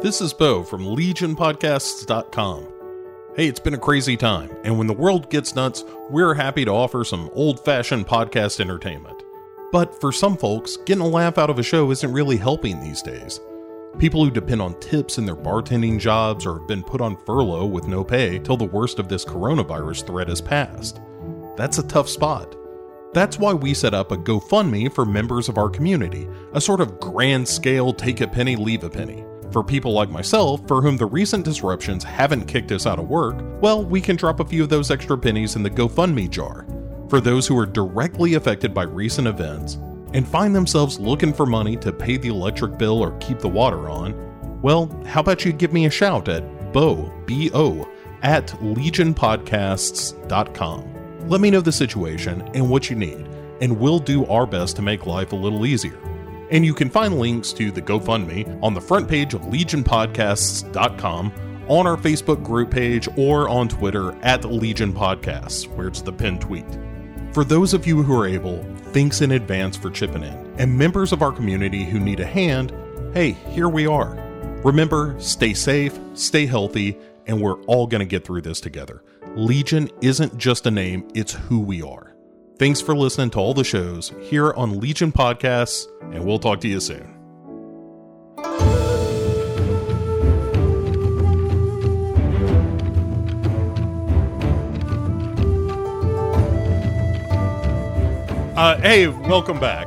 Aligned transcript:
This 0.00 0.20
is 0.20 0.32
Bo 0.32 0.62
from 0.62 0.84
LegionPodcasts.com. 0.84 2.68
Hey, 3.34 3.48
it's 3.48 3.58
been 3.58 3.74
a 3.74 3.78
crazy 3.78 4.16
time, 4.16 4.48
and 4.62 4.78
when 4.78 4.86
the 4.86 4.92
world 4.92 5.28
gets 5.28 5.56
nuts, 5.56 5.84
we're 6.08 6.34
happy 6.34 6.64
to 6.64 6.70
offer 6.70 7.02
some 7.02 7.28
old 7.32 7.64
fashioned 7.64 8.06
podcast 8.06 8.60
entertainment. 8.60 9.24
But 9.72 10.00
for 10.00 10.12
some 10.12 10.36
folks, 10.36 10.76
getting 10.76 11.02
a 11.02 11.08
laugh 11.08 11.36
out 11.36 11.50
of 11.50 11.58
a 11.58 11.64
show 11.64 11.90
isn't 11.90 12.12
really 12.12 12.36
helping 12.36 12.78
these 12.78 13.02
days. 13.02 13.40
People 13.98 14.24
who 14.24 14.30
depend 14.30 14.62
on 14.62 14.78
tips 14.78 15.18
in 15.18 15.26
their 15.26 15.34
bartending 15.34 15.98
jobs 15.98 16.46
or 16.46 16.60
have 16.60 16.68
been 16.68 16.84
put 16.84 17.00
on 17.00 17.16
furlough 17.26 17.66
with 17.66 17.88
no 17.88 18.04
pay 18.04 18.38
till 18.38 18.56
the 18.56 18.66
worst 18.66 19.00
of 19.00 19.08
this 19.08 19.24
coronavirus 19.24 20.06
threat 20.06 20.28
has 20.28 20.40
passed. 20.40 21.00
That's 21.56 21.78
a 21.78 21.88
tough 21.88 22.08
spot. 22.08 22.54
That's 23.14 23.40
why 23.40 23.52
we 23.52 23.74
set 23.74 23.94
up 23.94 24.12
a 24.12 24.16
GoFundMe 24.16 24.94
for 24.94 25.04
members 25.04 25.48
of 25.48 25.58
our 25.58 25.68
community, 25.68 26.28
a 26.52 26.60
sort 26.60 26.80
of 26.80 27.00
grand 27.00 27.48
scale 27.48 27.92
take 27.92 28.20
a 28.20 28.28
penny, 28.28 28.54
leave 28.54 28.84
a 28.84 28.90
penny. 28.90 29.24
For 29.50 29.64
people 29.64 29.92
like 29.92 30.10
myself, 30.10 30.60
for 30.68 30.82
whom 30.82 30.98
the 30.98 31.06
recent 31.06 31.42
disruptions 31.44 32.04
haven't 32.04 32.44
kicked 32.44 32.70
us 32.70 32.86
out 32.86 32.98
of 32.98 33.08
work, 33.08 33.38
well, 33.62 33.82
we 33.82 33.98
can 34.00 34.16
drop 34.16 34.40
a 34.40 34.44
few 34.44 34.62
of 34.62 34.68
those 34.68 34.90
extra 34.90 35.16
pennies 35.16 35.56
in 35.56 35.62
the 35.62 35.70
GoFundMe 35.70 36.28
jar. 36.28 36.66
For 37.08 37.18
those 37.20 37.46
who 37.46 37.58
are 37.58 37.64
directly 37.64 38.34
affected 38.34 38.74
by 38.74 38.82
recent 38.82 39.26
events 39.26 39.78
and 40.12 40.28
find 40.28 40.54
themselves 40.54 41.00
looking 41.00 41.32
for 41.32 41.46
money 41.46 41.78
to 41.78 41.92
pay 41.92 42.18
the 42.18 42.28
electric 42.28 42.76
bill 42.76 43.02
or 43.02 43.16
keep 43.18 43.38
the 43.38 43.48
water 43.48 43.88
on, 43.88 44.60
well, 44.60 44.94
how 45.06 45.20
about 45.20 45.46
you 45.46 45.52
give 45.52 45.72
me 45.72 45.86
a 45.86 45.90
shout 45.90 46.28
at 46.28 46.74
bo, 46.74 47.10
B-O, 47.24 47.88
at 48.22 48.48
legionpodcasts.com. 48.48 51.28
Let 51.28 51.40
me 51.40 51.50
know 51.50 51.62
the 51.62 51.72
situation 51.72 52.42
and 52.52 52.68
what 52.68 52.90
you 52.90 52.96
need, 52.96 53.26
and 53.62 53.78
we'll 53.78 53.98
do 53.98 54.26
our 54.26 54.44
best 54.46 54.76
to 54.76 54.82
make 54.82 55.06
life 55.06 55.32
a 55.32 55.36
little 55.36 55.64
easier. 55.64 55.98
And 56.50 56.64
you 56.64 56.74
can 56.74 56.88
find 56.88 57.18
links 57.18 57.52
to 57.54 57.70
the 57.70 57.82
GoFundMe 57.82 58.62
on 58.62 58.74
the 58.74 58.80
front 58.80 59.08
page 59.08 59.34
of 59.34 59.42
legionpodcasts.com, 59.42 61.32
on 61.68 61.86
our 61.86 61.96
Facebook 61.96 62.42
group 62.42 62.70
page, 62.70 63.08
or 63.16 63.48
on 63.48 63.68
Twitter 63.68 64.16
at 64.22 64.44
Legion 64.44 64.92
Podcasts, 64.92 65.66
where 65.76 65.88
it's 65.88 66.00
the 66.00 66.12
pinned 66.12 66.40
tweet. 66.40 66.66
For 67.32 67.44
those 67.44 67.74
of 67.74 67.86
you 67.86 68.02
who 68.02 68.18
are 68.18 68.26
able, 68.26 68.64
thanks 68.92 69.20
in 69.20 69.32
advance 69.32 69.76
for 69.76 69.90
chipping 69.90 70.22
in. 70.22 70.54
And 70.58 70.76
members 70.76 71.12
of 71.12 71.20
our 71.22 71.30
community 71.30 71.84
who 71.84 72.00
need 72.00 72.20
a 72.20 72.26
hand, 72.26 72.72
hey, 73.12 73.32
here 73.32 73.68
we 73.68 73.86
are. 73.86 74.14
Remember, 74.64 75.14
stay 75.20 75.52
safe, 75.54 75.98
stay 76.14 76.46
healthy, 76.46 76.98
and 77.26 77.40
we're 77.40 77.62
all 77.64 77.86
going 77.86 78.00
to 78.00 78.06
get 78.06 78.24
through 78.24 78.40
this 78.40 78.60
together. 78.60 79.02
Legion 79.36 79.90
isn't 80.00 80.38
just 80.38 80.66
a 80.66 80.70
name, 80.70 81.06
it's 81.14 81.34
who 81.34 81.60
we 81.60 81.82
are. 81.82 82.07
Thanks 82.58 82.80
for 82.80 82.96
listening 82.96 83.30
to 83.30 83.38
all 83.38 83.54
the 83.54 83.62
shows 83.62 84.12
here 84.20 84.52
on 84.54 84.80
Legion 84.80 85.12
Podcasts, 85.12 85.86
and 86.12 86.24
we'll 86.24 86.40
talk 86.40 86.60
to 86.62 86.68
you 86.68 86.80
soon. 86.80 87.14
Uh, 98.56 98.76
hey, 98.80 99.06
welcome 99.06 99.60
back. 99.60 99.86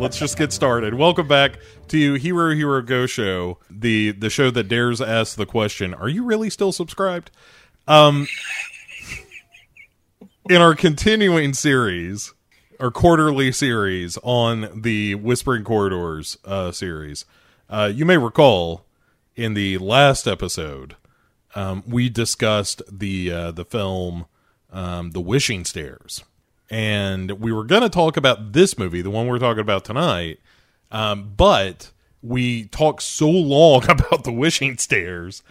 Let's 0.00 0.18
just 0.18 0.36
get 0.36 0.52
started. 0.52 0.94
Welcome 0.94 1.28
back 1.28 1.60
to 1.86 2.14
Hero 2.14 2.52
Hero 2.52 2.82
Ghost 2.82 3.14
Show, 3.14 3.58
the 3.70 4.10
the 4.10 4.28
show 4.28 4.50
that 4.50 4.64
dares 4.64 5.00
ask 5.00 5.36
the 5.36 5.46
question: 5.46 5.94
Are 5.94 6.08
you 6.08 6.24
really 6.24 6.50
still 6.50 6.72
subscribed? 6.72 7.30
Um, 7.86 8.26
in 10.48 10.62
our 10.62 10.74
continuing 10.74 11.52
series, 11.52 12.32
our 12.80 12.90
quarterly 12.90 13.52
series 13.52 14.16
on 14.22 14.80
the 14.82 15.14
Whispering 15.14 15.62
Corridors 15.62 16.38
uh, 16.44 16.72
series, 16.72 17.26
uh, 17.68 17.90
you 17.94 18.06
may 18.06 18.16
recall 18.16 18.86
in 19.36 19.52
the 19.52 19.76
last 19.76 20.26
episode 20.26 20.96
um, 21.54 21.82
we 21.86 22.08
discussed 22.08 22.80
the 22.90 23.30
uh, 23.30 23.50
the 23.50 23.64
film 23.64 24.24
um, 24.72 25.10
The 25.10 25.20
Wishing 25.20 25.64
Stairs, 25.66 26.24
and 26.70 27.32
we 27.32 27.52
were 27.52 27.64
going 27.64 27.82
to 27.82 27.90
talk 27.90 28.16
about 28.16 28.52
this 28.52 28.78
movie, 28.78 29.02
the 29.02 29.10
one 29.10 29.26
we're 29.26 29.38
talking 29.38 29.60
about 29.60 29.84
tonight, 29.84 30.40
um, 30.90 31.34
but 31.36 31.90
we 32.22 32.64
talked 32.66 33.02
so 33.02 33.28
long 33.28 33.84
about 33.90 34.24
The 34.24 34.32
Wishing 34.32 34.78
Stairs 34.78 35.42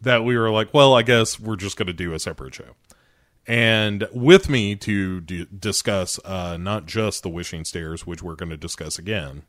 that 0.00 0.22
we 0.22 0.36
were 0.36 0.50
like, 0.50 0.72
well, 0.72 0.94
I 0.94 1.02
guess 1.02 1.40
we're 1.40 1.56
just 1.56 1.76
going 1.76 1.86
to 1.86 1.92
do 1.92 2.12
a 2.14 2.20
separate 2.20 2.54
show 2.54 2.76
and 3.46 4.08
with 4.12 4.48
me 4.48 4.74
to 4.74 5.20
d- 5.20 5.46
discuss 5.58 6.18
uh, 6.24 6.56
not 6.56 6.86
just 6.86 7.22
the 7.22 7.28
wishing 7.28 7.64
stairs 7.64 8.06
which 8.06 8.22
we're 8.22 8.34
going 8.34 8.50
to 8.50 8.56
discuss 8.56 8.98
again 8.98 9.42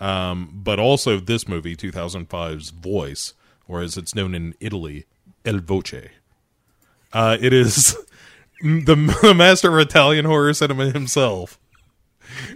um, 0.00 0.50
but 0.52 0.78
also 0.78 1.18
this 1.18 1.48
movie 1.48 1.76
2005's 1.76 2.70
voice 2.70 3.34
or 3.68 3.80
as 3.80 3.96
it's 3.96 4.14
known 4.14 4.34
in 4.34 4.54
italy 4.60 5.06
el 5.44 5.58
voce. 5.58 6.10
Uh, 7.12 7.36
it 7.40 7.52
is 7.52 7.96
the, 8.62 8.94
the, 9.22 9.34
master 9.36 9.78
of 9.78 9.86
italian 9.86 10.24
horror 10.24 10.54
cinema 10.54 10.90
himself 10.90 11.58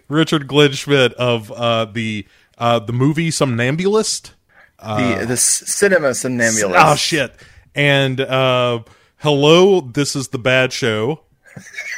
Richard 0.09 0.49
Glenn 0.49 0.73
Schmidt 0.73 1.13
of 1.15 1.51
uh, 1.53 1.85
the 1.87 2.27
uh, 2.59 2.79
the 2.79 2.93
movie 2.93 3.31
somnambulist. 3.31 4.35
The 4.79 5.25
the 5.27 5.37
cinema 5.37 6.15
somnambulist. 6.15 6.85
oh 6.87 6.97
shit. 6.97 7.35
And 7.75 8.21
uh 8.21 8.81
hello, 9.21 9.81
this 9.81 10.17
is 10.17 10.29
the 10.29 10.39
bad 10.39 10.73
show. 10.73 11.21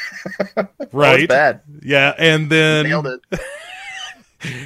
right? 0.93 1.29
bad. 1.29 1.63
Yeah, 1.83 2.15
and 2.19 2.51
then 2.51 2.87
nailed 2.87 3.07
it. 3.07 3.21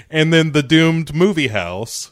and 0.11 0.33
then 0.33 0.53
the 0.53 0.63
doomed 0.63 1.15
movie 1.15 1.49
house. 1.49 2.11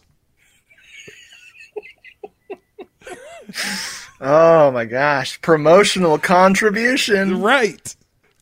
oh 4.21 4.71
my 4.71 4.85
gosh, 4.85 5.41
promotional 5.41 6.19
contribution. 6.19 7.41
Right. 7.41 7.95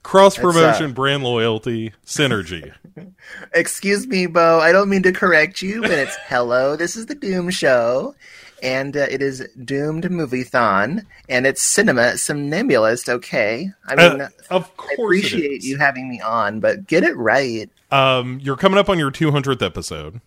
Cross 0.02 0.38
promotion, 0.38 0.90
uh, 0.90 0.94
brand 0.94 1.22
loyalty, 1.22 1.92
synergy. 2.04 2.72
Excuse 3.54 4.06
me, 4.06 4.26
Bo. 4.26 4.58
I 4.58 4.72
don't 4.72 4.88
mean 4.88 5.04
to 5.04 5.12
correct 5.12 5.62
you, 5.62 5.80
but 5.80 5.92
it's 5.92 6.16
hello. 6.26 6.74
This 6.74 6.96
is 6.96 7.06
the 7.06 7.14
Doom 7.14 7.50
Show, 7.50 8.14
and 8.62 8.96
uh, 8.96 9.06
it 9.10 9.20
is 9.20 9.46
Doomed 9.62 10.10
Movie-thon, 10.10 11.06
and 11.28 11.46
it's 11.46 11.60
Cinema 11.60 12.16
Somnambulist. 12.16 13.08
Okay, 13.08 13.70
I 13.86 13.96
mean, 13.96 14.20
uh, 14.22 14.28
of 14.50 14.74
course, 14.76 14.94
I 14.98 15.02
appreciate 15.02 15.64
you 15.64 15.76
having 15.78 16.08
me 16.08 16.20
on, 16.20 16.60
but 16.60 16.86
get 16.86 17.02
it 17.02 17.16
right. 17.16 17.68
Um, 17.90 18.38
you're 18.42 18.56
coming 18.56 18.78
up 18.78 18.88
on 18.88 18.98
your 18.98 19.10
200th 19.10 19.60
episode. 19.60 20.20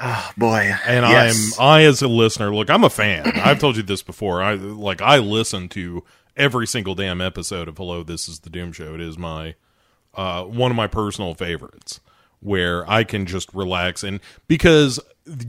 Oh 0.00 0.30
boy! 0.36 0.74
And 0.84 1.06
yes. 1.06 1.58
I'm 1.58 1.64
I 1.64 1.82
as 1.84 2.02
a 2.02 2.08
listener, 2.08 2.54
look, 2.54 2.68
I'm 2.68 2.84
a 2.84 2.90
fan. 2.90 3.32
I've 3.36 3.58
told 3.58 3.76
you 3.76 3.82
this 3.82 4.02
before. 4.02 4.42
I 4.42 4.54
like 4.54 5.00
I 5.00 5.18
listen 5.18 5.68
to 5.70 6.04
every 6.36 6.66
single 6.66 6.94
damn 6.94 7.20
episode 7.20 7.68
of 7.68 7.76
Hello, 7.76 8.02
This 8.02 8.28
Is 8.28 8.40
the 8.40 8.50
Doom 8.50 8.72
Show. 8.72 8.94
It 8.94 9.00
is 9.00 9.18
my 9.18 9.54
uh, 10.14 10.44
one 10.44 10.70
of 10.70 10.76
my 10.76 10.86
personal 10.86 11.34
favorites 11.34 12.00
where 12.40 12.88
I 12.88 13.02
can 13.02 13.26
just 13.26 13.52
relax 13.52 14.04
and 14.04 14.20
because 14.46 15.00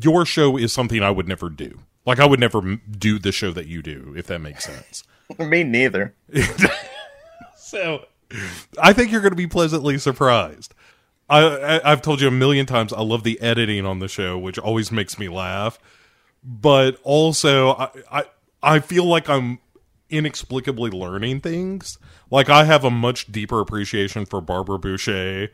your 0.01 0.25
show 0.25 0.57
is 0.57 0.73
something 0.73 1.03
I 1.03 1.11
would 1.11 1.27
never 1.27 1.49
do. 1.49 1.79
Like 2.05 2.19
I 2.19 2.25
would 2.25 2.39
never 2.39 2.77
do 2.77 3.19
the 3.19 3.31
show 3.31 3.51
that 3.51 3.67
you 3.67 3.81
do, 3.81 4.13
if 4.17 4.27
that 4.27 4.39
makes 4.39 4.65
sense. 4.65 5.03
Me 5.39 5.63
neither. 5.63 6.15
so, 7.57 8.05
I 8.81 8.93
think 8.93 9.11
you're 9.11 9.21
going 9.21 9.31
to 9.31 9.37
be 9.37 9.47
pleasantly 9.47 9.97
surprised. 9.97 10.73
I, 11.29 11.79
I 11.83 11.89
have 11.89 12.01
told 12.01 12.21
you 12.21 12.27
a 12.27 12.31
million 12.31 12.65
times 12.65 12.91
I 12.91 13.01
love 13.01 13.23
the 13.23 13.39
editing 13.39 13.85
on 13.85 13.99
the 13.99 14.07
show, 14.07 14.37
which 14.37 14.57
always 14.57 14.91
makes 14.91 15.19
me 15.19 15.29
laugh. 15.29 15.77
But 16.43 16.99
also, 17.03 17.71
I 17.71 17.89
I, 18.11 18.23
I 18.63 18.79
feel 18.79 19.05
like 19.05 19.29
I'm 19.29 19.59
inexplicably 20.09 20.89
learning 20.89 21.41
things. 21.41 21.97
Like 22.31 22.49
I 22.49 22.63
have 22.63 22.83
a 22.83 22.89
much 22.89 23.31
deeper 23.31 23.59
appreciation 23.59 24.25
for 24.25 24.41
Barbara 24.41 24.79
Bouchet 24.79 25.49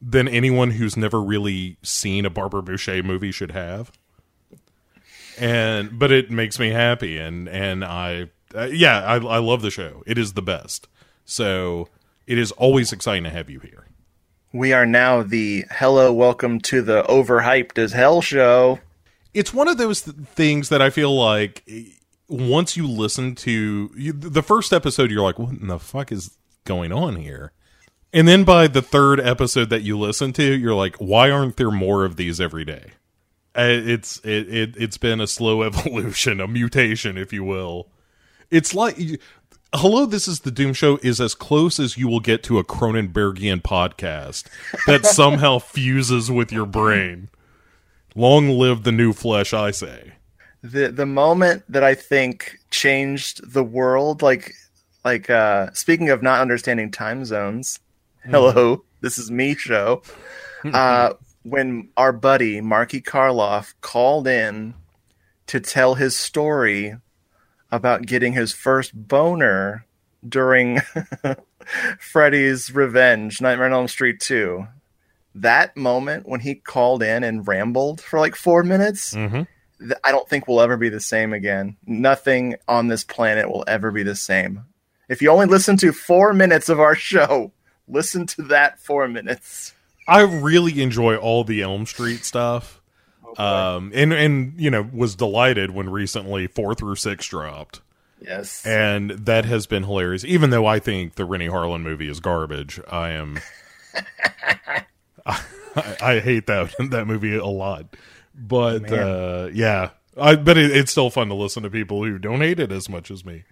than 0.00 0.26
anyone 0.28 0.70
who's 0.72 0.96
never 0.96 1.20
really 1.20 1.76
seen 1.82 2.24
a 2.24 2.30
Barbara 2.30 2.62
Bouchet 2.62 3.02
movie 3.02 3.32
should 3.32 3.50
have 3.50 3.92
and 5.40 5.98
but 5.98 6.12
it 6.12 6.30
makes 6.30 6.58
me 6.58 6.70
happy 6.70 7.18
and 7.18 7.48
and 7.48 7.84
I 7.84 8.30
uh, 8.54 8.64
yeah 8.64 9.02
I, 9.02 9.16
I 9.16 9.38
love 9.38 9.62
the 9.62 9.70
show. 9.70 10.02
It 10.06 10.18
is 10.18 10.34
the 10.34 10.42
best. 10.42 10.86
So 11.24 11.88
it 12.26 12.38
is 12.38 12.52
always 12.52 12.92
exciting 12.92 13.24
to 13.24 13.30
have 13.30 13.48
you 13.48 13.60
here. 13.60 13.86
We 14.52 14.72
are 14.72 14.86
now 14.86 15.22
the 15.22 15.64
hello 15.70 16.12
welcome 16.12 16.60
to 16.62 16.82
the 16.82 17.02
overhyped 17.04 17.78
as 17.78 17.92
hell 17.92 18.20
show. 18.20 18.80
It's 19.32 19.54
one 19.54 19.68
of 19.68 19.78
those 19.78 20.02
th- 20.02 20.16
things 20.34 20.68
that 20.70 20.82
i 20.82 20.90
feel 20.90 21.16
like 21.16 21.68
once 22.28 22.76
you 22.76 22.86
listen 22.86 23.34
to 23.34 23.90
you, 23.96 24.12
the 24.12 24.42
first 24.42 24.72
episode 24.72 25.10
you're 25.10 25.22
like 25.22 25.38
what 25.38 25.50
in 25.50 25.68
the 25.68 25.78
fuck 25.78 26.12
is 26.12 26.36
going 26.64 26.92
on 26.92 27.16
here? 27.16 27.52
And 28.12 28.26
then 28.26 28.42
by 28.42 28.66
the 28.66 28.82
third 28.82 29.20
episode 29.20 29.70
that 29.70 29.82
you 29.82 29.96
listen 29.98 30.32
to 30.34 30.42
you're 30.42 30.74
like 30.74 30.96
why 30.96 31.30
aren't 31.30 31.56
there 31.56 31.70
more 31.70 32.04
of 32.04 32.16
these 32.16 32.40
every 32.40 32.64
day 32.64 32.90
it's 33.54 34.18
it, 34.24 34.48
it 34.48 34.74
it's 34.76 34.98
been 34.98 35.20
a 35.20 35.26
slow 35.26 35.62
evolution, 35.64 36.40
a 36.40 36.48
mutation, 36.48 37.18
if 37.18 37.32
you 37.32 37.44
will. 37.44 37.88
It's 38.50 38.74
like 38.74 38.98
Hello, 39.72 40.04
this 40.04 40.26
is 40.26 40.40
the 40.40 40.50
Doom 40.50 40.72
Show 40.72 40.98
is 41.00 41.20
as 41.20 41.36
close 41.36 41.78
as 41.78 41.96
you 41.96 42.08
will 42.08 42.18
get 42.18 42.42
to 42.44 42.58
a 42.58 42.64
Cronenbergian 42.64 43.62
podcast 43.62 44.48
that 44.86 45.06
somehow 45.06 45.60
fuses 45.60 46.28
with 46.28 46.50
your 46.50 46.66
brain. 46.66 47.28
Long 48.16 48.48
live 48.48 48.82
the 48.82 48.90
new 48.90 49.12
flesh, 49.12 49.52
I 49.54 49.70
say. 49.70 50.14
the 50.62 50.88
the 50.88 51.06
moment 51.06 51.62
that 51.68 51.84
I 51.84 51.94
think 51.94 52.58
changed 52.70 53.52
the 53.52 53.62
world, 53.62 54.22
like 54.22 54.54
like 55.04 55.30
uh 55.30 55.70
speaking 55.72 56.10
of 56.10 56.20
not 56.20 56.40
understanding 56.40 56.90
time 56.90 57.24
zones. 57.24 57.78
Hello, 58.24 58.82
this 59.00 59.18
is 59.18 59.30
me 59.30 59.54
show. 59.54 60.02
Uh 60.64 61.12
when 61.42 61.88
our 61.96 62.12
buddy 62.12 62.60
Marky 62.60 63.00
Karloff 63.00 63.74
called 63.80 64.26
in 64.26 64.74
to 65.46 65.60
tell 65.60 65.94
his 65.94 66.16
story 66.16 66.96
about 67.70 68.02
getting 68.06 68.32
his 68.34 68.52
first 68.52 68.92
boner 68.94 69.86
during 70.28 70.80
Freddy's 71.98 72.74
Revenge, 72.74 73.40
Nightmare 73.40 73.66
on 73.66 73.72
Elm 73.72 73.88
Street 73.88 74.20
2. 74.20 74.66
That 75.36 75.76
moment 75.76 76.28
when 76.28 76.40
he 76.40 76.56
called 76.56 77.02
in 77.02 77.22
and 77.24 77.46
rambled 77.46 78.00
for 78.00 78.18
like 78.18 78.34
four 78.34 78.62
minutes, 78.62 79.14
Mm-hmm. 79.14 79.42
th- 79.78 80.00
I 80.04 80.10
don't 80.10 80.28
think 80.28 80.46
we'll 80.48 80.60
ever 80.60 80.76
be 80.76 80.88
the 80.88 81.00
same 81.00 81.32
again. 81.32 81.76
Nothing 81.86 82.56
on 82.66 82.88
this 82.88 83.04
planet 83.04 83.48
will 83.48 83.64
ever 83.66 83.90
be 83.92 84.02
the 84.02 84.16
same. 84.16 84.64
If 85.08 85.22
you 85.22 85.30
only 85.30 85.46
listen 85.46 85.76
to 85.78 85.92
four 85.92 86.32
minutes 86.32 86.68
of 86.68 86.80
our 86.80 86.94
show, 86.96 87.52
listen 87.88 88.26
to 88.26 88.42
that 88.42 88.80
four 88.80 89.06
minutes. 89.08 89.72
I 90.10 90.22
really 90.22 90.82
enjoy 90.82 91.16
all 91.16 91.44
the 91.44 91.62
Elm 91.62 91.86
Street 91.86 92.24
stuff. 92.24 92.82
Um, 93.38 93.92
and 93.94 94.12
and 94.12 94.60
you 94.60 94.70
know 94.70 94.88
was 94.92 95.14
delighted 95.14 95.70
when 95.70 95.88
recently 95.88 96.48
four 96.48 96.74
through 96.74 96.96
six 96.96 97.28
dropped, 97.28 97.80
yes. 98.20 98.66
and 98.66 99.10
that 99.10 99.44
has 99.44 99.68
been 99.68 99.84
hilarious. 99.84 100.24
Even 100.24 100.50
though 100.50 100.66
I 100.66 100.80
think 100.80 101.14
the 101.14 101.24
Renny 101.24 101.46
Harlin 101.46 101.82
movie 101.82 102.08
is 102.08 102.18
garbage, 102.18 102.80
I 102.90 103.10
am. 103.10 103.38
I, 105.26 105.96
I 106.02 106.18
hate 106.18 106.48
that 106.48 106.74
that 106.90 107.06
movie 107.06 107.36
a 107.36 107.46
lot, 107.46 107.96
but 108.34 108.82
Man. 108.82 108.98
uh, 108.98 109.50
yeah, 109.54 109.90
I 110.16 110.34
but 110.34 110.58
it, 110.58 110.72
it's 110.72 110.90
still 110.90 111.10
fun 111.10 111.28
to 111.28 111.34
listen 111.34 111.62
to 111.62 111.70
people 111.70 112.02
who 112.04 112.18
don't 112.18 112.40
hate 112.40 112.58
it 112.58 112.72
as 112.72 112.88
much 112.88 113.12
as 113.12 113.24
me. 113.24 113.44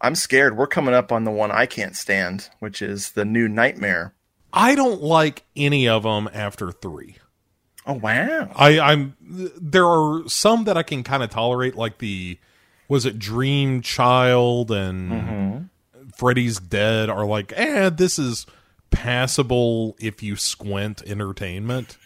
I'm 0.00 0.16
scared. 0.16 0.56
We're 0.56 0.66
coming 0.66 0.94
up 0.94 1.12
on 1.12 1.22
the 1.22 1.30
one 1.30 1.52
I 1.52 1.66
can't 1.66 1.94
stand, 1.94 2.48
which 2.58 2.82
is 2.82 3.12
the 3.12 3.24
new 3.24 3.46
Nightmare. 3.46 4.14
I 4.52 4.74
don't 4.74 5.02
like 5.02 5.44
any 5.56 5.88
of 5.88 6.02
them 6.02 6.28
after 6.32 6.70
three. 6.72 7.16
Oh 7.86 7.94
wow! 7.94 8.48
I, 8.54 8.78
I'm 8.78 9.16
there 9.20 9.86
are 9.86 10.22
some 10.28 10.64
that 10.64 10.76
I 10.76 10.82
can 10.84 11.02
kind 11.02 11.22
of 11.22 11.30
tolerate, 11.30 11.74
like 11.74 11.98
the 11.98 12.38
was 12.88 13.06
it 13.06 13.18
Dream 13.18 13.80
Child 13.80 14.70
and 14.70 15.68
Freddy's 16.14 16.60
Dead 16.60 17.08
are 17.10 17.24
like, 17.26 17.52
eh, 17.56 17.88
this 17.88 18.18
is 18.18 18.46
passable 18.90 19.96
if 19.98 20.22
you 20.22 20.36
squint 20.36 21.02
entertainment. 21.06 21.96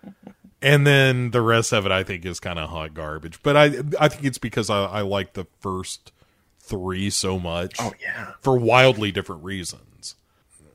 and 0.62 0.86
then 0.86 1.30
the 1.30 1.42
rest 1.42 1.72
of 1.72 1.86
it 1.86 1.92
I 1.92 2.02
think 2.02 2.24
is 2.24 2.40
kind 2.40 2.58
of 2.58 2.70
hot 2.70 2.94
garbage. 2.94 3.40
But 3.42 3.56
I 3.56 3.64
I 4.00 4.08
think 4.08 4.24
it's 4.24 4.38
because 4.38 4.68
I, 4.68 4.84
I 4.84 5.00
like 5.02 5.34
the 5.34 5.46
first 5.60 6.10
three 6.58 7.10
so 7.10 7.38
much 7.38 7.76
Oh 7.78 7.92
yeah. 8.02 8.32
for 8.40 8.58
wildly 8.58 9.12
different 9.12 9.44
reasons. 9.44 9.82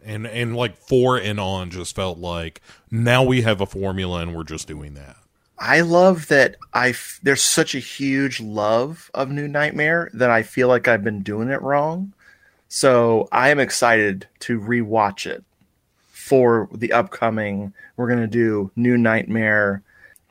And 0.05 0.27
and 0.27 0.55
like 0.55 0.77
four 0.77 1.17
and 1.17 1.39
on 1.39 1.71
just 1.71 1.95
felt 1.95 2.19
like 2.19 2.61
now 2.91 3.23
we 3.23 3.41
have 3.41 3.59
a 3.59 3.65
formula 3.65 4.21
and 4.21 4.35
we're 4.35 4.43
just 4.43 4.67
doing 4.67 4.93
that. 4.93 5.17
I 5.57 5.81
love 5.81 6.27
that 6.27 6.57
I 6.73 6.89
f- 6.89 7.19
there's 7.23 7.41
such 7.41 7.75
a 7.75 7.79
huge 7.79 8.39
love 8.41 9.09
of 9.13 9.31
New 9.31 9.47
Nightmare 9.47 10.09
that 10.13 10.29
I 10.29 10.43
feel 10.43 10.67
like 10.67 10.87
I've 10.87 11.03
been 11.03 11.21
doing 11.23 11.49
it 11.49 11.61
wrong. 11.61 12.13
So 12.67 13.27
I 13.31 13.49
am 13.49 13.59
excited 13.59 14.27
to 14.41 14.59
rewatch 14.59 15.25
it 15.25 15.43
for 16.09 16.67
the 16.73 16.91
upcoming. 16.91 17.73
We're 17.95 18.09
gonna 18.09 18.27
do 18.27 18.71
New 18.75 18.97
Nightmare, 18.97 19.81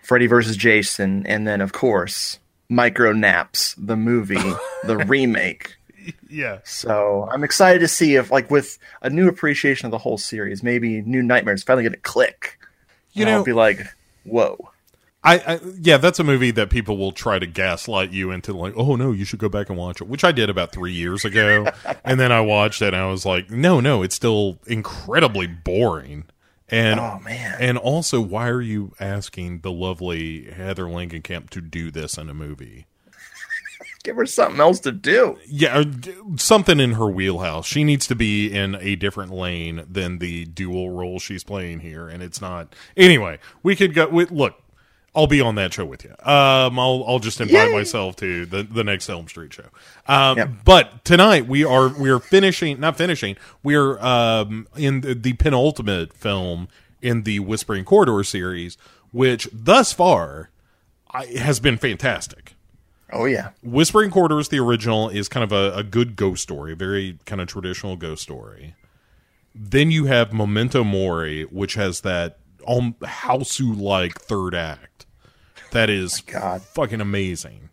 Freddy 0.03 0.26
versus 0.26 0.56
Jason, 0.56 1.26
and 1.26 1.49
then 1.49 1.61
of 1.61 1.73
course 1.73 2.38
Micro 2.69 3.12
Naps, 3.12 3.75
the 3.79 3.97
movie, 3.97 4.53
the 4.85 4.99
remake. 4.99 5.76
Yeah. 6.28 6.58
So 6.64 7.28
I'm 7.32 7.44
excited 7.44 7.78
to 7.80 7.88
see 7.88 8.16
if, 8.16 8.30
like, 8.30 8.50
with 8.50 8.78
a 9.02 9.10
new 9.10 9.28
appreciation 9.28 9.86
of 9.86 9.92
the 9.92 9.98
whole 9.98 10.18
series, 10.18 10.62
maybe 10.62 11.00
New 11.02 11.22
Nightmares 11.22 11.62
finally 11.62 11.84
gonna 11.84 11.96
click. 11.98 12.58
You 13.12 13.24
know- 13.24 13.36
I'll 13.38 13.44
be 13.44 13.52
like, 13.52 13.80
whoa. 14.24 14.70
I, 15.26 15.38
I 15.38 15.60
yeah, 15.80 15.96
that's 15.96 16.18
a 16.18 16.24
movie 16.24 16.50
that 16.50 16.68
people 16.68 16.98
will 16.98 17.12
try 17.12 17.38
to 17.38 17.46
gaslight 17.46 18.10
you 18.10 18.30
into 18.30 18.52
like, 18.52 18.74
oh 18.76 18.94
no, 18.96 19.10
you 19.12 19.24
should 19.24 19.38
go 19.38 19.48
back 19.48 19.70
and 19.70 19.78
watch 19.78 20.02
it, 20.02 20.08
which 20.08 20.22
I 20.22 20.32
did 20.32 20.50
about 20.50 20.70
three 20.72 20.92
years 20.92 21.24
ago, 21.24 21.66
and 22.04 22.20
then 22.20 22.30
I 22.30 22.42
watched 22.42 22.82
it 22.82 22.88
and 22.88 22.96
I 22.96 23.06
was 23.06 23.24
like, 23.24 23.50
no, 23.50 23.80
no, 23.80 24.02
it's 24.02 24.14
still 24.14 24.58
incredibly 24.66 25.46
boring, 25.46 26.24
and 26.68 27.00
Oh 27.00 27.20
man. 27.20 27.56
and 27.58 27.78
also, 27.78 28.20
why 28.20 28.48
are 28.50 28.60
you 28.60 28.92
asking 29.00 29.60
the 29.60 29.72
lovely 29.72 30.50
Heather 30.50 30.84
Langenkamp 30.84 31.48
to 31.50 31.62
do 31.62 31.90
this 31.90 32.18
in 32.18 32.28
a 32.28 32.34
movie? 32.34 32.84
Give 34.04 34.16
her 34.16 34.26
something 34.26 34.60
else 34.60 34.78
to 34.80 34.92
do. 34.92 35.38
Yeah, 35.46 35.82
something 36.36 36.78
in 36.78 36.92
her 36.92 37.06
wheelhouse. 37.08 37.66
She 37.66 37.82
needs 37.84 38.06
to 38.08 38.14
be 38.14 38.52
in 38.52 38.76
a 38.76 38.94
different 38.96 39.32
lane 39.32 39.82
than 39.90 40.18
the 40.18 40.44
dual 40.44 40.90
role 40.90 41.18
she's 41.18 41.42
playing 41.42 41.80
here, 41.80 42.06
and 42.08 42.22
it's 42.22 42.40
not. 42.40 42.74
Anyway, 42.96 43.38
we 43.62 43.74
could 43.74 43.94
go. 43.94 44.06
We, 44.06 44.26
look, 44.26 44.60
I'll 45.14 45.26
be 45.26 45.40
on 45.40 45.54
that 45.54 45.72
show 45.72 45.86
with 45.86 46.04
you. 46.04 46.10
Um, 46.22 46.78
I'll 46.78 47.02
I'll 47.06 47.18
just 47.18 47.40
invite 47.40 47.68
Yay. 47.70 47.72
myself 47.72 48.14
to 48.16 48.44
the 48.44 48.62
the 48.62 48.84
next 48.84 49.08
Elm 49.08 49.26
Street 49.26 49.54
show. 49.54 49.68
Um, 50.06 50.36
Yep. 50.36 50.50
but 50.66 51.04
tonight 51.06 51.46
we 51.48 51.64
are 51.64 51.88
we 51.88 52.10
are 52.10 52.20
finishing, 52.20 52.78
not 52.80 52.98
finishing. 52.98 53.36
We 53.62 53.74
are 53.74 53.98
um 54.04 54.68
in 54.76 55.00
the, 55.00 55.14
the 55.14 55.32
penultimate 55.32 56.12
film 56.12 56.68
in 57.00 57.22
the 57.22 57.40
Whispering 57.40 57.84
Corridor 57.84 58.22
series, 58.24 58.76
which 59.12 59.48
thus 59.50 59.92
far 59.94 60.50
I, 61.10 61.24
has 61.26 61.58
been 61.60 61.78
fantastic. 61.78 62.53
Oh 63.14 63.25
yeah. 63.26 63.50
Whispering 63.62 64.11
Corridors, 64.11 64.49
the 64.49 64.58
original, 64.58 65.08
is 65.08 65.28
kind 65.28 65.44
of 65.44 65.52
a, 65.52 65.76
a 65.78 65.82
good 65.84 66.16
ghost 66.16 66.43
story, 66.43 66.72
a 66.72 66.76
very 66.76 67.19
kind 67.26 67.40
of 67.40 67.46
traditional 67.49 67.94
ghost 67.96 68.22
story. 68.22 68.75
Then 69.55 69.90
you 69.93 70.06
have 70.06 70.32
Memento 70.32 70.82
Mori, 70.82 71.44
which 71.44 71.75
has 71.75 72.00
that 72.00 72.38
um, 72.66 72.94
Hausu 73.00 73.81
like 73.81 74.20
third 74.20 74.55
act 74.55 75.06
that 75.70 75.88
is 75.88 76.20
God. 76.22 76.61
fucking 76.62 77.00
amazing. 77.00 77.70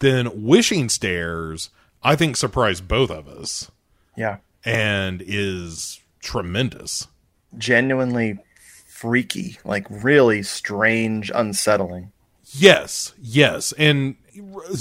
Then 0.00 0.44
Wishing 0.44 0.88
Stairs, 0.90 1.70
I 2.02 2.14
think 2.14 2.36
surprised 2.36 2.86
both 2.86 3.10
of 3.10 3.26
us 3.28 3.70
Yeah. 4.16 4.36
and 4.64 5.22
is 5.26 6.00
tremendous. 6.20 7.08
Genuinely 7.56 8.38
freaky, 8.86 9.58
like 9.64 9.86
really 9.90 10.42
strange, 10.42 11.30
unsettling. 11.34 12.12
Yes, 12.52 13.14
yes, 13.20 13.72
and 13.76 14.16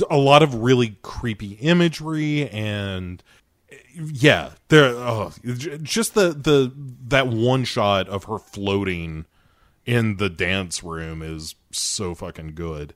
a 0.10 0.18
lot 0.18 0.44
of 0.44 0.56
really 0.56 0.98
creepy 1.02 1.54
imagery 1.54 2.50
and 2.50 3.22
yeah, 3.96 4.52
there. 4.70 4.86
Oh, 4.86 5.34
just 5.82 6.14
the 6.14 6.30
the 6.30 6.72
that 7.08 7.28
one 7.28 7.64
shot 7.64 8.08
of 8.08 8.26
her 8.26 8.38
floating 8.40 9.26
in 9.86 10.18
the 10.18 10.30
dance 10.30 10.84
room 10.84 11.22
is 11.22 11.56
so 11.72 12.16
fucking 12.16 12.54
good. 12.56 12.94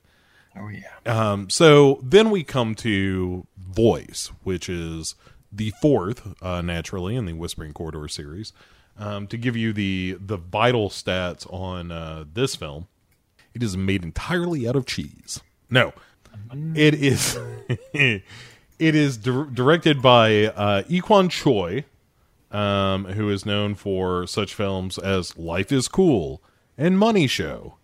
Oh 0.56 0.68
yeah. 0.68 0.82
Um, 1.06 1.50
so 1.50 2.00
then 2.02 2.30
we 2.30 2.44
come 2.44 2.74
to 2.76 3.46
Voice, 3.58 4.30
which 4.42 4.68
is 4.68 5.14
the 5.50 5.72
fourth, 5.82 6.34
uh, 6.42 6.62
naturally, 6.62 7.16
in 7.16 7.26
the 7.26 7.32
Whispering 7.32 7.72
Corridor 7.72 8.08
series. 8.08 8.52
Um, 8.98 9.26
to 9.28 9.38
give 9.38 9.56
you 9.56 9.72
the 9.72 10.18
the 10.20 10.36
vital 10.36 10.90
stats 10.90 11.50
on 11.52 11.90
uh, 11.90 12.24
this 12.32 12.54
film, 12.54 12.88
it 13.54 13.62
is 13.62 13.76
made 13.76 14.02
entirely 14.02 14.66
out 14.68 14.76
of 14.76 14.86
cheese. 14.86 15.40
No, 15.70 15.92
it 16.74 16.94
is. 16.94 17.38
it 17.92 18.22
is 18.78 19.16
dir- 19.16 19.44
directed 19.44 20.02
by 20.02 20.46
uh, 20.46 20.82
Equan 20.84 21.30
Choi, 21.30 21.84
um, 22.50 23.06
who 23.06 23.28
is 23.28 23.46
known 23.46 23.74
for 23.74 24.26
such 24.26 24.54
films 24.54 24.98
as 24.98 25.36
Life 25.36 25.72
is 25.72 25.88
Cool 25.88 26.42
and 26.76 26.98
Money 26.98 27.26
Show. 27.26 27.76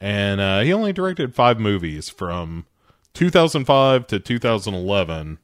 And 0.00 0.40
uh, 0.40 0.60
he 0.60 0.72
only 0.72 0.92
directed 0.92 1.34
five 1.34 1.58
movies 1.58 2.08
from 2.08 2.66
2005 3.14 4.06
to 4.08 4.18
2011, 4.18 5.38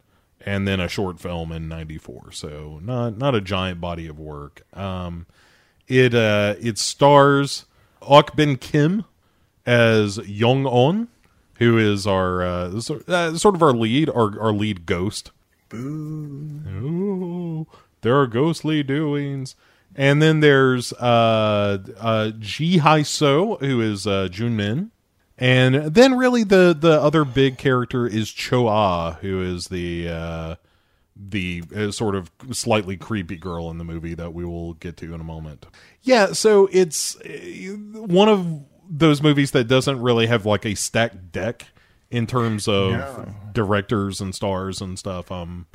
and 0.44 0.68
then 0.68 0.80
a 0.80 0.88
short 0.88 1.18
film 1.18 1.52
in 1.52 1.68
'94. 1.68 2.32
So 2.32 2.80
not 2.82 3.16
not 3.16 3.34
a 3.34 3.40
giant 3.40 3.80
body 3.80 4.06
of 4.06 4.18
work. 4.18 4.62
Um, 4.76 5.26
it 5.88 6.14
uh, 6.14 6.56
it 6.60 6.76
stars 6.78 7.64
Ok-bin 8.02 8.56
Kim 8.56 9.04
as 9.66 10.18
Young 10.18 10.66
On, 10.66 11.08
who 11.58 11.78
is 11.78 12.06
our 12.06 12.42
uh, 12.42 12.80
sort 12.80 13.08
uh, 13.08 13.32
of 13.32 13.62
our 13.62 13.72
lead, 13.72 14.08
our 14.10 14.40
our 14.40 14.52
lead 14.52 14.86
ghost. 14.86 15.30
Ooh, 15.74 17.66
there 18.02 18.18
are 18.18 18.26
ghostly 18.26 18.82
doings. 18.82 19.56
And 19.94 20.22
then 20.22 20.40
there's 20.40 20.92
uh, 20.94 21.78
uh, 22.00 22.30
Ji 22.38 22.78
Hai 22.78 23.02
So, 23.02 23.56
who 23.56 23.80
is 23.80 24.06
uh, 24.06 24.28
Jun 24.28 24.56
Min. 24.56 24.90
And 25.38 25.94
then 25.94 26.16
really 26.16 26.44
the, 26.44 26.76
the 26.78 27.00
other 27.00 27.24
big 27.24 27.58
character 27.58 28.06
is 28.06 28.30
Cho 28.30 28.68
Ah, 28.68 29.14
who 29.14 29.42
is 29.42 29.68
the 29.68 30.08
uh, 30.08 30.54
the 31.16 31.62
uh, 31.74 31.90
sort 31.90 32.14
of 32.14 32.30
slightly 32.52 32.96
creepy 32.96 33.36
girl 33.36 33.70
in 33.70 33.78
the 33.78 33.84
movie 33.84 34.14
that 34.14 34.32
we 34.32 34.44
will 34.44 34.74
get 34.74 34.96
to 34.98 35.14
in 35.14 35.20
a 35.20 35.24
moment. 35.24 35.66
Yeah, 36.02 36.32
so 36.32 36.68
it's 36.72 37.16
uh, 37.20 37.76
one 38.06 38.28
of 38.28 38.62
those 38.94 39.22
movies 39.22 39.52
that 39.52 39.64
doesn't 39.64 40.00
really 40.02 40.26
have 40.26 40.44
like 40.44 40.66
a 40.66 40.74
stacked 40.74 41.32
deck 41.32 41.66
in 42.10 42.26
terms 42.26 42.68
of 42.68 42.92
No. 42.92 43.34
directors 43.54 44.20
and 44.20 44.34
stars 44.34 44.80
and 44.82 44.98
stuff. 44.98 45.32
Um, 45.32 45.66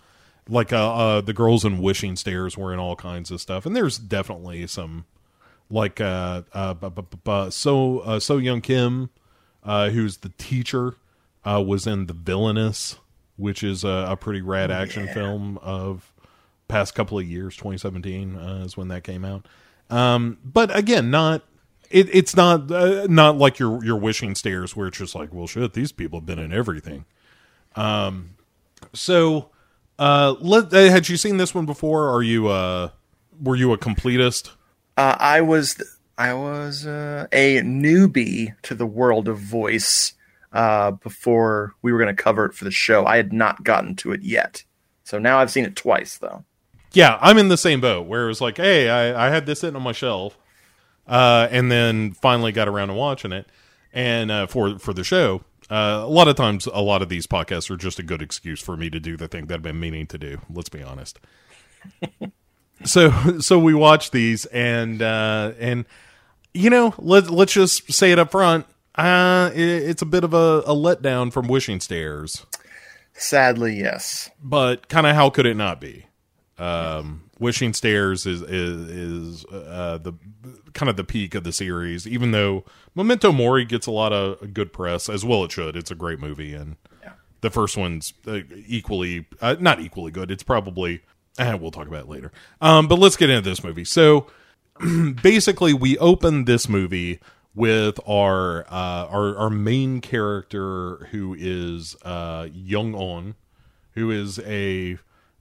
like 0.48 0.72
uh, 0.72 0.94
uh, 0.94 1.22
the 1.22 1.34
girls 1.34 1.66
in 1.66 1.80
Wishing 1.80 2.16
Stairs 2.16 2.56
were 2.58 2.72
in 2.72 2.80
all 2.80 2.96
kinds 2.96 3.32
of 3.32 3.42
stuff, 3.42 3.66
and 3.66 3.76
there's 3.76 3.98
definitely 3.98 4.68
some 4.68 5.06
like 5.70 6.00
uh, 6.00 6.44
uh, 6.54 6.74
bu- 6.76 6.90
bu- 6.92 7.18
bu- 7.24 7.52
so 7.52 8.00
uh, 8.00 8.20
so 8.20 8.38
Young 8.38 8.62
Kim, 8.62 9.10
uh, 9.64 9.90
who's 9.90 10.18
the 10.18 10.30
teacher, 10.38 10.96
uh, 11.44 11.62
was 11.66 11.86
in 11.88 12.06
the 12.06 12.14
Villainess, 12.14 12.98
which 13.36 13.64
is 13.64 13.84
a, 13.84 14.06
a 14.10 14.16
pretty 14.16 14.42
rad 14.42 14.70
action 14.72 15.08
film 15.10 15.58
of 15.58 16.14
past 16.70 16.94
couple 16.96 17.18
of 17.20 17.26
years. 17.26 17.56
2017 17.58 18.36
uh, 18.38 18.64
is 18.66 18.78
when 18.78 18.88
that 18.90 19.04
came 19.04 19.26
out. 19.26 19.46
Um, 19.90 20.38
but 20.46 20.74
again, 20.76 21.10
not 21.12 21.42
it, 21.90 22.10
it's 22.14 22.36
not 22.36 22.72
uh, 22.72 23.08
not 23.10 23.38
like 23.38 23.60
your 23.60 23.84
your 23.84 23.98
Wishing 23.98 24.36
Stairs 24.36 24.76
where 24.76 24.88
it's 24.88 24.98
just 24.98 25.16
like, 25.16 25.34
well, 25.34 25.48
shit, 25.48 25.74
these 25.74 25.92
people 25.92 26.20
have 26.20 26.26
been 26.26 26.40
in 26.40 26.52
everything. 26.52 27.06
Um, 27.76 28.36
so 28.94 29.50
uh, 30.00 30.36
let, 30.40 30.74
uh, 30.74 30.90
had 30.90 31.10
you 31.10 31.18
seen 31.18 31.38
this 31.38 31.56
one 31.56 31.66
before? 31.66 32.10
Are 32.10 32.24
you 32.24 32.48
uh, 32.48 32.90
were 33.42 33.56
you 33.56 33.74
a 33.74 33.78
completist? 33.78 34.52
Uh, 34.96 35.16
I 35.20 35.42
was 35.42 35.82
I 36.18 36.34
was 36.34 36.86
uh, 36.86 37.28
a 37.32 37.60
newbie 37.62 38.56
to 38.64 38.76
the 38.76 38.86
world 38.86 39.28
of 39.28 39.40
voice 39.40 40.14
uh, 40.54 40.92
before 40.92 41.74
we 41.82 41.92
were 41.92 42.00
going 42.00 42.16
to 42.16 42.22
cover 42.22 42.46
it 42.46 42.54
for 42.54 42.66
the 42.66 42.72
show. 42.72 43.06
I 43.06 43.18
had 43.18 43.34
not 43.34 43.64
gotten 43.64 43.96
to 43.98 44.12
it 44.12 44.22
yet, 44.22 44.64
so 45.04 45.20
now 45.20 45.40
I've 45.40 45.52
seen 45.52 45.66
it 45.66 45.76
twice 45.76 46.18
though. 46.18 46.44
Yeah, 46.94 47.18
I'm 47.22 47.38
in 47.38 47.50
the 47.50 47.58
same 47.58 47.82
boat 47.82 48.08
where 48.08 48.24
it 48.24 48.28
was 48.28 48.42
like, 48.42 48.58
hey, 48.58 48.90
I, 48.90 49.28
I 49.28 49.30
had 49.30 49.46
this 49.46 49.60
sitting 49.60 49.76
on 49.76 49.84
my 49.84 49.92
shelf, 49.92 50.38
uh, 51.08 51.48
and 51.52 51.72
then 51.72 52.12
finally 52.12 52.52
got 52.52 52.68
around 52.68 52.90
to 52.90 52.94
watching 52.94 53.32
it, 53.32 53.48
and 53.94 54.32
uh, 54.32 54.48
for 54.48 54.78
for 54.80 54.94
the 54.94 55.04
show. 55.04 55.44
Uh, 55.70 56.02
a 56.06 56.08
lot 56.08 56.30
of 56.30 56.36
times, 56.36 56.66
a 56.68 56.82
lot 56.82 57.02
of 57.02 57.10
these 57.10 57.28
podcasts 57.28 57.70
are 57.70 57.76
just 57.76 58.00
a 58.00 58.04
good 58.04 58.22
excuse 58.22 58.62
for 58.62 58.78
me 58.78 58.90
to 58.90 59.02
do 59.02 59.18
the 59.18 59.28
thing 59.28 59.48
that 59.48 59.56
I've 59.56 59.62
been 59.62 59.80
meaning 59.80 60.08
to 60.08 60.18
do. 60.18 60.40
Let's 60.50 60.70
be 60.70 60.82
honest. 60.82 61.20
so, 62.86 63.40
so 63.40 63.60
we 63.60 63.74
watch 63.74 64.12
these, 64.12 64.46
and 64.46 65.02
uh, 65.02 65.52
and 65.60 65.86
you 66.54 66.70
know, 66.70 66.94
let 66.98 67.30
let's 67.30 67.54
just 67.54 67.92
say 67.92 68.12
it 68.12 68.20
up 68.20 68.32
front. 68.32 68.66
Uh, 68.96 69.52
it, 69.54 69.60
it's 69.60 70.02
a 70.02 70.06
bit 70.06 70.24
of 70.24 70.34
a, 70.34 70.64
a 70.66 70.74
letdown 70.74 71.32
from 71.32 71.48
Wishing 71.48 71.80
Stairs 71.80 72.46
Sadly, 73.18 73.76
yes. 73.78 74.30
but 74.44 74.88
kind 74.90 75.08
of 75.08 75.16
how 75.16 75.30
could 75.30 75.48
it 75.48 75.58
not 75.58 75.82
be? 75.82 76.06
Um, 76.58 77.27
Wishing 77.40 77.74
Stairs 77.74 78.26
is 78.26 78.42
is, 78.42 78.90
is 78.90 79.46
uh, 79.46 80.00
the 80.02 80.14
kind 80.74 80.90
of 80.90 80.98
the 80.98 81.04
peak 81.04 81.36
of 81.36 81.44
the 81.44 81.52
series, 81.52 82.08
even 82.08 82.32
though 82.32 82.64
Memento 82.96 83.32
Mori 83.32 83.66
gets 83.66 83.88
a 83.88 83.92
lot 83.92 84.14
of 84.14 84.54
good 84.54 84.74
press, 84.74 85.10
as 85.10 85.24
well 85.24 85.44
it 85.44 85.52
should. 85.52 85.76
It's 85.76 85.92
a 85.92 85.96
great 85.96 86.20
movie, 86.20 86.54
and 86.54 86.78
the 87.42 87.50
first 87.50 87.78
one's 87.78 88.14
uh, 88.28 88.40
equally 88.68 89.26
uh, 89.42 89.56
not 89.60 89.80
equally 89.80 90.12
good. 90.12 90.32
It's 90.32 90.44
probably 90.44 91.02
eh, 91.38 91.54
we'll 91.54 91.72
talk 91.72 91.88
about 91.88 92.06
it 92.06 92.10
later. 92.10 92.32
Um, 92.62 92.88
but 92.88 93.00
let's 93.00 93.16
get 93.16 93.30
into 93.30 93.48
this 93.48 93.64
movie. 93.64 93.86
So 93.86 94.28
basically, 95.22 95.74
we 95.74 95.98
open 95.98 96.46
this 96.46 96.68
movie 96.68 97.20
with 97.56 98.00
our 98.08 98.66
uh, 98.72 99.08
our 99.08 99.38
our 99.38 99.50
main 99.50 100.02
character 100.02 101.08
who 101.12 101.36
is 101.38 101.96
uh, 102.04 102.48
Young 102.52 102.96
On, 102.96 103.36
who 103.94 104.12
is 104.12 104.40
a 104.40 104.98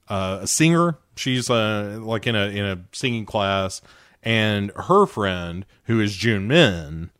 uh, 0.07 0.39
a 0.41 0.47
singer. 0.47 0.97
She's 1.17 1.49
uh, 1.49 1.99
like 2.01 2.27
in 2.27 2.35
a 2.35 2.47
in 2.47 2.65
a 2.65 2.83
singing 2.91 3.25
class, 3.25 3.81
and 4.23 4.71
her 4.75 5.05
friend 5.05 5.65
who 5.85 5.99
is 5.99 6.15
June 6.15 6.47
Min 6.47 7.11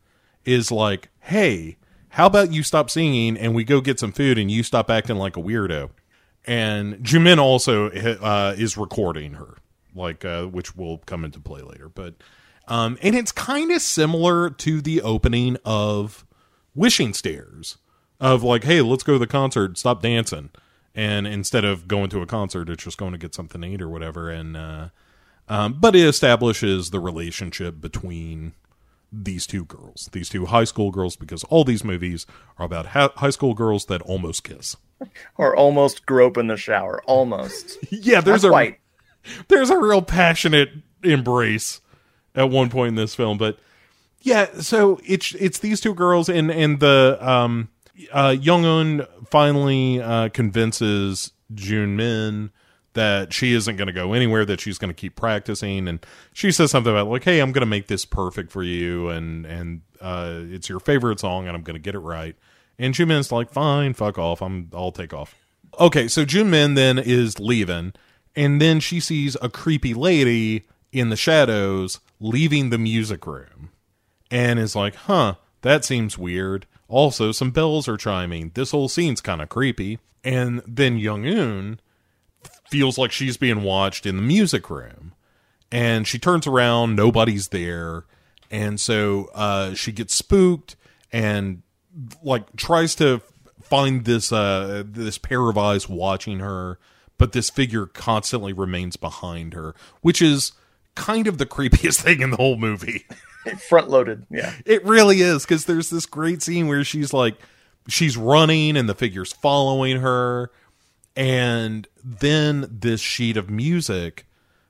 is 0.44 0.70
like, 0.70 1.10
"Hey, 1.20 1.76
how 2.10 2.26
about 2.26 2.52
you 2.52 2.62
stop 2.62 2.90
singing 2.90 3.36
and 3.36 3.54
we 3.54 3.64
go 3.64 3.80
get 3.80 4.00
some 4.00 4.12
food 4.12 4.38
and 4.38 4.50
you 4.50 4.62
stop 4.62 4.90
acting 4.90 5.16
like 5.16 5.36
a 5.36 5.42
weirdo." 5.42 5.90
And 6.46 6.96
Jimin 7.04 7.38
also 7.38 7.90
uh, 7.90 8.54
is 8.56 8.78
recording 8.78 9.34
her, 9.34 9.58
like 9.94 10.24
uh, 10.24 10.46
which 10.46 10.74
will 10.74 10.98
come 10.98 11.24
into 11.24 11.40
play 11.40 11.60
later. 11.60 11.88
But 11.88 12.14
um, 12.68 12.98
and 13.02 13.14
it's 13.14 13.32
kind 13.32 13.72
of 13.72 13.82
similar 13.82 14.50
to 14.50 14.80
the 14.80 15.02
opening 15.02 15.56
of 15.64 16.26
Wishing 16.74 17.14
Stairs, 17.14 17.78
of 18.20 18.42
like, 18.42 18.64
hey, 18.64 18.80
let's 18.82 19.02
go 19.02 19.14
to 19.14 19.18
the 19.18 19.26
concert, 19.26 19.78
stop 19.78 20.02
dancing, 20.02 20.50
and 20.98 21.28
instead 21.28 21.64
of 21.64 21.86
going 21.86 22.10
to 22.10 22.22
a 22.22 22.26
concert, 22.26 22.68
it's 22.68 22.82
just 22.82 22.98
going 22.98 23.12
to 23.12 23.18
get 23.18 23.32
something 23.32 23.60
to 23.60 23.68
eat 23.68 23.80
or 23.80 23.88
whatever. 23.88 24.30
And 24.30 24.56
uh, 24.56 24.88
um, 25.48 25.74
but 25.74 25.94
it 25.94 26.04
establishes 26.04 26.90
the 26.90 26.98
relationship 26.98 27.80
between 27.80 28.54
these 29.12 29.46
two 29.46 29.64
girls, 29.64 30.08
these 30.10 30.28
two 30.28 30.46
high 30.46 30.64
school 30.64 30.90
girls, 30.90 31.14
because 31.14 31.44
all 31.44 31.62
these 31.62 31.84
movies 31.84 32.26
are 32.58 32.66
about 32.66 32.86
ha- 32.86 33.12
high 33.14 33.30
school 33.30 33.54
girls 33.54 33.86
that 33.86 34.02
almost 34.02 34.42
kiss. 34.42 34.76
Or 35.36 35.54
almost 35.54 36.04
grope 36.06 36.36
in 36.36 36.48
the 36.48 36.56
shower. 36.56 37.00
Almost. 37.06 37.78
Yeah, 37.92 38.20
there's 38.20 38.42
Not 38.42 38.48
a 38.48 38.50
quite. 38.50 38.80
there's 39.48 39.70
a 39.70 39.78
real 39.78 40.02
passionate 40.02 40.70
embrace 41.04 41.80
at 42.34 42.50
one 42.50 42.68
point 42.70 42.88
in 42.88 42.94
this 42.96 43.14
film, 43.14 43.38
but 43.38 43.60
yeah, 44.22 44.46
so 44.58 45.00
it's 45.06 45.32
it's 45.36 45.60
these 45.60 45.80
two 45.80 45.94
girls 45.94 46.28
and 46.28 46.50
and 46.50 46.80
the 46.80 47.16
um 47.20 47.68
uh 48.12 48.34
Young 48.38 48.64
Un 48.64 49.06
finally 49.30 50.00
uh 50.00 50.28
convinces 50.30 51.32
June 51.54 51.96
Min 51.96 52.50
that 52.94 53.32
she 53.32 53.52
isn't 53.52 53.76
going 53.76 53.86
to 53.86 53.92
go 53.92 54.12
anywhere 54.12 54.44
that 54.44 54.60
she's 54.60 54.78
going 54.78 54.88
to 54.88 54.94
keep 54.94 55.14
practicing 55.14 55.86
and 55.86 56.04
she 56.32 56.50
says 56.50 56.70
something 56.70 56.92
about 56.92 57.08
like 57.08 57.24
hey 57.24 57.40
I'm 57.40 57.52
going 57.52 57.62
to 57.62 57.66
make 57.66 57.86
this 57.86 58.04
perfect 58.04 58.50
for 58.50 58.62
you 58.62 59.08
and 59.08 59.46
and 59.46 59.82
uh 60.00 60.40
it's 60.44 60.68
your 60.68 60.80
favorite 60.80 61.20
song 61.20 61.46
and 61.46 61.56
I'm 61.56 61.62
going 61.62 61.74
to 61.76 61.80
get 61.80 61.94
it 61.94 62.00
right. 62.00 62.36
And 62.78 62.94
June 62.94 63.08
Min's 63.08 63.32
like 63.32 63.52
fine 63.52 63.94
fuck 63.94 64.18
off. 64.18 64.42
I'm 64.42 64.70
I'll 64.72 64.92
take 64.92 65.12
off. 65.12 65.34
Okay 65.78 66.08
so 66.08 66.24
June 66.24 66.50
Min 66.50 66.74
then 66.74 66.98
is 66.98 67.38
leaving 67.38 67.92
and 68.34 68.60
then 68.60 68.80
she 68.80 69.00
sees 69.00 69.36
a 69.42 69.48
creepy 69.48 69.94
lady 69.94 70.66
in 70.92 71.10
the 71.10 71.16
shadows 71.16 72.00
leaving 72.20 72.70
the 72.70 72.78
music 72.78 73.26
room 73.26 73.70
and 74.30 74.58
is 74.58 74.76
like, 74.76 74.94
huh, 74.94 75.34
that 75.62 75.84
seems 75.84 76.18
weird. 76.18 76.66
Also, 76.88 77.32
some 77.32 77.50
bells 77.50 77.86
are 77.86 77.96
chiming. 77.96 78.50
This 78.54 78.70
whole 78.70 78.88
scene's 78.88 79.20
kind 79.20 79.42
of 79.42 79.48
creepy. 79.48 79.98
And 80.24 80.62
then 80.66 80.98
Young 80.98 81.26
Un 81.26 81.80
feels 82.68 82.98
like 82.98 83.12
she's 83.12 83.36
being 83.36 83.62
watched 83.62 84.06
in 84.06 84.16
the 84.16 84.22
music 84.22 84.70
room. 84.70 85.12
And 85.70 86.06
she 86.06 86.18
turns 86.18 86.46
around, 86.46 86.96
nobody's 86.96 87.48
there. 87.48 88.04
And 88.50 88.80
so 88.80 89.30
uh, 89.34 89.74
she 89.74 89.92
gets 89.92 90.14
spooked 90.14 90.76
and 91.12 91.62
like 92.22 92.54
tries 92.56 92.94
to 92.96 93.20
find 93.62 94.04
this 94.04 94.32
uh 94.32 94.82
this 94.86 95.18
pair 95.18 95.48
of 95.48 95.58
eyes 95.58 95.88
watching 95.88 96.38
her, 96.38 96.78
but 97.18 97.32
this 97.32 97.50
figure 97.50 97.86
constantly 97.86 98.52
remains 98.52 98.96
behind 98.96 99.52
her, 99.54 99.74
which 100.00 100.22
is 100.22 100.52
kind 100.94 101.26
of 101.26 101.38
the 101.38 101.46
creepiest 101.46 102.00
thing 102.00 102.20
in 102.20 102.30
the 102.30 102.36
whole 102.36 102.56
movie. 102.56 103.06
Front 103.56 103.90
loaded. 103.90 104.26
Yeah. 104.30 104.52
It 104.64 104.84
really 104.84 105.20
is 105.20 105.44
because 105.44 105.64
there's 105.64 105.90
this 105.90 106.06
great 106.06 106.42
scene 106.42 106.68
where 106.68 106.84
she's 106.84 107.12
like, 107.12 107.36
she's 107.88 108.16
running 108.16 108.76
and 108.76 108.88
the 108.88 108.94
figure's 108.94 109.32
following 109.32 110.00
her, 110.00 110.50
and 111.16 111.88
then 112.04 112.68
this 112.70 113.00
sheet 113.00 113.36
of 113.36 113.50
music 113.50 114.26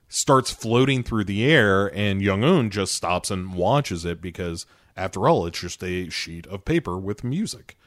starts 0.07 0.49
floating 0.51 1.03
through 1.03 1.25
the 1.25 1.45
air, 1.45 1.87
and 1.95 2.21
Young 2.21 2.43
Un 2.43 2.71
just 2.71 2.95
stops 2.95 3.29
and 3.29 3.53
watches 3.53 4.05
it 4.05 4.21
because, 4.21 4.65
after 4.97 5.27
all, 5.27 5.45
it's 5.45 5.59
just 5.59 5.83
a 5.83 6.09
sheet 6.09 6.47
of 6.47 6.65
paper 6.65 6.97
with 6.97 7.23
music. 7.23 7.77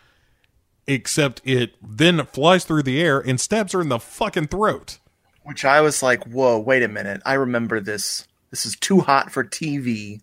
Except 0.87 1.41
it 1.45 1.75
then 1.83 2.25
flies 2.27 2.65
through 2.65 2.85
the 2.85 3.01
air 3.01 3.19
and 3.19 3.41
stabs 3.41 3.73
her 3.73 3.81
in 3.81 3.89
the 3.89 3.99
fucking 3.99 4.49
throat. 4.49 4.99
Which 5.43 5.65
I 5.65 5.81
was 5.81 6.03
like, 6.03 6.25
whoa, 6.25 6.59
wait 6.59 6.83
a 6.83 6.89
minute. 6.89 7.23
I 7.25 7.35
remember 7.35 7.81
this. 7.81 8.27
This 8.51 8.67
is 8.67 8.77
too 8.77 9.01
hot 9.01 9.33
for 9.33 9.43
TV 9.43 10.21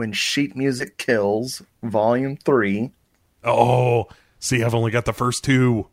when 0.00 0.14
sheet 0.14 0.56
music 0.56 0.96
kills, 0.96 1.60
volume 1.82 2.34
three. 2.34 2.90
Oh, 3.44 4.08
see, 4.38 4.64
I've 4.64 4.74
only 4.74 4.90
got 4.90 5.04
the 5.04 5.12
first 5.12 5.44
two. 5.44 5.88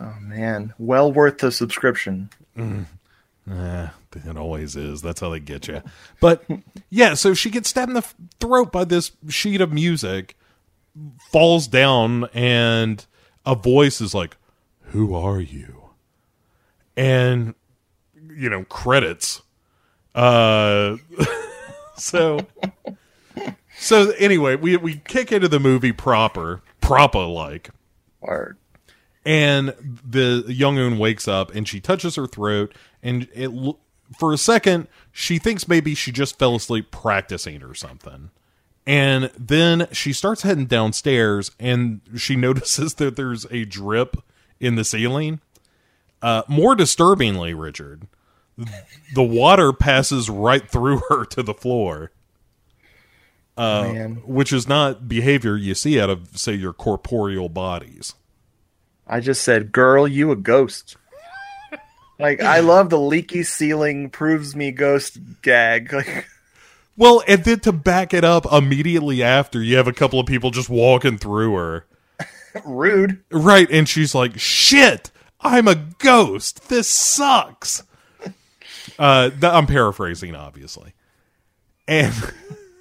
Oh 0.00 0.14
man, 0.20 0.74
well 0.78 1.12
worth 1.12 1.38
the 1.38 1.50
subscription. 1.50 2.30
Eh, 2.56 3.88
it 4.14 4.36
always 4.36 4.76
is. 4.76 5.02
That's 5.02 5.20
how 5.20 5.30
they 5.30 5.40
get 5.40 5.66
you. 5.66 5.82
But 6.20 6.44
yeah, 6.88 7.14
so 7.14 7.34
she 7.34 7.50
gets 7.50 7.68
stabbed 7.68 7.90
in 7.90 7.94
the 7.94 8.06
throat 8.38 8.70
by 8.70 8.84
this 8.84 9.10
sheet 9.28 9.60
of 9.60 9.72
music, 9.72 10.36
falls 11.32 11.66
down, 11.66 12.26
and 12.32 13.04
a 13.44 13.56
voice 13.56 14.00
is 14.00 14.14
like, 14.14 14.36
"Who 14.92 15.16
are 15.16 15.40
you?" 15.40 15.90
And 16.96 17.56
you 18.30 18.48
know, 18.48 18.62
credits. 18.62 19.42
Uh, 20.14 20.98
so 21.96 22.38
so 23.78 24.10
anyway, 24.18 24.56
we 24.56 24.76
we 24.76 24.96
kick 24.96 25.32
into 25.32 25.48
the 25.48 25.60
movie 25.60 25.92
proper, 25.92 26.62
proper 26.80 27.24
like. 27.24 27.70
Or 28.20 28.56
and 29.24 29.74
the 30.08 30.44
young 30.48 30.78
un 30.78 30.98
wakes 30.98 31.26
up 31.26 31.52
and 31.54 31.66
she 31.68 31.80
touches 31.80 32.14
her 32.14 32.26
throat 32.28 32.72
and 33.02 33.28
it 33.34 33.50
for 34.16 34.32
a 34.32 34.38
second 34.38 34.86
she 35.10 35.38
thinks 35.38 35.66
maybe 35.66 35.94
she 35.96 36.12
just 36.12 36.38
fell 36.38 36.54
asleep 36.54 36.92
practicing 36.92 37.60
or 37.62 37.74
something 37.74 38.30
And 38.86 39.30
then 39.36 39.88
she 39.90 40.12
starts 40.12 40.42
heading 40.42 40.66
downstairs 40.66 41.50
and 41.58 42.00
she 42.16 42.36
notices 42.46 42.94
that 42.94 43.16
there's 43.16 43.44
a 43.50 43.64
drip 43.64 44.16
in 44.60 44.76
the 44.76 44.84
ceiling. 44.84 45.40
Uh, 46.22 46.42
more 46.48 46.74
disturbingly, 46.74 47.52
Richard, 47.52 48.06
the 49.14 49.22
water 49.22 49.72
passes 49.72 50.30
right 50.30 50.68
through 50.70 51.02
her 51.08 51.24
to 51.26 51.42
the 51.42 51.52
floor, 51.52 52.10
Man. 53.58 54.22
which 54.26 54.52
is 54.52 54.68
not 54.68 55.08
behavior 55.08 55.56
you 55.56 55.74
see 55.74 55.98
out 56.00 56.10
of, 56.10 56.36
say, 56.38 56.52
your 56.52 56.72
corporeal 56.72 57.48
bodies. 57.48 58.14
I 59.06 59.20
just 59.20 59.42
said, 59.42 59.72
"Girl, 59.72 60.06
you 60.06 60.30
a 60.30 60.36
ghost." 60.36 60.96
like 62.18 62.42
I 62.42 62.60
love 62.60 62.90
the 62.90 62.98
leaky 62.98 63.42
ceiling 63.44 64.10
proves 64.10 64.54
me 64.56 64.72
ghost 64.72 65.18
gag. 65.42 65.92
Like 66.06 66.26
Well, 66.98 67.22
and 67.28 67.44
then 67.44 67.60
to 67.60 67.72
back 67.72 68.14
it 68.14 68.24
up 68.24 68.50
immediately 68.50 69.22
after, 69.22 69.62
you 69.62 69.76
have 69.76 69.86
a 69.86 69.92
couple 69.92 70.18
of 70.18 70.26
people 70.26 70.50
just 70.50 70.70
walking 70.70 71.18
through 71.18 71.54
her. 71.54 71.86
rude. 72.64 73.22
Right, 73.30 73.70
and 73.70 73.88
she's 73.88 74.14
like, 74.14 74.38
"Shit, 74.40 75.10
I'm 75.40 75.68
a 75.68 75.74
ghost. 75.74 76.68
This 76.68 76.88
sucks." 76.88 77.82
Uh, 78.98 79.28
th- 79.28 79.44
I'm 79.44 79.66
paraphrasing, 79.66 80.34
obviously, 80.34 80.94
and 81.86 82.14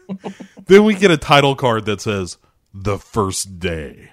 then 0.67 0.83
we 0.83 0.95
get 0.95 1.11
a 1.11 1.17
title 1.17 1.55
card 1.55 1.85
that 1.85 2.01
says 2.01 2.37
"The 2.73 2.97
First 2.97 3.59
Day." 3.59 4.11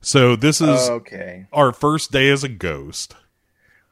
So 0.00 0.36
this 0.36 0.60
is 0.60 0.88
Okay. 0.88 1.46
our 1.52 1.72
first 1.72 2.12
day 2.12 2.28
as 2.30 2.44
a 2.44 2.48
ghost. 2.48 3.14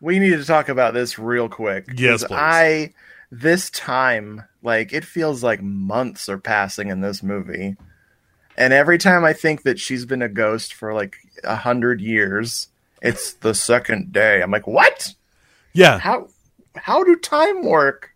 We 0.00 0.18
need 0.18 0.36
to 0.36 0.44
talk 0.44 0.68
about 0.68 0.94
this 0.94 1.18
real 1.18 1.48
quick. 1.48 1.86
Yes, 1.94 2.22
please. 2.24 2.32
I 2.36 2.92
this 3.32 3.70
time, 3.70 4.44
like 4.62 4.92
it 4.92 5.04
feels 5.04 5.42
like 5.42 5.60
months 5.62 6.28
are 6.28 6.38
passing 6.38 6.88
in 6.88 7.00
this 7.00 7.22
movie. 7.22 7.76
And 8.56 8.72
every 8.72 8.98
time 8.98 9.24
I 9.24 9.32
think 9.32 9.62
that 9.62 9.80
she's 9.80 10.04
been 10.04 10.22
a 10.22 10.28
ghost 10.28 10.74
for 10.74 10.94
like 10.94 11.16
a 11.42 11.56
hundred 11.56 12.00
years, 12.00 12.68
it's 13.02 13.32
the 13.32 13.54
second 13.54 14.12
day. 14.12 14.40
I'm 14.40 14.52
like, 14.52 14.66
what? 14.68 15.14
Yeah, 15.72 15.98
How 15.98 16.28
how 16.76 17.02
do 17.02 17.16
time 17.16 17.64
work? 17.64 18.13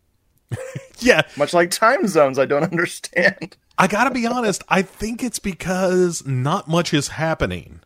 yeah. 0.98 1.22
Much 1.36 1.52
like 1.54 1.70
time 1.70 2.06
zones, 2.06 2.38
I 2.38 2.46
don't 2.46 2.62
understand. 2.64 3.56
I 3.76 3.86
gotta 3.86 4.10
be 4.10 4.26
honest. 4.26 4.62
I 4.68 4.82
think 4.82 5.22
it's 5.22 5.38
because 5.38 6.26
not 6.26 6.68
much 6.68 6.92
is 6.92 7.08
happening 7.08 7.80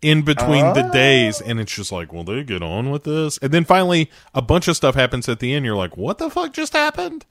in 0.00 0.22
between 0.22 0.72
the 0.72 0.86
Oh. 0.86 0.92
days, 0.92 1.40
and 1.42 1.60
it's 1.60 1.74
just 1.74 1.92
like, 1.92 2.10
well, 2.12 2.24
they 2.24 2.42
get 2.42 2.62
on 2.62 2.90
with 2.90 3.04
this, 3.04 3.36
and 3.38 3.52
then 3.52 3.64
finally 3.64 4.10
a 4.34 4.40
bunch 4.40 4.66
of 4.66 4.76
stuff 4.76 4.94
happens 4.94 5.28
at 5.28 5.40
the 5.40 5.52
end. 5.52 5.66
You're 5.66 5.76
like, 5.76 5.96
what 5.96 6.16
the 6.18 6.30
fuck 6.30 6.52
just 6.54 6.72
happened? 6.72 7.26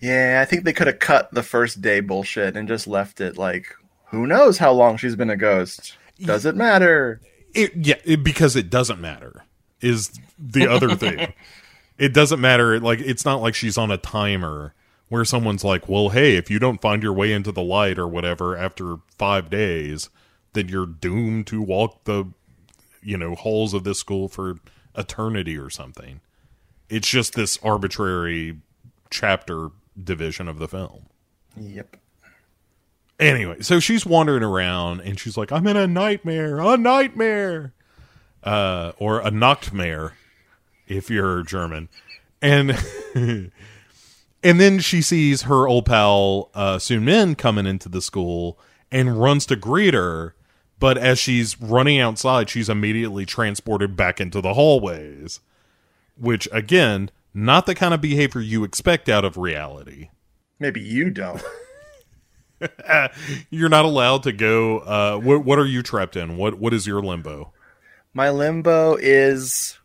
Yeah, 0.00 0.40
I 0.42 0.44
think 0.44 0.64
they 0.64 0.72
could 0.72 0.86
have 0.88 0.98
cut 0.98 1.32
the 1.32 1.42
first 1.42 1.80
day 1.80 2.00
bullshit 2.00 2.56
and 2.56 2.66
just 2.68 2.86
left 2.86 3.20
it 3.20 3.36
like, 3.38 3.66
who 4.06 4.26
knows 4.26 4.58
how 4.58 4.72
long 4.72 4.96
she's 4.96 5.16
been 5.16 5.30
a 5.30 5.36
ghost? 5.36 5.96
Does 6.20 6.44
it 6.46 6.56
matter? 6.56 7.20
It, 7.54 7.72
yeah, 7.76 7.96
it, 8.04 8.22
because 8.24 8.56
it 8.56 8.70
doesn't 8.70 9.00
matter 9.00 9.44
is 9.80 10.10
the 10.38 10.66
other 10.68 10.94
thing. 10.96 11.32
It 11.98 12.14
doesn't 12.14 12.40
matter. 12.40 12.78
Like 12.80 13.00
it's 13.00 13.24
not 13.24 13.40
like 13.40 13.54
she's 13.54 13.76
on 13.76 13.90
a 13.90 13.96
timer 13.96 14.74
where 15.08 15.24
someone's 15.24 15.64
like, 15.64 15.88
"Well, 15.88 16.10
hey, 16.10 16.36
if 16.36 16.50
you 16.50 16.58
don't 16.58 16.80
find 16.80 17.02
your 17.02 17.12
way 17.12 17.32
into 17.32 17.52
the 17.52 17.62
light 17.62 17.98
or 17.98 18.06
whatever 18.06 18.56
after 18.56 18.96
five 19.18 19.50
days, 19.50 20.08
then 20.52 20.68
you're 20.68 20.86
doomed 20.86 21.46
to 21.48 21.60
walk 21.60 22.04
the, 22.04 22.26
you 23.02 23.16
know, 23.16 23.34
halls 23.34 23.74
of 23.74 23.84
this 23.84 23.98
school 23.98 24.28
for 24.28 24.56
eternity 24.96 25.58
or 25.58 25.70
something." 25.70 26.20
It's 26.88 27.08
just 27.08 27.34
this 27.34 27.58
arbitrary 27.62 28.58
chapter 29.10 29.70
division 30.02 30.48
of 30.48 30.58
the 30.58 30.68
film. 30.68 31.06
Yep. 31.56 31.96
Anyway, 33.20 33.60
so 33.60 33.80
she's 33.80 34.06
wandering 34.06 34.44
around 34.44 35.00
and 35.00 35.18
she's 35.18 35.36
like, 35.36 35.50
I'm 35.50 35.66
in 35.66 35.76
a 35.76 35.86
nightmare, 35.86 36.60
a 36.60 36.76
nightmare. 36.76 37.72
Uh, 38.44 38.92
or 38.98 39.20
a 39.20 39.30
Nachtmare, 39.30 40.12
if 40.88 41.10
you're 41.10 41.42
German. 41.42 41.88
And 42.40 42.70
and 43.14 43.50
then 44.42 44.78
she 44.80 45.02
sees 45.02 45.42
her 45.42 45.66
old 45.68 45.86
pal 45.86 46.50
uh 46.54 46.78
Soon 46.78 47.04
Min 47.04 47.34
coming 47.34 47.66
into 47.66 47.88
the 47.88 48.02
school 48.02 48.58
and 48.90 49.20
runs 49.20 49.46
to 49.46 49.56
greet 49.56 49.94
her, 49.94 50.34
but 50.78 50.96
as 50.96 51.18
she's 51.18 51.60
running 51.60 52.00
outside, 52.00 52.48
she's 52.48 52.68
immediately 52.68 53.26
transported 53.26 53.96
back 53.96 54.20
into 54.20 54.40
the 54.40 54.54
hallways. 54.54 55.40
Which 56.16 56.48
again, 56.52 57.10
not 57.34 57.66
the 57.66 57.74
kind 57.74 57.94
of 57.94 58.00
behavior 58.00 58.40
you 58.40 58.64
expect 58.64 59.08
out 59.08 59.24
of 59.24 59.36
reality. 59.36 60.08
Maybe 60.58 60.80
you 60.80 61.10
don't. 61.10 61.42
You're 63.50 63.68
not 63.68 63.84
allowed 63.84 64.24
to 64.24 64.32
go. 64.32 64.78
Uh, 64.80 65.18
what 65.18 65.44
what 65.44 65.58
are 65.58 65.66
you 65.66 65.82
trapped 65.82 66.16
in? 66.16 66.36
What 66.36 66.54
what 66.54 66.74
is 66.74 66.86
your 66.86 67.00
limbo? 67.00 67.52
My 68.14 68.30
limbo 68.30 68.96
is 68.96 69.78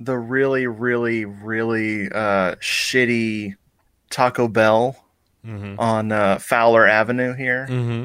the 0.00 0.16
really, 0.18 0.66
really, 0.66 1.24
really 1.24 2.10
uh, 2.10 2.54
shitty 2.56 3.54
Taco 4.10 4.48
Bell 4.48 4.96
on 5.78 6.10
uh, 6.10 6.38
Fowler 6.38 6.86
Avenue 6.86 7.34
here, 7.34 7.66
Mm-hmm. 7.68 8.04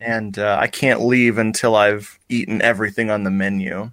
and 0.00 0.38
uh, 0.38 0.58
I 0.60 0.66
can't 0.66 1.00
leave 1.02 1.38
until 1.38 1.76
I've 1.76 2.18
eaten 2.28 2.60
everything 2.62 3.10
on 3.10 3.22
the 3.22 3.30
menu. 3.30 3.92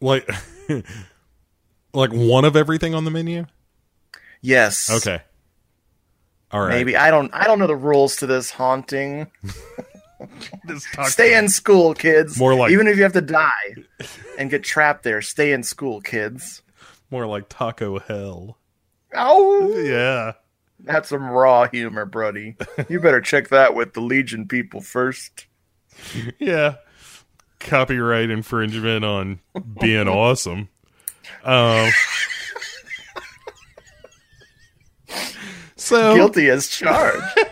Like, 0.00 0.28
like 1.92 2.10
one 2.12 2.44
of 2.44 2.56
everything 2.56 2.94
on 2.94 3.04
the 3.04 3.10
menu. 3.10 3.46
Yes. 4.40 4.90
Okay. 4.90 5.20
All 6.50 6.60
right. 6.60 6.70
Maybe 6.70 6.96
I 6.96 7.10
don't. 7.10 7.32
I 7.34 7.44
don't 7.44 7.58
know 7.60 7.66
the 7.68 7.76
rules 7.76 8.16
to 8.16 8.26
this 8.26 8.50
haunting. 8.50 9.30
This 10.64 10.84
talk- 10.94 11.08
Stay 11.08 11.36
in 11.36 11.48
school, 11.48 11.94
kids. 11.94 12.38
More 12.38 12.54
like- 12.54 12.70
even 12.72 12.86
if 12.86 12.96
you 12.96 13.02
have 13.04 13.12
to 13.14 13.20
die 13.20 13.74
and 14.38 14.50
get 14.50 14.62
trapped 14.62 15.02
there, 15.02 15.22
stay 15.22 15.52
in 15.52 15.62
school, 15.62 16.00
kids. 16.00 16.62
More 17.10 17.26
like 17.26 17.48
taco 17.48 17.98
hell. 17.98 18.58
Oh, 19.14 19.76
Yeah. 19.78 20.32
that's 20.80 21.08
some 21.08 21.24
raw 21.28 21.66
humor, 21.66 22.06
Brody. 22.06 22.56
You 22.88 23.00
better 23.00 23.20
check 23.20 23.48
that 23.48 23.74
with 23.74 23.94
the 23.94 24.00
Legion 24.00 24.46
people 24.46 24.80
first. 24.80 25.46
Yeah. 26.38 26.76
Copyright 27.58 28.30
infringement 28.30 29.04
on 29.04 29.40
being 29.80 30.08
awesome. 30.08 30.68
Um. 31.44 31.90
So 35.76 36.14
Guilty 36.14 36.48
as 36.48 36.68
charged. 36.68 37.22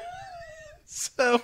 So 0.90 1.40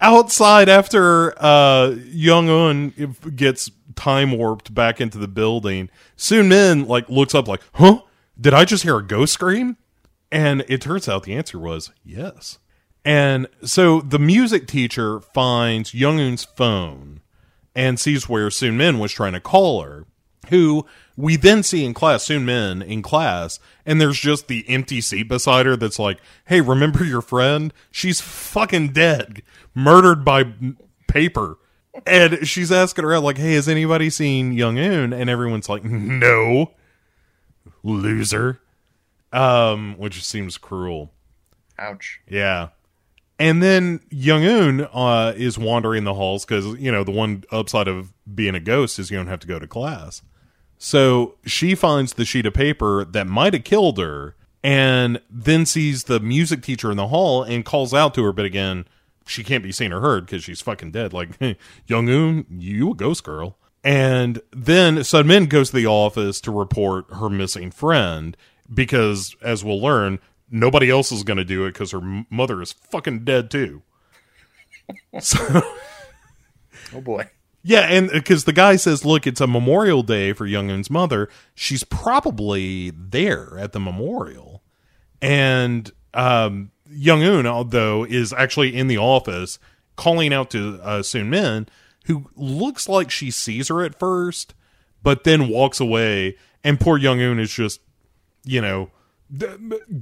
outside 0.00 0.68
after 0.68 1.34
uh 1.42 1.96
Young 2.06 2.48
Un 2.48 3.14
gets 3.34 3.70
time 3.96 4.32
warped 4.32 4.72
back 4.74 5.00
into 5.00 5.18
the 5.18 5.28
building, 5.28 5.90
Soon 6.16 6.48
Min 6.48 6.86
like 6.86 7.08
looks 7.08 7.34
up 7.34 7.48
like, 7.48 7.62
"Huh? 7.74 8.02
Did 8.40 8.54
I 8.54 8.64
just 8.64 8.84
hear 8.84 8.98
a 8.98 9.06
ghost 9.06 9.32
scream?" 9.32 9.76
And 10.30 10.64
it 10.68 10.80
turns 10.80 11.08
out 11.08 11.22
the 11.22 11.34
answer 11.34 11.58
was 11.58 11.90
yes. 12.04 12.58
And 13.04 13.46
so 13.64 14.00
the 14.00 14.18
music 14.18 14.66
teacher 14.66 15.20
finds 15.20 15.94
Young 15.94 16.20
Un's 16.20 16.44
phone 16.44 17.20
and 17.74 17.98
sees 17.98 18.28
where 18.28 18.50
Soon 18.50 18.76
Min 18.76 18.98
was 18.98 19.12
trying 19.12 19.32
to 19.32 19.40
call 19.40 19.82
her, 19.82 20.04
who 20.48 20.86
we 21.16 21.36
then 21.36 21.62
see 21.62 21.84
in 21.84 21.94
class, 21.94 22.22
Soon 22.24 22.44
Min 22.44 22.80
in 22.80 23.02
class, 23.02 23.60
and 23.84 24.00
there's 24.00 24.18
just 24.18 24.48
the 24.48 24.64
empty 24.68 25.00
seat 25.00 25.24
beside 25.24 25.66
her 25.66 25.76
that's 25.76 25.98
like, 25.98 26.18
hey, 26.46 26.60
remember 26.60 27.04
your 27.04 27.22
friend? 27.22 27.72
She's 27.90 28.20
fucking 28.20 28.92
dead, 28.92 29.42
murdered 29.74 30.24
by 30.24 30.52
paper. 31.08 31.58
And 32.06 32.46
she's 32.46 32.70
asking 32.70 33.04
around, 33.04 33.24
like, 33.24 33.38
hey, 33.38 33.54
has 33.54 33.68
anybody 33.68 34.08
seen 34.08 34.52
Young 34.52 34.78
Un? 34.78 35.12
And 35.12 35.28
everyone's 35.28 35.68
like, 35.68 35.84
no, 35.84 36.72
loser. 37.82 38.60
Um, 39.32 39.96
which 39.98 40.24
seems 40.24 40.56
cruel. 40.56 41.12
Ouch. 41.78 42.20
Yeah. 42.28 42.68
And 43.38 43.62
then 43.62 44.00
Young 44.10 44.44
Un 44.44 44.88
uh, 44.92 45.32
is 45.36 45.56
wandering 45.56 46.04
the 46.04 46.14
halls 46.14 46.44
because, 46.44 46.66
you 46.78 46.90
know, 46.90 47.04
the 47.04 47.12
one 47.12 47.44
upside 47.52 47.86
of 47.86 48.12
being 48.34 48.54
a 48.54 48.60
ghost 48.60 48.98
is 48.98 49.10
you 49.10 49.16
don't 49.16 49.28
have 49.28 49.40
to 49.40 49.46
go 49.46 49.58
to 49.58 49.66
class. 49.66 50.22
So 50.76 51.36
she 51.44 51.74
finds 51.74 52.14
the 52.14 52.24
sheet 52.24 52.46
of 52.46 52.54
paper 52.54 53.04
that 53.04 53.26
might 53.26 53.52
have 53.52 53.64
killed 53.64 53.98
her 53.98 54.34
and 54.62 55.20
then 55.30 55.66
sees 55.66 56.04
the 56.04 56.18
music 56.20 56.62
teacher 56.62 56.90
in 56.90 56.96
the 56.96 57.08
hall 57.08 57.42
and 57.42 57.64
calls 57.64 57.94
out 57.94 58.14
to 58.14 58.24
her. 58.24 58.32
But 58.32 58.44
again, 58.44 58.86
she 59.26 59.44
can't 59.44 59.62
be 59.62 59.72
seen 59.72 59.92
or 59.92 60.00
heard 60.00 60.26
because 60.26 60.42
she's 60.42 60.60
fucking 60.60 60.90
dead. 60.90 61.12
Like, 61.12 61.30
Young 61.86 62.08
Un, 62.08 62.46
you 62.50 62.90
a 62.90 62.94
ghost 62.94 63.22
girl. 63.22 63.56
And 63.84 64.40
then 64.50 65.04
Sun 65.04 65.28
Min 65.28 65.46
goes 65.46 65.70
to 65.70 65.76
the 65.76 65.86
office 65.86 66.40
to 66.42 66.50
report 66.50 67.06
her 67.14 67.30
missing 67.30 67.70
friend 67.70 68.36
because, 68.72 69.36
as 69.40 69.64
we'll 69.64 69.80
learn, 69.80 70.18
nobody 70.50 70.90
else 70.90 71.12
is 71.12 71.22
going 71.22 71.36
to 71.36 71.44
do 71.44 71.64
it 71.64 71.72
because 71.72 71.90
her 71.92 72.24
mother 72.30 72.60
is 72.62 72.72
fucking 72.72 73.24
dead 73.24 73.50
too. 73.50 73.82
so, 75.20 75.62
Oh 76.94 77.00
boy. 77.00 77.28
yeah, 77.62 77.80
and 77.82 78.10
because 78.10 78.44
the 78.44 78.52
guy 78.52 78.76
says, 78.76 79.04
"Look, 79.04 79.26
it's 79.26 79.40
a 79.40 79.46
Memorial 79.46 80.02
Day 80.02 80.32
for 80.32 80.46
Young 80.46 80.70
Un's 80.70 80.90
mother. 80.90 81.28
She's 81.54 81.84
probably 81.84 82.90
there 82.90 83.58
at 83.58 83.72
the 83.72 83.80
memorial." 83.80 84.62
And 85.20 85.90
um, 86.14 86.70
Young 86.90 87.22
Un, 87.22 87.46
although, 87.46 88.04
is 88.04 88.32
actually 88.32 88.74
in 88.76 88.86
the 88.86 88.98
office 88.98 89.58
calling 89.96 90.32
out 90.32 90.50
to 90.50 90.80
uh, 90.82 91.02
Sun 91.02 91.28
Min, 91.28 91.68
who 92.06 92.30
looks 92.36 92.88
like 92.88 93.10
she 93.10 93.30
sees 93.30 93.68
her 93.68 93.82
at 93.82 93.98
first, 93.98 94.54
but 95.02 95.24
then 95.24 95.48
walks 95.48 95.80
away. 95.80 96.36
And 96.64 96.80
poor 96.80 96.96
Young 96.96 97.20
Un 97.20 97.38
is 97.40 97.52
just, 97.52 97.80
you 98.44 98.60
know, 98.62 98.90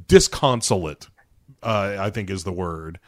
disconsolate, 0.07 1.09
uh, 1.63 1.97
I 1.99 2.11
think 2.11 2.31
is 2.31 2.45
the 2.45 2.53
word. 2.53 2.99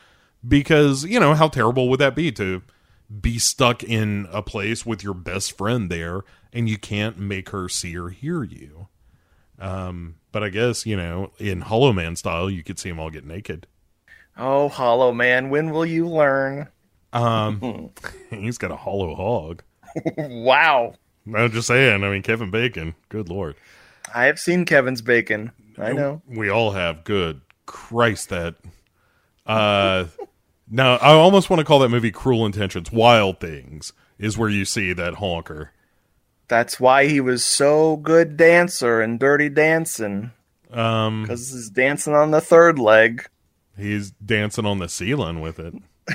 Because, 0.46 1.04
you 1.04 1.18
know, 1.18 1.34
how 1.34 1.48
terrible 1.48 1.88
would 1.88 2.00
that 2.00 2.14
be 2.14 2.30
to 2.32 2.62
be 3.20 3.38
stuck 3.38 3.82
in 3.82 4.28
a 4.30 4.42
place 4.42 4.86
with 4.86 5.02
your 5.02 5.14
best 5.14 5.56
friend 5.56 5.90
there 5.90 6.22
and 6.52 6.68
you 6.68 6.78
can't 6.78 7.18
make 7.18 7.50
her 7.50 7.68
see 7.68 7.96
or 7.96 8.10
hear 8.10 8.44
you? 8.44 8.88
Um, 9.58 10.16
but 10.30 10.44
I 10.44 10.50
guess, 10.50 10.86
you 10.86 10.96
know, 10.96 11.32
in 11.38 11.62
Hollow 11.62 11.92
Man 11.92 12.14
style, 12.14 12.48
you 12.48 12.62
could 12.62 12.78
see 12.78 12.88
them 12.88 13.00
all 13.00 13.10
get 13.10 13.24
naked. 13.24 13.66
Oh, 14.36 14.68
Hollow 14.68 15.12
Man, 15.12 15.50
when 15.50 15.70
will 15.70 15.86
you 15.86 16.08
learn? 16.08 16.68
Um, 17.12 17.90
he's 18.30 18.58
got 18.58 18.70
a 18.70 18.76
hollow 18.76 19.14
hog. 19.14 19.62
wow. 20.16 20.94
I'm 21.34 21.50
just 21.50 21.66
saying. 21.66 22.04
I 22.04 22.10
mean, 22.10 22.22
Kevin 22.22 22.50
Bacon. 22.50 22.94
Good 23.08 23.28
lord. 23.28 23.56
I 24.14 24.24
have 24.24 24.38
seen 24.38 24.64
Kevin's 24.64 25.02
bacon. 25.02 25.52
I 25.80 25.92
know. 25.92 26.22
We 26.26 26.48
all 26.50 26.72
have. 26.72 27.04
Good 27.04 27.40
Christ, 27.66 28.28
that. 28.30 28.56
Uh, 29.46 30.06
now 30.70 30.96
I 30.96 31.12
almost 31.12 31.48
want 31.50 31.60
to 31.60 31.64
call 31.64 31.78
that 31.80 31.88
movie 31.88 32.10
"Cruel 32.10 32.44
Intentions." 32.46 32.90
Wild 32.92 33.40
Things 33.40 33.92
is 34.18 34.36
where 34.36 34.48
you 34.48 34.64
see 34.64 34.92
that 34.92 35.14
honker. 35.16 35.72
That's 36.48 36.80
why 36.80 37.06
he 37.06 37.20
was 37.20 37.44
so 37.44 37.96
good 37.96 38.36
dancer 38.36 39.00
and 39.02 39.18
Dirty 39.20 39.48
Dancing. 39.50 40.32
Um, 40.72 41.22
Because 41.22 41.50
he's 41.52 41.68
dancing 41.70 42.14
on 42.14 42.30
the 42.30 42.40
third 42.40 42.78
leg. 42.78 43.26
he's 43.76 44.10
dancing 44.12 44.64
on 44.66 44.78
the 44.78 44.88
ceiling 44.88 45.40
with 45.40 45.58
it. 45.58 45.74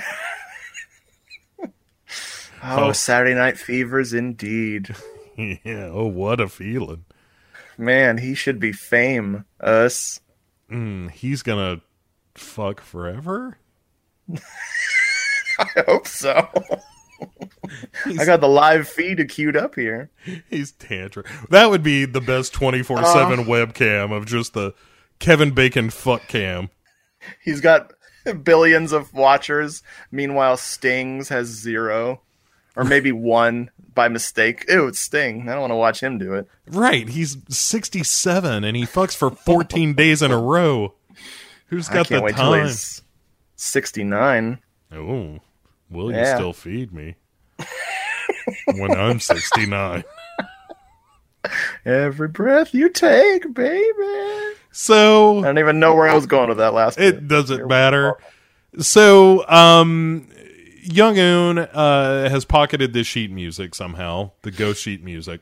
Oh, 2.65 2.85
Oh. 2.87 2.91
Saturday 2.93 3.33
Night 3.35 3.57
Fevers 3.57 4.13
indeed. 4.13 4.95
yeah. 5.37 5.89
Oh, 5.91 6.05
what 6.07 6.39
a 6.39 6.47
feeling. 6.47 7.03
Man, 7.77 8.17
he 8.17 8.35
should 8.35 8.59
be 8.59 8.71
fame. 8.71 9.45
Us. 9.59 10.21
Mm, 10.69 11.11
he's 11.11 11.43
gonna 11.43 11.81
fuck 12.35 12.81
forever. 12.81 13.57
I 15.59 15.83
hope 15.87 16.07
so. 16.07 16.47
I 18.05 18.25
got 18.25 18.41
the 18.41 18.47
live 18.47 18.87
feed 18.87 19.27
queued 19.29 19.55
up 19.55 19.75
here. 19.75 20.09
He's 20.49 20.71
tantrum. 20.71 21.25
That 21.49 21.69
would 21.69 21.83
be 21.83 22.05
the 22.05 22.21
best 22.21 22.53
twenty 22.53 22.83
four 22.83 23.03
seven 23.05 23.45
webcam 23.45 24.11
of 24.11 24.25
just 24.25 24.53
the 24.53 24.73
Kevin 25.19 25.51
Bacon 25.51 25.89
fuck 25.89 26.27
cam. 26.27 26.69
He's 27.41 27.61
got 27.61 27.93
billions 28.43 28.91
of 28.91 29.13
watchers. 29.13 29.83
Meanwhile, 30.11 30.57
Stings 30.57 31.29
has 31.29 31.47
zero. 31.47 32.21
Or 32.75 32.83
maybe 32.83 33.11
one 33.11 33.69
by 33.93 34.07
mistake. 34.07 34.65
Ew, 34.67 34.87
it's 34.87 34.99
Sting. 34.99 35.47
I 35.47 35.51
don't 35.51 35.61
want 35.61 35.71
to 35.71 35.75
watch 35.75 36.01
him 36.01 36.17
do 36.17 36.33
it. 36.33 36.47
Right, 36.67 37.07
he's 37.07 37.37
sixty 37.49 38.03
seven 38.03 38.63
and 38.63 38.75
he 38.75 38.83
fucks 38.83 39.15
for 39.15 39.29
fourteen 39.29 39.93
days 39.93 40.21
in 40.21 40.31
a 40.31 40.39
row. 40.39 40.93
Who's 41.67 41.87
got 41.87 42.07
the 42.07 42.19
time? 42.31 42.65
he's 42.65 43.01
69. 43.55 44.59
Oh, 44.91 45.39
will 45.89 46.11
you 46.11 46.25
still 46.25 46.53
feed 46.53 46.93
me 46.93 47.15
when 48.75 48.91
I'm 48.91 49.19
sixty 49.19 49.65
nine? 49.65 50.03
Every 51.85 52.27
breath 52.27 52.73
you 52.73 52.89
take, 52.89 53.53
baby. 53.53 54.55
So 54.71 55.39
I 55.39 55.43
don't 55.43 55.59
even 55.59 55.79
know 55.79 55.93
where 55.93 56.07
I 56.07 56.15
was 56.15 56.25
going 56.25 56.49
with 56.49 56.57
that 56.57 56.73
last 56.73 56.97
bit. 56.97 57.15
it 57.15 57.27
doesn't 57.27 57.67
matter. 57.67 58.17
So, 58.79 59.47
um, 59.47 60.27
Young 60.85 61.19
Un 61.19 61.57
uh, 61.59 62.29
has 62.29 62.45
pocketed 62.45 62.93
this 62.93 63.07
sheet 63.07 63.31
music 63.31 63.75
somehow, 63.75 64.31
the 64.41 64.51
ghost 64.51 64.81
sheet 64.81 65.03
music, 65.03 65.41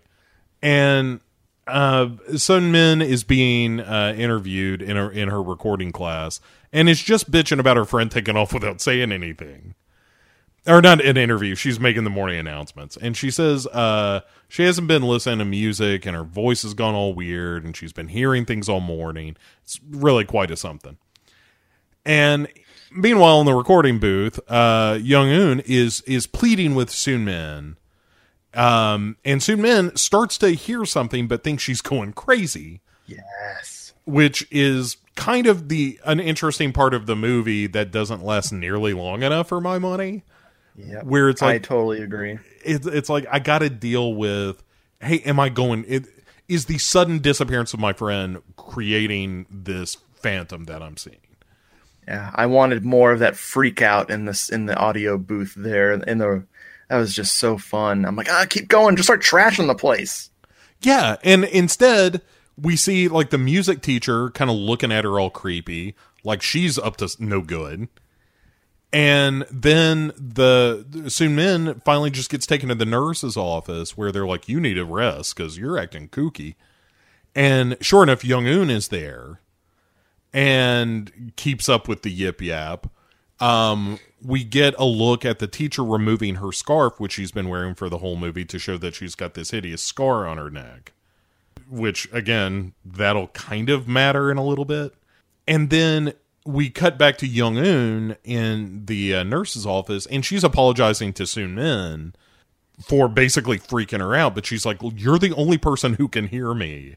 and 0.62 1.20
uh, 1.68 2.10
Sun 2.36 2.72
Min 2.72 3.02
is 3.02 3.24
being 3.24 3.80
uh, 3.80 4.14
interviewed 4.18 4.82
in 4.82 4.98
her 4.98 5.12
in 5.12 5.30
her 5.30 5.42
recording 5.42 5.92
class, 5.92 6.40
and 6.72 6.90
is 6.90 7.02
just 7.02 7.32
bitching 7.32 7.60
about 7.60 7.78
her 7.78 7.86
friend 7.86 8.12
taking 8.12 8.36
off 8.36 8.54
without 8.54 8.82
saying 8.82 9.12
anything. 9.12 9.76
Or 10.68 10.80
not 10.80 11.04
an 11.04 11.18
interview. 11.18 11.56
She's 11.56 11.80
making 11.80 12.04
the 12.04 12.12
morning 12.12 12.38
announcements, 12.38 12.96
and 12.96 13.18
she 13.18 13.32
says 13.32 13.66
uh, 13.68 14.22
she 14.48 14.64
hasn't 14.64 14.88
been 14.88 15.02
listening 15.02 15.40
to 15.40 15.46
music, 15.46 16.06
and 16.06 16.16
her 16.16 16.24
voice 16.24 16.62
has 16.62 16.76
gone 16.76 16.94
all 16.94 17.16
weird, 17.16 17.66
and 17.66 17.76
she's 17.76 17.94
been 17.94 18.10
hearing 18.10 18.46
things 18.46 18.70
all 18.70 18.80
morning. 18.80 19.38
It's 19.64 19.80
really 19.90 20.24
quite 20.24 20.52
a 20.52 20.56
something. 20.56 20.98
And 22.06 22.48
meanwhile, 22.92 23.40
in 23.40 23.46
the 23.46 23.54
recording 23.54 24.00
booth, 24.00 24.40
uh, 24.50 24.98
Young 25.02 25.30
Un 25.30 25.62
is 25.66 26.02
is 26.02 26.28
pleading 26.28 26.76
with 26.76 26.90
Sun 26.90 27.26
Min. 27.26 27.78
Um, 28.54 29.18
and 29.24 29.42
Sun 29.42 29.62
Min 29.62 29.96
starts 29.96 30.38
to 30.40 30.50
hear 30.50 30.86
something, 30.86 31.28
but 31.28 31.44
thinks 31.44 31.64
she's 31.64 31.82
going 31.82 32.14
crazy, 32.14 32.82
yes. 33.06 33.94
which 34.06 34.46
is 34.52 34.98
kind 35.16 35.48
of 35.48 35.70
the 35.70 36.00
an 36.06 36.20
interesting 36.20 36.74
part 36.74 36.94
of 36.94 37.06
the 37.06 37.16
movie 37.16 37.68
that 37.68 37.92
doesn't 37.92 38.24
last 38.24 38.52
nearly 38.52 38.94
long 38.94 39.24
enough 39.24 39.48
for 39.48 39.62
my 39.62 39.80
money. 39.80 40.24
Yep. 40.76 41.04
Where 41.04 41.30
it's 41.30 41.42
like 41.42 41.56
I 41.56 41.60
totally 41.60 42.02
agree. 42.02 42.40
it's 42.64 42.88
it's 42.88 43.10
like 43.10 43.26
I 43.32 43.40
got 43.40 43.60
to 43.60 43.70
deal 43.70 44.14
with. 44.14 44.64
Hey, 45.02 45.20
am 45.22 45.40
I 45.40 45.50
going? 45.50 45.84
It, 45.88 46.06
is 46.48 46.66
the 46.66 46.78
sudden 46.78 47.20
disappearance 47.20 47.74
of 47.74 47.80
my 47.80 47.94
friend 47.94 48.42
creating 48.56 49.48
this 49.50 49.98
phantom 50.14 50.66
that 50.66 50.84
I'm 50.84 50.98
seeing? 50.98 51.18
Yeah, 52.08 52.32
I 52.34 52.48
wanted 52.48 52.84
more 52.84 53.12
of 53.12 53.20
that 53.20 53.36
freak 53.36 53.82
out 53.82 54.10
in 54.10 54.26
this 54.26 54.50
in 54.50 54.66
the 54.66 54.76
audio 54.76 55.18
booth 55.18 55.54
there. 55.56 55.94
In 55.94 56.18
the 56.18 56.46
that 56.90 56.98
was 56.98 57.14
just 57.14 57.38
so 57.38 57.58
fun. 57.58 58.06
I'm 58.06 58.16
like, 58.16 58.30
ah, 58.30 58.46
keep 58.50 58.68
going, 58.68 58.96
just 58.96 59.08
start 59.08 59.22
trashing 59.22 59.68
the 59.68 59.76
place. 59.76 60.30
Yeah, 60.82 61.18
and 61.24 61.46
instead 61.46 62.22
we 62.58 62.76
see 62.76 63.08
like 63.08 63.30
the 63.30 63.38
music 63.38 63.82
teacher 63.82 64.30
kind 64.32 64.50
of 64.50 64.58
looking 64.58 64.92
at 64.92 65.04
her 65.04 65.20
all 65.20 65.30
creepy, 65.30 65.96
like 66.24 66.42
she's 66.42 66.78
up 66.78 66.98
to 66.98 67.10
no 67.20 67.42
good. 67.42 67.88
And 68.94 69.46
then 69.50 70.12
the 70.18 71.06
Soon 71.08 71.36
Min 71.36 71.82
finally 71.86 72.10
just 72.10 72.30
gets 72.30 72.46
taken 72.46 72.68
to 72.70 72.76
the 72.76 72.86
nurse's 72.86 73.38
office 73.38 73.96
where 73.96 74.12
they're 74.12 74.28
like, 74.28 74.50
"You 74.50 74.60
need 74.60 74.78
a 74.78 74.84
rest 74.84 75.36
because 75.36 75.58
you're 75.58 75.78
acting 75.78 76.10
kooky." 76.10 76.56
And 77.34 77.78
sure 77.80 78.04
enough, 78.04 78.26
Young 78.26 78.48
Un 78.48 78.70
is 78.70 78.90
there 78.90 79.40
and 80.34 81.34
keeps 81.36 81.67
up 81.70 81.88
with 81.88 82.04
the 82.04 82.12
yip 82.12 82.41
yap. 82.41 82.88
Um, 83.39 84.00
we 84.24 84.44
get 84.44 84.76
a 84.78 84.86
look 84.86 85.26
at 85.26 85.39
the 85.39 85.48
teacher 85.48 85.84
removing 85.84 86.36
her 86.36 86.52
scarf, 86.52 87.00
which 87.00 87.13
she's 87.13 87.32
been 87.32 87.50
wearing 87.50 87.74
for 87.74 87.89
the 87.89 87.98
whole 87.98 88.15
movie, 88.15 88.46
to 88.46 88.60
show 88.60 88.78
that 88.78 88.96
she's 88.96 89.15
got 89.15 89.34
this 89.34 89.52
hideous 89.52 89.82
scar 89.82 90.28
on 90.28 90.38
her 90.38 90.50
neck. 90.50 90.94
Which, 91.70 92.08
again, 92.12 92.74
that'll 92.86 93.28
kind 93.30 93.70
of 93.70 93.88
matter 93.88 94.30
in 94.30 94.38
a 94.38 94.46
little 94.46 94.65
bit. 94.65 94.94
And 95.48 95.70
then 95.70 96.13
we 96.46 96.70
cut 96.70 96.98
back 96.98 97.17
to 97.17 97.28
Young 97.28 97.58
Un 97.58 98.15
in 98.24 98.86
the 98.86 99.15
uh, 99.15 99.24
nurse's 99.24 99.65
office, 99.65 100.06
and 100.06 100.26
she's 100.26 100.44
apologizing 100.44 101.13
to 101.13 101.26
Sun 101.26 101.56
Min 101.56 102.13
for 102.84 103.08
basically 103.08 103.58
freaking 103.58 104.00
her 104.00 104.15
out. 104.15 104.36
But 104.36 104.46
she's 104.46 104.65
like, 104.65 104.78
You're 104.82 105.20
the 105.20 105.34
only 105.36 105.58
person 105.58 105.96
who 105.96 106.08
can 106.08 106.28
hear 106.28 106.54
me. 106.54 106.96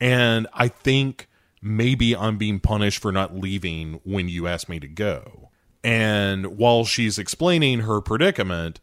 And 0.00 0.46
I 0.52 0.68
think 0.68 1.27
maybe 1.62 2.14
I'm 2.14 2.38
being 2.38 2.60
punished 2.60 3.00
for 3.00 3.12
not 3.12 3.36
leaving 3.36 4.00
when 4.04 4.28
you 4.28 4.46
asked 4.46 4.68
me 4.68 4.80
to 4.80 4.88
go. 4.88 5.50
And 5.84 6.58
while 6.58 6.84
she's 6.84 7.18
explaining 7.18 7.80
her 7.80 8.00
predicament, 8.00 8.80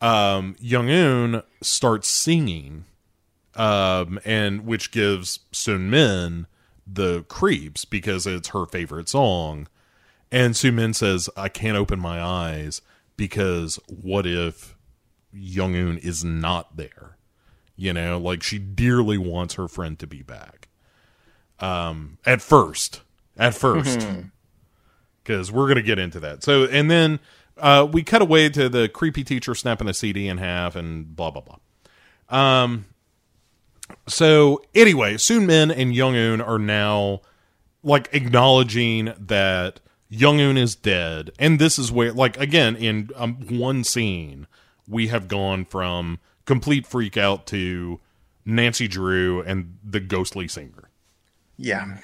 um, 0.00 0.56
Young 0.58 0.90
Un 0.90 1.42
starts 1.60 2.08
singing, 2.08 2.84
um, 3.54 4.18
and 4.24 4.64
which 4.64 4.90
gives 4.90 5.40
Sun 5.52 5.90
Min 5.90 6.46
the 6.86 7.22
creeps 7.24 7.84
because 7.84 8.26
it's 8.26 8.48
her 8.48 8.66
favorite 8.66 9.08
song. 9.08 9.68
And 10.30 10.56
Sun 10.56 10.76
Min 10.76 10.94
says, 10.94 11.28
I 11.36 11.48
can't 11.48 11.76
open 11.76 12.00
my 12.00 12.20
eyes 12.20 12.82
because 13.16 13.78
what 13.86 14.26
if 14.26 14.76
Young 15.32 15.76
Un 15.76 15.98
is 15.98 16.24
not 16.24 16.76
there? 16.76 17.16
You 17.76 17.92
know, 17.92 18.18
like 18.18 18.42
she 18.42 18.58
dearly 18.58 19.18
wants 19.18 19.54
her 19.54 19.68
friend 19.68 19.98
to 19.98 20.06
be 20.06 20.22
back. 20.22 20.68
Um, 21.62 22.18
at 22.26 22.42
first, 22.42 23.02
at 23.36 23.54
first, 23.54 24.06
because 25.22 25.52
we're 25.52 25.68
gonna 25.68 25.82
get 25.82 25.98
into 25.98 26.20
that. 26.20 26.42
So, 26.42 26.64
and 26.64 26.90
then 26.90 27.20
uh, 27.56 27.88
we 27.90 28.02
cut 28.02 28.20
away 28.20 28.48
to 28.48 28.68
the 28.68 28.88
creepy 28.88 29.24
teacher 29.24 29.54
snapping 29.54 29.88
a 29.88 29.94
CD 29.94 30.26
in 30.26 30.38
half 30.38 30.74
and 30.76 31.14
blah 31.14 31.30
blah 31.30 31.42
blah. 31.42 31.58
Um, 32.28 32.86
so 34.08 34.62
anyway, 34.74 35.16
Sun 35.16 35.46
Min 35.46 35.70
and 35.70 35.94
Young 35.94 36.16
Un 36.16 36.40
are 36.40 36.58
now 36.58 37.20
like 37.82 38.08
acknowledging 38.12 39.12
that 39.18 39.80
Young 40.08 40.40
Un 40.40 40.56
is 40.56 40.74
dead, 40.74 41.30
and 41.38 41.58
this 41.58 41.78
is 41.78 41.90
where, 41.90 42.12
like, 42.12 42.38
again, 42.38 42.76
in 42.76 43.08
um, 43.16 43.36
one 43.48 43.82
scene, 43.82 44.46
we 44.86 45.08
have 45.08 45.26
gone 45.26 45.64
from 45.64 46.18
complete 46.44 46.86
freak 46.86 47.16
out 47.16 47.46
to 47.46 48.00
Nancy 48.44 48.88
Drew 48.88 49.40
and 49.42 49.78
the 49.82 50.00
ghostly 50.00 50.48
singer. 50.48 50.90
Yeah. 51.62 51.98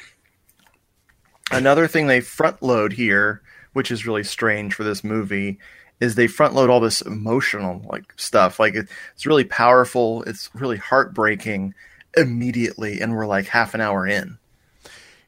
Another 1.50 1.88
thing 1.88 2.06
they 2.06 2.20
front 2.20 2.62
load 2.62 2.92
here, 2.92 3.42
which 3.72 3.90
is 3.90 4.06
really 4.06 4.22
strange 4.22 4.72
for 4.72 4.84
this 4.84 5.02
movie, 5.02 5.58
is 5.98 6.14
they 6.14 6.28
front 6.28 6.54
load 6.54 6.70
all 6.70 6.78
this 6.78 7.02
emotional 7.02 7.84
like 7.90 8.12
stuff. 8.14 8.60
Like 8.60 8.76
it, 8.76 8.88
it's 9.14 9.26
really 9.26 9.42
powerful. 9.42 10.22
It's 10.22 10.48
really 10.54 10.76
heartbreaking 10.76 11.74
immediately, 12.16 13.00
and 13.00 13.12
we're 13.12 13.26
like 13.26 13.46
half 13.46 13.74
an 13.74 13.80
hour 13.80 14.06
in, 14.06 14.38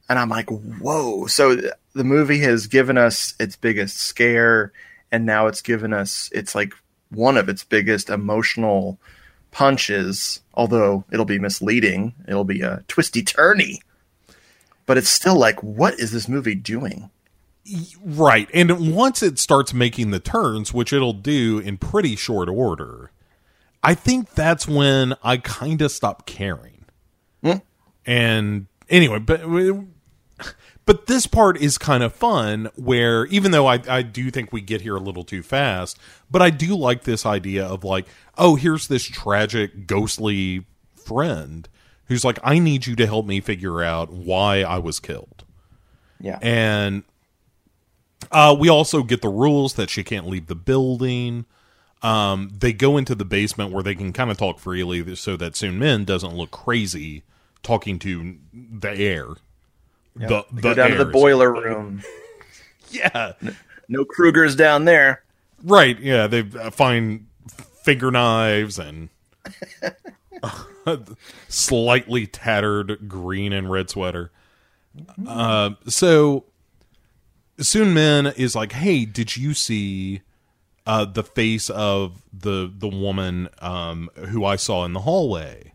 and 0.08 0.18
I'm 0.18 0.28
like, 0.28 0.48
whoa! 0.48 1.26
So 1.26 1.56
th- 1.56 1.72
the 1.94 2.04
movie 2.04 2.38
has 2.40 2.68
given 2.68 2.96
us 2.96 3.34
its 3.40 3.56
biggest 3.56 3.96
scare, 3.96 4.72
and 5.10 5.26
now 5.26 5.48
it's 5.48 5.60
given 5.60 5.92
us 5.92 6.30
it's 6.32 6.54
like 6.54 6.72
one 7.10 7.36
of 7.36 7.48
its 7.48 7.64
biggest 7.64 8.10
emotional 8.10 9.00
punches. 9.50 10.40
Although 10.54 11.04
it'll 11.10 11.24
be 11.24 11.40
misleading, 11.40 12.14
it'll 12.28 12.44
be 12.44 12.60
a 12.60 12.84
twisty 12.86 13.24
turny, 13.24 13.80
but 14.86 14.98
it's 14.98 15.10
still 15.10 15.38
like, 15.38 15.62
what 15.62 15.94
is 15.98 16.12
this 16.12 16.28
movie 16.28 16.54
doing? 16.54 17.10
Right. 18.02 18.48
And 18.52 18.94
once 18.94 19.22
it 19.22 19.38
starts 19.38 19.72
making 19.72 20.10
the 20.10 20.20
turns, 20.20 20.74
which 20.74 20.92
it'll 20.92 21.12
do 21.12 21.58
in 21.58 21.78
pretty 21.78 22.16
short 22.16 22.48
order, 22.48 23.12
I 23.82 23.94
think 23.94 24.30
that's 24.30 24.66
when 24.66 25.14
I 25.22 25.36
kind 25.36 25.80
of 25.82 25.92
stop 25.92 26.26
caring. 26.26 26.84
Hmm. 27.42 27.58
And 28.04 28.66
anyway, 28.88 29.18
but 29.18 29.42
but 30.86 31.06
this 31.06 31.26
part 31.26 31.56
is 31.58 31.78
kind 31.78 32.02
of 32.02 32.12
fun 32.12 32.70
where 32.74 33.26
even 33.26 33.52
though 33.52 33.66
I, 33.66 33.80
I 33.88 34.02
do 34.02 34.30
think 34.30 34.52
we 34.52 34.60
get 34.60 34.80
here 34.80 34.96
a 34.96 35.00
little 35.00 35.24
too 35.24 35.42
fast, 35.42 35.98
but 36.30 36.42
I 36.42 36.50
do 36.50 36.76
like 36.76 37.04
this 37.04 37.24
idea 37.24 37.64
of 37.64 37.84
like, 37.84 38.06
oh, 38.36 38.56
here's 38.56 38.88
this 38.88 39.04
tragic, 39.04 39.86
ghostly 39.86 40.66
friend 40.96 41.68
who's 42.10 42.24
like, 42.24 42.40
I 42.42 42.58
need 42.58 42.86
you 42.88 42.96
to 42.96 43.06
help 43.06 43.24
me 43.24 43.40
figure 43.40 43.84
out 43.84 44.12
why 44.12 44.62
I 44.62 44.78
was 44.78 44.98
killed. 44.98 45.44
Yeah. 46.18 46.40
And 46.42 47.04
uh, 48.32 48.56
we 48.58 48.68
also 48.68 49.04
get 49.04 49.22
the 49.22 49.28
rules 49.28 49.74
that 49.74 49.90
she 49.90 50.02
can't 50.02 50.26
leave 50.26 50.48
the 50.48 50.56
building. 50.56 51.46
Um, 52.02 52.50
they 52.58 52.72
go 52.72 52.96
into 52.96 53.14
the 53.14 53.24
basement 53.24 53.72
where 53.72 53.84
they 53.84 53.94
can 53.94 54.12
kind 54.12 54.28
of 54.28 54.36
talk 54.36 54.58
freely 54.58 55.14
so 55.14 55.36
that 55.36 55.54
Soon 55.54 55.78
Min 55.78 56.04
doesn't 56.04 56.34
look 56.34 56.50
crazy 56.50 57.22
talking 57.62 58.00
to 58.00 58.38
the 58.52 58.90
air. 58.90 59.28
The, 60.16 60.44
the 60.50 60.62
Go 60.62 60.74
down 60.74 60.90
to 60.90 60.96
the 60.96 61.06
boiler 61.06 61.52
room. 61.52 62.02
Yeah. 62.92 63.34
No 63.88 64.04
Krugers 64.04 64.56
down 64.56 64.84
there. 64.84 65.22
Right. 65.62 65.96
Yeah. 66.00 66.26
They 66.26 66.40
uh, 66.40 66.70
find 66.70 67.28
finger 67.84 68.10
knives 68.10 68.80
and 68.80 69.10
slightly 71.48 72.26
tattered 72.26 73.08
green 73.08 73.52
and 73.52 73.70
red 73.70 73.90
sweater. 73.90 74.30
Uh, 75.26 75.70
so 75.86 76.44
Soon 77.58 77.94
Min 77.94 78.26
is 78.26 78.54
like, 78.54 78.72
"Hey, 78.72 79.04
did 79.04 79.36
you 79.36 79.54
see 79.54 80.22
uh, 80.86 81.04
the 81.04 81.22
face 81.22 81.70
of 81.70 82.22
the 82.32 82.72
the 82.76 82.88
woman 82.88 83.48
um, 83.60 84.10
who 84.14 84.44
I 84.44 84.56
saw 84.56 84.84
in 84.84 84.92
the 84.92 85.00
hallway? 85.00 85.72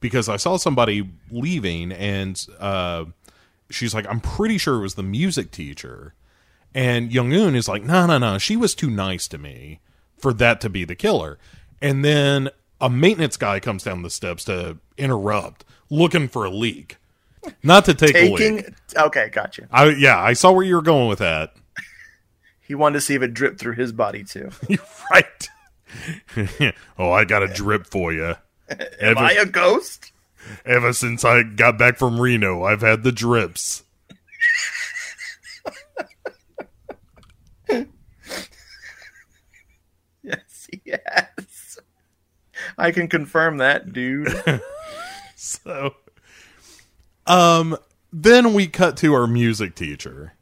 Because 0.00 0.28
I 0.28 0.36
saw 0.36 0.56
somebody 0.56 1.08
leaving, 1.30 1.92
and 1.92 2.44
uh, 2.58 3.06
she's 3.70 3.94
like, 3.94 4.06
I'm 4.08 4.20
pretty 4.20 4.58
sure 4.58 4.76
it 4.76 4.82
was 4.82 4.94
the 4.94 5.02
music 5.02 5.50
teacher." 5.50 6.14
And 6.76 7.10
Young 7.10 7.32
Un 7.32 7.56
is 7.56 7.68
like, 7.68 7.84
no, 7.84 8.04
no, 8.04 8.18
no. 8.18 8.36
She 8.36 8.54
was 8.54 8.74
too 8.74 8.90
nice 8.90 9.26
to 9.28 9.38
me 9.38 9.80
for 10.18 10.34
that 10.34 10.60
to 10.60 10.68
be 10.68 10.84
the 10.84 10.94
killer. 10.94 11.38
And 11.80 12.04
then 12.04 12.50
a 12.80 12.90
maintenance 12.90 13.36
guy 13.36 13.60
comes 13.60 13.82
down 13.82 14.02
the 14.02 14.10
steps 14.10 14.44
to 14.44 14.78
interrupt, 14.98 15.64
looking 15.90 16.28
for 16.28 16.44
a 16.44 16.50
leak. 16.50 16.96
Not 17.62 17.84
to 17.84 17.94
take 17.94 18.14
a 18.14 18.32
leak. 18.32 18.68
Okay, 18.96 19.28
gotcha. 19.30 19.68
I, 19.70 19.90
yeah, 19.90 20.20
I 20.20 20.32
saw 20.32 20.52
where 20.52 20.64
you 20.64 20.74
were 20.74 20.82
going 20.82 21.08
with 21.08 21.20
that. 21.20 21.54
He 22.60 22.74
wanted 22.74 22.94
to 22.94 23.00
see 23.00 23.14
if 23.14 23.22
it 23.22 23.32
dripped 23.34 23.60
through 23.60 23.74
his 23.74 23.92
body 23.92 24.24
too. 24.24 24.50
You're 24.68 24.78
right. 25.12 25.48
oh, 26.98 27.12
I 27.12 27.24
got 27.24 27.42
a 27.44 27.48
drip 27.48 27.86
for 27.86 28.12
you. 28.12 28.34
Am 28.68 28.78
Ever, 28.98 29.20
I 29.20 29.32
a 29.32 29.46
ghost? 29.46 30.10
ever 30.64 30.92
since 30.92 31.24
I 31.24 31.44
got 31.44 31.78
back 31.78 31.96
from 31.96 32.20
Reno, 32.20 32.64
I've 32.64 32.80
had 32.82 33.02
the 33.04 33.12
drips. 33.12 33.84
Yes, 40.22 40.68
yes. 40.84 41.45
I 42.78 42.92
can 42.92 43.08
confirm 43.08 43.58
that, 43.58 43.92
dude. 43.92 44.28
So, 45.36 45.94
um, 47.26 47.76
then 48.10 48.54
we 48.54 48.66
cut 48.68 48.96
to 48.98 49.12
our 49.12 49.26
music 49.26 49.74
teacher, 49.74 50.32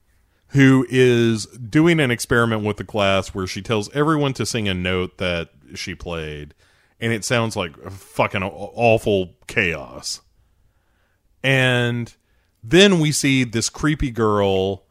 who 0.48 0.86
is 0.88 1.46
doing 1.46 1.98
an 1.98 2.12
experiment 2.12 2.62
with 2.62 2.76
the 2.76 2.84
class 2.84 3.34
where 3.34 3.46
she 3.46 3.60
tells 3.60 3.92
everyone 3.94 4.34
to 4.34 4.46
sing 4.46 4.68
a 4.68 4.74
note 4.74 5.18
that 5.18 5.50
she 5.74 5.96
played, 5.96 6.54
and 7.00 7.12
it 7.12 7.24
sounds 7.24 7.56
like 7.56 7.76
fucking 7.90 8.44
awful 8.44 9.34
chaos. 9.48 10.20
And 11.42 12.14
then 12.62 13.00
we 13.00 13.10
see 13.10 13.42
this 13.42 13.68
creepy 13.68 14.12
girl 14.12 14.84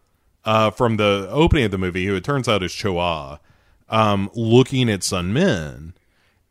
uh, 0.44 0.70
from 0.70 0.98
the 0.98 1.30
opening 1.32 1.64
of 1.64 1.72
the 1.72 1.78
movie, 1.78 2.06
who 2.06 2.16
it 2.16 2.26
turns 2.26 2.50
out 2.50 2.62
is 2.62 2.74
Choa, 2.74 3.40
um, 3.88 4.30
looking 4.36 4.90
at 4.90 5.02
Sun 5.02 5.32
Min. 5.32 5.94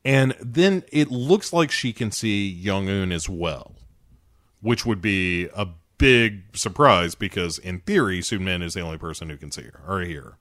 And 0.05 0.35
then 0.41 0.83
it 0.91 1.11
looks 1.11 1.53
like 1.53 1.71
she 1.71 1.93
can 1.93 2.11
see 2.11 2.49
Young 2.49 2.89
Un 2.89 3.13
as 3.13 3.29
well, 3.29 3.75
which 4.61 4.85
would 4.85 5.01
be 5.01 5.49
a 5.55 5.69
big 5.99 6.57
surprise 6.57 7.15
because, 7.15 7.59
in 7.59 7.81
theory, 7.81 8.23
Min 8.33 8.63
is 8.63 8.75
the 8.75 8.81
only 8.81 8.99
person 8.99 9.31
who 9.31 9.37
can 9.37 9.53
see 9.53 9.63
her 9.63 9.81
or 9.87 10.01
hear. 10.01 10.23
her. 10.23 10.37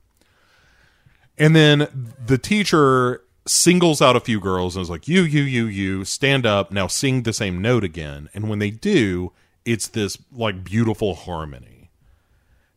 And 1.38 1.54
then 1.56 2.12
the 2.24 2.38
teacher 2.38 3.22
singles 3.46 4.02
out 4.02 4.16
a 4.16 4.20
few 4.20 4.40
girls 4.40 4.76
and 4.76 4.82
is 4.82 4.90
like, 4.90 5.08
You, 5.08 5.22
you, 5.22 5.42
you, 5.42 5.66
you, 5.66 6.04
stand 6.04 6.46
up, 6.46 6.70
now 6.72 6.86
sing 6.86 7.22
the 7.22 7.32
same 7.32 7.62
note 7.62 7.84
again. 7.84 8.28
And 8.34 8.48
when 8.48 8.58
they 8.58 8.70
do, 8.70 9.32
it's 9.64 9.86
this 9.88 10.18
like 10.32 10.64
beautiful 10.64 11.14
harmony. 11.14 11.90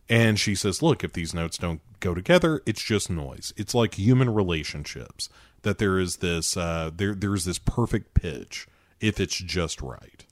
And 0.07 0.39
she 0.39 0.53
says, 0.55 0.81
Look, 0.81 1.03
if 1.03 1.13
these 1.13 1.33
notes 1.33 1.57
don't 1.57 1.81
go 1.99 2.13
together, 2.13 2.61
it's 2.65 2.83
just 2.83 3.09
noise. 3.09 3.53
It's 3.57 3.73
like 3.73 3.95
human 3.95 4.33
relationships 4.33 5.29
that 5.65 5.77
there 5.77 5.99
is 5.99 6.17
this 6.17 6.55
uh, 6.55 6.89
there 6.95 7.13
there's 7.13 7.43
this 7.43 7.59
perfect 7.59 8.13
pitch 8.13 8.67
if 9.01 9.19
it's 9.19 9.35
just 9.35 9.81
right. 9.81 10.25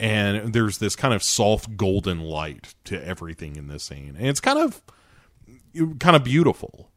And 0.00 0.52
there's 0.52 0.78
this 0.78 0.94
kind 0.94 1.12
of 1.12 1.22
soft 1.22 1.76
golden 1.76 2.20
light 2.20 2.74
to 2.84 3.04
everything 3.04 3.56
in 3.56 3.66
this 3.66 3.84
scene. 3.84 4.14
And 4.16 4.26
it's 4.26 4.40
kind 4.40 4.58
of 4.58 4.82
kind 5.98 6.16
of 6.16 6.24
beautiful. 6.24 6.90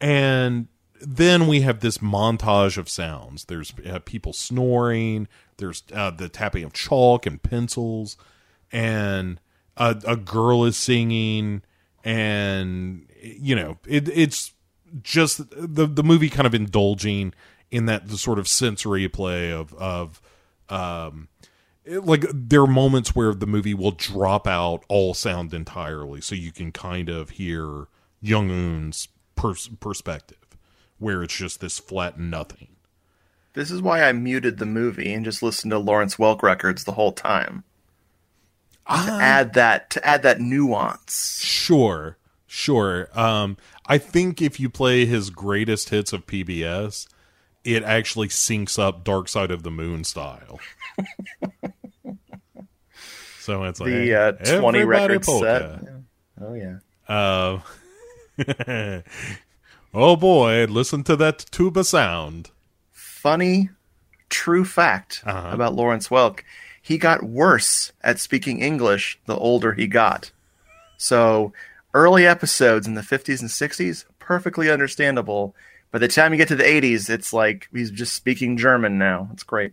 And 0.00 0.68
then 1.00 1.46
we 1.46 1.62
have 1.62 1.80
this 1.80 1.98
montage 1.98 2.76
of 2.76 2.88
sounds. 2.88 3.46
There's 3.46 3.72
uh, 3.88 4.00
people 4.00 4.32
snoring. 4.32 5.28
There's 5.56 5.82
uh, 5.92 6.10
the 6.10 6.28
tapping 6.28 6.64
of 6.64 6.72
chalk 6.72 7.26
and 7.26 7.42
pencils, 7.42 8.16
and 8.70 9.40
a, 9.76 9.96
a 10.06 10.16
girl 10.16 10.64
is 10.64 10.76
singing, 10.76 11.62
and 12.04 13.06
you 13.20 13.56
know 13.56 13.78
it, 13.86 14.08
it's 14.10 14.52
just 15.02 15.38
the 15.50 15.86
the 15.86 16.02
movie 16.02 16.28
kind 16.30 16.46
of 16.46 16.54
indulging 16.54 17.32
in 17.70 17.86
that 17.86 18.08
the 18.08 18.18
sort 18.18 18.38
of 18.38 18.48
sensory 18.48 19.08
play 19.08 19.52
of 19.52 19.72
of 19.74 20.20
um 20.68 21.28
it- 21.84 22.04
like 22.04 22.24
there 22.32 22.62
are 22.62 22.66
moments 22.66 23.14
where 23.14 23.32
the 23.34 23.46
movie 23.46 23.74
will 23.74 23.92
drop 23.92 24.46
out 24.46 24.84
all 24.88 25.14
sound 25.14 25.54
entirely 25.54 26.20
so 26.20 26.34
you 26.34 26.52
can 26.52 26.72
kind 26.72 27.08
of 27.08 27.30
hear 27.30 27.86
Young 28.20 28.50
Un's 28.50 29.08
pers- 29.36 29.68
perspective 29.80 30.36
where 30.98 31.22
it's 31.22 31.36
just 31.36 31.60
this 31.60 31.78
flat 31.78 32.18
nothing. 32.18 32.68
this 33.54 33.70
is 33.70 33.80
why 33.80 34.02
I 34.02 34.12
muted 34.12 34.58
the 34.58 34.66
movie 34.66 35.12
and 35.14 35.24
just 35.24 35.42
listened 35.42 35.70
to 35.70 35.78
Lawrence 35.78 36.16
Welk 36.16 36.42
records 36.42 36.84
the 36.84 36.92
whole 36.92 37.12
time. 37.12 37.64
To 38.88 38.94
add 38.96 39.54
that 39.54 39.88
to 39.90 40.04
add 40.06 40.22
that 40.24 40.40
nuance. 40.40 41.40
Sure, 41.44 42.16
sure. 42.48 43.08
Um, 43.18 43.56
I 43.90 43.98
think 43.98 44.40
if 44.40 44.60
you 44.60 44.70
play 44.70 45.04
his 45.04 45.30
greatest 45.30 45.88
hits 45.90 46.12
of 46.12 46.24
PBS, 46.26 47.08
it 47.64 47.82
actually 47.82 48.28
syncs 48.28 48.78
up 48.78 49.02
Dark 49.04 49.28
Side 49.28 49.50
of 49.50 49.64
the 49.64 49.70
Moon 49.70 50.04
style. 50.04 50.60
so 53.40 53.64
it's 53.64 53.80
like 53.80 53.90
The 53.90 54.14
uh, 54.14 54.32
twenty 54.60 54.84
record 54.84 55.22
polka. 55.22 55.80
set. 55.82 55.92
Oh 56.40 56.54
yeah. 56.54 56.78
Uh, 57.08 57.60
oh 59.94 60.16
boy, 60.16 60.66
listen 60.68 61.02
to 61.04 61.16
that 61.16 61.38
tuba 61.50 61.84
sound. 61.84 62.50
Funny, 62.92 63.70
true 64.28 64.64
fact 64.64 65.22
Uh-huh. 65.26 65.50
about 65.52 65.74
Lawrence 65.74 66.08
Welk. 66.08 66.40
He 66.80 66.96
got 66.96 67.22
worse 67.22 67.92
at 68.02 68.18
speaking 68.18 68.60
English 68.60 69.18
the 69.26 69.36
older 69.36 69.72
he 69.74 69.86
got. 69.86 70.30
So 70.96 71.52
early 71.94 72.26
episodes 72.26 72.86
in 72.86 72.94
the 72.94 73.00
50s 73.00 73.40
and 73.40 73.50
60s, 73.50 74.04
perfectly 74.18 74.70
understandable. 74.70 75.54
By 75.90 75.98
the 75.98 76.08
time 76.08 76.32
you 76.32 76.38
get 76.38 76.48
to 76.48 76.56
the 76.56 76.64
80s, 76.64 77.10
it's 77.10 77.32
like 77.32 77.68
he's 77.72 77.90
just 77.90 78.14
speaking 78.14 78.56
German 78.56 78.98
now. 78.98 79.28
It's 79.32 79.42
great. 79.42 79.72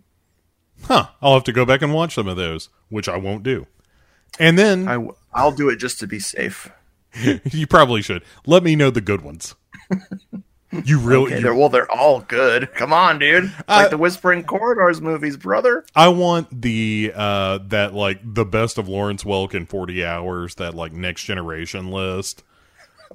Huh, 0.83 1.07
I'll 1.21 1.35
have 1.35 1.43
to 1.45 1.51
go 1.51 1.65
back 1.65 1.81
and 1.81 1.93
watch 1.93 2.15
some 2.15 2.27
of 2.27 2.37
those, 2.37 2.69
which 2.89 3.09
I 3.09 3.17
won't 3.17 3.43
do. 3.43 3.67
And 4.39 4.57
then 4.57 4.87
I 4.87 4.93
w- 4.93 5.15
I'll 5.33 5.51
do 5.51 5.69
it 5.69 5.77
just 5.77 5.99
to 5.99 6.07
be 6.07 6.19
safe. 6.19 6.71
you 7.51 7.67
probably 7.67 8.01
should 8.01 8.23
let 8.45 8.63
me 8.63 8.75
know 8.75 8.89
the 8.89 9.01
good 9.01 9.21
ones. 9.21 9.55
You 10.83 10.99
really, 10.99 11.27
Okay, 11.27 11.35
you- 11.37 11.43
they're, 11.43 11.55
well, 11.55 11.69
they're 11.69 11.89
all 11.89 12.19
good. 12.21 12.73
Come 12.75 12.91
on, 12.91 13.19
dude. 13.19 13.53
Like 13.69 13.89
the 13.89 13.97
Whispering 13.97 14.43
Corridors 14.43 14.99
movies, 15.01 15.37
brother. 15.37 15.85
I 15.95 16.09
want 16.09 16.61
the 16.61 17.13
uh 17.15 17.59
that 17.69 17.93
like 17.93 18.19
the 18.23 18.43
best 18.45 18.77
of 18.77 18.89
Lawrence 18.89 19.23
Welk 19.23 19.53
in 19.53 19.65
40 19.65 20.03
hours 20.05 20.55
that 20.55 20.73
like 20.73 20.91
next 20.91 21.23
generation 21.23 21.89
list 21.91 22.43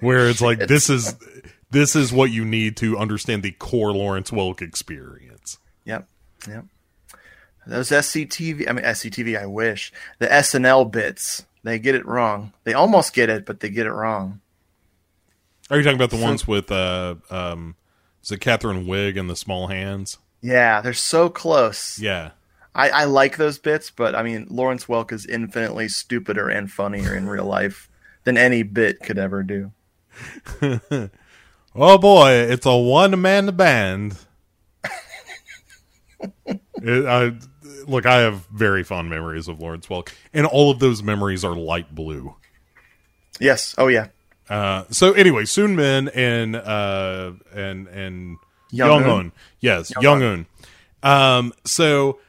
where 0.01 0.29
it's 0.31 0.41
like 0.41 0.61
this 0.67 0.89
is 0.89 1.15
this 1.71 1.95
is 1.95 2.13
what 2.13 2.31
you 2.31 2.45
need 2.45 2.77
to 2.79 2.97
understand 2.99 3.43
the 3.43 3.53
core 3.53 3.93
Lawrence 3.93 4.31
Welk 4.31 4.63
experience. 4.63 5.59
Yep, 5.85 6.07
yep. 6.49 6.65
Those 7.67 7.91
SCTV, 7.91 8.69
I 8.69 8.73
mean 8.73 8.85
SCTV. 8.85 9.41
I 9.41 9.47
wish 9.47 9.93
the 10.19 10.27
SNL 10.27 10.91
bits. 10.91 11.45
They 11.65 11.79
get 11.79 11.95
it 11.95 12.05
wrong. 12.07 12.53
They 12.65 12.73
almost 12.75 13.15
get 13.15 13.29
it, 13.31 13.47
but 13.47 13.61
they 13.61 13.69
get 13.71 13.87
it 13.87 13.93
wrong. 13.93 14.41
Are 15.73 15.79
you 15.79 15.83
talking 15.85 15.97
about 15.97 16.11
the 16.11 16.19
ones 16.23 16.47
with 16.47 16.71
uh 16.71 17.15
um 17.31 17.77
is 18.23 18.31
it 18.31 18.41
Kristen 18.41 18.85
Wiig 18.87 19.19
and 19.19 19.29
the 19.29 19.35
small 19.35 19.69
hands? 19.69 20.19
Yeah, 20.43 20.81
they're 20.83 20.93
so 20.93 21.29
close. 21.31 21.99
Yeah. 21.99 22.33
I, 22.75 22.91
I 22.91 23.05
like 23.05 23.37
those 23.37 23.59
bits, 23.59 23.91
but 23.91 24.15
I 24.15 24.23
mean, 24.23 24.47
Lawrence 24.51 24.85
Welk 24.87 25.13
is 25.13 25.27
infinitely 25.27 25.89
stupider 25.89 26.49
and 26.49 26.71
funnier 26.71 27.15
in 27.15 27.29
real 27.29 27.45
life 27.47 27.89
than 28.25 28.37
any 28.37 28.63
bit 28.63 29.01
could 29.03 29.19
ever 29.19 29.43
do. 29.43 29.73
Oh 31.75 31.97
boy, 31.97 32.33
it's 32.33 32.67
a 32.67 32.77
one 32.77 33.19
man 33.23 33.57
band. 33.57 34.19
It- 36.85 37.07
I, 37.07 37.33
look, 37.87 38.05
I 38.05 38.19
have 38.19 38.47
very 38.49 38.83
fond 38.85 39.09
memories 39.09 39.49
of 39.49 39.59
Lawrence 39.61 39.87
Welk, 39.87 40.11
and 40.35 40.45
all 40.47 40.71
of 40.71 40.81
those 40.81 41.03
memories 41.03 41.45
are 41.45 41.57
light 41.57 41.95
blue. 41.95 42.35
Yes. 43.41 43.75
Oh 43.79 43.87
yeah. 43.89 44.09
Uh, 44.53 44.85
so 44.91 45.13
anyway, 45.15 45.47
Soon 45.47 45.75
Min 45.75 46.09
and 46.11 46.57
uh, 46.57 47.33
and 47.55 47.89
and 47.89 48.37
Young 48.71 49.05
Un, 49.05 49.33
yes, 49.61 49.91
Young 49.99 50.23
Un. 50.23 50.47
Um, 51.03 51.55
so 51.65 52.21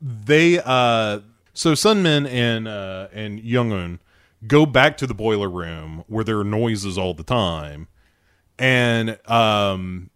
they 0.00 0.60
uh, 0.64 1.18
so 1.52 1.74
Sun 1.74 2.04
Min 2.04 2.26
and 2.26 2.68
uh, 2.68 3.08
and 3.12 3.40
Young 3.40 3.72
Un 3.72 3.98
go 4.46 4.66
back 4.66 4.96
to 4.98 5.06
the 5.08 5.14
boiler 5.14 5.50
room 5.50 6.04
where 6.06 6.22
there 6.22 6.38
are 6.38 6.44
noises 6.44 6.96
all 6.96 7.12
the 7.12 7.24
time, 7.24 7.88
and 8.56 9.18
um, 9.28 10.10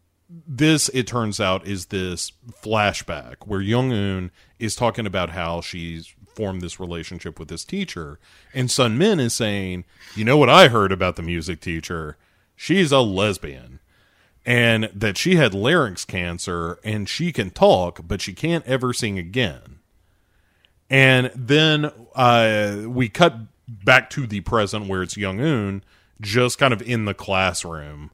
this 0.46 0.88
it 0.90 1.08
turns 1.08 1.40
out 1.40 1.66
is 1.66 1.86
this 1.86 2.30
flashback 2.62 3.34
where 3.46 3.60
Young 3.60 3.92
Un 3.92 4.30
is 4.60 4.76
talking 4.76 5.06
about 5.06 5.30
how 5.30 5.60
she's 5.60 6.14
formed 6.38 6.60
this 6.60 6.78
relationship 6.78 7.40
with 7.40 7.48
this 7.48 7.64
teacher, 7.64 8.20
and 8.54 8.70
Sun 8.70 8.96
Min 8.96 9.18
is 9.18 9.34
saying, 9.34 9.84
"You 10.14 10.24
know 10.24 10.36
what 10.36 10.48
I 10.48 10.68
heard 10.68 10.92
about 10.92 11.16
the 11.16 11.22
music 11.22 11.60
teacher? 11.60 12.16
She's 12.54 12.92
a 12.92 13.00
lesbian." 13.00 13.80
And 14.46 14.88
that 14.94 15.18
she 15.18 15.34
had 15.34 15.52
larynx 15.52 16.04
cancer 16.06 16.78
and 16.82 17.06
she 17.08 17.32
can 17.32 17.50
talk, 17.50 18.00
but 18.06 18.22
she 18.22 18.32
can't 18.32 18.64
ever 18.66 18.94
sing 18.94 19.18
again. 19.18 19.80
And 20.88 21.30
then 21.34 21.90
uh, 22.14 22.84
we 22.86 23.08
cut 23.08 23.34
back 23.68 24.08
to 24.10 24.26
the 24.26 24.40
present 24.40 24.86
where 24.86 25.02
it's 25.02 25.18
Young 25.18 25.40
Un 25.40 25.82
just 26.20 26.58
kind 26.58 26.72
of 26.72 26.80
in 26.82 27.04
the 27.04 27.14
classroom, 27.14 28.10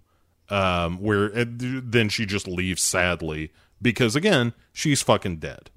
um, 0.49 0.99
where 0.99 1.27
uh, 1.39 1.45
then 1.47 2.09
she 2.09 2.27
just 2.27 2.49
leaves 2.49 2.83
sadly 2.83 3.53
because, 3.81 4.17
again, 4.17 4.55
she's 4.73 5.03
fucking 5.03 5.37
dead. 5.37 5.71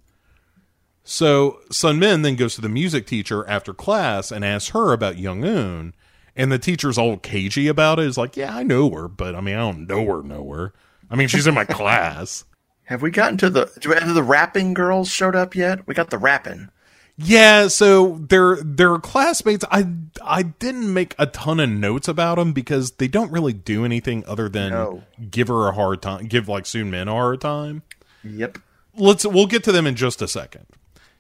So 1.10 1.62
Sun 1.72 2.00
Min 2.00 2.22
then 2.22 2.36
goes 2.36 2.56
to 2.56 2.62
the 2.62 2.67
music 2.67 3.08
teacher 3.08 3.48
after 3.48 3.74
class 3.74 4.30
and 4.30 4.43
asks 4.43 4.72
her 4.72 4.91
about 4.91 5.17
Young 5.17 5.46
Un. 5.46 5.93
And 6.36 6.52
the 6.52 6.60
teacher's 6.60 6.98
all 6.98 7.15
cagey 7.17 7.70
about 7.70 7.98
it. 7.98 8.06
Is 8.08 8.17
like, 8.17 8.36
yeah, 8.36 8.54
I 8.54 8.63
know 8.63 8.89
her, 8.91 9.08
but 9.08 9.34
I 9.34 9.39
mean, 9.39 9.56
I 9.56 9.60
don't 9.60 9.88
know 9.88 10.06
her, 10.06 10.22
know 10.22 10.52
her. 10.52 10.74
I 11.10 11.15
mean, 11.15 11.30
she's 11.30 11.48
in 11.48 11.54
my 11.56 11.63
class. 11.65 12.43
Have 12.84 13.02
we 13.02 13.10
gotten 13.10 13.38
to 13.38 13.50
the? 13.50 13.72
Do 13.80 13.89
we, 13.89 13.96
have 13.96 14.13
the 14.13 14.22
rapping 14.22 14.74
girls 14.74 15.10
showed 15.10 15.36
up 15.36 15.56
yet? 15.56 15.88
We 15.88 15.93
got 15.96 16.10
the 16.10 16.17
rapping. 16.17 16.70
Yeah, 17.17 17.70
so 17.70 18.17
they're 18.30 18.58
they're 18.62 19.00
classmates. 19.00 19.63
I 19.72 19.88
I 20.24 20.43
didn't 20.43 20.93
make 20.93 21.15
a 21.17 21.26
ton 21.26 21.60
of 21.62 21.70
notes 21.70 22.08
about 22.10 22.36
them 22.38 22.52
because 22.52 22.91
they 22.91 23.08
don't 23.08 23.32
really 23.32 23.54
do 23.54 23.86
anything 23.86 24.24
other 24.28 24.50
than 24.50 24.72
No. 24.72 25.04
give 25.32 25.48
her 25.48 25.67
a 25.70 25.72
hard 25.72 26.02
time, 26.02 26.28
give 26.28 26.48
like 26.50 26.65
Soon 26.65 26.91
Min 26.91 27.08
a 27.08 27.12
hard 27.13 27.39
time. 27.41 27.82
Yep. 28.24 28.60
Let's 28.96 29.26
we'll 29.26 29.48
get 29.48 29.63
to 29.63 29.72
them 29.72 29.88
in 29.88 29.96
just 29.96 30.22
a 30.22 30.28
second. 30.28 30.65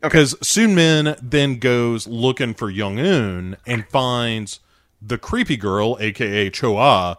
Because 0.01 0.35
Soon 0.47 0.75
Min 0.75 1.15
then 1.21 1.59
goes 1.59 2.07
looking 2.07 2.53
for 2.53 2.69
Young 2.69 2.99
Un 2.99 3.57
and 3.65 3.87
finds 3.87 4.59
the 5.01 5.17
creepy 5.17 5.57
girl, 5.57 5.97
aka 5.99 6.49
Choa, 6.49 7.17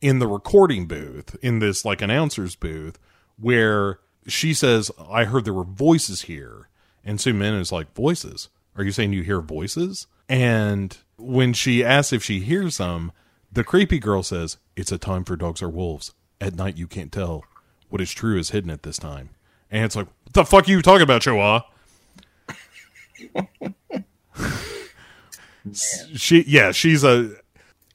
in 0.00 0.18
the 0.18 0.26
recording 0.26 0.86
booth, 0.86 1.36
in 1.42 1.58
this 1.58 1.84
like 1.84 2.00
announcer's 2.00 2.54
booth, 2.54 2.98
where 3.38 3.98
she 4.26 4.54
says, 4.54 4.90
I 5.10 5.24
heard 5.24 5.44
there 5.44 5.54
were 5.54 5.64
voices 5.64 6.22
here. 6.22 6.68
And 7.04 7.20
Soon 7.20 7.38
Min 7.38 7.54
is 7.54 7.72
like, 7.72 7.94
Voices? 7.94 8.48
Are 8.76 8.84
you 8.84 8.92
saying 8.92 9.12
you 9.12 9.22
hear 9.22 9.40
voices? 9.40 10.06
And 10.28 10.96
when 11.16 11.52
she 11.52 11.84
asks 11.84 12.12
if 12.12 12.22
she 12.22 12.40
hears 12.40 12.78
them, 12.78 13.12
the 13.50 13.64
creepy 13.64 13.98
girl 13.98 14.22
says, 14.22 14.58
It's 14.76 14.92
a 14.92 14.98
time 14.98 15.24
for 15.24 15.36
dogs 15.36 15.62
or 15.62 15.68
wolves. 15.68 16.14
At 16.40 16.54
night 16.54 16.76
you 16.76 16.86
can't 16.86 17.12
tell. 17.12 17.44
What 17.88 18.00
is 18.00 18.12
true 18.12 18.38
is 18.38 18.50
hidden 18.50 18.70
at 18.70 18.84
this 18.84 18.98
time. 18.98 19.30
And 19.70 19.84
it's 19.84 19.96
like, 19.96 20.06
what 20.06 20.32
the 20.32 20.44
fuck 20.44 20.68
are 20.68 20.70
you 20.70 20.82
talking 20.82 21.02
about, 21.02 21.22
Choa? 21.22 21.64
She 25.72 26.42
yeah 26.46 26.72
she's 26.72 27.04
a 27.04 27.32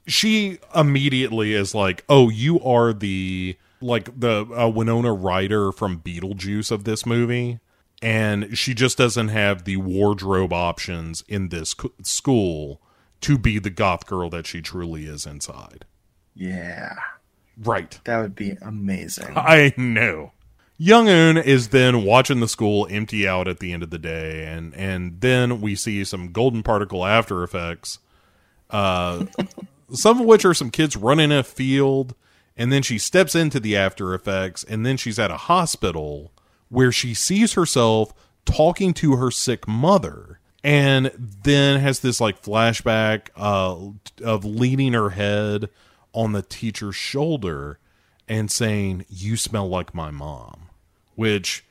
she 0.06 0.58
immediately 0.74 1.52
is 1.52 1.74
like 1.74 2.04
oh 2.08 2.28
you 2.28 2.60
are 2.60 2.92
the 2.92 3.56
like 3.80 4.18
the 4.18 4.46
uh, 4.56 4.68
winona 4.68 5.12
ryder 5.12 5.72
from 5.72 5.98
beetlejuice 6.00 6.70
of 6.70 6.84
this 6.84 7.04
movie 7.04 7.58
and 8.02 8.56
she 8.56 8.72
just 8.74 8.96
doesn't 8.98 9.28
have 9.28 9.64
the 9.64 9.76
wardrobe 9.78 10.52
options 10.52 11.24
in 11.28 11.48
this 11.48 11.74
co- 11.74 11.92
school 12.02 12.80
to 13.20 13.36
be 13.36 13.58
the 13.58 13.70
goth 13.70 14.06
girl 14.06 14.30
that 14.30 14.46
she 14.46 14.60
truly 14.62 15.06
is 15.06 15.26
inside 15.26 15.84
Yeah. 16.34 16.94
right 17.58 17.98
That 18.04 18.20
would 18.20 18.34
be 18.36 18.56
amazing. 18.62 19.32
I 19.36 19.74
know. 19.76 20.32
Young 20.78 21.08
Un 21.08 21.38
is 21.38 21.68
then 21.68 22.04
watching 22.04 22.40
the 22.40 22.48
school 22.48 22.86
empty 22.90 23.26
out 23.26 23.48
at 23.48 23.60
the 23.60 23.72
end 23.72 23.82
of 23.82 23.90
the 23.90 23.98
day, 23.98 24.44
and 24.46 24.74
and 24.74 25.20
then 25.20 25.60
we 25.60 25.74
see 25.74 26.04
some 26.04 26.32
golden 26.32 26.62
particle 26.62 27.06
after 27.06 27.42
effects, 27.42 27.98
uh, 28.70 29.24
some 29.90 30.20
of 30.20 30.26
which 30.26 30.44
are 30.44 30.54
some 30.54 30.70
kids 30.70 30.96
running 30.96 31.32
a 31.32 31.42
field, 31.42 32.14
and 32.56 32.70
then 32.70 32.82
she 32.82 32.98
steps 32.98 33.34
into 33.34 33.58
the 33.58 33.74
after 33.74 34.14
effects, 34.14 34.64
and 34.64 34.84
then 34.84 34.98
she's 34.98 35.18
at 35.18 35.30
a 35.30 35.36
hospital 35.38 36.32
where 36.68 36.92
she 36.92 37.14
sees 37.14 37.54
herself 37.54 38.12
talking 38.44 38.92
to 38.92 39.16
her 39.16 39.30
sick 39.30 39.66
mother, 39.66 40.40
and 40.62 41.10
then 41.16 41.80
has 41.80 42.00
this 42.00 42.20
like 42.20 42.42
flashback 42.42 43.28
uh, 43.34 43.76
of 44.22 44.44
leaning 44.44 44.92
her 44.92 45.10
head 45.10 45.70
on 46.12 46.32
the 46.32 46.42
teacher's 46.42 46.96
shoulder 46.96 47.78
and 48.28 48.50
saying, 48.50 49.04
You 49.08 49.36
smell 49.36 49.68
like 49.68 49.94
my 49.94 50.10
mom, 50.10 50.65
which 51.16 51.64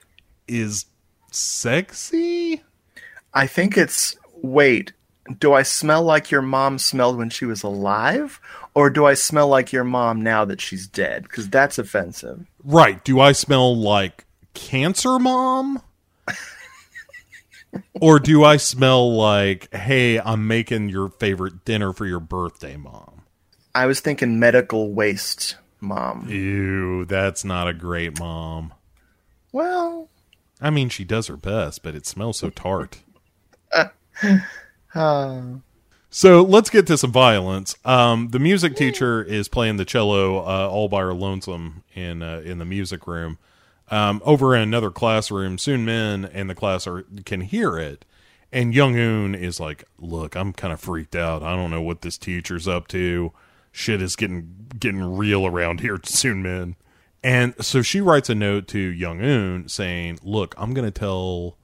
is 0.47 0.86
sexy. 1.31 2.63
I 3.34 3.47
think 3.47 3.77
it's 3.77 4.15
wait. 4.41 4.93
Do 5.39 5.53
I 5.53 5.63
smell 5.63 6.03
like 6.03 6.29
your 6.29 6.43
mom 6.43 6.77
smelled 6.77 7.17
when 7.17 7.29
she 7.31 7.45
was 7.45 7.63
alive, 7.63 8.39
or 8.75 8.89
do 8.89 9.05
I 9.05 9.15
smell 9.15 9.47
like 9.47 9.71
your 9.73 9.84
mom 9.84 10.21
now 10.21 10.45
that 10.45 10.62
she's 10.62 10.88
dead? 10.88 11.23
Because 11.23 11.49
that's 11.49 11.79
offensive. 11.79 12.45
Right. 12.63 13.03
Do 13.03 13.19
I 13.19 13.31
smell 13.31 13.75
like 13.75 14.25
cancer 14.53 15.17
mom? 15.17 15.81
or 18.01 18.19
do 18.19 18.43
I 18.43 18.58
smell 18.58 19.15
like, 19.15 19.73
hey, 19.73 20.19
I'm 20.19 20.47
making 20.47 20.89
your 20.89 21.10
favorite 21.10 21.65
dinner 21.65 21.91
for 21.91 22.05
your 22.05 22.19
birthday, 22.19 22.77
mom? 22.77 23.24
I 23.74 23.88
was 23.88 23.99
thinking 23.99 24.39
medical 24.39 24.93
waste, 24.93 25.57
mom. 25.82 26.30
Ew, 26.30 27.05
that's 27.05 27.43
not 27.43 27.67
a 27.67 27.74
great 27.74 28.20
mom. 28.20 28.74
Well, 29.56 30.10
I 30.60 30.70
mean, 30.70 30.89
she 30.89 31.06
does 31.06 31.28
her 31.28 31.38
best, 31.38 31.82
but 31.82 31.95
it 31.95 32.06
smells 32.06 32.39
so 32.39 32.49
tart. 32.49 32.99
uh, 34.93 35.43
So 36.10 36.41
let's 36.41 36.70
get 36.70 36.86
to 36.88 36.97
some 36.97 37.14
violence. 37.14 37.78
Um, 37.86 38.32
the 38.32 38.39
music 38.39 38.76
teacher 38.76 39.24
is 39.24 39.47
playing 39.47 39.78
the 39.78 39.86
cello 39.86 40.39
uh, 40.39 40.68
all 40.70 40.89
by 40.89 40.99
her 41.03 41.14
lonesome 41.14 41.84
in 41.93 42.22
uh, 42.22 42.41
in 42.43 42.58
the 42.58 42.66
music 42.66 43.08
room. 43.08 43.38
Um, 43.89 44.22
over 44.26 44.53
in 44.53 44.62
another 44.62 44.91
classroom, 44.91 45.58
Soon 45.58 45.86
Min 45.86 46.26
and 46.26 46.49
the 46.49 46.56
class 46.56 46.86
are 46.86 47.06
can 47.26 47.39
hear 47.39 47.78
it, 47.78 48.03
and 48.51 48.76
Young 48.76 48.99
Un 48.99 49.34
is 49.36 49.62
like, 49.62 49.86
"Look, 49.97 50.36
I'm 50.36 50.51
kind 50.51 50.74
of 50.74 50.82
freaked 50.82 51.16
out. 51.16 51.43
I 51.43 51.56
don't 51.56 51.72
know 51.72 51.82
what 51.82 52.01
this 52.01 52.18
teacher's 52.18 52.68
up 52.68 52.89
to. 52.89 53.32
Shit 53.72 54.01
is 54.01 54.18
getting 54.18 54.68
getting 54.78 55.16
real 55.16 55.45
around 55.45 55.80
here, 55.80 55.97
Soon 56.03 56.43
Min." 56.43 56.76
And 57.26 57.55
so 57.59 57.82
she 57.82 58.01
writes 58.01 58.30
a 58.30 58.36
note 58.36 58.67
to 58.67 58.80
Young 58.80 59.19
Un 59.19 59.67
saying, 59.67 60.19
"Look, 60.21 60.53
I'm 60.57 60.73
going 60.76 60.86
to 60.86 60.97
tell 60.97 61.57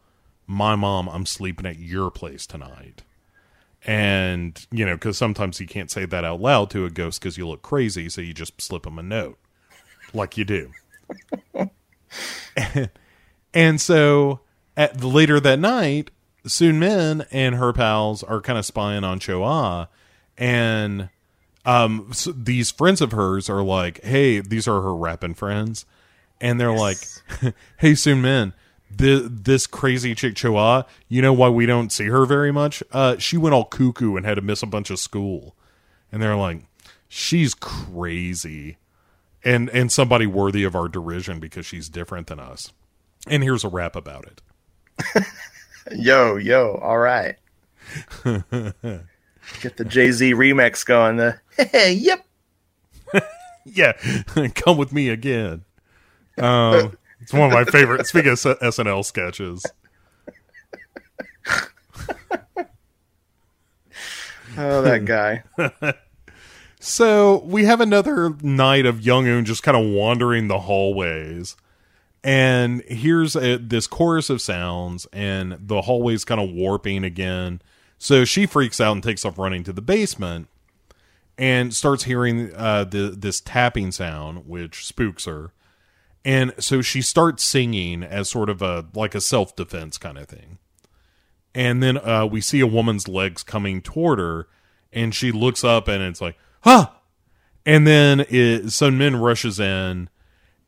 my 0.47 0.75
mom 0.75 1.07
I'm 1.07 1.27
sleeping 1.27 1.67
at 1.67 1.77
your 1.77 2.09
place 2.09 2.47
tonight." 2.47 3.03
and 3.83 4.67
you 4.71 4.85
know 4.85 4.93
because 4.93 5.17
sometimes 5.17 5.59
you 5.59 5.65
can't 5.65 5.89
say 5.89 6.05
that 6.05 6.23
out 6.23 6.39
loud 6.39 6.69
to 6.69 6.85
a 6.85 6.89
ghost 6.89 7.19
because 7.19 7.37
you 7.37 7.47
look 7.47 7.61
crazy 7.61 8.09
so 8.09 8.21
you 8.21 8.33
just 8.33 8.59
slip 8.61 8.83
them 8.83 8.99
a 8.99 9.03
note 9.03 9.39
like 10.13 10.37
you 10.37 10.45
do 10.45 10.71
and, 13.53 13.81
so 13.81 14.39
at 14.77 14.99
the, 14.99 15.07
later 15.07 15.39
that 15.39 15.57
night 15.57 16.11
soon 16.45 16.79
min 16.79 17.25
and 17.31 17.55
her 17.55 17.73
pals 17.73 18.21
are 18.23 18.39
kind 18.39 18.59
of 18.59 18.65
spying 18.65 19.03
on 19.03 19.19
choa 19.19 19.87
and 20.37 21.09
um 21.65 22.07
so 22.11 22.31
these 22.31 22.71
friends 22.71 23.01
of 23.01 23.11
hers 23.11 23.49
are 23.49 23.61
like 23.61 24.03
hey 24.03 24.39
these 24.39 24.67
are 24.67 24.81
her 24.81 24.95
rapping 24.95 25.33
friends 25.33 25.85
and 26.39 26.59
they're 26.59 26.75
like 26.75 26.97
hey 27.77 27.93
soon 27.95 28.21
min 28.21 28.53
this, 28.97 29.21
this 29.29 29.67
crazy 29.67 30.15
chick 30.15 30.35
Choa, 30.35 30.85
you 31.07 31.21
know 31.21 31.33
why 31.33 31.49
we 31.49 31.65
don't 31.65 31.91
see 31.91 32.05
her 32.07 32.25
very 32.25 32.51
much? 32.51 32.83
Uh, 32.91 33.17
she 33.17 33.37
went 33.37 33.53
all 33.53 33.65
cuckoo 33.65 34.15
and 34.15 34.25
had 34.25 34.35
to 34.35 34.41
miss 34.41 34.63
a 34.63 34.67
bunch 34.67 34.89
of 34.89 34.99
school. 34.99 35.55
And 36.11 36.21
they're 36.21 36.35
like, 36.35 36.63
she's 37.07 37.53
crazy. 37.53 38.77
And 39.43 39.69
and 39.69 39.91
somebody 39.91 40.27
worthy 40.27 40.63
of 40.63 40.75
our 40.75 40.87
derision 40.87 41.39
because 41.39 41.65
she's 41.65 41.89
different 41.89 42.27
than 42.27 42.39
us. 42.39 42.71
And 43.27 43.43
here's 43.43 43.63
a 43.63 43.69
rap 43.69 43.95
about 43.95 44.25
it. 44.25 45.25
Yo, 45.95 46.35
yo, 46.35 46.75
all 46.75 46.99
right. 46.99 47.37
Get 48.23 49.77
the 49.77 49.85
Jay 49.85 50.11
Z 50.11 50.35
remix 50.35 50.85
going. 50.85 51.17
The 51.17 51.40
yep. 51.73 52.25
yeah, 53.65 53.93
come 54.55 54.77
with 54.77 54.93
me 54.93 55.09
again. 55.09 55.63
Um, 56.37 56.97
it's 57.21 57.33
one 57.33 57.51
of 57.51 57.53
my 57.53 57.65
favorite. 57.65 58.07
Speaking 58.07 58.31
of 58.31 58.39
SNL 58.39 59.05
sketches. 59.05 59.65
oh, 64.57 64.81
that 64.81 65.05
guy. 65.05 65.43
so 66.79 67.43
we 67.45 67.65
have 67.65 67.81
another 67.81 68.35
night 68.41 68.85
of 68.85 69.01
Young 69.01 69.27
Un 69.27 69.45
just 69.45 69.63
kind 69.63 69.77
of 69.77 69.85
wandering 69.85 70.47
the 70.47 70.59
hallways. 70.59 71.55
And 72.23 72.83
here's 72.83 73.35
a, 73.35 73.57
this 73.57 73.87
chorus 73.87 74.29
of 74.29 74.41
sounds, 74.41 75.07
and 75.11 75.57
the 75.59 75.81
hallway's 75.81 76.23
kind 76.23 76.39
of 76.39 76.51
warping 76.51 77.03
again. 77.03 77.61
So 77.97 78.25
she 78.25 78.45
freaks 78.45 78.79
out 78.79 78.93
and 78.93 79.03
takes 79.03 79.25
off 79.25 79.37
running 79.37 79.63
to 79.65 79.73
the 79.73 79.81
basement 79.81 80.47
and 81.37 81.73
starts 81.73 82.03
hearing 82.03 82.53
uh, 82.55 82.83
the, 82.83 83.15
this 83.17 83.41
tapping 83.41 83.91
sound, 83.91 84.47
which 84.47 84.85
spooks 84.85 85.25
her. 85.25 85.53
And 86.23 86.53
so 86.59 86.81
she 86.81 87.01
starts 87.01 87.43
singing 87.43 88.03
as 88.03 88.29
sort 88.29 88.49
of 88.49 88.61
a 88.61 88.85
like 88.93 89.15
a 89.15 89.21
self-defense 89.21 89.97
kind 89.97 90.17
of 90.17 90.27
thing. 90.27 90.59
And 91.55 91.81
then 91.81 91.97
uh, 91.97 92.27
we 92.27 92.41
see 92.41 92.59
a 92.59 92.67
woman's 92.67 93.07
legs 93.07 93.43
coming 93.43 93.81
toward 93.81 94.19
her 94.19 94.47
and 94.93 95.15
she 95.15 95.31
looks 95.31 95.63
up 95.63 95.87
and 95.87 96.03
it's 96.03 96.21
like 96.21 96.37
huh! 96.61 96.89
And 97.65 97.85
then 97.85 98.21
it, 98.29 98.71
Sun 98.71 98.97
Min 98.97 99.15
rushes 99.15 99.59
in 99.59 100.09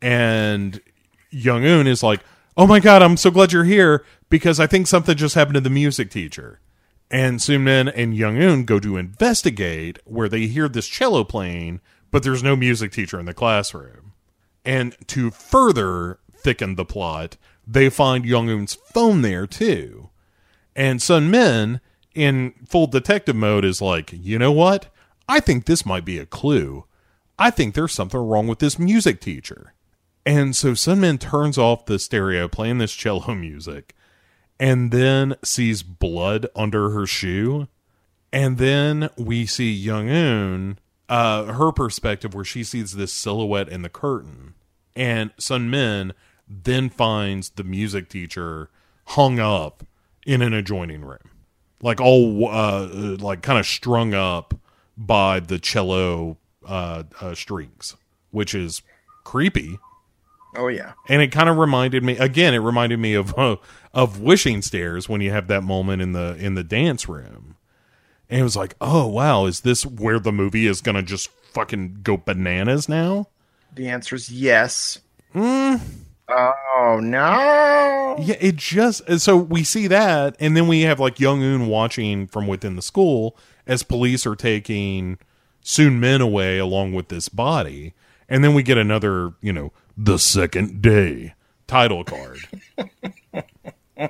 and 0.01 0.81
Young 1.29 1.65
Un 1.65 1.87
is 1.87 2.03
like 2.03 2.21
oh 2.57 2.67
my 2.67 2.79
god 2.79 3.01
I'm 3.01 3.17
so 3.17 3.31
glad 3.31 3.51
you're 3.51 3.63
here 3.63 4.03
because 4.29 4.59
I 4.59 4.67
think 4.67 4.87
something 4.87 5.15
just 5.15 5.35
happened 5.35 5.55
to 5.55 5.61
the 5.61 5.69
music 5.69 6.09
teacher 6.09 6.59
and 7.13 7.41
Sun 7.41 7.63
Min 7.63 7.87
and 7.87 8.15
Young 8.15 8.41
Un 8.41 8.65
go 8.65 8.79
to 8.79 8.97
investigate 8.97 9.99
where 10.03 10.27
they 10.27 10.47
hear 10.47 10.67
this 10.67 10.87
cello 10.87 11.23
playing 11.23 11.79
but 12.11 12.23
there's 12.23 12.43
no 12.43 12.55
music 12.55 12.91
teacher 12.91 13.19
in 13.19 13.25
the 13.25 13.33
classroom 13.33 14.13
and 14.65 14.95
to 15.07 15.31
further 15.31 16.19
thicken 16.43 16.75
the 16.75 16.85
plot, 16.85 17.37
they 17.65 17.89
find 17.89 18.25
Young 18.25 18.49
Un's 18.49 18.75
phone 18.75 19.21
there 19.21 19.47
too. 19.47 20.09
And 20.75 21.01
Sun 21.01 21.31
Min, 21.31 21.81
in 22.13 22.53
full 22.67 22.87
detective 22.87 23.35
mode, 23.35 23.65
is 23.65 23.81
like, 23.81 24.11
you 24.13 24.37
know 24.37 24.51
what? 24.51 24.87
I 25.27 25.39
think 25.39 25.65
this 25.65 25.85
might 25.85 26.05
be 26.05 26.19
a 26.19 26.25
clue. 26.25 26.85
I 27.39 27.49
think 27.49 27.73
there's 27.73 27.93
something 27.93 28.19
wrong 28.19 28.47
with 28.47 28.59
this 28.59 28.77
music 28.77 29.21
teacher. 29.21 29.73
And 30.25 30.55
so 30.55 30.71
Sunmin 30.71 31.19
turns 31.19 31.57
off 31.57 31.85
the 31.85 31.99
stereo 31.99 32.47
playing 32.47 32.77
this 32.77 32.93
cello 32.93 33.33
music 33.35 33.95
and 34.63 34.91
then 34.91 35.35
sees 35.43 35.83
blood 35.83 36.47
under 36.55 36.91
her 36.91 37.05
shoe. 37.05 37.67
And 38.31 38.57
then 38.57 39.09
we 39.17 39.45
see 39.45 39.71
Young 39.71 40.09
Un, 40.09 40.79
uh, 41.09 41.45
her 41.53 41.71
perspective, 41.71 42.33
where 42.33 42.45
she 42.45 42.63
sees 42.63 42.93
this 42.93 43.11
silhouette 43.11 43.67
in 43.67 43.81
the 43.81 43.89
curtain 43.89 44.53
and 44.95 45.31
Sun 45.37 45.69
Min 45.69 46.13
then 46.47 46.89
finds 46.89 47.49
the 47.49 47.63
music 47.63 48.09
teacher 48.09 48.69
hung 49.07 49.39
up 49.39 49.85
in 50.25 50.41
an 50.41 50.53
adjoining 50.53 51.03
room, 51.03 51.31
like 51.81 51.99
all 51.99 52.47
uh, 52.49 52.87
like 53.19 53.41
kind 53.41 53.59
of 53.59 53.65
strung 53.65 54.13
up 54.13 54.53
by 54.97 55.39
the 55.39 55.59
cello 55.59 56.37
uh, 56.65 57.03
uh, 57.19 57.35
strings, 57.35 57.95
which 58.31 58.53
is 58.53 58.81
creepy. 59.23 59.79
Oh 60.55 60.67
yeah, 60.67 60.93
and 61.07 61.21
it 61.21 61.31
kind 61.31 61.49
of 61.49 61.57
reminded 61.57 62.03
me 62.03 62.17
again. 62.17 62.53
It 62.53 62.59
reminded 62.59 62.99
me 62.99 63.13
of 63.13 63.37
uh, 63.37 63.57
of 63.93 64.19
wishing 64.19 64.61
stairs 64.61 65.09
when 65.09 65.21
you 65.21 65.31
have 65.31 65.47
that 65.47 65.63
moment 65.63 66.01
in 66.01 66.13
the 66.13 66.35
in 66.39 66.55
the 66.55 66.63
dance 66.63 67.07
room, 67.09 67.55
and 68.29 68.39
it 68.39 68.43
was 68.43 68.55
like, 68.55 68.75
oh 68.79 69.07
wow, 69.07 69.45
is 69.45 69.61
this 69.61 69.85
where 69.85 70.19
the 70.19 70.31
movie 70.31 70.67
is 70.67 70.81
gonna 70.81 71.03
just 71.03 71.29
fucking 71.53 71.99
go 72.03 72.17
bananas 72.17 72.87
now? 72.87 73.27
The 73.73 73.89
answer 73.89 74.15
is 74.15 74.31
yes. 74.31 74.99
Mm. 75.33 75.81
Oh 76.29 76.99
no! 77.01 78.15
Yeah, 78.19 78.37
it 78.39 78.55
just 78.55 79.19
so 79.19 79.35
we 79.35 79.63
see 79.63 79.87
that, 79.87 80.35
and 80.39 80.55
then 80.55 80.67
we 80.67 80.81
have 80.81 80.99
like 80.99 81.19
Young 81.19 81.43
Un 81.43 81.67
watching 81.67 82.27
from 82.27 82.47
within 82.47 82.75
the 82.75 82.81
school 82.81 83.35
as 83.67 83.83
police 83.83 84.25
are 84.25 84.35
taking 84.35 85.17
Soon 85.61 85.99
Min 85.99 86.21
away 86.21 86.59
along 86.59 86.93
with 86.93 87.09
this 87.09 87.29
body, 87.29 87.93
and 88.29 88.43
then 88.43 88.53
we 88.53 88.63
get 88.63 88.77
another, 88.77 89.33
you 89.41 89.51
know, 89.51 89.71
the 89.97 90.17
second 90.17 90.81
day 90.81 91.33
title 91.67 92.03
card. 92.03 92.39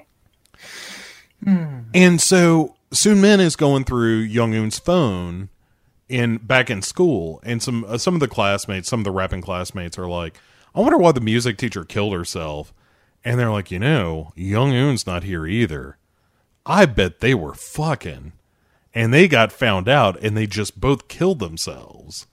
And 1.93 2.21
so 2.21 2.75
Soon 2.91 3.21
Min 3.21 3.39
is 3.39 3.55
going 3.55 3.83
through 3.83 4.19
Young 4.19 4.55
Un's 4.55 4.79
phone 4.79 5.49
in 6.07 6.37
back 6.37 6.69
in 6.69 6.81
school, 6.81 7.41
and 7.43 7.61
some 7.61 7.85
uh, 7.85 7.97
some 7.97 8.13
of 8.13 8.19
the 8.19 8.27
classmates, 8.27 8.87
some 8.89 8.99
of 8.99 9.03
the 9.03 9.11
rapping 9.11 9.41
classmates, 9.41 9.97
are 9.97 10.07
like, 10.07 10.37
"I 10.75 10.81
wonder 10.81 10.97
why 10.97 11.11
the 11.11 11.21
music 11.21 11.57
teacher 11.57 11.83
killed 11.83 12.13
herself." 12.13 12.73
And 13.25 13.39
they're 13.39 13.51
like, 13.51 13.71
"You 13.71 13.79
know, 13.79 14.31
Young 14.35 14.75
Un's 14.75 15.07
not 15.07 15.23
here 15.23 15.45
either. 15.45 15.97
I 16.65 16.85
bet 16.85 17.19
they 17.19 17.33
were 17.33 17.53
fucking." 17.53 18.33
And 18.95 19.11
they 19.11 19.27
got 19.27 19.51
found 19.51 19.89
out, 19.89 20.21
and 20.21 20.37
they 20.37 20.45
just 20.45 20.79
both 20.79 21.07
killed 21.07 21.39
themselves. 21.39 22.27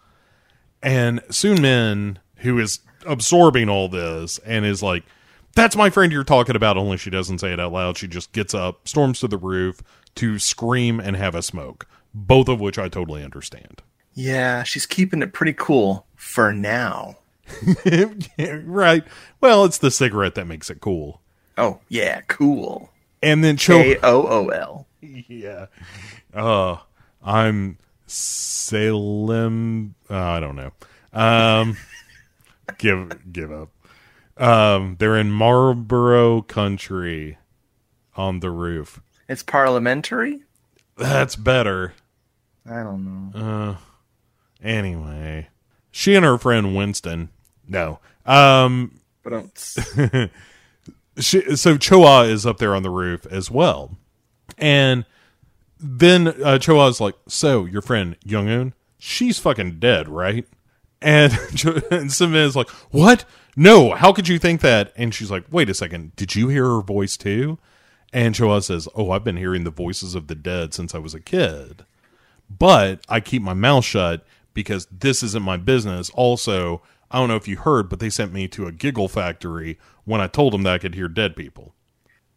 And 0.82 1.22
Soon 1.30 1.62
Min, 1.62 2.18
who 2.36 2.58
is 2.58 2.80
absorbing 3.06 3.68
all 3.68 3.88
this, 3.88 4.38
and 4.38 4.64
is 4.64 4.82
like, 4.82 5.04
"That's 5.54 5.76
my 5.76 5.90
friend 5.90 6.12
you're 6.12 6.24
talking 6.24 6.56
about." 6.56 6.76
Only 6.76 6.96
she 6.96 7.10
doesn't 7.10 7.38
say 7.38 7.52
it 7.52 7.60
out 7.60 7.72
loud. 7.72 7.98
She 7.98 8.08
just 8.08 8.32
gets 8.32 8.54
up, 8.54 8.86
storms 8.88 9.20
to 9.20 9.28
the 9.28 9.38
roof 9.38 9.80
to 10.16 10.38
scream 10.38 10.98
and 11.00 11.16
have 11.16 11.34
a 11.34 11.42
smoke 11.42 11.86
both 12.14 12.48
of 12.48 12.60
which 12.60 12.78
I 12.78 12.88
totally 12.88 13.22
understand. 13.24 13.82
Yeah, 14.14 14.62
she's 14.62 14.86
keeping 14.86 15.22
it 15.22 15.32
pretty 15.32 15.52
cool 15.52 16.06
for 16.16 16.52
now. 16.52 17.16
yeah, 17.84 18.06
right. 18.64 19.04
Well, 19.40 19.64
it's 19.64 19.78
the 19.78 19.90
cigarette 19.90 20.34
that 20.34 20.46
makes 20.46 20.70
it 20.70 20.80
cool. 20.80 21.20
Oh, 21.56 21.80
yeah, 21.88 22.20
cool. 22.22 22.90
And 23.22 23.44
then 23.44 23.56
Cho 23.56 23.82
K 23.82 23.98
O 24.02 24.26
O 24.26 24.48
L. 24.48 24.86
Yeah. 25.02 25.66
Uh 26.32 26.76
I'm 27.22 27.76
Salem 28.06 29.94
uh, 30.08 30.16
I 30.16 30.40
don't 30.40 30.56
know. 30.56 30.72
Um 31.12 31.76
give 32.78 33.32
give 33.32 33.52
up. 33.52 33.70
Um 34.36 34.96
they're 34.98 35.16
in 35.16 35.30
Marlboro 35.30 36.42
country 36.42 37.38
on 38.16 38.40
the 38.40 38.50
roof. 38.50 39.00
It's 39.28 39.42
parliamentary? 39.42 40.42
That's 40.96 41.36
better. 41.36 41.94
I 42.68 42.82
don't 42.82 43.32
know. 43.32 43.40
Uh, 43.40 43.76
anyway, 44.62 45.48
she 45.90 46.14
and 46.14 46.24
her 46.24 46.36
friend 46.36 46.76
Winston. 46.76 47.30
No. 47.66 48.00
Um, 48.26 49.00
but 49.22 49.44
she, 51.18 51.56
so 51.56 51.76
Choa 51.78 52.28
is 52.28 52.44
up 52.44 52.58
there 52.58 52.74
on 52.74 52.82
the 52.82 52.90
roof 52.90 53.26
as 53.26 53.50
well, 53.50 53.96
and 54.58 55.04
then 55.78 56.28
uh, 56.28 56.58
Choa 56.60 56.90
is 56.90 57.00
like, 57.00 57.14
"So 57.28 57.64
your 57.64 57.82
friend 57.82 58.16
Young 58.24 58.48
Un, 58.48 58.74
she's 58.98 59.38
fucking 59.38 59.78
dead, 59.78 60.08
right?" 60.08 60.46
And, 61.02 61.32
and 61.90 62.10
is 62.10 62.56
like, 62.56 62.68
"What? 62.90 63.24
No! 63.56 63.94
How 63.94 64.12
could 64.12 64.28
you 64.28 64.38
think 64.38 64.60
that?" 64.60 64.92
And 64.96 65.14
she's 65.14 65.30
like, 65.30 65.44
"Wait 65.50 65.70
a 65.70 65.74
second. 65.74 66.14
Did 66.16 66.34
you 66.34 66.48
hear 66.48 66.66
her 66.66 66.80
voice 66.82 67.16
too?" 67.16 67.58
And 68.12 68.34
Choa 68.34 68.62
says, 68.62 68.88
Oh, 68.94 69.10
I've 69.10 69.24
been 69.24 69.36
hearing 69.36 69.64
the 69.64 69.70
voices 69.70 70.14
of 70.14 70.26
the 70.26 70.34
dead 70.34 70.74
since 70.74 70.94
I 70.94 70.98
was 70.98 71.14
a 71.14 71.20
kid. 71.20 71.84
But 72.48 73.00
I 73.08 73.20
keep 73.20 73.42
my 73.42 73.54
mouth 73.54 73.84
shut 73.84 74.26
because 74.52 74.86
this 74.90 75.22
isn't 75.22 75.42
my 75.42 75.56
business. 75.56 76.10
Also, 76.10 76.82
I 77.10 77.18
don't 77.18 77.28
know 77.28 77.36
if 77.36 77.46
you 77.46 77.56
heard, 77.56 77.88
but 77.88 78.00
they 78.00 78.10
sent 78.10 78.32
me 78.32 78.48
to 78.48 78.66
a 78.66 78.72
giggle 78.72 79.08
factory 79.08 79.78
when 80.04 80.20
I 80.20 80.26
told 80.26 80.52
them 80.52 80.64
that 80.64 80.74
I 80.74 80.78
could 80.78 80.96
hear 80.96 81.08
dead 81.08 81.36
people. 81.36 81.74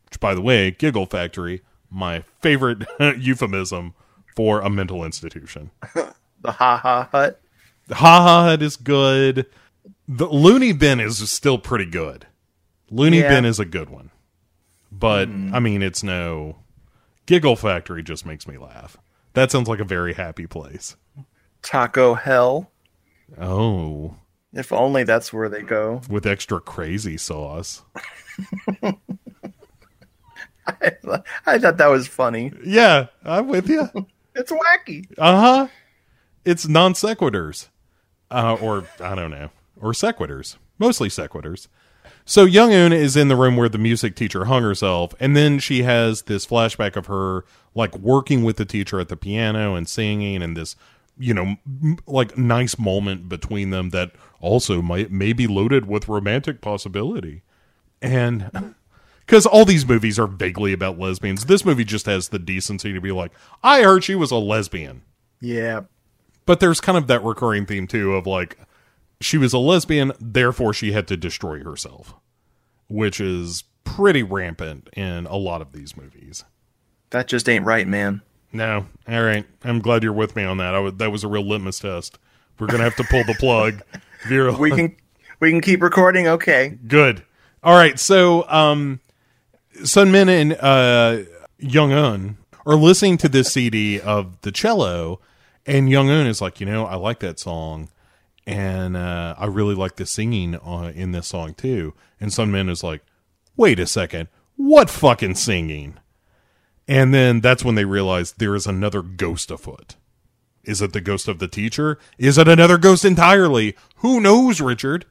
Which, 0.05 0.19
by 0.19 0.35
the 0.35 0.41
way, 0.41 0.69
giggle 0.69 1.07
factory, 1.07 1.61
my 1.89 2.23
favorite 2.41 2.83
euphemism 3.17 3.95
for 4.35 4.61
a 4.61 4.69
mental 4.69 5.03
institution. 5.03 5.71
The 6.43 6.51
Ha 6.51 6.77
Ha 6.77 7.07
Hut. 7.09 7.39
Ha 7.91 7.95
Ha 7.95 8.43
Hut 8.45 8.61
is 8.61 8.75
good. 8.75 9.45
The 10.07 10.27
Looney 10.27 10.73
Bin 10.73 10.99
is 10.99 11.29
still 11.29 11.57
pretty 11.57 11.85
good. 11.85 12.27
Looney 12.89 13.19
Yeah. 13.21 13.29
Bin 13.29 13.45
is 13.45 13.59
a 13.59 13.65
good 13.65 13.89
one. 13.89 14.11
But 14.91 15.27
I 15.27 15.59
mean 15.59 15.81
it's 15.81 16.03
no 16.03 16.57
Giggle 17.25 17.55
Factory 17.55 18.03
just 18.03 18.25
makes 18.25 18.47
me 18.47 18.57
laugh. 18.57 18.97
That 19.33 19.51
sounds 19.51 19.67
like 19.67 19.79
a 19.79 19.83
very 19.85 20.13
happy 20.13 20.45
place. 20.47 20.95
Taco 21.61 22.13
Hell. 22.13 22.71
Oh, 23.39 24.15
If 24.53 24.71
only 24.71 25.03
that's 25.03 25.33
where 25.33 25.49
they 25.49 25.61
go. 25.63 26.01
with 26.09 26.27
extra 26.27 26.59
crazy 26.59 27.17
sauce. 27.17 27.81
I 30.65 31.57
thought 31.59 31.77
that 31.77 31.87
was 31.87 32.07
funny. 32.07 32.51
Yeah, 32.63 33.07
I'm 33.23 33.47
with 33.47 33.67
you. 33.69 33.89
It's 34.35 34.51
wacky. 34.51 35.05
Uh 35.15 35.39
huh. 35.39 35.67
It's 36.43 36.67
non 36.67 36.93
sequiturs, 36.93 37.67
uh, 38.33 38.57
or 38.59 38.85
I 38.99 39.15
don't 39.15 39.31
know, 39.31 39.49
or 39.79 39.93
sequiturs, 39.93 40.57
mostly 40.79 41.09
sequiturs. 41.09 41.67
So 42.25 42.45
Young 42.45 42.71
Eun 42.71 42.93
is 42.93 43.15
in 43.15 43.27
the 43.27 43.35
room 43.35 43.55
where 43.57 43.69
the 43.69 43.77
music 43.77 44.15
teacher 44.15 44.45
hung 44.45 44.63
herself, 44.63 45.13
and 45.19 45.35
then 45.35 45.59
she 45.59 45.83
has 45.83 46.23
this 46.23 46.45
flashback 46.45 46.95
of 46.95 47.05
her 47.05 47.45
like 47.75 47.97
working 47.97 48.43
with 48.43 48.57
the 48.57 48.65
teacher 48.65 48.99
at 48.99 49.09
the 49.09 49.17
piano 49.17 49.75
and 49.75 49.87
singing, 49.87 50.41
and 50.41 50.57
this 50.57 50.75
you 51.17 51.33
know 51.33 51.55
m- 51.65 51.97
like 52.07 52.37
nice 52.37 52.79
moment 52.79 53.29
between 53.29 53.69
them 53.69 53.91
that 53.91 54.11
also 54.41 54.81
might 54.81 55.11
may 55.11 55.33
be 55.33 55.47
loaded 55.47 55.85
with 55.87 56.09
romantic 56.09 56.61
possibility, 56.61 57.43
and. 58.01 58.49
Because 59.25 59.45
all 59.45 59.63
these 59.63 59.87
movies 59.87 60.19
are 60.19 60.27
vaguely 60.27 60.73
about 60.73 60.99
lesbians. 60.99 61.45
This 61.45 61.63
movie 61.63 61.85
just 61.85 62.07
has 62.07 62.27
the 62.27 62.39
decency 62.39 62.91
to 62.91 62.99
be 62.99 63.13
like, 63.13 63.31
I 63.63 63.81
heard 63.81 64.03
she 64.03 64.15
was 64.15 64.31
a 64.31 64.35
lesbian. 64.35 65.03
Yeah. 65.39 65.83
But 66.45 66.59
there's 66.59 66.81
kind 66.81 66.97
of 66.97 67.07
that 67.07 67.23
recurring 67.23 67.65
theme 67.65 67.87
too 67.87 68.13
of 68.13 68.27
like 68.27 68.57
she 69.21 69.37
was 69.37 69.53
a 69.53 69.57
lesbian, 69.57 70.11
therefore 70.19 70.73
she 70.73 70.91
had 70.91 71.07
to 71.07 71.17
destroy 71.17 71.63
herself, 71.63 72.13
which 72.87 73.21
is 73.21 73.63
pretty 73.83 74.23
rampant 74.23 74.89
in 74.93 75.25
a 75.27 75.37
lot 75.37 75.61
of 75.61 75.71
these 75.71 75.95
movies. 75.95 76.43
That 77.11 77.27
just 77.27 77.47
ain't 77.47 77.65
right, 77.65 77.87
man. 77.87 78.21
No, 78.51 78.85
all 79.07 79.23
right. 79.23 79.45
I'm 79.63 79.79
glad 79.79 80.03
you're 80.03 80.13
with 80.13 80.35
me 80.35 80.43
on 80.43 80.57
that. 80.57 80.75
I 80.75 80.79
would, 80.79 80.99
that 80.99 81.11
was 81.11 81.23
a 81.23 81.27
real 81.27 81.47
litmus 81.47 81.79
test. 81.79 82.19
We're 82.59 82.67
gonna 82.67 82.83
have 82.83 82.95
to 82.97 83.03
pull 83.03 83.23
the 83.23 83.35
plug. 83.39 83.81
Vera, 84.27 84.53
We 84.53 84.71
can 84.71 84.95
we 85.39 85.51
can 85.51 85.61
keep 85.61 85.81
recording. 85.81 86.27
Okay. 86.27 86.77
good. 86.87 87.23
All 87.63 87.75
right, 87.75 87.97
so 87.97 88.47
um, 88.49 88.99
Sun 89.83 90.11
Min 90.11 90.27
and 90.27 90.53
uh, 90.59 91.19
Young 91.59 91.91
Eun 91.91 92.35
are 92.65 92.75
listening 92.75 93.17
to 93.19 93.29
this 93.29 93.53
CD 93.53 93.99
of 94.01 94.39
the 94.41 94.51
cello, 94.51 95.21
and 95.65 95.89
Young 95.89 96.07
Eun 96.07 96.27
is 96.27 96.41
like, 96.41 96.59
you 96.59 96.65
know, 96.65 96.85
I 96.85 96.95
like 96.95 97.19
that 97.19 97.39
song, 97.39 97.89
and 98.45 98.97
uh, 98.97 99.35
I 99.37 99.45
really 99.45 99.75
like 99.75 99.95
the 99.95 100.05
singing 100.05 100.55
uh, 100.55 100.91
in 100.93 101.11
this 101.11 101.27
song 101.27 101.53
too. 101.53 101.93
And 102.19 102.31
Sun 102.31 102.51
Min 102.51 102.69
is 102.69 102.83
like, 102.83 103.01
wait 103.55 103.79
a 103.79 103.87
second, 103.87 104.29
what 104.55 104.89
fucking 104.89 105.35
singing? 105.35 105.97
And 106.87 107.13
then 107.13 107.39
that's 107.39 107.63
when 107.63 107.75
they 107.75 107.85
realize 107.85 108.33
there 108.33 108.55
is 108.55 108.67
another 108.67 109.01
ghost 109.01 109.49
afoot. 109.51 109.95
Is 110.63 110.81
it 110.81 110.93
the 110.93 111.01
ghost 111.01 111.27
of 111.27 111.39
the 111.39 111.47
teacher? 111.47 111.97
Is 112.17 112.37
it 112.37 112.47
another 112.47 112.77
ghost 112.77 113.03
entirely? 113.03 113.75
Who 113.97 114.19
knows, 114.19 114.61
Richard? 114.61 115.05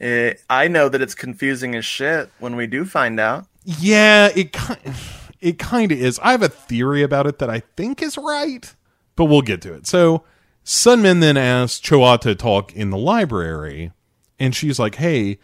Eh, 0.00 0.34
I 0.48 0.68
know 0.68 0.88
that 0.88 1.02
it's 1.02 1.14
confusing 1.14 1.74
as 1.74 1.84
shit 1.84 2.30
when 2.38 2.56
we 2.56 2.66
do 2.66 2.84
find 2.84 3.20
out. 3.20 3.46
Yeah, 3.64 4.30
it 4.34 4.52
kind 4.52 4.80
it 5.40 5.58
kind 5.58 5.92
of 5.92 5.98
is. 5.98 6.18
I 6.22 6.32
have 6.32 6.42
a 6.42 6.48
theory 6.48 7.02
about 7.02 7.26
it 7.26 7.38
that 7.38 7.50
I 7.50 7.60
think 7.76 8.02
is 8.02 8.16
right, 8.16 8.74
but 9.20 9.26
we'll 9.26 9.42
get 9.42 9.60
to 9.60 9.74
it. 9.74 9.86
So 9.86 10.24
Sunmin 10.64 11.20
then 11.20 11.36
asks 11.36 11.86
Choa 11.86 12.18
to 12.20 12.34
talk 12.34 12.72
in 12.72 12.88
the 12.88 12.96
library, 12.96 13.92
and 14.38 14.56
she's 14.56 14.78
like, 14.78 14.94
"Hey, 14.94 15.38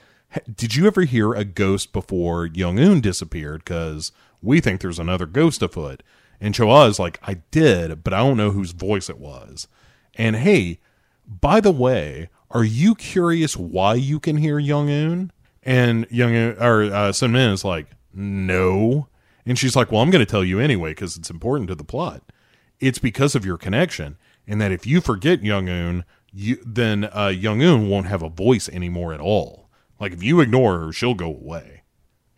did 0.51 0.75
you 0.75 0.87
ever 0.87 1.03
hear 1.03 1.35
a 1.35 1.45
ghost 1.45 1.93
before 1.93 2.47
Young 2.47 2.81
Un 2.81 3.03
disappeared? 3.03 3.65
Because 3.67 4.13
we 4.41 4.63
think 4.63 4.81
there's 4.81 4.99
another 4.99 5.27
ghost 5.27 5.61
afoot." 5.61 6.03
And 6.41 6.55
Choa 6.55 6.89
is 6.89 6.99
like, 6.99 7.19
"I 7.23 7.43
did, 7.51 8.03
but 8.03 8.15
I 8.15 8.21
don't 8.21 8.39
know 8.39 8.51
whose 8.51 8.71
voice 8.73 9.11
it 9.11 9.19
was." 9.19 9.69
And 10.15 10.37
hey, 10.37 10.81
by 11.27 11.61
the 11.61 11.71
way, 11.71 12.31
are 12.51 12.65
you 12.65 12.95
curious 12.95 13.59
why 13.59 13.93
you 13.97 14.19
can 14.19 14.39
hear 14.39 14.59
Young 14.59 14.89
Un? 14.89 15.33
And 15.63 16.07
Young 16.11 16.35
Un, 16.35 16.57
or 16.59 16.85
uh, 16.85 17.13
Sun 17.13 17.33
Min 17.33 17.51
is 17.51 17.63
like, 17.63 17.89
no. 18.15 19.09
And 19.45 19.59
she's 19.59 19.77
like, 19.77 19.93
well, 19.93 20.01
I'm 20.01 20.11
going 20.11 20.25
to 20.25 20.31
tell 20.31 20.45
you 20.45 20.61
anyway 20.61 20.93
because 20.93 21.19
it's 21.19 21.29
important 21.29 21.69
to 21.69 21.75
the 21.75 21.85
plot. 21.85 22.23
It's 22.81 22.99
because 22.99 23.35
of 23.35 23.45
your 23.45 23.57
connection, 23.57 24.17
and 24.47 24.61
that 24.61 24.73
if 24.73 24.87
you 24.87 25.01
forget 25.01 25.43
Young 25.43 25.69
Un, 25.69 26.05
you 26.33 26.59
then 26.65 27.05
uh, 27.05 27.29
Young 27.29 27.63
Un 27.63 27.89
won't 27.89 28.07
have 28.07 28.23
a 28.23 28.29
voice 28.29 28.69
anymore 28.69 29.13
at 29.13 29.21
all. 29.21 29.69
Like 29.99 30.13
if 30.13 30.23
you 30.23 30.41
ignore 30.41 30.81
her, 30.81 30.93
she'll 30.93 31.15
go 31.15 31.29
away, 31.29 31.83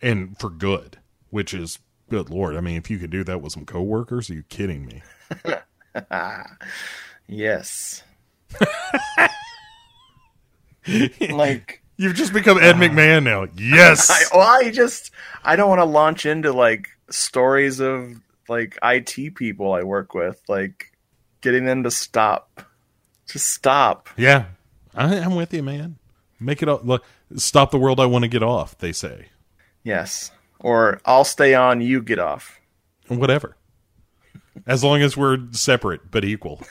and 0.01 0.37
for 0.39 0.49
good. 0.49 0.97
Which 1.29 1.53
is 1.53 1.79
good 2.09 2.29
lord. 2.29 2.55
I 2.55 2.61
mean, 2.61 2.77
if 2.77 2.89
you 2.89 2.97
could 2.97 3.11
do 3.11 3.23
that 3.25 3.41
with 3.41 3.53
some 3.53 3.65
coworkers, 3.65 4.29
are 4.29 4.33
you 4.33 4.43
kidding 4.43 4.85
me? 4.85 5.01
Yes. 7.29 8.03
like 11.29 11.83
You've 11.97 12.15
just 12.15 12.33
become 12.33 12.57
Ed 12.57 12.75
McMahon 12.75 13.23
now. 13.23 13.45
Yes. 13.57 14.09
I, 14.09 14.23
well, 14.35 14.47
I 14.47 14.71
just 14.71 15.11
I 15.43 15.55
don't 15.55 15.69
want 15.69 15.79
to 15.79 15.85
launch 15.85 16.25
into 16.25 16.51
like 16.53 16.89
stories 17.09 17.79
of 17.79 18.19
like 18.49 18.77
IT 18.83 19.35
people 19.35 19.73
I 19.73 19.83
work 19.83 20.13
with, 20.13 20.41
like 20.47 20.91
getting 21.41 21.65
them 21.65 21.83
to 21.83 21.91
stop. 21.91 22.63
Just 23.27 23.47
stop. 23.49 24.09
Yeah, 24.17 24.45
I, 24.95 25.17
I'm 25.17 25.35
with 25.35 25.53
you, 25.53 25.63
man. 25.63 25.97
Make 26.39 26.61
it 26.63 26.69
up. 26.69 26.85
Look, 26.85 27.05
stop 27.35 27.71
the 27.71 27.77
world. 27.77 27.99
I 27.99 28.05
want 28.05 28.23
to 28.23 28.29
get 28.29 28.43
off. 28.43 28.77
They 28.77 28.91
say 28.91 29.27
Yes. 29.83 30.31
Or 30.59 30.99
I'll 31.05 31.23
stay 31.23 31.53
on, 31.53 31.81
you 31.81 32.01
get 32.01 32.19
off. 32.19 32.59
whatever, 33.07 33.55
as 34.67 34.83
long 34.83 35.01
as 35.01 35.15
we're 35.15 35.37
separate 35.51 36.11
but 36.11 36.25
equal. 36.25 36.61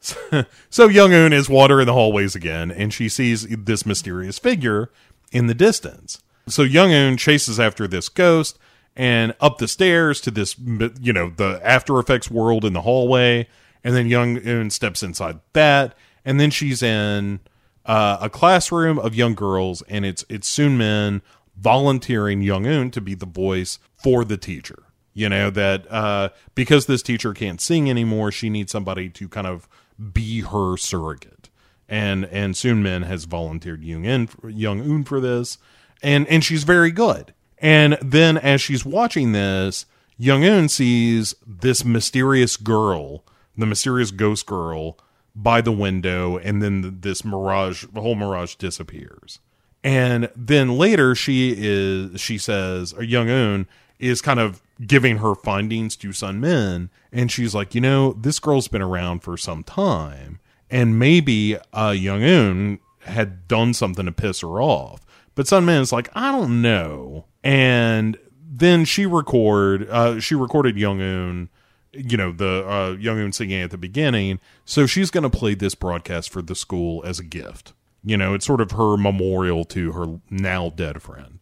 so, 0.00 0.16
so 0.70 0.88
Young 0.88 1.12
Un 1.12 1.32
is 1.32 1.50
wandering 1.50 1.86
the 1.86 1.92
hallways 1.92 2.34
again, 2.34 2.70
and 2.70 2.92
she 2.92 3.08
sees 3.08 3.46
this 3.46 3.84
mysterious 3.84 4.38
figure 4.38 4.90
in 5.30 5.46
the 5.46 5.54
distance. 5.54 6.22
So 6.48 6.62
Young 6.62 6.92
Un 6.92 7.16
chases 7.18 7.60
after 7.60 7.86
this 7.86 8.08
ghost 8.08 8.58
and 8.96 9.34
up 9.40 9.58
the 9.58 9.68
stairs 9.68 10.20
to 10.22 10.30
this, 10.30 10.56
you 11.00 11.12
know, 11.12 11.30
the 11.30 11.60
After 11.64 11.98
Effects 11.98 12.30
world 12.30 12.64
in 12.64 12.72
the 12.72 12.82
hallway, 12.82 13.48
and 13.82 13.96
then 13.96 14.06
Young 14.06 14.38
Un 14.46 14.70
steps 14.70 15.02
inside 15.02 15.40
that, 15.54 15.94
and 16.24 16.38
then 16.38 16.50
she's 16.50 16.82
in 16.82 17.40
uh, 17.84 18.18
a 18.20 18.30
classroom 18.30 18.98
of 18.98 19.14
young 19.14 19.34
girls, 19.34 19.82
and 19.88 20.04
it's 20.04 20.24
it's 20.28 20.46
Soon 20.46 20.78
Min 20.78 21.22
volunteering 21.56 22.42
Young 22.42 22.66
Un 22.66 22.90
to 22.90 23.00
be 23.00 23.14
the 23.14 23.26
voice 23.26 23.78
for 23.96 24.24
the 24.24 24.36
teacher. 24.36 24.84
You 25.14 25.28
know 25.28 25.50
that 25.50 25.90
uh, 25.90 26.30
because 26.54 26.86
this 26.86 27.02
teacher 27.02 27.34
can't 27.34 27.60
sing 27.60 27.90
anymore, 27.90 28.32
she 28.32 28.50
needs 28.50 28.72
somebody 28.72 29.08
to 29.10 29.28
kind 29.28 29.46
of 29.46 29.68
be 30.12 30.40
her 30.40 30.76
surrogate. 30.76 31.50
And 31.88 32.24
and 32.26 32.56
Soon 32.56 32.82
Min 32.82 33.02
has 33.02 33.24
volunteered 33.24 33.82
Young 33.82 34.06
Un 34.06 34.28
Young 34.48 34.80
Un 34.80 35.04
for 35.04 35.20
this, 35.20 35.58
and 36.02 36.26
and 36.28 36.44
she's 36.44 36.64
very 36.64 36.90
good. 36.90 37.34
And 37.62 37.96
then 38.02 38.36
as 38.36 38.60
she's 38.60 38.84
watching 38.84 39.32
this, 39.32 39.86
Young 40.18 40.44
Un 40.44 40.68
sees 40.68 41.34
this 41.46 41.84
mysterious 41.84 42.56
girl, 42.56 43.24
the 43.56 43.66
mysterious 43.66 44.10
ghost 44.10 44.46
girl, 44.46 44.98
by 45.34 45.60
the 45.60 45.72
window, 45.72 46.36
and 46.36 46.60
then 46.60 46.98
this 47.00 47.24
mirage, 47.24 47.84
the 47.92 48.00
whole 48.00 48.16
mirage 48.16 48.56
disappears. 48.56 49.38
And 49.82 50.28
then 50.36 50.76
later, 50.76 51.14
she 51.14 51.54
is 51.56 52.20
she 52.20 52.36
says, 52.36 52.94
Young 53.00 53.30
Un 53.30 53.66
is 53.98 54.20
kind 54.20 54.40
of 54.40 54.60
giving 54.84 55.18
her 55.18 55.34
findings 55.34 55.96
to 55.96 56.12
Sun 56.12 56.40
Min, 56.40 56.90
and 57.12 57.30
she's 57.30 57.54
like, 57.54 57.74
you 57.74 57.80
know, 57.80 58.12
this 58.12 58.40
girl's 58.40 58.68
been 58.68 58.82
around 58.82 59.20
for 59.20 59.36
some 59.36 59.62
time, 59.62 60.40
and 60.70 60.98
maybe 60.98 61.56
uh, 61.72 61.94
Young 61.96 62.22
Un 62.24 62.78
had 63.02 63.46
done 63.48 63.72
something 63.72 64.06
to 64.06 64.12
piss 64.12 64.40
her 64.40 64.60
off. 64.60 65.00
But 65.34 65.48
Sun 65.48 65.64
Min 65.64 65.80
is 65.80 65.92
like, 65.92 66.10
I 66.14 66.30
don't 66.32 66.60
know. 66.60 67.24
And 67.44 68.18
then 68.50 68.84
she 68.84 69.06
record, 69.06 69.88
uh, 69.88 70.20
she 70.20 70.34
recorded 70.34 70.76
Young 70.76 71.00
Un, 71.00 71.48
you 71.92 72.16
know, 72.16 72.32
the 72.32 72.68
uh, 72.68 72.96
Young 72.98 73.18
Un 73.20 73.32
singing 73.32 73.60
at 73.60 73.70
the 73.70 73.78
beginning. 73.78 74.40
So 74.64 74.86
she's 74.86 75.10
going 75.10 75.28
to 75.28 75.30
play 75.30 75.54
this 75.54 75.74
broadcast 75.74 76.30
for 76.30 76.42
the 76.42 76.54
school 76.54 77.02
as 77.04 77.18
a 77.18 77.24
gift. 77.24 77.72
You 78.04 78.16
know, 78.16 78.34
it's 78.34 78.46
sort 78.46 78.60
of 78.60 78.72
her 78.72 78.96
memorial 78.96 79.64
to 79.66 79.92
her 79.92 80.20
now 80.30 80.70
dead 80.70 81.02
friend. 81.02 81.38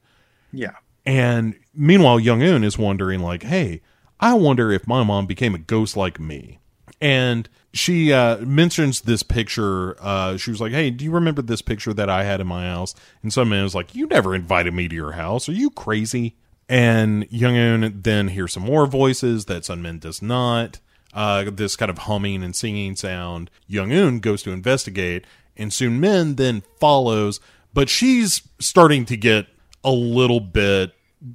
Yeah. 0.53 0.77
And 1.07 1.57
meanwhile, 1.75 2.21
Young 2.21 2.43
Un 2.43 2.65
is 2.65 2.77
wondering, 2.77 3.21
like, 3.21 3.43
hey, 3.43 3.81
I 4.19 4.35
wonder 4.35 4.71
if 4.71 4.87
my 4.87 5.03
mom 5.03 5.27
became 5.27 5.55
a 5.55 5.59
ghost 5.59 5.97
like 5.97 6.21
me. 6.21 6.59
And 7.01 7.49
she 7.73 8.13
uh, 8.13 8.39
mentions 8.39 9.03
this 9.03 9.23
picture. 9.23 9.97
Uh, 10.01 10.37
she 10.37 10.51
was 10.51 10.61
like, 10.61 10.73
hey, 10.73 10.91
do 10.91 11.05
you 11.05 11.11
remember 11.11 11.43
this 11.43 11.63
picture 11.63 11.93
that 11.95 12.11
I 12.11 12.25
had 12.25 12.41
in 12.41 12.47
my 12.47 12.67
house? 12.67 12.95
And 13.23 13.33
Sun 13.33 13.49
Min 13.49 13.63
was 13.63 13.75
like, 13.75 13.95
you 13.95 14.07
never 14.07 14.35
invited 14.35 14.75
me 14.75 14.89
to 14.89 14.95
your 14.95 15.13
house. 15.13 15.49
Are 15.49 15.53
you 15.53 15.71
crazy? 15.71 16.37
And 16.69 17.27
Young-un 17.31 18.01
then 18.03 18.29
hears 18.29 18.53
some 18.53 18.63
more 18.63 18.87
voices 18.87 19.47
that 19.47 19.63
Sunmin 19.65 19.99
does 20.01 20.23
not. 20.23 20.79
Uh, 21.13 21.51
this 21.51 21.75
kind 21.75 21.91
of 21.91 21.99
humming 21.99 22.45
and 22.45 22.55
singing 22.55 22.95
sound. 22.95 23.51
Young-un 23.67 24.21
goes 24.21 24.45
to 24.45 24.53
investigate, 24.53 25.25
and 25.57 25.73
Soon 25.73 25.99
Min 25.99 26.37
then 26.37 26.63
follows, 26.79 27.41
but 27.75 27.89
she's 27.89 28.43
starting 28.61 29.05
to 29.07 29.17
get 29.17 29.47
a 29.83 29.91
little 29.91 30.39
bit 30.39 30.93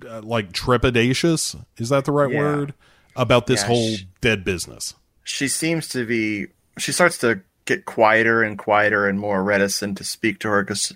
uh, 0.09 0.21
like 0.21 0.53
trepidatious. 0.53 1.61
Is 1.77 1.89
that 1.89 2.05
the 2.05 2.13
right 2.13 2.31
Yeah. 2.31 2.39
word? 2.39 2.73
About 3.17 3.47
this 3.47 3.63
whole 3.63 3.95
dead 4.21 4.43
business. 4.43 4.93
She 5.25 5.49
seems 5.49 5.89
to 5.89 6.05
be. 6.05 6.47
She 6.77 6.93
starts 6.93 7.17
to 7.19 7.41
get 7.65 7.85
quieter 7.85 8.41
and 8.43 8.57
quieter 8.57 9.07
and 9.09 9.19
more 9.19 9.43
reticent 9.43 9.97
to 9.97 10.03
speak 10.03 10.39
to 10.39 10.47
her 10.49 10.63
because 10.63 10.95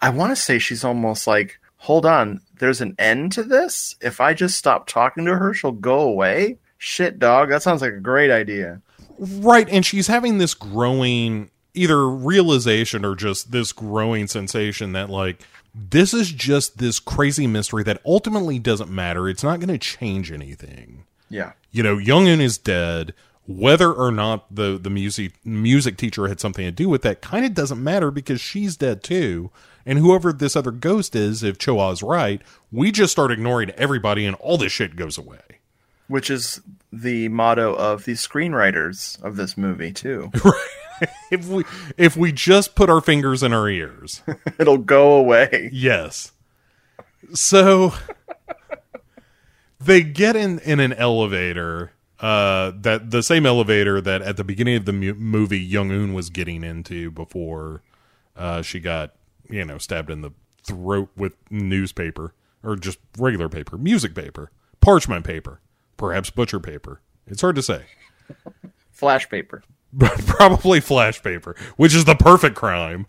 I 0.00 0.10
want 0.10 0.30
to 0.30 0.36
say 0.36 0.58
she's 0.58 0.84
almost 0.84 1.26
like, 1.26 1.58
hold 1.78 2.06
on, 2.06 2.40
there's 2.58 2.80
an 2.80 2.94
end 2.98 3.32
to 3.32 3.42
this. 3.42 3.96
If 4.00 4.20
I 4.20 4.34
just 4.34 4.56
stop 4.56 4.86
talking 4.86 5.24
to 5.24 5.36
her, 5.36 5.52
she'll 5.52 5.72
go 5.72 6.00
away. 6.00 6.58
Shit, 6.78 7.18
dog. 7.18 7.48
That 7.48 7.62
sounds 7.62 7.82
like 7.82 7.92
a 7.92 8.00
great 8.00 8.30
idea. 8.30 8.80
Right, 9.18 9.68
and 9.68 9.84
she's 9.84 10.06
having 10.06 10.38
this 10.38 10.54
growing 10.54 11.50
either 11.74 12.08
realization 12.08 13.04
or 13.04 13.14
just 13.14 13.52
this 13.52 13.72
growing 13.72 14.26
sensation 14.26 14.92
that 14.92 15.08
like 15.08 15.40
this 15.74 16.12
is 16.12 16.32
just 16.32 16.78
this 16.78 16.98
crazy 16.98 17.46
mystery 17.46 17.82
that 17.84 18.00
ultimately 18.04 18.58
doesn't 18.58 18.90
matter. 18.90 19.28
It's 19.28 19.44
not 19.44 19.60
going 19.60 19.68
to 19.68 19.78
change 19.78 20.32
anything. 20.32 21.04
Yeah. 21.28 21.52
You 21.70 21.82
know, 21.82 21.96
Youngin 21.96 22.40
is 22.40 22.58
dead. 22.58 23.14
Whether 23.50 23.92
or 23.92 24.12
not 24.12 24.54
the 24.54 24.78
the 24.78 24.90
music 24.90 25.32
music 25.44 25.96
teacher 25.96 26.28
had 26.28 26.38
something 26.38 26.64
to 26.64 26.70
do 26.70 26.88
with 26.88 27.02
that 27.02 27.20
kind 27.20 27.44
of 27.44 27.52
doesn't 27.52 27.82
matter 27.82 28.12
because 28.12 28.40
she's 28.40 28.76
dead 28.76 29.02
too. 29.02 29.50
And 29.84 29.98
whoever 29.98 30.32
this 30.32 30.54
other 30.54 30.70
ghost 30.70 31.16
is, 31.16 31.42
if 31.42 31.58
Choa 31.58 31.92
is 31.92 32.00
right, 32.00 32.40
we 32.70 32.92
just 32.92 33.10
start 33.10 33.32
ignoring 33.32 33.70
everybody 33.70 34.24
and 34.24 34.36
all 34.36 34.56
this 34.56 34.70
shit 34.70 34.94
goes 34.94 35.18
away. 35.18 35.40
Which 36.06 36.30
is 36.30 36.60
the 36.92 37.28
motto 37.28 37.74
of 37.74 38.04
the 38.04 38.12
screenwriters 38.12 39.20
of 39.22 39.34
this 39.34 39.56
movie 39.56 39.92
too. 39.92 40.30
If 41.30 41.46
we 41.48 41.64
if 41.96 42.14
we 42.14 42.30
just 42.30 42.74
put 42.74 42.90
our 42.90 43.00
fingers 43.00 43.42
in 43.42 43.54
our 43.54 43.70
ears. 43.70 44.22
It'll 44.58 44.76
go 44.76 45.14
away. 45.14 45.70
Yes. 45.72 46.32
So 47.32 47.94
they 49.80 50.02
get 50.02 50.36
in 50.36 50.58
in 50.58 50.78
an 50.78 50.92
elevator. 50.92 51.92
Uh, 52.20 52.72
that 52.76 53.10
the 53.10 53.22
same 53.22 53.46
elevator 53.46 53.98
that 54.00 54.20
at 54.20 54.36
the 54.36 54.44
beginning 54.44 54.76
of 54.76 54.84
the 54.84 54.92
mu- 54.92 55.14
movie 55.14 55.58
Young 55.58 55.90
Un 55.90 56.12
was 56.12 56.28
getting 56.28 56.62
into 56.62 57.10
before 57.10 57.82
uh, 58.36 58.60
she 58.60 58.78
got 58.78 59.14
you 59.48 59.64
know 59.64 59.78
stabbed 59.78 60.10
in 60.10 60.20
the 60.20 60.30
throat 60.62 61.08
with 61.16 61.34
newspaper 61.50 62.34
or 62.62 62.76
just 62.76 62.98
regular 63.18 63.48
paper, 63.48 63.78
music 63.78 64.14
paper, 64.14 64.50
parchment 64.80 65.24
paper, 65.24 65.60
perhaps 65.96 66.28
butcher 66.28 66.60
paper. 66.60 67.00
It's 67.26 67.40
hard 67.40 67.56
to 67.56 67.62
say. 67.62 67.84
Flash 68.90 69.28
paper. 69.30 69.62
Probably 69.98 70.80
flash 70.80 71.22
paper, 71.22 71.56
which 71.76 71.94
is 71.94 72.04
the 72.04 72.14
perfect 72.14 72.54
crime 72.54 73.06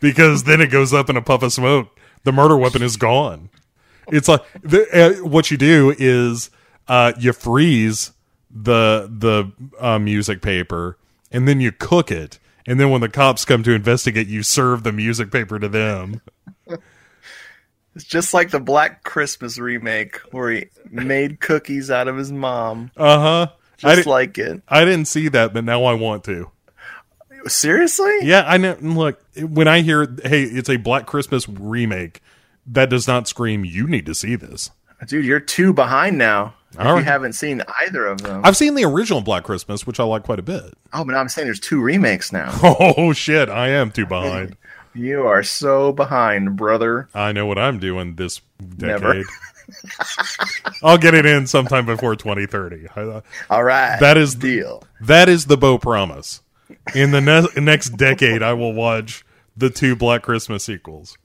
because 0.00 0.44
then 0.44 0.60
it 0.60 0.70
goes 0.70 0.94
up 0.94 1.10
in 1.10 1.16
a 1.16 1.22
puff 1.22 1.42
of 1.42 1.52
smoke. 1.52 1.98
The 2.24 2.32
murder 2.32 2.56
weapon 2.56 2.82
is 2.82 2.96
gone. 2.96 3.50
It's 4.08 4.28
like 4.28 4.42
the, 4.62 5.20
uh, 5.20 5.24
what 5.28 5.50
you 5.50 5.56
do 5.56 5.94
is 5.98 6.50
uh, 6.88 7.12
you 7.18 7.32
freeze 7.32 8.12
the 8.50 9.10
the 9.10 9.52
uh, 9.78 9.98
music 9.98 10.42
paper 10.42 10.96
and 11.30 11.46
then 11.46 11.60
you 11.60 11.72
cook 11.72 12.10
it, 12.10 12.38
and 12.66 12.80
then 12.80 12.90
when 12.90 13.00
the 13.00 13.08
cops 13.08 13.44
come 13.44 13.62
to 13.62 13.72
investigate, 13.72 14.28
you 14.28 14.42
serve 14.42 14.82
the 14.82 14.92
music 14.92 15.30
paper 15.30 15.58
to 15.58 15.68
them. 15.68 16.20
It's 17.94 18.04
just 18.04 18.32
like 18.32 18.50
the 18.50 18.60
Black 18.60 19.02
Christmas 19.02 19.58
remake 19.58 20.18
where 20.30 20.52
he 20.52 20.66
made 20.88 21.40
cookies 21.40 21.90
out 21.90 22.06
of 22.06 22.16
his 22.16 22.30
mom. 22.30 22.92
Uh 22.96 23.18
huh. 23.18 23.46
I, 23.82 23.94
Just 23.96 24.04
di- 24.04 24.10
like 24.10 24.38
it. 24.38 24.62
I 24.68 24.84
didn't 24.84 25.06
see 25.06 25.26
that, 25.26 25.52
but 25.52 25.64
now 25.64 25.82
I 25.82 25.94
want 25.94 26.22
to. 26.24 26.48
Seriously? 27.48 28.18
Yeah, 28.22 28.44
I 28.46 28.56
know. 28.56 28.76
Look, 28.80 29.20
when 29.36 29.66
I 29.66 29.80
hear, 29.80 30.14
hey, 30.22 30.44
it's 30.44 30.68
a 30.68 30.76
Black 30.76 31.06
Christmas 31.06 31.48
remake, 31.48 32.22
that 32.68 32.88
does 32.88 33.08
not 33.08 33.26
scream, 33.26 33.64
you 33.64 33.88
need 33.88 34.06
to 34.06 34.14
see 34.14 34.36
this. 34.36 34.70
Dude, 35.08 35.24
you're 35.24 35.40
two 35.40 35.72
behind 35.72 36.18
now. 36.18 36.54
If 36.72 36.78
right. 36.78 36.98
you 36.98 37.04
haven't 37.04 37.32
seen 37.32 37.62
either 37.80 38.06
of 38.06 38.20
them. 38.22 38.42
I've 38.44 38.56
seen 38.56 38.74
the 38.74 38.84
original 38.84 39.20
Black 39.22 39.44
Christmas, 39.44 39.86
which 39.86 39.98
I 39.98 40.04
like 40.04 40.22
quite 40.24 40.38
a 40.38 40.42
bit. 40.42 40.74
oh, 40.92 41.04
but 41.04 41.14
I'm 41.14 41.28
saying 41.28 41.46
there's 41.46 41.60
two 41.60 41.80
remakes 41.80 42.32
now. 42.32 42.52
Oh, 42.62 43.12
shit. 43.12 43.48
I 43.48 43.68
am 43.68 43.90
too 43.90 44.06
behind. 44.06 44.56
You 44.94 45.26
are 45.28 45.44
so 45.44 45.92
behind, 45.92 46.56
brother. 46.56 47.08
I 47.14 47.30
know 47.30 47.46
what 47.46 47.58
I'm 47.58 47.78
doing 47.78 48.16
this 48.16 48.40
decade. 48.78 49.26
I'll 50.82 50.98
get 50.98 51.14
it 51.14 51.24
in 51.24 51.46
sometime 51.46 51.86
before 51.86 52.16
2030. 52.16 52.88
Uh, 52.96 53.20
All 53.48 53.62
right. 53.62 53.98
That 54.00 54.16
is- 54.16 54.34
deal. 54.34 54.82
That 55.00 55.28
is 55.28 55.46
the 55.46 55.56
Bow 55.56 55.78
promise. 55.78 56.42
In 56.94 57.12
the 57.12 57.20
ne- 57.20 57.60
next 57.60 57.90
decade, 57.90 58.42
I 58.42 58.54
will 58.54 58.72
watch 58.72 59.24
the 59.56 59.70
two 59.70 59.94
Black 59.94 60.22
Christmas 60.22 60.64
sequels. 60.64 61.16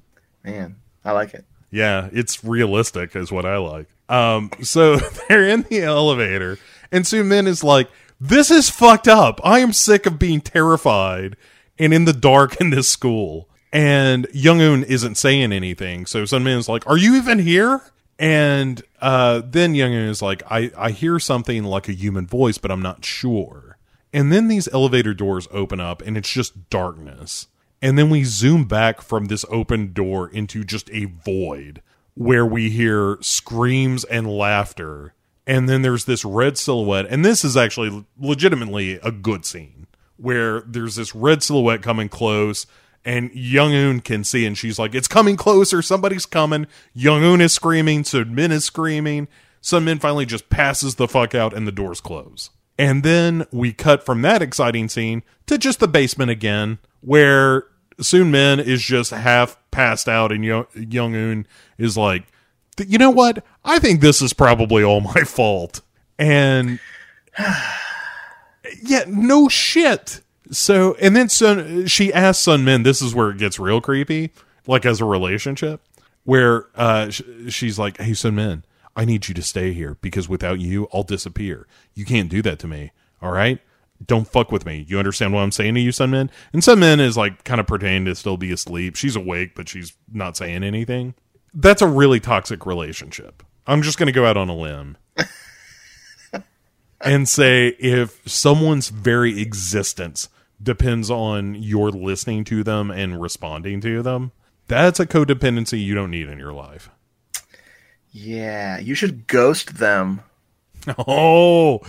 Man, 0.43 0.75
I 1.03 1.13
like 1.13 1.33
it. 1.33 1.45
Yeah, 1.71 2.09
it's 2.11 2.43
realistic, 2.43 3.15
is 3.15 3.31
what 3.31 3.45
I 3.45 3.57
like. 3.57 3.87
Um, 4.09 4.51
so 4.61 4.97
they're 5.27 5.47
in 5.47 5.63
the 5.63 5.81
elevator, 5.81 6.59
and 6.91 7.05
Sue 7.05 7.23
Min 7.23 7.47
is 7.47 7.63
like, 7.63 7.89
"This 8.19 8.51
is 8.51 8.69
fucked 8.69 9.07
up. 9.07 9.39
I 9.43 9.59
am 9.59 9.73
sick 9.73 10.05
of 10.05 10.19
being 10.19 10.41
terrified 10.41 11.35
and 11.79 11.93
in 11.93 12.05
the 12.05 12.13
dark 12.13 12.59
in 12.61 12.69
this 12.69 12.89
school." 12.89 13.49
And 13.71 14.27
Young 14.33 14.61
Un 14.61 14.83
isn't 14.83 15.15
saying 15.15 15.51
anything, 15.51 16.05
so 16.05 16.25
Sun 16.25 16.43
Min 16.43 16.59
is 16.59 16.69
like, 16.69 16.85
"Are 16.87 16.97
you 16.97 17.15
even 17.15 17.39
here?" 17.39 17.81
And 18.19 18.81
uh, 19.01 19.41
then 19.43 19.73
Young 19.73 19.93
Un 19.93 20.09
is 20.09 20.21
like, 20.21 20.43
"I 20.49 20.71
I 20.77 20.91
hear 20.91 21.19
something 21.19 21.63
like 21.63 21.89
a 21.89 21.93
human 21.93 22.27
voice, 22.27 22.57
but 22.57 22.71
I'm 22.71 22.81
not 22.81 23.03
sure." 23.03 23.77
And 24.13 24.31
then 24.31 24.47
these 24.47 24.67
elevator 24.71 25.15
doors 25.15 25.47
open 25.51 25.79
up, 25.79 26.03
and 26.03 26.15
it's 26.15 26.31
just 26.31 26.69
darkness. 26.69 27.47
And 27.81 27.97
then 27.97 28.09
we 28.09 28.23
zoom 28.23 28.65
back 28.65 29.01
from 29.01 29.25
this 29.25 29.43
open 29.49 29.91
door 29.91 30.29
into 30.29 30.63
just 30.63 30.89
a 30.91 31.05
void 31.05 31.81
where 32.15 32.45
we 32.45 32.69
hear 32.69 33.17
screams 33.21 34.03
and 34.03 34.27
laughter. 34.27 35.13
And 35.45 35.67
then 35.67 35.81
there's 35.81 36.05
this 36.05 36.23
red 36.23 36.57
silhouette. 36.57 37.05
And 37.09 37.25
this 37.25 37.43
is 37.43 37.57
actually 37.57 38.05
legitimately 38.17 38.95
a 38.95 39.11
good 39.11 39.45
scene 39.45 39.87
where 40.17 40.61
there's 40.61 40.95
this 40.95 41.13
red 41.13 41.43
silhouette 41.43 41.81
coming 41.81 42.09
close. 42.09 42.65
And 43.05 43.31
Young 43.33 43.73
Un 43.73 43.99
can 43.99 44.23
see, 44.23 44.45
and 44.45 44.57
she's 44.57 44.79
like, 44.79 44.95
It's 44.95 45.09
coming 45.09 45.35
closer. 45.35 45.81
Somebody's 45.81 46.25
coming. 46.25 46.67
Young 46.93 47.23
Un 47.23 47.41
is 47.41 47.51
screaming. 47.51 48.05
Sun 48.05 48.33
Min 48.33 48.51
is 48.51 48.63
screaming. 48.63 49.27
Sun 49.59 49.83
Min 49.85 49.99
finally 49.99 50.25
just 50.25 50.49
passes 50.49 50.95
the 50.95 51.07
fuck 51.07 51.35
out, 51.35 51.53
and 51.53 51.67
the 51.67 51.71
doors 51.71 51.99
close. 51.99 52.49
And 52.77 53.03
then 53.03 53.45
we 53.51 53.73
cut 53.73 54.05
from 54.05 54.21
that 54.21 54.41
exciting 54.41 54.87
scene 54.87 55.23
to 55.47 55.57
just 55.57 55.79
the 55.79 55.87
basement 55.87 56.31
again, 56.31 56.79
where 57.01 57.65
Soon 57.99 58.31
Min 58.31 58.59
is 58.59 58.81
just 58.81 59.11
half 59.11 59.57
passed 59.71 60.07
out, 60.07 60.31
and 60.31 60.43
Young 60.43 61.15
Un 61.15 61.47
is 61.77 61.97
like, 61.97 62.23
you 62.85 62.97
know 62.97 63.09
what? 63.09 63.43
I 63.63 63.79
think 63.79 64.01
this 64.01 64.21
is 64.21 64.33
probably 64.33 64.83
all 64.83 65.01
my 65.01 65.21
fault. 65.25 65.81
And 66.17 66.79
yeah, 68.81 69.03
no 69.07 69.49
shit. 69.49 70.21
So, 70.51 70.95
and 70.95 71.15
then 71.15 71.29
Sun, 71.29 71.87
she 71.87 72.13
asks 72.13 72.43
Sun 72.43 72.63
Min, 72.63 72.83
this 72.83 73.01
is 73.01 73.15
where 73.15 73.31
it 73.31 73.37
gets 73.37 73.59
real 73.59 73.81
creepy, 73.81 74.31
like 74.67 74.85
as 74.85 75.01
a 75.01 75.05
relationship, 75.05 75.81
where 76.25 76.67
uh, 76.75 77.09
sh- 77.09 77.21
she's 77.49 77.79
like, 77.79 77.97
hey, 77.97 78.13
Sun 78.13 78.35
Min, 78.35 78.63
I 78.95 79.05
need 79.05 79.27
you 79.27 79.33
to 79.33 79.41
stay 79.41 79.73
here 79.73 79.97
because 80.01 80.29
without 80.29 80.59
you, 80.59 80.87
I'll 80.93 81.03
disappear. 81.03 81.67
You 81.95 82.05
can't 82.05 82.29
do 82.29 82.41
that 82.43 82.59
to 82.59 82.67
me. 82.67 82.91
All 83.21 83.31
right? 83.31 83.59
Don't 84.05 84.27
fuck 84.27 84.51
with 84.51 84.65
me. 84.65 84.85
You 84.87 84.97
understand 84.97 85.33
what 85.33 85.41
I'm 85.41 85.51
saying 85.51 85.75
to 85.75 85.79
you, 85.81 85.91
Sun 85.91 86.11
Min? 86.11 86.31
And 86.51 86.63
Sun 86.63 86.79
Min 86.79 86.99
is 86.99 87.15
like 87.17 87.43
kind 87.43 87.59
of 87.61 87.67
pretending 87.67 88.05
to 88.05 88.15
still 88.15 88.37
be 88.37 88.51
asleep. 88.51 88.95
She's 88.95 89.15
awake, 89.15 89.55
but 89.55 89.69
she's 89.69 89.93
not 90.11 90.35
saying 90.37 90.63
anything. 90.63 91.13
That's 91.53 91.81
a 91.81 91.87
really 91.87 92.19
toxic 92.19 92.65
relationship. 92.65 93.43
I'm 93.67 93.81
just 93.81 93.97
going 93.97 94.07
to 94.07 94.13
go 94.13 94.25
out 94.25 94.35
on 94.37 94.49
a 94.49 94.55
limb 94.55 94.97
and 97.01 97.29
say 97.29 97.67
if 97.79 98.21
someone's 98.25 98.89
very 98.89 99.39
existence 99.39 100.29
depends 100.61 101.09
on 101.09 101.55
your 101.55 101.91
listening 101.91 102.43
to 102.45 102.63
them 102.63 102.89
and 102.91 103.21
responding 103.21 103.79
to 103.81 104.01
them, 104.01 104.31
that's 104.67 104.99
a 104.99 105.05
codependency 105.05 105.83
you 105.83 105.93
don't 105.93 106.11
need 106.11 106.27
in 106.27 106.39
your 106.39 106.53
life. 106.53 106.89
Yeah, 108.11 108.79
you 108.79 108.95
should 108.95 109.27
ghost 109.27 109.77
them. 109.77 110.21
Oh, 111.07 111.79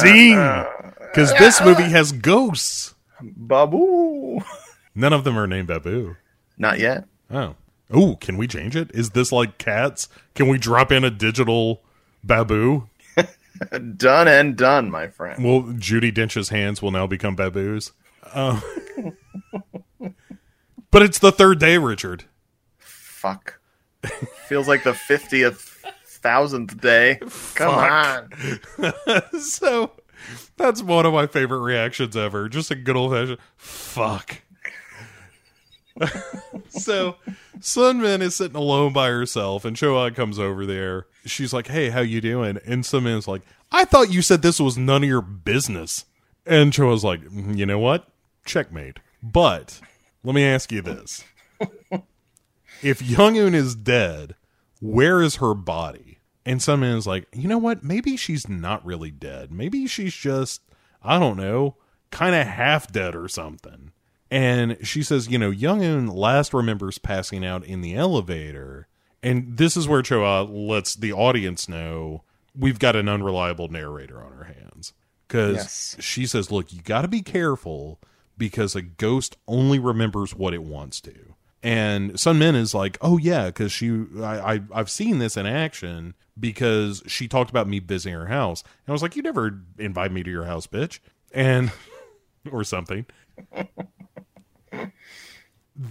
zing! 0.00 0.36
Because 1.10 1.32
this 1.38 1.60
movie 1.62 1.84
has 1.84 2.12
ghosts. 2.12 2.94
Babu. 3.20 4.40
None 4.94 5.12
of 5.12 5.24
them 5.24 5.38
are 5.38 5.46
named 5.46 5.68
Babu. 5.68 6.16
Not 6.58 6.78
yet. 6.78 7.06
Oh. 7.30 7.54
Oh, 7.90 8.16
can 8.16 8.36
we 8.36 8.46
change 8.48 8.74
it? 8.74 8.90
Is 8.92 9.10
this 9.10 9.30
like 9.30 9.58
cats? 9.58 10.08
Can 10.34 10.48
we 10.48 10.58
drop 10.58 10.90
in 10.90 11.04
a 11.04 11.10
digital 11.10 11.82
Babu? 12.24 12.88
Done 13.96 14.28
and 14.28 14.54
done, 14.54 14.90
my 14.90 15.08
friend. 15.08 15.42
Well, 15.42 15.62
Judi 15.62 16.12
Dench's 16.12 16.50
hands 16.50 16.82
will 16.82 16.90
now 16.90 17.06
become 17.06 17.36
Babu's. 17.36 17.92
Uh, 18.22 18.60
but 20.90 21.02
it's 21.02 21.18
the 21.18 21.32
third 21.32 21.58
day, 21.58 21.78
Richard. 21.78 22.24
Fuck. 22.76 23.58
Feels 24.46 24.68
like 24.68 24.84
the 24.84 24.92
50th 24.92 25.74
thousandth 26.04 26.78
day. 26.80 27.16
Come 27.54 28.28
Fuck. 28.28 29.22
on. 29.32 29.40
so 29.40 29.92
that's 30.56 30.82
one 30.82 31.06
of 31.06 31.12
my 31.12 31.26
favorite 31.26 31.60
reactions 31.60 32.16
ever. 32.16 32.48
Just 32.48 32.70
a 32.70 32.74
good 32.74 32.96
old 32.96 33.12
fashioned 33.12 33.38
fuck. 33.56 34.42
so 36.68 37.16
Sunmin 37.58 38.20
is 38.20 38.36
sitting 38.36 38.56
alone 38.56 38.92
by 38.92 39.08
herself, 39.08 39.64
and 39.64 39.76
Choa 39.76 40.14
comes 40.14 40.38
over 40.38 40.66
there. 40.66 41.06
She's 41.24 41.52
like, 41.52 41.68
"Hey, 41.68 41.90
how 41.90 42.00
you 42.00 42.20
doing?" 42.20 42.58
And 42.66 42.84
Sunmin's 42.84 43.26
like, 43.26 43.42
"I 43.72 43.84
thought 43.84 44.12
you 44.12 44.22
said 44.22 44.42
this 44.42 44.60
was 44.60 44.76
none 44.76 45.02
of 45.02 45.08
your 45.08 45.22
business." 45.22 46.04
And 46.44 46.72
Choa's 46.72 47.04
like, 47.04 47.22
"Mm, 47.22 47.56
"You 47.56 47.66
know 47.66 47.78
what? 47.78 48.08
Checkmate." 48.44 48.98
But 49.22 49.80
let 50.22 50.34
me 50.34 50.44
ask 50.44 50.70
you 50.70 50.82
this: 50.82 51.24
If 52.82 53.02
Young-un 53.02 53.54
is 53.54 53.74
dead, 53.74 54.34
where 54.80 55.22
is 55.22 55.36
her 55.36 55.54
body? 55.54 56.15
And 56.46 56.60
Sunmin 56.60 56.96
is 56.96 57.06
like, 57.06 57.26
"You 57.34 57.48
know 57.48 57.58
what? 57.58 57.84
Maybe 57.84 58.16
she's 58.16 58.48
not 58.48 58.86
really 58.86 59.10
dead. 59.10 59.52
Maybe 59.52 59.86
she's 59.86 60.14
just, 60.14 60.62
I 61.02 61.18
don't 61.18 61.36
know, 61.36 61.76
kind 62.10 62.34
of 62.34 62.46
half 62.46 62.90
dead 62.90 63.14
or 63.14 63.28
something." 63.28 63.90
And 64.30 64.76
she 64.82 65.02
says, 65.04 65.28
you 65.28 65.38
know, 65.38 65.50
Young-un 65.50 66.08
last 66.08 66.52
remembers 66.52 66.98
passing 66.98 67.44
out 67.44 67.64
in 67.64 67.80
the 67.80 67.94
elevator. 67.94 68.88
And 69.22 69.56
this 69.56 69.76
is 69.76 69.86
where 69.86 70.02
Choa 70.02 70.48
lets 70.50 70.96
the 70.96 71.12
audience 71.12 71.68
know 71.68 72.24
we've 72.58 72.80
got 72.80 72.96
an 72.96 73.08
unreliable 73.08 73.68
narrator 73.68 74.20
on 74.20 74.32
our 74.32 74.44
hands. 74.44 74.92
Because 75.28 75.56
Yes. 75.56 75.96
she 76.00 76.26
says, 76.26 76.50
look, 76.50 76.72
you 76.72 76.82
got 76.82 77.02
to 77.02 77.08
be 77.08 77.22
careful 77.22 78.00
because 78.36 78.74
a 78.74 78.82
ghost 78.82 79.36
only 79.46 79.78
remembers 79.78 80.34
what 80.34 80.54
it 80.54 80.62
wants 80.64 81.00
to. 81.02 81.35
And 81.66 82.16
Sun 82.20 82.38
Min 82.38 82.54
is 82.54 82.74
like, 82.74 82.96
oh 83.00 83.18
yeah, 83.18 83.46
because 83.46 83.72
she, 83.72 84.04
I, 84.20 84.54
I, 84.54 84.60
I've 84.72 84.88
seen 84.88 85.18
this 85.18 85.36
in 85.36 85.46
action 85.46 86.14
because 86.38 87.02
she 87.08 87.26
talked 87.26 87.50
about 87.50 87.66
me 87.66 87.80
visiting 87.80 88.16
her 88.16 88.26
house, 88.26 88.62
and 88.62 88.88
I 88.88 88.92
was 88.92 89.02
like, 89.02 89.16
you 89.16 89.22
never 89.22 89.58
invite 89.76 90.12
me 90.12 90.22
to 90.22 90.30
your 90.30 90.44
house, 90.44 90.68
bitch, 90.68 91.00
and 91.32 91.72
or 92.52 92.62
something. 92.62 93.04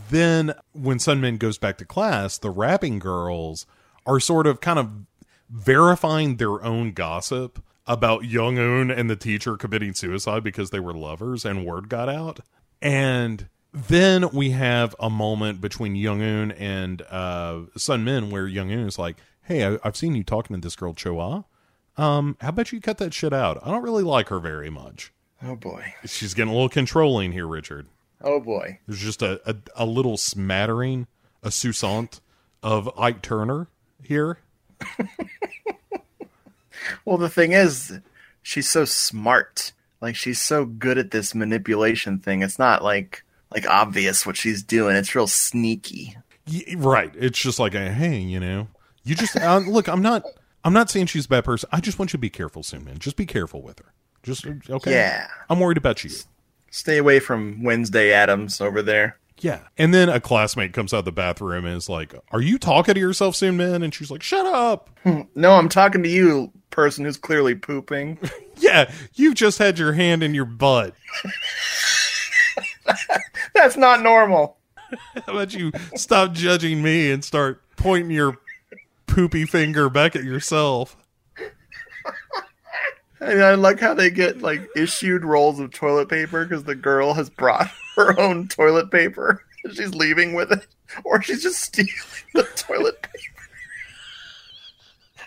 then 0.10 0.54
when 0.72 0.98
Sunmin 0.98 1.38
goes 1.40 1.58
back 1.58 1.78
to 1.80 1.86
class, 1.86 2.38
the 2.38 2.52
rapping 2.52 2.98
girls 2.98 3.66
are 4.06 4.22
sort 4.22 4.48
of 4.48 4.62
kind 4.62 4.80
of 4.80 4.90
verifying 5.50 6.38
their 6.38 6.64
own 6.64 6.94
gossip 6.94 7.62
about 7.86 8.24
Young 8.24 8.58
Un 8.58 8.90
and 8.90 9.10
the 9.10 9.18
teacher 9.18 9.58
committing 9.58 9.94
suicide 9.94 10.42
because 10.42 10.70
they 10.70 10.80
were 10.80 10.94
lovers 10.94 11.44
and 11.44 11.66
word 11.66 11.90
got 11.90 12.08
out. 12.08 12.40
And 12.82 13.50
then 13.76 14.30
we 14.30 14.52
have 14.52 14.96
a 15.00 15.10
moment 15.10 15.62
between 15.62 15.96
Young 15.96 16.22
Un 16.22 16.52
and 16.52 17.02
uh, 17.04 17.62
Sun 17.78 18.04
Min 18.04 18.30
where 18.30 18.48
Young 18.48 18.72
Un 18.72 18.88
is 18.88 18.98
like, 18.98 19.18
"Hey, 19.44 19.66
I, 19.66 19.78
I've 19.84 19.96
seen 19.98 20.16
you 20.16 20.24
talking 20.24 20.56
to 20.56 20.62
this 20.62 20.76
girl 20.76 20.94
Choa. 20.94 21.46
Um, 21.98 22.38
how 22.42 22.50
about 22.50 22.72
you 22.72 22.82
cut 22.82 22.98
that 22.98 23.14
shit 23.14 23.34
out? 23.34 23.60
I 23.64 23.72
don't 23.72 23.84
really 23.84 24.04
like 24.04 24.30
her 24.30 24.40
very 24.40 24.70
much. 24.70 25.14
Oh 25.44 25.56
boy. 25.56 25.94
She's 26.06 26.34
getting 26.34 26.52
a 26.52 26.54
little 26.54 26.70
controlling 26.70 27.32
here, 27.32 27.48
Richard. 27.48 27.88
Oh 28.22 28.40
boy. 28.40 28.80
There's 28.88 29.00
just 29.00 29.22
a, 29.22 29.40
a, 29.50 29.56
a 29.76 29.86
little 29.86 30.18
smattering, 30.18 31.08
a 31.44 31.50
sousant 31.50 32.20
of 32.64 32.90
Ike 32.98 33.22
Turner 33.22 33.68
here. 34.02 34.40
Well, 37.04 37.18
the 37.18 37.30
thing 37.30 37.54
is, 37.54 38.00
she's 38.42 38.70
so 38.70 38.86
smart. 38.86 39.72
Like 40.02 40.16
she's 40.16 40.42
so 40.42 40.66
good 40.66 40.98
at 40.98 41.12
this 41.12 41.34
manipulation 41.34 42.20
thing. 42.20 42.42
It's 42.44 42.60
not 42.60 42.84
like 42.84 43.24
like 43.56 43.68
obvious 43.68 44.26
what 44.26 44.38
she's 44.38 44.62
doing. 44.62 44.95
It's 44.95 45.16
real 45.16 45.28
sneaky. 45.28 46.16
Y- 46.51 46.76
right. 46.78 47.12
It's 47.16 47.39
just 47.39 47.58
like, 47.58 47.74
a, 47.74 47.91
hey, 47.91 48.18
you 48.18 48.39
know, 48.39 48.68
you 49.03 49.16
just 49.16 49.36
uh, 49.38 49.58
look. 49.68 49.88
I'm 49.88 50.01
not. 50.01 50.24
I'm 50.64 50.74
not 50.74 50.89
saying 50.89 51.08
she's 51.08 51.26
a 51.26 51.30
bad 51.30 51.45
person. 51.45 51.70
I 51.72 51.80
just 51.80 51.99
want 51.99 52.10
you 52.10 52.18
to 52.18 52.22
be 52.22 52.30
careful 52.30 52.64
Soon 52.64 52.86
Min. 52.86 52.97
Just 52.97 53.18
be 53.18 53.26
careful 53.26 53.62
with 53.62 53.80
her. 53.80 53.93
Just 54.24 54.45
okay. 54.45 54.91
Yeah. 54.91 55.28
I'm 55.49 55.60
worried 55.60 55.78
about 55.78 56.03
you. 56.03 56.10
Stay 56.72 56.97
away 56.97 57.20
from 57.20 57.64
Wednesday 57.64 58.12
Addams 58.12 58.60
over 58.60 58.82
there. 58.82 59.18
Yeah. 59.39 59.60
And 59.78 59.93
then 59.93 60.10
a 60.10 60.20
classmate 60.20 60.74
comes 60.74 60.93
out 60.93 60.99
of 60.99 61.06
the 61.06 61.12
bathroom 61.12 61.66
and 61.66 61.78
is 61.78 61.88
like, 61.88 62.16
"Are 62.32 62.41
you 62.41 62.58
talking 62.58 62.95
to 62.95 62.99
yourself 62.99 63.36
Soon 63.36 63.58
Min?" 63.58 63.84
And 63.84 63.93
she's 63.93 64.10
like, 64.10 64.24
"Shut 64.24 64.45
up." 64.45 64.89
No, 65.36 65.53
I'm 65.53 65.70
talking 65.70 66.01
to 66.03 66.10
you, 66.10 66.51
person 66.72 67.06
who's 67.06 67.18
clearly 67.18 67.53
pooping. 67.53 68.18
yeah, 68.58 68.91
you've 69.14 69.36
just 69.36 69.60
had 69.60 69.78
your 69.78 69.93
hand 69.93 70.24
in 70.24 70.34
your 70.34 70.45
butt. 70.45 70.95
That's 73.54 73.78
not 73.78 74.02
normal. 74.02 74.58
How 75.26 75.34
about 75.34 75.54
you 75.54 75.72
stop 75.96 76.34
judging 76.34 76.82
me 76.84 77.12
and 77.12 77.24
start 77.24 77.62
pointing 77.76 78.12
your 78.12 78.38
poopy 79.08 79.46
finger 79.46 79.90
back 79.90 80.16
at 80.16 80.24
yourself? 80.24 80.96
And 83.20 83.42
I 83.42 83.56
like 83.56 83.80
how 83.80 83.94
they 83.94 84.10
get 84.10 84.42
like 84.42 84.68
issued 84.76 85.24
rolls 85.26 85.60
of 85.60 85.72
toilet 85.72 86.10
paper 86.10 86.46
because 86.46 86.64
the 86.66 86.76
girl 86.76 87.14
has 87.14 87.30
brought 87.30 87.72
her 87.96 88.20
own 88.20 88.48
toilet 88.48 88.92
paper. 88.92 89.44
She's 89.74 89.96
leaving 89.96 90.36
with 90.36 90.52
it, 90.52 90.68
or 91.04 91.24
she's 91.24 91.42
just 91.42 91.60
stealing 91.60 91.90
the 92.36 92.44
toilet 92.56 93.02
paper. 93.02 93.42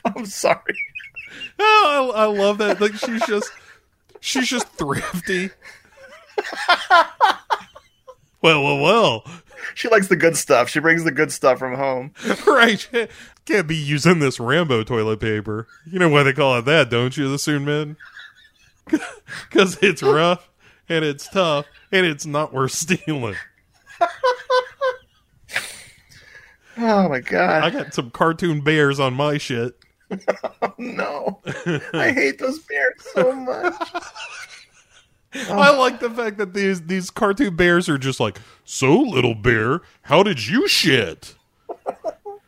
I'm 0.05 0.27
sorry. 0.27 0.79
Oh, 1.59 2.13
I, 2.15 2.23
I 2.23 2.27
love 2.27 2.59
that. 2.59 2.81
Like 2.81 2.95
she's 2.95 3.27
just 3.27 3.51
she's 4.21 4.47
just 4.47 4.69
thrifty. 4.69 5.51
well, 8.43 8.63
well, 8.63 8.79
well. 8.79 9.25
She 9.75 9.89
likes 9.89 10.09
the 10.09 10.17
good 10.17 10.37
stuff. 10.37 10.69
She 10.69 10.81
brings 10.81 11.05
the 11.05 11.11
good 11.11 11.33
stuff 11.33 11.59
from 11.59 11.75
home. 11.75 12.13
Right. 12.47 12.89
Can't 13.45 13.67
be 13.67 13.77
using 13.77 14.19
this 14.19 14.39
Rambo 14.41 14.85
toilet 14.85 15.21
paper. 15.21 15.67
You 15.87 15.99
know 15.99 16.09
why 16.09 16.23
they 16.23 16.33
call 16.33 16.59
it 16.59 16.65
that, 16.67 16.91
don't 16.91 17.17
you, 17.17 17.31
the 17.31 17.39
Soon 17.39 17.65
Men? 17.65 17.97
Because 19.51 19.79
it's 19.83 20.03
rough 20.03 20.49
and 20.89 21.05
it's 21.05 21.29
tough 21.29 21.67
and 21.93 22.07
it's 22.07 22.25
not 22.25 22.55
worth 22.55 22.73
stealing. 22.73 23.37
Oh 26.79 27.09
my 27.09 27.21
god. 27.21 27.65
I 27.65 27.71
got 27.71 27.93
some 27.93 28.11
cartoon 28.11 28.61
bears 28.61 29.01
on 29.01 29.15
my 29.15 29.37
shit. 29.37 29.77
Oh, 30.63 30.73
no. 30.79 31.41
I 31.93 32.13
hate 32.13 32.39
those 32.39 32.61
bears 32.61 32.95
so 33.13 33.33
much. 33.33 33.75
I 35.35 35.77
like 35.77 36.01
the 36.01 36.11
fact 36.11 36.39
that 36.39 36.55
these 36.55 36.83
these 36.83 37.11
cartoon 37.11 37.55
bears 37.57 37.89
are 37.89 37.99
just 37.99 38.21
like, 38.21 38.39
so 38.65 38.99
little 38.99 39.35
bear, 39.35 39.83
how 40.03 40.23
did 40.23 40.47
you 40.47 40.67
shit? 40.69 41.35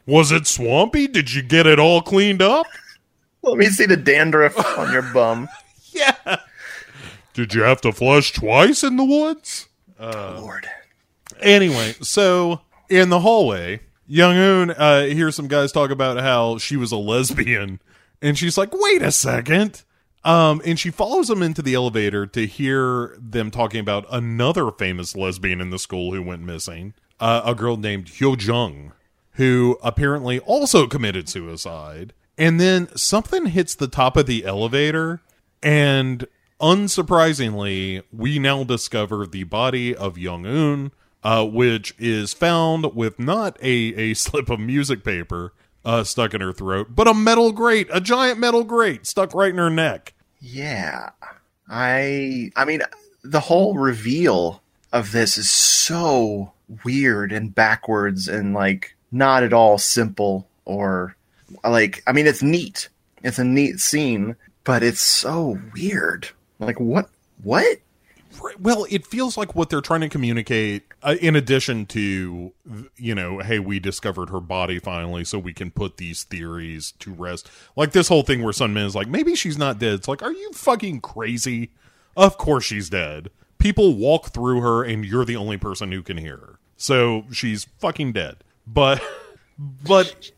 Was 0.07 0.33
it 0.33 0.47
swampy? 0.47 1.07
Did 1.07 1.33
you 1.35 1.43
get 1.43 1.67
it 1.67 1.79
all 1.79 2.01
cleaned 2.03 2.43
up? 2.43 2.67
Let 3.43 3.59
me 3.59 3.67
see 3.67 3.87
the 3.87 3.97
dandruff 3.97 4.57
on 4.79 4.93
your 4.93 5.03
bum. 5.15 5.49
Yeah. 5.93 6.39
Did 7.35 7.55
you 7.55 7.63
have 7.63 7.81
to 7.83 7.93
flush 7.93 8.33
twice 8.33 8.83
in 8.83 8.97
the 8.97 9.05
woods? 9.05 9.69
Lord. 10.01 10.67
Anyway, 11.41 11.95
so 12.01 12.61
in 12.89 13.09
the 13.11 13.21
hallway, 13.21 13.81
Young 14.07 14.37
Un 14.37 14.71
uh, 14.73 15.05
hears 15.05 15.37
some 15.37 15.49
guys 15.49 15.73
talk 15.73 15.91
about 15.91 16.19
how 16.19 16.59
she 16.59 16.77
was 16.77 16.91
a 16.93 16.97
lesbian, 16.97 17.81
and 18.21 18.37
she's 18.37 18.59
like, 18.59 18.71
"Wait 18.73 19.03
a 19.03 19.13
second. 19.13 19.83
Um, 20.25 20.61
and 20.65 20.79
she 20.79 20.91
follows 20.91 21.29
them 21.29 21.43
into 21.43 21.63
the 21.63 21.75
elevator 21.75 22.27
to 22.27 22.47
hear 22.47 23.17
them 23.19 23.51
talking 23.51 23.81
about 23.81 24.07
another 24.11 24.71
famous 24.71 25.17
lesbian 25.17 25.61
in 25.61 25.71
the 25.71 25.79
school 25.79 26.13
who 26.13 26.23
went 26.23 26.43
missing, 26.43 26.95
uh, 27.19 27.43
a 27.45 27.55
girl 27.55 27.77
named 27.77 28.07
Hyo 28.07 28.41
Jung, 28.41 28.93
who 29.33 29.79
apparently 29.83 30.39
also 30.41 30.87
committed 30.87 31.29
suicide. 31.29 32.13
And 32.37 32.61
then 32.61 32.95
something 32.97 33.47
hits 33.47 33.75
the 33.75 33.89
top 33.89 34.17
of 34.17 34.27
the 34.27 34.45
elevator, 34.45 35.21
and 35.63 36.27
unsurprisingly, 36.61 38.03
we 38.13 38.39
now 38.39 38.65
discover 38.65 39.27
the 39.27 39.45
body 39.45 39.95
of 39.95 40.19
Young 40.19 40.47
Un, 40.47 40.93
uh, 41.23 41.47
which 41.47 41.95
is 41.99 42.33
found 42.35 42.95
with 42.95 43.19
not 43.19 43.59
a, 43.63 43.67
a 43.95 44.15
slip 44.15 44.51
of 44.51 44.61
music 44.61 45.03
paper 45.03 45.55
uh, 45.85 46.05
stuck 46.05 46.35
in 46.35 46.41
her 46.41 46.53
throat, 46.53 46.89
but 46.91 47.09
a 47.09 47.15
metal 47.15 47.53
grate, 47.53 47.89
a 47.93 48.01
giant 48.01 48.39
metal 48.39 48.65
grate 48.65 49.07
stuck 49.07 49.35
right 49.35 49.51
in 49.51 49.59
her 49.59 49.71
neck. 49.71 50.15
Yeah. 50.41 51.11
I 51.69 52.51
I 52.57 52.65
mean 52.65 52.83
the 53.23 53.41
whole 53.41 53.75
reveal 53.75 54.63
of 54.93 55.13
this 55.13 55.39
is 55.39 55.49
so 55.49 56.53
weird 56.85 57.33
and 57.33 57.55
backwards 57.55 58.29
and 58.29 58.55
like 58.55 58.97
not 59.13 59.43
at 59.43 59.53
all 59.53 59.79
simple 59.79 60.49
or 60.65 61.17
like 61.65 62.03
I 62.07 62.13
mean 62.13 62.27
it's 62.27 62.43
neat. 62.43 62.89
It's 63.23 63.39
a 63.39 63.45
neat 63.45 63.81
scene, 63.81 64.37
but 64.65 64.83
it's 64.83 65.01
so 65.01 65.59
weird. 65.75 66.29
Like 66.59 66.81
what 66.81 67.09
what? 67.43 67.79
Well, 68.59 68.87
it 68.91 69.07
feels 69.07 69.37
like 69.37 69.55
what 69.55 69.71
they're 69.71 69.81
trying 69.81 70.01
to 70.03 70.09
communicate, 70.09 70.85
uh, 71.03 71.17
in 71.21 71.37
addition 71.37 71.87
to, 71.87 72.53
you 72.97 73.15
know, 73.15 73.41
hey, 73.41 73.59
we 73.59 73.79
discovered 73.79 74.31
her 74.31 74.41
body 74.41 74.79
finally, 74.79 75.25
so 75.25 75.39
we 75.39 75.53
can 75.53 75.71
put 75.71 75.97
these 75.97 76.25
theories 76.25 76.93
to 77.01 77.13
rest. 77.13 77.51
Like 77.77 77.93
this 77.93 78.09
whole 78.09 78.23
thing 78.23 78.43
where 78.43 78.53
Sunmin 78.53 78.87
is 78.87 78.95
like, 78.95 79.09
maybe 79.09 79.35
she's 79.35 79.59
not 79.59 79.79
dead. 79.79 79.95
It's 79.95 80.09
like, 80.09 80.23
are 80.23 80.33
you 80.33 80.53
fucking 80.53 81.01
crazy? 81.01 81.71
Of 82.17 82.39
course 82.39 82.65
she's 82.65 82.91
dead. 82.91 83.31
People 83.59 83.95
walk 83.95 84.29
through 84.29 84.61
her, 84.63 84.83
and 84.83 85.05
you're 85.05 85.25
the 85.25 85.37
only 85.37 85.59
person 85.59 85.93
who 85.93 86.03
can 86.03 86.17
hear 86.17 86.37
her. 86.39 86.59
So 86.77 87.25
she's 87.31 87.65
fucking 87.79 88.13
dead. 88.13 88.37
But, 88.67 89.03
but 89.59 90.31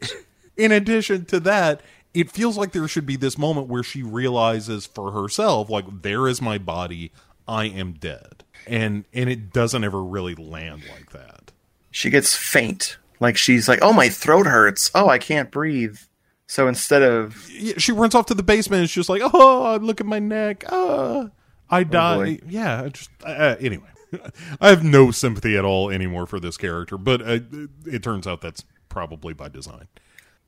in 0.56 0.72
addition 0.72 1.24
to 1.26 1.40
that, 1.40 1.82
it 2.14 2.30
feels 2.30 2.58
like 2.58 2.72
there 2.72 2.88
should 2.88 3.06
be 3.06 3.16
this 3.16 3.38
moment 3.38 3.68
where 3.68 3.82
she 3.82 4.02
realizes 4.02 4.86
for 4.86 5.12
herself, 5.12 5.70
like, 5.70 6.02
there 6.02 6.28
is 6.28 6.42
my 6.42 6.58
body, 6.58 7.10
I 7.52 7.66
am 7.66 7.92
dead. 7.92 8.44
And 8.66 9.04
and 9.12 9.28
it 9.28 9.52
doesn't 9.52 9.84
ever 9.84 10.02
really 10.02 10.34
land 10.34 10.84
like 10.90 11.10
that. 11.12 11.52
She 11.90 12.08
gets 12.08 12.34
faint. 12.34 12.96
Like 13.20 13.36
she's 13.36 13.68
like, 13.68 13.80
"Oh, 13.82 13.92
my 13.92 14.08
throat 14.08 14.46
hurts. 14.46 14.90
Oh, 14.94 15.08
I 15.08 15.18
can't 15.18 15.50
breathe." 15.50 15.98
So 16.46 16.68
instead 16.68 17.02
of 17.02 17.46
She 17.78 17.92
runs 17.92 18.14
off 18.14 18.26
to 18.26 18.34
the 18.34 18.42
basement. 18.42 18.84
It's 18.84 18.92
just 18.92 19.08
like, 19.08 19.22
oh, 19.24 19.78
look 19.80 20.00
at 20.00 20.06
my 20.06 20.18
neck. 20.18 20.64
Ah, 20.70 21.30
I 21.70 21.84
die. 21.84 22.16
boy. 22.16 22.38
yeah, 22.48 22.88
just 22.88 23.10
uh, 23.24 23.56
anyway. 23.60 23.86
I 24.60 24.68
have 24.68 24.84
no 24.84 25.10
sympathy 25.10 25.56
at 25.56 25.64
all 25.64 25.90
anymore 25.90 26.26
for 26.26 26.38
this 26.38 26.56
character, 26.58 26.98
but 26.98 27.22
uh, 27.22 27.38
it 27.86 28.02
turns 28.02 28.26
out 28.26 28.42
that's 28.42 28.64
probably 28.90 29.32
by 29.32 29.48
design. 29.48 29.88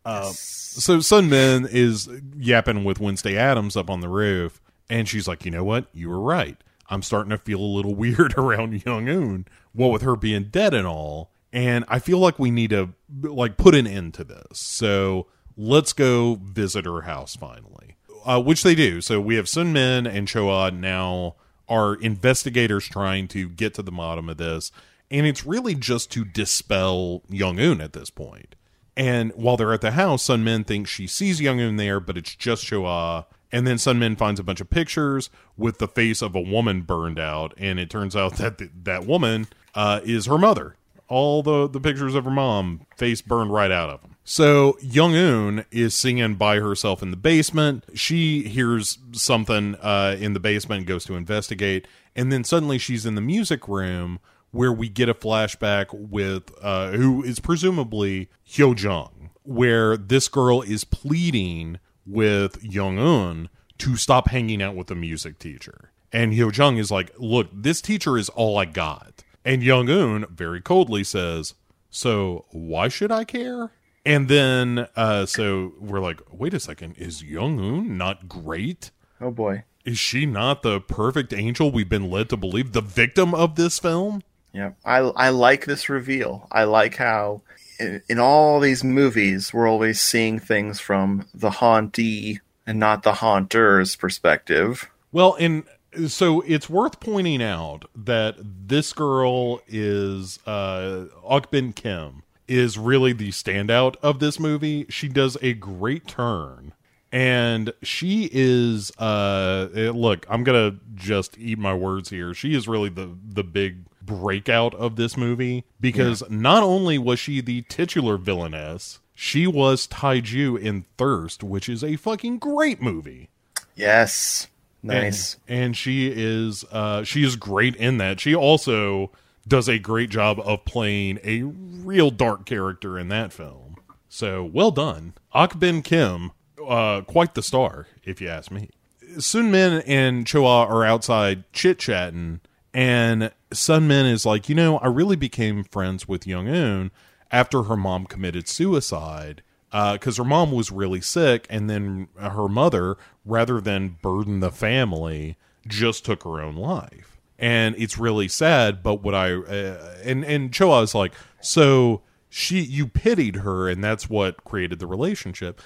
Uh, 0.05 0.31
so 0.35 1.01
Sun 1.01 1.31
Min 1.31 1.67
is 1.71 2.09
yapping 2.37 2.85
with 2.85 3.01
Wednesday 3.01 3.39
Addams 3.39 3.75
up 3.75 3.89
on 3.89 4.01
the 4.01 4.09
roof, 4.11 4.61
and 4.91 5.09
she's 5.09 5.27
like, 5.27 5.47
"You 5.47 5.51
know 5.51 5.65
what? 5.65 5.87
You 5.95 6.11
were 6.11 6.21
right. 6.21 6.59
I'm 6.89 7.03
starting 7.03 7.31
to 7.31 7.39
feel 7.39 7.61
a 7.61 7.63
little 7.63 7.95
weird 7.97 8.37
around 8.39 8.85
Young 8.85 9.09
Un. 9.09 9.47
What 9.73 9.91
with 9.91 10.03
her 10.03 10.17
being 10.17 10.45
dead 10.45 10.73
and 10.75 10.87
all, 10.87 11.33
and 11.53 11.85
I 11.89 11.99
feel 11.99 12.19
like 12.19 12.39
we 12.39 12.51
need 12.51 12.71
to 12.71 12.91
like 13.23 13.57
put 13.57 13.75
an 13.75 13.87
end 13.87 14.15
to 14.15 14.25
this. 14.25 14.59
So 14.59 15.27
let's 15.57 15.93
go 15.93 16.37
visit 16.43 16.85
her 16.85 17.03
house 17.03 17.37
finally, 17.37 17.97
uh, 18.25 18.41
which 18.43 18.63
they 18.63 18.75
do. 18.75 19.01
So 19.01 19.21
we 19.21 19.37
have 19.37 19.49
Sun 19.49 19.73
Min 19.73 20.07
and 20.07 20.29
Choa 20.29 20.77
now 20.77 21.37
are 21.69 21.95
investigators 21.95 22.87
trying 22.87 23.27
to 23.29 23.49
get 23.49 23.75
to 23.75 23.83
the 23.83 23.91
bottom 23.91 24.29
of 24.29 24.37
this, 24.37 24.71
and 25.11 25.27
it's 25.27 25.47
really 25.47 25.75
just 25.75 26.11
to 26.13 26.25
dispel 26.25 27.23
Young 27.29 27.59
Un 27.59 27.81
at 27.81 27.93
this 27.93 28.11
point. 28.11 28.55
And 28.97 29.33
while 29.33 29.57
they're 29.57 29.73
at 29.73 29.81
the 29.81 29.93
house, 29.93 30.25
Sun 30.25 30.45
Min 30.45 30.65
thinks 30.65 30.91
she 30.91 31.07
sees 31.07 31.41
Young 31.41 31.61
Un 31.61 31.77
there, 31.77 32.01
but 32.01 32.17
it's 32.17 32.35
just 32.35 32.65
Choa. 32.65 33.27
And 33.55 33.69
then 33.69 33.79
Sun 33.79 34.01
Min 34.01 34.17
finds 34.17 34.41
a 34.41 34.43
bunch 34.43 34.61
of 34.61 34.69
pictures 34.69 35.31
with 35.57 35.79
the 35.79 35.87
face 35.87 36.23
of 36.23 36.35
a 36.35 36.41
woman 36.41 36.81
burned 36.81 37.21
out, 37.21 37.55
and 37.57 37.79
it 37.79 37.89
turns 37.89 38.17
out 38.17 38.35
that 38.39 38.59
th- 38.59 38.73
that 38.83 39.07
woman 39.07 39.47
uh, 39.77 40.01
is 40.03 40.27
her 40.27 40.37
mother. 40.37 40.75
All 41.07 41.41
the 41.41 41.69
the 41.69 41.79
pictures 41.79 42.17
of 42.17 42.25
her 42.25 42.33
mom, 42.33 42.85
face 42.97 43.23
burned 43.23 43.53
right 43.53 43.71
out 43.71 43.91
of 43.91 44.03
them. 44.03 44.17
So 44.25 44.77
Young 44.81 45.15
Un 45.15 45.67
is 45.71 45.95
singing 45.95 46.35
by 46.35 46.57
herself 46.57 47.01
in 47.01 47.13
the 47.13 47.17
basement. 47.17 47.85
She 47.95 48.43
hears 48.49 48.99
something 49.13 49.77
uh, 49.77 50.17
in 50.19 50.33
the 50.33 50.41
basement, 50.41 50.87
goes 50.87 51.05
to 51.05 51.15
investigate, 51.15 51.87
and 52.17 52.33
then 52.33 52.43
suddenly 52.43 52.79
she's 52.79 53.07
in 53.07 53.15
the 53.15 53.21
music 53.21 53.69
room 53.69 54.19
where 54.51 54.73
we 54.73 54.89
get 54.89 55.09
a 55.09 55.15
flashback 55.15 55.93
with 55.93 56.51
uh, 56.61 56.91
who 56.91 57.23
is 57.23 57.39
presumably 57.39 58.29
Hyo 58.45 58.77
Jung, 58.77 59.31
where 59.45 59.97
this 59.97 60.27
girl 60.27 60.61
is 60.61 60.83
pleading 60.83 61.79
with 62.07 62.63
Young 62.63 62.99
Un 62.99 63.49
to 63.79 63.97
stop 63.97 64.29
hanging 64.29 64.63
out 64.63 64.75
with 64.77 64.87
the 64.89 64.95
music 64.95 65.39
teacher. 65.39 65.91
And 66.13 66.33
Hyo 66.33 66.57
Jung 66.57 66.77
is 66.77 66.91
like, 66.91 67.11
Look, 67.19 67.49
this 67.53 67.81
teacher 67.81 68.17
is 68.17 68.29
all 68.31 68.57
I 68.59 68.65
got. 68.67 69.25
And 69.45 69.63
Young 69.63 69.89
Un 69.91 70.27
very 70.31 70.61
coldly 70.61 71.05
says, 71.05 71.55
So 71.91 72.45
why 72.51 72.89
should 72.89 73.11
I 73.13 73.25
care? 73.25 73.73
And 74.07 74.29
then, 74.29 74.87
uh, 74.97 75.27
so 75.27 75.73
we're 75.81 76.01
like, 76.01 76.21
Wait 76.31 76.55
a 76.55 76.61
second, 76.61 76.97
is 76.99 77.23
Young 77.23 77.59
Un 77.59 77.97
not 77.99 78.29
great? 78.29 78.91
oh 79.21 79.31
boy, 79.31 79.65
Is 79.85 79.99
she 79.99 80.25
not 80.27 80.63
the 80.63 80.81
perfect 80.81 81.33
angel 81.33 81.71
we've 81.71 81.89
been 81.89 82.11
led 82.11 82.29
to 82.31 82.37
believe, 82.37 82.73
the 82.73 82.81
victim 82.81 83.35
of 83.35 83.57
this 83.57 83.79
film? 83.79 84.23
yeah. 84.53 84.73
I 84.85 84.99
I 84.99 85.29
like 85.31 85.65
this 85.67 85.89
reveal. 85.89 86.47
I 86.53 86.63
like 86.65 86.95
how 86.97 87.43
in, 87.79 88.03
in 88.09 88.19
all 88.19 88.61
these 88.61 88.85
movies 88.85 89.53
we're 89.53 89.69
always 89.69 90.01
seeing 90.01 90.39
things 90.39 90.81
from 90.81 91.27
the 91.35 91.51
hauntee 91.51 92.41
and 92.67 92.79
not 92.79 93.03
the 93.03 93.15
haunter's 93.15 93.97
perspective. 93.97 94.91
Well, 95.13 95.37
and 95.39 95.65
so 96.07 96.41
it's 96.43 96.69
worth 96.69 97.01
pointing 97.01 97.43
out 97.43 97.85
that 97.95 98.37
this 98.41 98.93
girl 98.93 99.61
is 99.69 100.39
uh 100.47 101.07
Ok-bin 101.23 101.73
Kim 101.73 102.23
is 102.49 102.79
really 102.79 103.13
the 103.13 103.31
standout 103.31 103.97
of 104.03 104.19
this 104.19 104.39
movie. 104.39 104.87
She 104.89 105.09
does 105.09 105.37
a 105.41 105.55
great 105.55 106.07
turn. 106.07 106.73
And 107.13 107.73
she 107.83 108.29
is 108.33 108.91
uh 108.99 109.69
eh, 109.75 109.91
look, 109.95 110.27
I'm 110.29 110.43
going 110.43 110.73
to 110.73 110.81
just 110.97 111.39
eat 111.39 111.59
my 111.59 111.73
words 111.73 112.11
here. 112.11 112.35
She 112.35 112.55
is 112.55 112.67
really 112.67 112.89
the 112.89 113.17
the 113.25 113.45
big 113.45 113.85
breakout 114.05 114.75
of 114.75 114.97
this 114.97 115.17
movie 115.17 115.65
because 115.81 116.23
not 116.29 116.63
only 116.63 116.99
was 116.99 117.19
she 117.19 117.41
the 117.41 117.63
titular 117.63 118.17
villainess, 118.17 119.01
she 119.15 119.47
was 119.47 119.87
Taiju 119.87 120.59
in 120.59 120.85
Thirst, 120.99 121.43
which 121.43 121.69
is 121.69 121.85
a 121.85 121.97
fucking 121.97 122.39
great 122.39 122.83
movie. 122.83 123.29
Yes, 123.77 124.49
nice. 124.83 125.37
And, 125.49 125.59
and 125.59 125.77
she 125.77 126.13
is 126.15 126.65
uh 126.71 127.05
she 127.05 127.25
is 127.25 127.37
great 127.37 127.77
in 127.77 127.99
that. 127.99 128.21
She 128.21 128.35
also 128.35 129.11
does 129.47 129.69
a 129.69 129.79
great 129.79 130.11
job 130.11 130.41
of 130.41 130.65
playing 130.65 131.19
a 131.23 131.43
real 131.43 132.11
dark 132.11 132.47
character 132.47 132.99
in 132.99 133.09
that 133.09 133.33
film. 133.33 133.77
So 134.09 134.45
well 134.45 134.71
done. 134.71 135.15
Ok-bin 135.33 135.83
Kim, 135.83 136.33
uh 136.67 137.03
quite 137.03 137.35
the 137.35 137.43
star, 137.43 137.87
if 138.05 138.21
you 138.21 138.29
ask 138.29 138.51
me. 138.51 138.71
Sun 139.19 139.51
Min 139.51 139.83
and 139.87 140.25
Choa 140.25 140.69
are 140.69 140.85
outside 140.85 141.45
chit 141.53 141.79
chatting, 141.79 142.41
and 142.75 143.31
Sunmin 143.53 144.11
is 144.11 144.27
like, 144.27 144.49
you 144.49 144.55
know, 144.55 144.79
I 144.79 144.89
really 144.89 145.17
became 145.17 145.65
friends 145.65 146.09
with 146.09 146.27
Young 146.27 146.49
Un 146.49 146.91
after 147.31 147.63
her 147.65 147.77
mom 147.77 148.07
committed 148.07 148.49
suicide 148.49 149.43
because 149.71 150.19
her 150.19 150.25
mom 150.25 150.53
was 150.53 150.71
really 150.71 151.01
sick, 151.01 151.47
and 151.51 151.69
then 151.69 152.09
her 152.17 152.49
mother, 152.49 152.97
rather 153.25 153.61
than 153.61 153.97
burden 154.03 154.41
the 154.41 154.51
family, 154.51 155.37
just 155.67 156.05
took 156.05 156.23
her 156.23 156.41
own 156.41 156.57
life. 156.57 157.17
And 157.39 157.75
it's 157.77 157.99
really 157.99 158.29
sad. 158.29 158.83
But 158.83 159.03
what 159.03 159.15
I 159.15 159.35
uh, 159.35 159.97
and 160.05 160.25
and 160.25 160.53
Choa 160.53 160.85
is 160.85 160.95
like, 160.95 161.13
so 161.41 162.03
she 162.29 162.61
you 162.61 162.87
pitied 162.87 163.37
her, 163.37 163.69
and 163.69 163.83
that's 163.83 164.09
what 164.09 164.45
created 164.45 164.79
the 164.79 164.87
relationship. 164.87 165.61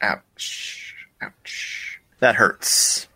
Ouch. 0.00 0.94
Ouch. 1.20 2.00
That 2.18 2.34
hurts. 2.34 3.06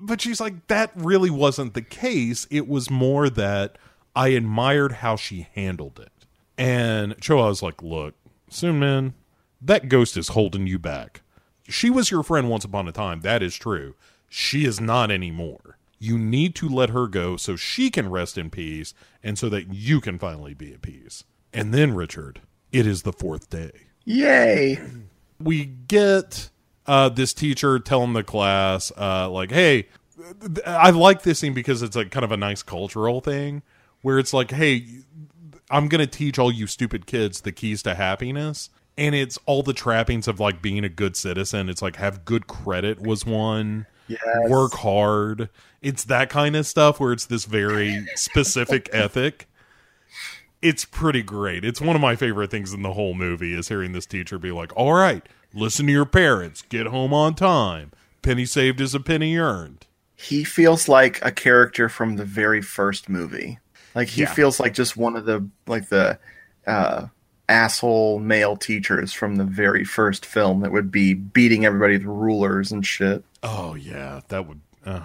But 0.00 0.20
she's 0.20 0.40
like 0.40 0.66
that 0.68 0.90
really 0.94 1.30
wasn't 1.30 1.74
the 1.74 1.82
case. 1.82 2.46
It 2.50 2.68
was 2.68 2.90
more 2.90 3.28
that 3.30 3.78
i 4.16 4.28
admired 4.28 4.92
how 4.92 5.16
she 5.16 5.48
handled 5.54 6.00
it. 6.00 6.26
And 6.56 7.16
choa 7.18 7.48
was 7.48 7.62
like 7.62 7.82
look 7.82 8.14
Sunmin, 8.50 9.14
that 9.60 9.88
ghost 9.88 10.16
is 10.16 10.28
holding 10.28 10.66
you 10.66 10.78
back. 10.78 11.22
She 11.68 11.90
was 11.90 12.10
your 12.10 12.22
friend 12.22 12.48
once 12.48 12.64
upon 12.64 12.88
a 12.88 12.92
time. 12.92 13.20
That 13.20 13.42
is 13.42 13.54
true. 13.56 13.94
She 14.28 14.64
is 14.64 14.80
not 14.80 15.10
anymore. 15.10 15.78
You 15.98 16.16
need 16.16 16.54
to 16.56 16.68
let 16.68 16.90
her 16.90 17.08
go 17.08 17.36
so 17.36 17.56
she 17.56 17.90
can 17.90 18.08
rest 18.08 18.38
in 18.38 18.50
peace 18.50 18.94
and 19.22 19.38
so 19.38 19.48
that 19.48 19.74
you 19.74 20.00
can 20.00 20.18
finally 20.18 20.54
be 20.54 20.72
at 20.72 20.82
peace. 20.82 21.24
And 21.52 21.74
then 21.74 21.94
richard 21.94 22.40
it 22.72 22.86
is 22.86 23.02
the 23.02 23.12
fourth 23.12 23.50
day. 23.50 23.72
Yay. 24.04 24.78
we 25.40 25.64
get 25.64 26.50
uh, 26.88 27.08
this 27.10 27.32
teacher 27.32 27.78
telling 27.78 28.14
the 28.14 28.24
class, 28.24 28.90
uh, 28.96 29.30
like, 29.30 29.52
hey, 29.52 29.86
th- 30.40 30.66
I 30.66 30.90
like 30.90 31.22
this 31.22 31.38
scene 31.38 31.54
because 31.54 31.82
it's 31.82 31.94
like 31.94 32.10
kind 32.10 32.24
of 32.24 32.32
a 32.32 32.36
nice 32.36 32.62
cultural 32.64 33.20
thing 33.20 33.62
where 34.02 34.18
it's 34.18 34.32
like, 34.32 34.50
hey, 34.50 34.84
I'm 35.70 35.88
going 35.88 36.00
to 36.00 36.06
teach 36.06 36.38
all 36.38 36.50
you 36.50 36.66
stupid 36.66 37.06
kids 37.06 37.42
the 37.42 37.52
keys 37.52 37.82
to 37.84 37.94
happiness. 37.94 38.70
And 38.96 39.14
it's 39.14 39.38
all 39.46 39.62
the 39.62 39.72
trappings 39.74 40.26
of 40.26 40.40
like 40.40 40.60
being 40.60 40.82
a 40.82 40.88
good 40.88 41.16
citizen. 41.16 41.68
It's 41.68 41.82
like 41.82 41.96
have 41.96 42.24
good 42.24 42.46
credit 42.48 43.00
was 43.00 43.24
one, 43.24 43.86
Yes. 44.08 44.20
work 44.48 44.72
hard. 44.72 45.50
It's 45.82 46.02
that 46.04 46.30
kind 46.30 46.56
of 46.56 46.66
stuff 46.66 46.98
where 46.98 47.12
it's 47.12 47.26
this 47.26 47.44
very 47.44 48.06
specific 48.16 48.88
ethic. 48.92 49.46
It's 50.60 50.84
pretty 50.84 51.22
great. 51.22 51.64
It's 51.64 51.80
one 51.80 51.94
of 51.96 52.02
my 52.02 52.16
favorite 52.16 52.50
things 52.50 52.72
in 52.72 52.82
the 52.82 52.92
whole 52.94 53.14
movie 53.14 53.54
is 53.54 53.68
hearing 53.68 53.92
this 53.92 54.06
teacher 54.06 54.38
be 54.38 54.50
like, 54.50 54.72
"All 54.76 54.92
right, 54.92 55.22
listen 55.54 55.86
to 55.86 55.92
your 55.92 56.04
parents. 56.06 56.62
Get 56.68 56.86
home 56.86 57.12
on 57.14 57.34
time. 57.34 57.92
Penny 58.22 58.44
saved 58.44 58.80
is 58.80 58.94
a 58.94 59.00
penny 59.00 59.36
earned." 59.36 59.86
He 60.16 60.42
feels 60.42 60.88
like 60.88 61.24
a 61.24 61.30
character 61.30 61.88
from 61.88 62.16
the 62.16 62.24
very 62.24 62.60
first 62.60 63.08
movie. 63.08 63.58
Like 63.94 64.08
he 64.08 64.22
Yeah. 64.22 64.32
feels 64.34 64.58
like 64.58 64.74
just 64.74 64.96
one 64.96 65.14
of 65.16 65.26
the 65.26 65.46
like 65.68 65.88
the 65.90 66.18
uh 66.66 67.06
asshole 67.48 68.18
male 68.18 68.56
teachers 68.56 69.12
from 69.12 69.36
the 69.36 69.44
very 69.44 69.84
first 69.84 70.26
film 70.26 70.60
that 70.60 70.72
would 70.72 70.90
be 70.90 71.14
beating 71.14 71.64
everybody 71.64 71.94
with 71.96 72.04
rulers 72.04 72.72
and 72.72 72.84
shit. 72.84 73.22
Oh 73.44 73.74
yeah, 73.76 74.20
that 74.28 74.46
would. 74.48 74.60
Uh. 74.84 75.04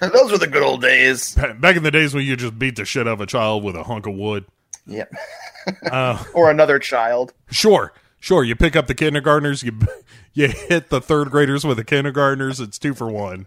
Those 0.00 0.32
were 0.32 0.38
the 0.38 0.46
good 0.46 0.62
old 0.62 0.82
days. 0.82 1.34
Back 1.58 1.76
in 1.76 1.82
the 1.82 1.90
days 1.90 2.14
when 2.14 2.24
you 2.24 2.36
just 2.36 2.58
beat 2.58 2.76
the 2.76 2.84
shit 2.84 3.06
out 3.08 3.14
of 3.14 3.20
a 3.20 3.26
child 3.26 3.64
with 3.64 3.74
a 3.76 3.82
hunk 3.84 4.06
of 4.06 4.14
wood. 4.14 4.44
Yep. 4.86 5.12
Uh, 5.90 6.22
or 6.34 6.50
another 6.50 6.78
child. 6.78 7.32
sure, 7.50 7.92
sure. 8.20 8.44
You 8.44 8.54
pick 8.56 8.76
up 8.76 8.86
the 8.86 8.94
kindergartners. 8.94 9.62
You 9.62 9.72
you 10.34 10.48
hit 10.48 10.90
the 10.90 11.00
third 11.00 11.30
graders 11.30 11.64
with 11.64 11.76
the 11.78 11.84
kindergartners. 11.84 12.60
It's 12.60 12.78
two 12.78 12.94
for 12.94 13.10
one. 13.10 13.46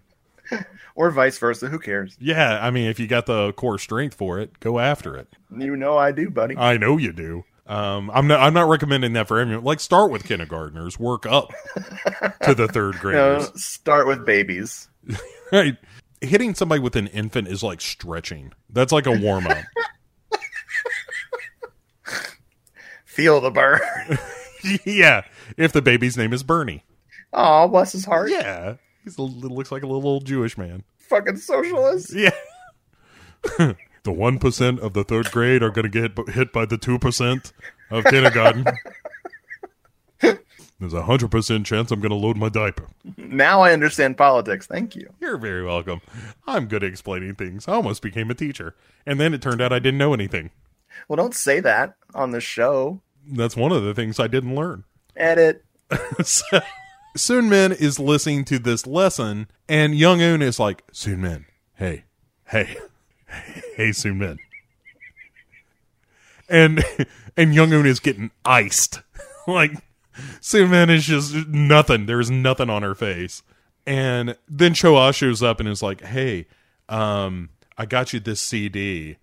Or 0.94 1.10
vice 1.12 1.38
versa. 1.38 1.68
Who 1.68 1.78
cares? 1.78 2.16
Yeah, 2.18 2.58
I 2.60 2.70
mean, 2.72 2.86
if 2.90 2.98
you 2.98 3.06
got 3.06 3.26
the 3.26 3.52
core 3.52 3.78
strength 3.78 4.16
for 4.16 4.40
it, 4.40 4.58
go 4.58 4.80
after 4.80 5.14
it. 5.16 5.28
You 5.56 5.76
know 5.76 5.96
I 5.96 6.10
do, 6.10 6.28
buddy. 6.28 6.56
I 6.56 6.76
know 6.76 6.96
you 6.96 7.12
do. 7.12 7.44
Um, 7.68 8.10
I'm 8.12 8.26
not. 8.26 8.40
I'm 8.40 8.54
not 8.54 8.68
recommending 8.68 9.12
that 9.12 9.28
for 9.28 9.38
anyone. 9.38 9.62
Like, 9.62 9.78
start 9.78 10.10
with 10.10 10.24
kindergartners, 10.24 10.98
work 10.98 11.24
up 11.26 11.52
to 12.42 12.54
the 12.54 12.66
third 12.66 12.96
graders. 13.00 13.44
know, 13.44 13.52
start 13.54 14.08
with 14.08 14.24
babies. 14.26 14.88
Right? 15.52 15.76
Hitting 16.20 16.54
somebody 16.54 16.80
with 16.80 16.96
an 16.96 17.06
infant 17.08 17.46
is 17.46 17.62
like 17.62 17.80
stretching. 17.80 18.52
That's 18.70 18.90
like 18.90 19.06
a 19.06 19.12
warm 19.16 19.46
up. 19.46 19.58
Feel 23.18 23.40
the 23.40 23.50
burn. 23.50 23.80
yeah, 24.84 25.22
if 25.56 25.72
the 25.72 25.82
baby's 25.82 26.16
name 26.16 26.32
is 26.32 26.44
Bernie. 26.44 26.84
Oh, 27.32 27.66
bless 27.66 27.90
his 27.90 28.04
heart. 28.04 28.30
Yeah, 28.30 28.76
he 29.04 29.10
looks 29.20 29.72
like 29.72 29.82
a 29.82 29.88
little 29.88 30.08
old 30.08 30.24
Jewish 30.24 30.56
man. 30.56 30.84
Fucking 30.98 31.38
socialist. 31.38 32.14
Yeah. 32.14 32.30
the 34.04 34.12
one 34.12 34.38
percent 34.38 34.78
of 34.78 34.92
the 34.92 35.02
third 35.02 35.32
grade 35.32 35.64
are 35.64 35.70
going 35.70 35.90
to 35.90 36.10
get 36.10 36.28
hit 36.28 36.52
by 36.52 36.64
the 36.64 36.78
two 36.78 36.96
percent 36.96 37.52
of 37.90 38.04
kindergarten. 38.04 38.64
There's 40.78 40.94
a 40.94 41.02
hundred 41.02 41.32
percent 41.32 41.66
chance 41.66 41.90
I'm 41.90 41.98
going 41.98 42.10
to 42.10 42.16
load 42.16 42.36
my 42.36 42.50
diaper. 42.50 42.86
Now 43.16 43.62
I 43.62 43.72
understand 43.72 44.16
politics. 44.16 44.68
Thank 44.68 44.94
you. 44.94 45.12
You're 45.18 45.38
very 45.38 45.64
welcome. 45.64 46.02
I'm 46.46 46.68
good 46.68 46.84
at 46.84 46.90
explaining 46.90 47.34
things. 47.34 47.66
I 47.66 47.72
almost 47.72 48.00
became 48.00 48.30
a 48.30 48.34
teacher, 48.34 48.76
and 49.04 49.18
then 49.18 49.34
it 49.34 49.42
turned 49.42 49.60
out 49.60 49.72
I 49.72 49.80
didn't 49.80 49.98
know 49.98 50.14
anything. 50.14 50.50
Well, 51.08 51.16
don't 51.16 51.34
say 51.34 51.58
that 51.60 51.94
on 52.14 52.30
the 52.30 52.40
show. 52.40 53.00
That's 53.30 53.56
one 53.56 53.72
of 53.72 53.82
the 53.82 53.94
things 53.94 54.18
I 54.18 54.26
didn't 54.26 54.54
learn. 54.54 54.84
Edit. 55.16 55.64
so, 56.22 56.60
Soon 57.16 57.48
Min 57.48 57.72
is 57.72 57.98
listening 57.98 58.44
to 58.46 58.58
this 58.58 58.86
lesson, 58.86 59.48
and 59.68 59.96
Young 59.96 60.22
Un 60.22 60.42
is 60.42 60.58
like, 60.58 60.82
Soon 60.92 61.20
Min, 61.20 61.46
hey, 61.74 62.04
hey, 62.46 62.76
hey, 63.76 63.92
Soon 63.92 64.18
Min. 64.18 64.38
And 66.48 66.84
and 67.36 67.54
Young 67.54 67.72
Un 67.72 67.86
is 67.86 68.00
getting 68.00 68.30
iced. 68.44 69.00
like 69.46 69.72
Soon 70.40 70.70
Min 70.70 70.90
is 70.90 71.04
just 71.04 71.34
nothing. 71.48 72.06
There's 72.06 72.30
nothing 72.30 72.70
on 72.70 72.82
her 72.82 72.94
face. 72.94 73.42
And 73.86 74.36
then 74.48 74.74
Choa 74.74 75.14
shows 75.14 75.42
up 75.42 75.60
and 75.60 75.68
is 75.68 75.82
like, 75.82 76.02
Hey, 76.02 76.46
um, 76.88 77.50
I 77.76 77.86
got 77.86 78.12
you 78.12 78.20
this 78.20 78.40
CD. 78.40 79.16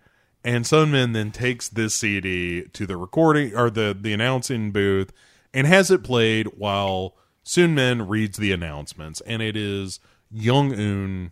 And 0.45 0.67
Sun 0.67 0.91
Min 0.91 1.13
then 1.13 1.31
takes 1.31 1.67
this 1.67 1.95
CD 1.95 2.65
to 2.73 2.85
the 2.85 2.97
recording 2.97 3.55
or 3.55 3.71
the, 3.71 3.97
the 3.99 4.13
announcing 4.13 4.71
booth 4.71 5.11
and 5.55 5.65
has 5.65 5.89
it 5.89 6.03
played 6.03 6.45
while 6.55 7.15
Sun 7.41 7.73
Min 7.73 8.07
reads 8.07 8.37
the 8.37 8.51
announcements. 8.51 9.21
And 9.21 9.41
it 9.41 9.57
is 9.57 9.99
Young 10.29 10.71
Un 10.71 11.31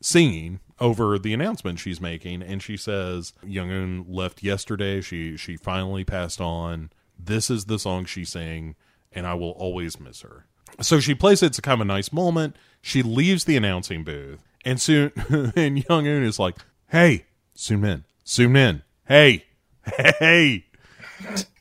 singing 0.00 0.60
over 0.80 1.18
the 1.18 1.34
announcement 1.34 1.78
she's 1.78 2.00
making. 2.00 2.42
And 2.42 2.62
she 2.62 2.78
says, 2.78 3.34
Young 3.44 3.70
Un 3.70 4.06
left 4.08 4.42
yesterday. 4.42 5.02
She 5.02 5.36
she 5.36 5.58
finally 5.58 6.04
passed 6.04 6.40
on. 6.40 6.88
This 7.18 7.50
is 7.50 7.66
the 7.66 7.78
song 7.78 8.06
she 8.06 8.24
sang, 8.24 8.76
and 9.12 9.26
I 9.26 9.34
will 9.34 9.50
always 9.50 10.00
miss 10.00 10.22
her. 10.22 10.46
So 10.80 11.00
she 11.00 11.14
plays 11.14 11.42
it. 11.42 11.48
It's 11.48 11.60
kind 11.60 11.82
of 11.82 11.86
a 11.86 11.92
nice 11.92 12.14
moment. 12.14 12.56
She 12.80 13.02
leaves 13.02 13.44
the 13.44 13.58
announcing 13.58 14.04
booth, 14.04 14.40
and 14.64 14.80
soon 14.80 15.12
and 15.54 15.86
Young 15.86 16.08
Un 16.08 16.22
is 16.22 16.38
like, 16.38 16.56
"Hey, 16.88 17.26
Soon 17.54 17.82
Min, 17.82 18.04
Soon 18.24 18.52
Min, 18.52 18.82
hey, 19.06 19.44
hey," 20.18 20.64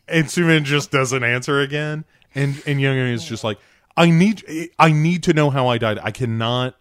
and 0.08 0.32
Soon 0.32 0.48
Min 0.48 0.64
just 0.64 0.92
doesn't 0.92 1.24
answer 1.24 1.60
again. 1.60 2.06
And 2.34 2.62
and 2.66 2.82
Young 2.82 2.98
Un 2.98 3.08
is 3.10 3.26
just 3.26 3.44
like, 3.44 3.60
"I 3.96 4.10
need, 4.10 4.44
I 4.80 4.92
need 4.92 5.24
to 5.24 5.34
know 5.34 5.50
how 5.50 5.68
I 5.68 5.78
died. 5.78 6.00
I 6.02 6.12
cannot 6.12 6.76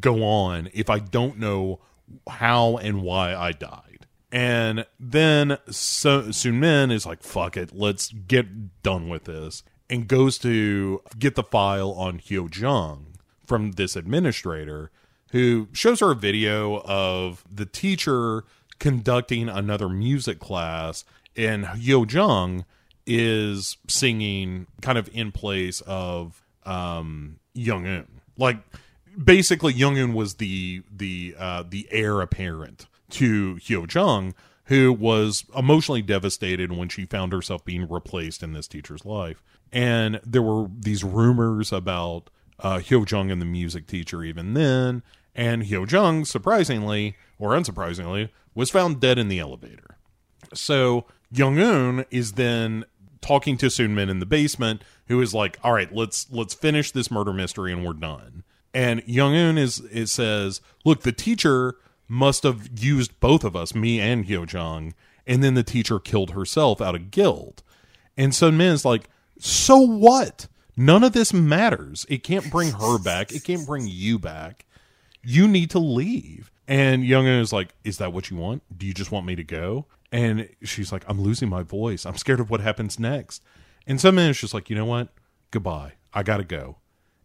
go 0.00 0.24
on 0.24 0.70
if 0.74 0.90
I 0.90 0.98
don't 0.98 1.38
know 1.38 1.80
how 2.28 2.78
and 2.78 3.02
why 3.02 3.34
I 3.34 3.52
died." 3.52 4.06
And 4.32 4.86
then 4.98 5.58
so, 5.70 6.30
Soon 6.32 6.58
Min 6.58 6.90
is 6.90 7.06
like, 7.06 7.22
"Fuck 7.22 7.56
it, 7.56 7.74
let's 7.74 8.10
get 8.10 8.82
done 8.82 9.08
with 9.08 9.24
this," 9.24 9.62
and 9.88 10.08
goes 10.08 10.38
to 10.38 11.02
get 11.18 11.34
the 11.34 11.44
file 11.44 11.92
on 11.92 12.18
Hyo 12.18 12.48
Jung 12.48 13.18
from 13.46 13.72
this 13.72 13.94
administrator, 13.96 14.90
who 15.30 15.68
shows 15.72 16.00
her 16.00 16.10
a 16.10 16.16
video 16.16 16.80
of 16.80 17.44
the 17.50 17.66
teacher 17.66 18.44
conducting 18.78 19.48
another 19.48 19.88
music 19.88 20.38
class, 20.38 21.04
and 21.36 21.64
Hyo 21.64 22.10
Jung 22.10 22.64
is 23.06 23.76
singing 23.88 24.66
kind 24.82 24.98
of 24.98 25.08
in 25.12 25.32
place 25.32 25.80
of 25.82 26.42
um, 26.64 27.38
Young 27.54 27.86
Un, 27.86 28.20
like 28.36 28.58
basically 29.22 29.72
Young 29.72 29.98
Un 29.98 30.12
was 30.14 30.34
the 30.34 30.82
the 30.94 31.34
uh, 31.38 31.64
the 31.68 31.88
heir 31.90 32.20
apparent 32.20 32.86
to 33.10 33.56
Hyo 33.56 33.92
Jung, 33.92 34.34
who 34.64 34.92
was 34.92 35.44
emotionally 35.56 36.02
devastated 36.02 36.72
when 36.72 36.88
she 36.88 37.04
found 37.04 37.32
herself 37.32 37.64
being 37.64 37.88
replaced 37.88 38.42
in 38.42 38.52
this 38.52 38.66
teacher's 38.68 39.04
life. 39.04 39.42
And 39.72 40.20
there 40.24 40.42
were 40.42 40.68
these 40.72 41.04
rumors 41.04 41.72
about 41.72 42.30
uh, 42.58 42.78
Hyo 42.78 43.08
Jung 43.08 43.30
and 43.30 43.40
the 43.40 43.46
music 43.46 43.86
teacher 43.86 44.22
even 44.24 44.54
then. 44.54 45.02
And 45.36 45.64
Hyo 45.64 45.88
Jung, 45.88 46.24
surprisingly 46.24 47.14
or 47.38 47.50
unsurprisingly, 47.50 48.30
was 48.54 48.70
found 48.70 49.00
dead 49.00 49.18
in 49.18 49.28
the 49.28 49.38
elevator. 49.38 49.98
So 50.54 51.04
Young 51.30 51.58
Un 51.58 52.06
is 52.10 52.32
then 52.32 52.86
talking 53.20 53.58
to 53.58 53.68
Soon 53.68 53.94
Min 53.94 54.08
in 54.08 54.18
the 54.18 54.26
basement, 54.26 54.82
who 55.08 55.20
is 55.20 55.34
like, 55.34 55.58
"All 55.62 55.74
right, 55.74 55.94
let's 55.94 56.26
let's 56.30 56.54
finish 56.54 56.90
this 56.90 57.10
murder 57.10 57.34
mystery 57.34 57.70
and 57.70 57.84
we're 57.84 57.92
done." 57.92 58.44
And 58.72 59.02
Young 59.06 59.34
Un 59.34 59.58
is 59.58 59.80
it 59.92 60.06
says, 60.06 60.62
"Look, 60.84 61.02
the 61.02 61.12
teacher 61.12 61.74
must 62.08 62.42
have 62.44 62.68
used 62.78 63.20
both 63.20 63.44
of 63.44 63.54
us, 63.54 63.74
me 63.74 64.00
and 64.00 64.26
Hyo 64.26 64.50
Jung, 64.50 64.94
and 65.26 65.44
then 65.44 65.54
the 65.54 65.62
teacher 65.62 65.98
killed 65.98 66.30
herself 66.30 66.80
out 66.80 66.94
of 66.94 67.10
guilt." 67.10 67.62
And 68.16 68.34
Sun 68.34 68.56
Min 68.56 68.72
is 68.72 68.86
like, 68.86 69.10
"So 69.38 69.78
what? 69.78 70.48
None 70.76 71.04
of 71.04 71.12
this 71.12 71.32
matters. 71.32 72.06
It 72.08 72.22
can't 72.22 72.50
bring 72.50 72.72
her 72.72 72.98
back. 72.98 73.32
It 73.32 73.44
can't 73.44 73.66
bring 73.66 73.86
you 73.86 74.18
back. 74.18 74.65
You 75.26 75.48
need 75.48 75.70
to 75.70 75.78
leave." 75.78 76.50
And 76.68 77.04
Young 77.04 77.26
Un 77.26 77.40
is 77.40 77.52
like, 77.52 77.74
"Is 77.84 77.98
that 77.98 78.12
what 78.12 78.30
you 78.30 78.36
want? 78.36 78.62
Do 78.76 78.86
you 78.86 78.94
just 78.94 79.12
want 79.12 79.26
me 79.26 79.36
to 79.36 79.44
go?" 79.44 79.86
And 80.12 80.48
she's 80.62 80.92
like, 80.92 81.04
I'm 81.08 81.20
losing 81.20 81.48
my 81.48 81.62
voice. 81.62 82.06
I'm 82.06 82.16
scared 82.16 82.40
of 82.40 82.50
what 82.50 82.60
happens 82.60 82.98
next. 82.98 83.42
And 83.86 84.02
Min 84.02 84.30
is 84.30 84.40
just 84.40 84.54
like, 84.54 84.70
you 84.70 84.76
know 84.76 84.84
what? 84.84 85.08
Goodbye. 85.50 85.94
I 86.14 86.22
gotta 86.22 86.44
go. 86.44 86.76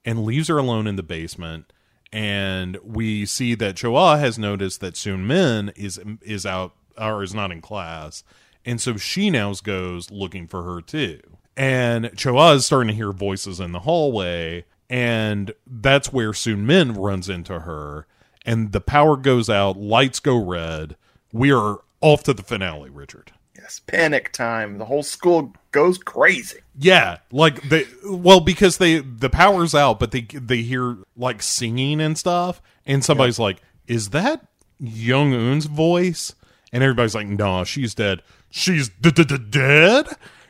And 0.04 0.26
leaves 0.26 0.48
her 0.48 0.58
alone 0.58 0.88
in 0.88 0.96
the 0.96 1.04
basement. 1.04 1.72
And 2.12 2.78
we 2.84 3.26
see 3.26 3.56
that 3.56 3.76
Choa 3.76 4.20
has 4.20 4.38
noticed 4.38 4.82
that 4.82 4.98
Soon 4.98 5.26
Min 5.26 5.72
is 5.76 6.00
is 6.22 6.46
out 6.46 6.76
or 6.98 7.24
is 7.24 7.34
not 7.34 7.52
in 7.52 7.62
class. 7.62 8.24
And 8.66 8.82
so 8.82 8.98
she 8.98 9.30
now 9.30 9.54
goes 9.54 10.12
looking 10.12 10.48
for 10.48 10.64
her 10.64 10.82
too. 10.82 11.22
And 11.56 12.06
Choa 12.06 12.56
is 12.56 12.66
starting 12.66 12.90
to 12.90 12.94
hear 12.94 13.12
voices 13.12 13.60
in 13.60 13.72
the 13.72 13.80
hallway. 13.80 14.66
And 14.92 15.54
that's 15.66 16.12
where 16.12 16.34
Soon 16.34 16.66
Min 16.66 16.94
runs 16.94 17.30
into 17.30 17.62
her. 17.62 18.08
And 18.46 18.74
the 18.74 18.82
power 18.82 19.16
goes 19.16 19.50
out, 19.50 19.78
lights 19.78 20.20
go 20.20 20.36
red. 20.36 20.98
We 21.32 21.54
are 21.54 21.80
off 22.02 22.24
to 22.24 22.34
the 22.34 22.44
finale, 22.44 22.90
Richard. 22.90 23.32
Yes, 23.56 23.80
panic 23.80 24.34
time. 24.34 24.80
The 24.80 24.86
whole 24.86 25.04
school 25.04 25.54
goes 25.72 25.98
crazy. 25.98 26.60
Yeah, 26.78 27.20
like 27.32 27.62
they 27.70 27.86
well 28.06 28.42
because 28.42 28.80
they 28.80 29.00
the 29.00 29.30
power's 29.30 29.74
out, 29.74 30.00
but 30.00 30.12
they 30.12 30.22
they 30.22 30.62
hear 30.62 30.98
like 31.16 31.42
singing 31.42 32.02
and 32.02 32.18
stuff, 32.18 32.62
and 32.86 33.06
somebody's 33.06 33.40
like, 33.40 33.62
"Is 33.88 34.10
that 34.10 34.46
Young 34.80 35.34
Un's 35.34 35.68
voice?" 35.68 36.34
And 36.74 36.84
everybody's 36.84 37.16
like, 37.16 37.28
"No, 37.28 37.64
she's 37.64 37.94
dead. 37.94 38.24
She's 38.50 38.90
dead." 38.90 40.08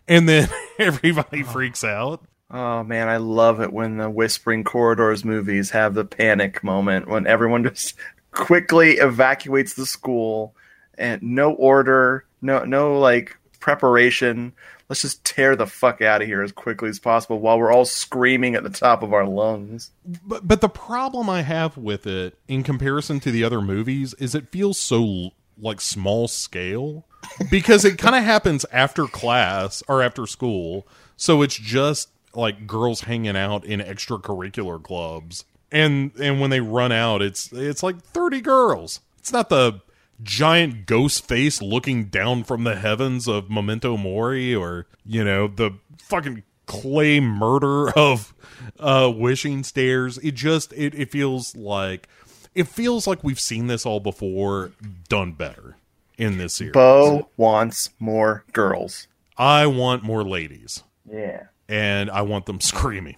And 0.08 0.30
then 0.30 0.50
everybody 0.80 1.44
freaks 1.44 1.84
out. 1.84 2.24
Oh 2.54 2.84
man, 2.84 3.08
I 3.08 3.18
love 3.18 3.62
it 3.62 3.72
when 3.72 3.98
the 3.98 4.10
Whispering 4.10 4.64
Corridors 4.64 5.24
movies 5.24 5.70
have 5.72 5.94
the 5.94 6.04
panic 6.04 6.64
moment 6.64 7.08
when 7.08 7.26
everyone 7.26 7.64
just 7.74 7.96
quickly 8.32 8.94
evacuates 8.94 9.74
the 9.74 9.86
school 9.86 10.54
and 10.98 11.22
no 11.24 11.54
order, 11.54 12.26
no 12.42 12.64
no 12.66 13.00
like 13.00 13.38
preparation. 13.60 14.54
Let's 14.90 15.04
just 15.04 15.24
tear 15.24 15.56
the 15.56 15.68
fuck 15.68 16.02
out 16.02 16.22
of 16.22 16.28
here 16.28 16.42
as 16.42 16.52
quickly 16.52 16.90
as 16.90 17.00
possible 17.00 17.40
while 17.40 17.58
we're 17.58 17.72
all 17.72 17.86
screaming 17.86 18.56
at 18.56 18.64
the 18.64 18.70
top 18.70 19.04
of 19.04 19.14
our 19.14 19.26
lungs. 19.26 19.92
But 20.26 20.46
but 20.46 20.60
the 20.60 20.68
problem 20.68 21.30
I 21.30 21.44
have 21.44 21.78
with 21.78 22.06
it 22.06 22.38
in 22.50 22.64
comparison 22.64 23.22
to 23.22 23.32
the 23.32 23.46
other 23.46 23.62
movies 23.62 24.14
is 24.16 24.36
it 24.36 24.52
feels 24.52 24.78
so 24.78 25.30
like 25.58 25.80
small 25.80 26.28
scale 26.28 27.06
because 27.50 27.86
it 27.86 27.98
kind 27.98 28.16
of 28.16 28.24
happens 28.24 28.66
after 28.74 29.06
class 29.06 29.82
or 29.88 30.02
after 30.02 30.28
school. 30.28 30.86
So 31.16 31.42
it's 31.42 31.56
just 31.56 32.10
like 32.36 32.68
girls 32.68 33.02
hanging 33.02 33.36
out 33.36 33.66
in 33.66 33.80
extracurricular 33.80 34.82
clubs. 34.82 35.46
And 35.72 36.12
and 36.20 36.42
when 36.42 36.50
they 36.50 36.60
run 36.60 36.92
out 36.92 37.22
it's 37.22 37.52
it's 37.54 37.84
like 37.84 38.02
30 38.02 38.42
girls. 38.42 39.00
It's 39.20 39.32
not 39.32 39.50
the 39.50 39.82
giant 40.22 40.86
ghost 40.86 41.28
face 41.28 41.62
looking 41.62 42.06
down 42.06 42.44
from 42.44 42.64
the 42.64 42.76
heavens 42.76 43.28
of 43.28 43.50
Memento 43.50 43.98
Mori 43.98 44.54
or, 44.54 44.86
you 45.06 45.24
know, 45.24 45.48
the 45.48 45.72
fucking 46.00 46.44
clay 46.66 47.20
murder 47.20 47.90
of 47.92 48.34
uh 48.80 49.12
wishing 49.16 49.64
stairs. 49.64 50.18
It 50.20 50.32
just 50.32 50.74
it, 50.74 50.94
it 50.96 51.12
feels 51.12 51.56
like 51.56 52.08
it 52.54 52.68
feels 52.68 53.08
like 53.08 53.24
we've 53.24 53.40
seen 53.40 53.68
this 53.68 53.86
all 53.86 54.00
before 54.00 54.72
done 55.08 55.32
better 55.34 55.78
in 56.18 56.38
this 56.38 56.54
series. 56.56 56.74
Bo 56.74 57.30
wants 57.38 57.90
more 58.00 58.44
girls. 58.54 59.08
I 59.38 59.66
want 59.68 60.04
more 60.04 60.24
ladies, 60.24 60.84
Yeah. 61.10 61.44
And 61.72 62.12
I 62.12 62.22
want 62.22 62.46
them 62.46 62.60
screaming 62.72 63.16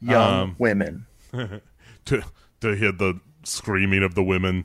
Young 0.00 0.40
Um, 0.42 0.56
women. 0.58 1.06
to 2.04 2.22
to 2.60 2.76
hear 2.76 2.92
the 2.92 3.20
screaming 3.44 4.02
of 4.04 4.14
the 4.14 4.22
women. 4.22 4.64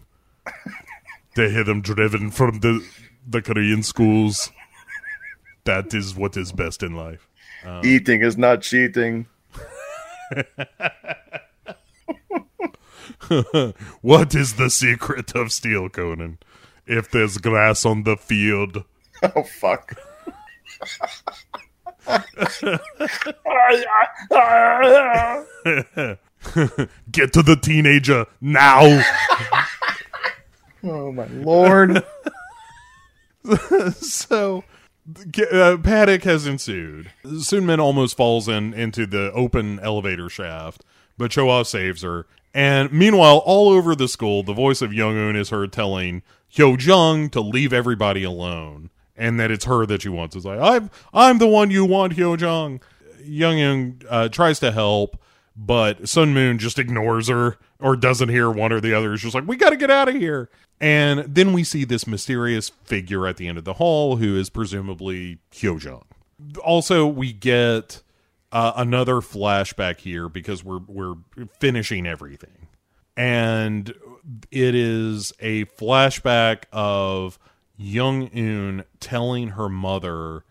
to 1.36 1.50
hear 1.50 1.64
them 1.64 1.82
driven 1.82 2.30
from 2.32 2.60
the 2.60 2.86
the 3.26 3.42
Korean 3.42 3.82
schools. 3.84 4.52
That 5.64 5.94
is 5.94 6.16
what 6.16 6.36
is 6.38 6.52
best 6.52 6.84
in 6.84 6.94
life. 6.96 7.28
Eating 7.84 8.22
is 8.22 8.38
not 8.38 8.62
cheating. 8.62 9.26
What 14.02 14.34
is 14.36 14.56
the 14.56 14.70
secret 14.70 15.36
of 15.36 15.52
steel, 15.52 15.90
Conan? 15.90 16.40
If 16.88 17.12
there's 17.12 17.38
grass 17.38 17.86
on 17.86 18.04
the 18.04 18.16
field, 18.18 18.84
Oh 19.22 19.44
fuck. 19.44 19.94
get 27.12 27.34
to 27.34 27.44
the 27.44 27.60
teenager 27.62 28.26
now. 28.42 29.04
oh 30.84 31.12
my 31.12 31.28
lord. 31.28 32.04
so 33.94 34.64
uh, 35.52 35.78
panic 35.84 36.24
has 36.24 36.46
ensued. 36.46 37.12
Sunmin 37.26 37.80
almost 37.80 38.18
falls 38.18 38.48
in 38.48 38.74
into 38.74 39.06
the 39.06 39.32
open 39.34 39.80
elevator 39.80 40.30
shaft, 40.30 40.84
but 41.18 41.32
Choa 41.32 41.66
saves 41.66 42.02
her. 42.02 42.26
And 42.54 42.92
meanwhile, 42.92 43.38
all 43.46 43.70
over 43.70 43.96
the 43.96 44.08
school, 44.08 44.44
the 44.44 44.54
voice 44.54 44.82
of 44.82 44.94
Young 44.94 45.18
Un 45.18 45.36
is 45.36 45.50
heard 45.50 45.72
telling 45.72 46.24
Hyo 46.54 46.82
Jung 46.82 47.30
to 47.30 47.42
leave 47.42 47.74
everybody 47.74 48.24
alone, 48.24 48.90
and 49.20 49.40
that 49.40 49.52
it's 49.52 49.66
her 49.66 49.86
that 49.86 50.02
she 50.02 50.10
wants. 50.10 50.36
It's 50.36 50.46
like 50.46 50.60
I'm 50.60 50.90
I'm 51.14 51.38
the 51.38 51.48
one 51.48 51.70
you 51.70 51.86
want, 51.86 52.16
Hyo 52.16 52.40
Jung. 52.40 52.82
Young 53.24 53.60
Un 53.62 54.02
uh, 54.10 54.30
tries 54.30 54.60
to 54.62 54.72
help, 54.72 55.22
but 55.56 56.08
Sun 56.10 56.34
Min 56.34 56.58
just 56.58 56.80
ignores 56.80 57.28
her 57.28 57.58
or 57.80 57.96
doesn't 57.96 58.30
hear 58.30 58.50
one 58.50 58.72
or 58.72 58.80
the 58.80 58.94
other. 58.94 59.14
It's 59.14 59.22
just 59.22 59.36
like 59.36 59.48
we 59.48 59.58
got 59.58 59.70
to 59.70 59.78
get 59.78 59.92
out 59.92 60.08
of 60.08 60.16
here. 60.16 60.50
And 60.82 61.20
then 61.36 61.52
we 61.52 61.66
see 61.66 61.84
this 61.84 62.08
mysterious 62.08 62.70
figure 62.70 63.28
at 63.28 63.36
the 63.36 63.48
end 63.50 63.58
of 63.58 63.66
the 63.66 63.74
hall 63.74 64.16
who 64.16 64.38
is 64.38 64.50
presumably 64.50 65.40
Hyo 65.52 65.84
Jung. 65.84 66.06
Also, 66.64 67.06
we 67.06 67.34
get 67.34 68.02
uh, 68.54 68.72
another 68.78 69.16
flashback 69.16 70.00
here 70.00 70.30
because 70.30 70.64
we're 70.64 70.80
we're 70.88 71.16
finishing 71.60 72.08
everything, 72.08 72.68
and 73.18 73.94
it 74.50 74.76
is 74.76 75.34
a 75.42 75.66
flashback 75.66 76.64
of 76.72 77.38
Young 77.80 78.30
Un 78.36 78.84
telling 79.00 79.50
her 79.50 79.70
mother 79.70 80.44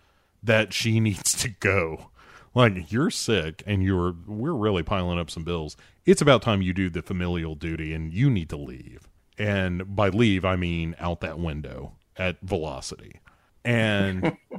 that 0.42 0.72
she 0.72 0.98
needs 1.00 1.34
to 1.34 1.48
go. 1.48 2.10
Like 2.54 2.90
you're 2.90 3.10
sick 3.10 3.62
and 3.66 3.82
you're 3.82 4.16
we're 4.26 4.52
really 4.52 4.82
piling 4.82 5.18
up 5.18 5.30
some 5.30 5.44
bills. 5.44 5.76
It's 6.06 6.22
about 6.22 6.42
time 6.42 6.62
you 6.62 6.72
do 6.72 6.88
the 6.88 7.02
familial 7.02 7.54
duty 7.54 7.92
and 7.92 8.12
you 8.12 8.30
need 8.30 8.48
to 8.48 8.56
leave. 8.56 9.06
And 9.36 9.94
by 9.94 10.08
leave 10.08 10.44
I 10.44 10.56
mean 10.56 10.96
out 10.98 11.20
that 11.20 11.38
window 11.38 11.92
at 12.16 12.40
velocity. 12.40 13.20
And 13.64 14.36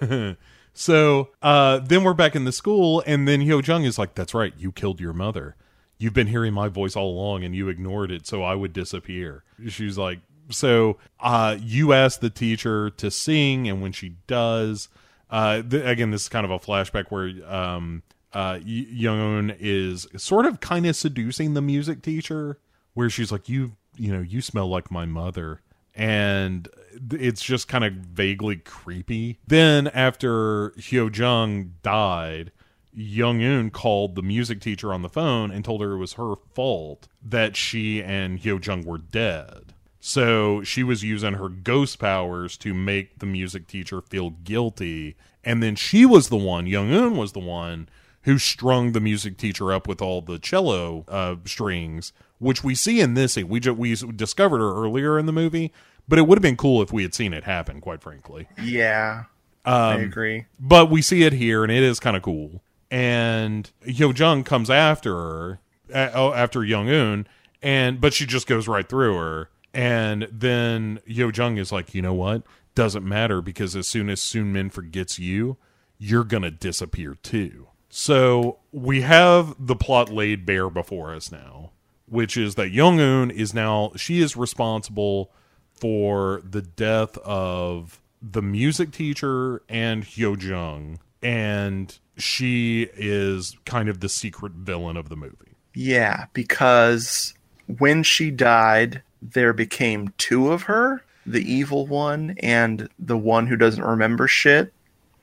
so 0.74 1.30
uh, 1.42 1.78
then 1.78 2.04
we're 2.04 2.14
back 2.14 2.36
in 2.36 2.44
the 2.44 2.52
school, 2.52 3.02
and 3.06 3.26
then 3.26 3.40
Hyo 3.40 3.66
Jung 3.66 3.84
is 3.84 3.98
like, 3.98 4.14
"That's 4.14 4.34
right, 4.34 4.52
you 4.56 4.72
killed 4.72 5.00
your 5.00 5.12
mother. 5.12 5.56
You've 5.98 6.14
been 6.14 6.26
hearing 6.26 6.52
my 6.52 6.68
voice 6.68 6.96
all 6.96 7.10
along, 7.10 7.44
and 7.44 7.54
you 7.54 7.68
ignored 7.68 8.10
it, 8.10 8.26
so 8.26 8.42
I 8.42 8.54
would 8.54 8.72
disappear." 8.72 9.44
She's 9.68 9.96
like, 9.96 10.20
"So 10.50 10.98
uh, 11.20 11.56
you 11.60 11.92
ask 11.92 12.20
the 12.20 12.30
teacher 12.30 12.90
to 12.90 13.10
sing, 13.10 13.68
and 13.68 13.82
when 13.82 13.92
she 13.92 14.16
does, 14.26 14.88
uh, 15.30 15.62
th- 15.62 15.84
again, 15.84 16.10
this 16.10 16.22
is 16.22 16.28
kind 16.28 16.44
of 16.44 16.50
a 16.50 16.58
flashback 16.58 17.06
where 17.10 17.30
um, 17.52 18.02
uh, 18.32 18.58
is 18.62 20.06
sort 20.16 20.46
of 20.46 20.60
kind 20.60 20.86
of 20.86 20.96
seducing 20.96 21.54
the 21.54 21.62
music 21.62 22.02
teacher, 22.02 22.58
where 22.94 23.10
she's 23.10 23.32
like, 23.32 23.48
"You, 23.48 23.76
you 23.96 24.12
know, 24.12 24.22
you 24.22 24.40
smell 24.40 24.68
like 24.68 24.90
my 24.90 25.04
mother." 25.04 25.60
and 25.96 26.68
it's 27.12 27.42
just 27.42 27.68
kind 27.68 27.82
of 27.82 27.94
vaguely 27.94 28.56
creepy. 28.56 29.38
Then 29.46 29.88
after 29.88 30.70
Hyo 30.72 31.14
Jung 31.14 31.72
died, 31.82 32.52
Young 32.92 33.42
Un 33.42 33.70
called 33.70 34.14
the 34.14 34.22
music 34.22 34.60
teacher 34.60 34.92
on 34.92 35.02
the 35.02 35.08
phone 35.08 35.50
and 35.50 35.64
told 35.64 35.80
her 35.82 35.92
it 35.92 35.98
was 35.98 36.14
her 36.14 36.34
fault 36.54 37.08
that 37.22 37.56
she 37.56 38.02
and 38.02 38.38
Hyo 38.38 38.64
Jung 38.64 38.84
were 38.84 38.98
dead. 38.98 39.65
So 40.06 40.62
she 40.62 40.84
was 40.84 41.02
using 41.02 41.34
her 41.34 41.48
ghost 41.48 41.98
powers 41.98 42.56
to 42.58 42.72
make 42.72 43.18
the 43.18 43.26
music 43.26 43.66
teacher 43.66 44.00
feel 44.00 44.30
guilty. 44.30 45.16
And 45.42 45.60
then 45.64 45.74
she 45.74 46.06
was 46.06 46.28
the 46.28 46.36
one, 46.36 46.68
Young 46.68 46.92
Un 46.92 47.16
was 47.16 47.32
the 47.32 47.40
one, 47.40 47.88
who 48.22 48.38
strung 48.38 48.92
the 48.92 49.00
music 49.00 49.36
teacher 49.36 49.72
up 49.72 49.88
with 49.88 50.00
all 50.00 50.20
the 50.22 50.38
cello 50.38 51.04
uh, 51.08 51.34
strings, 51.44 52.12
which 52.38 52.62
we 52.62 52.72
see 52.72 53.00
in 53.00 53.14
this. 53.14 53.36
We 53.36 53.58
ju- 53.58 53.74
we 53.74 53.96
discovered 53.96 54.58
her 54.58 54.76
earlier 54.80 55.18
in 55.18 55.26
the 55.26 55.32
movie, 55.32 55.72
but 56.06 56.20
it 56.20 56.28
would 56.28 56.38
have 56.38 56.42
been 56.42 56.56
cool 56.56 56.82
if 56.82 56.92
we 56.92 57.02
had 57.02 57.12
seen 57.12 57.34
it 57.34 57.42
happen. 57.42 57.80
Quite 57.80 58.00
frankly, 58.00 58.46
Yeah. 58.62 59.24
Um, 59.64 59.74
I 59.74 59.94
agree. 59.96 60.44
but 60.60 60.88
we 60.88 61.02
see 61.02 61.24
it 61.24 61.32
here, 61.32 61.64
and 61.64 61.72
it 61.72 61.82
is 61.82 61.98
kind 61.98 62.16
of 62.16 62.22
cool. 62.22 62.62
And 62.92 63.68
Hyo 63.84 64.16
Jung 64.16 64.44
comes 64.44 64.70
after 64.70 65.12
her, 65.12 65.60
uh, 65.92 66.10
oh, 66.14 66.32
after 66.32 66.62
Young 66.62 66.88
Un, 66.88 67.26
and 67.60 68.00
but 68.00 68.14
she 68.14 68.24
just 68.24 68.46
goes 68.46 68.68
right 68.68 68.88
through 68.88 69.16
her. 69.16 69.50
And 69.76 70.26
then 70.32 71.00
Hyo 71.06 71.36
Jung 71.36 71.58
is 71.58 71.70
like, 71.70 71.94
you 71.94 72.00
know 72.00 72.14
what? 72.14 72.44
Doesn't 72.74 73.06
matter 73.06 73.42
because 73.42 73.76
as 73.76 73.86
soon 73.86 74.08
as 74.08 74.22
Soon 74.22 74.50
Min 74.50 74.70
forgets 74.70 75.18
you, 75.18 75.58
you're 75.98 76.24
gonna 76.24 76.50
disappear 76.50 77.14
too. 77.22 77.68
So 77.90 78.58
we 78.72 79.02
have 79.02 79.54
the 79.58 79.76
plot 79.76 80.08
laid 80.08 80.46
bare 80.46 80.70
before 80.70 81.14
us 81.14 81.30
now, 81.30 81.72
which 82.06 82.38
is 82.38 82.54
that 82.54 82.70
Young 82.70 83.00
Un 83.00 83.30
is 83.30 83.52
now 83.52 83.92
she 83.96 84.22
is 84.22 84.34
responsible 84.34 85.30
for 85.74 86.40
the 86.42 86.62
death 86.62 87.18
of 87.18 88.00
the 88.22 88.42
music 88.42 88.92
teacher 88.92 89.62
and 89.68 90.04
Hyo 90.04 90.42
Jung, 90.42 91.00
and 91.22 91.98
she 92.16 92.88
is 92.96 93.58
kind 93.66 93.90
of 93.90 94.00
the 94.00 94.08
secret 94.08 94.52
villain 94.52 94.96
of 94.96 95.10
the 95.10 95.16
movie. 95.16 95.54
Yeah, 95.74 96.26
because 96.32 97.34
when 97.78 98.02
she 98.02 98.30
died, 98.30 99.02
there 99.32 99.52
became 99.52 100.12
two 100.18 100.52
of 100.52 100.62
her 100.64 101.02
the 101.26 101.40
evil 101.40 101.86
one 101.86 102.36
and 102.40 102.88
the 102.98 103.18
one 103.18 103.46
who 103.48 103.56
doesn't 103.56 103.82
remember 103.82 104.28
shit. 104.28 104.72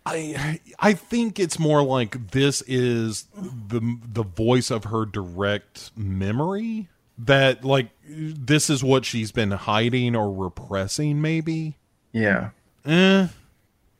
I 0.06 0.60
I 0.80 0.94
think 0.94 1.40
it's 1.40 1.58
more 1.58 1.82
like 1.82 2.32
this 2.32 2.62
is 2.68 3.28
the 3.34 3.98
the 4.06 4.24
voice 4.24 4.70
of 4.70 4.86
her 4.86 5.06
direct 5.06 5.92
memory 5.96 6.90
that 7.18 7.64
like 7.64 7.90
this 8.06 8.70
is 8.70 8.84
what 8.84 9.06
she's 9.06 9.32
been 9.32 9.52
hiding 9.52 10.16
or 10.16 10.32
repressing 10.32 11.22
maybe. 11.22 11.78
Yeah. 12.12 12.50
Eh. 12.86 13.28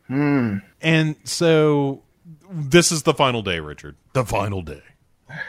And 0.10 1.16
so 1.24 2.04
this 2.52 2.92
is 2.92 3.04
the 3.04 3.14
final 3.14 3.42
day, 3.42 3.60
Richard. 3.60 3.96
The 4.12 4.26
final 4.26 4.62
day. 4.62 4.84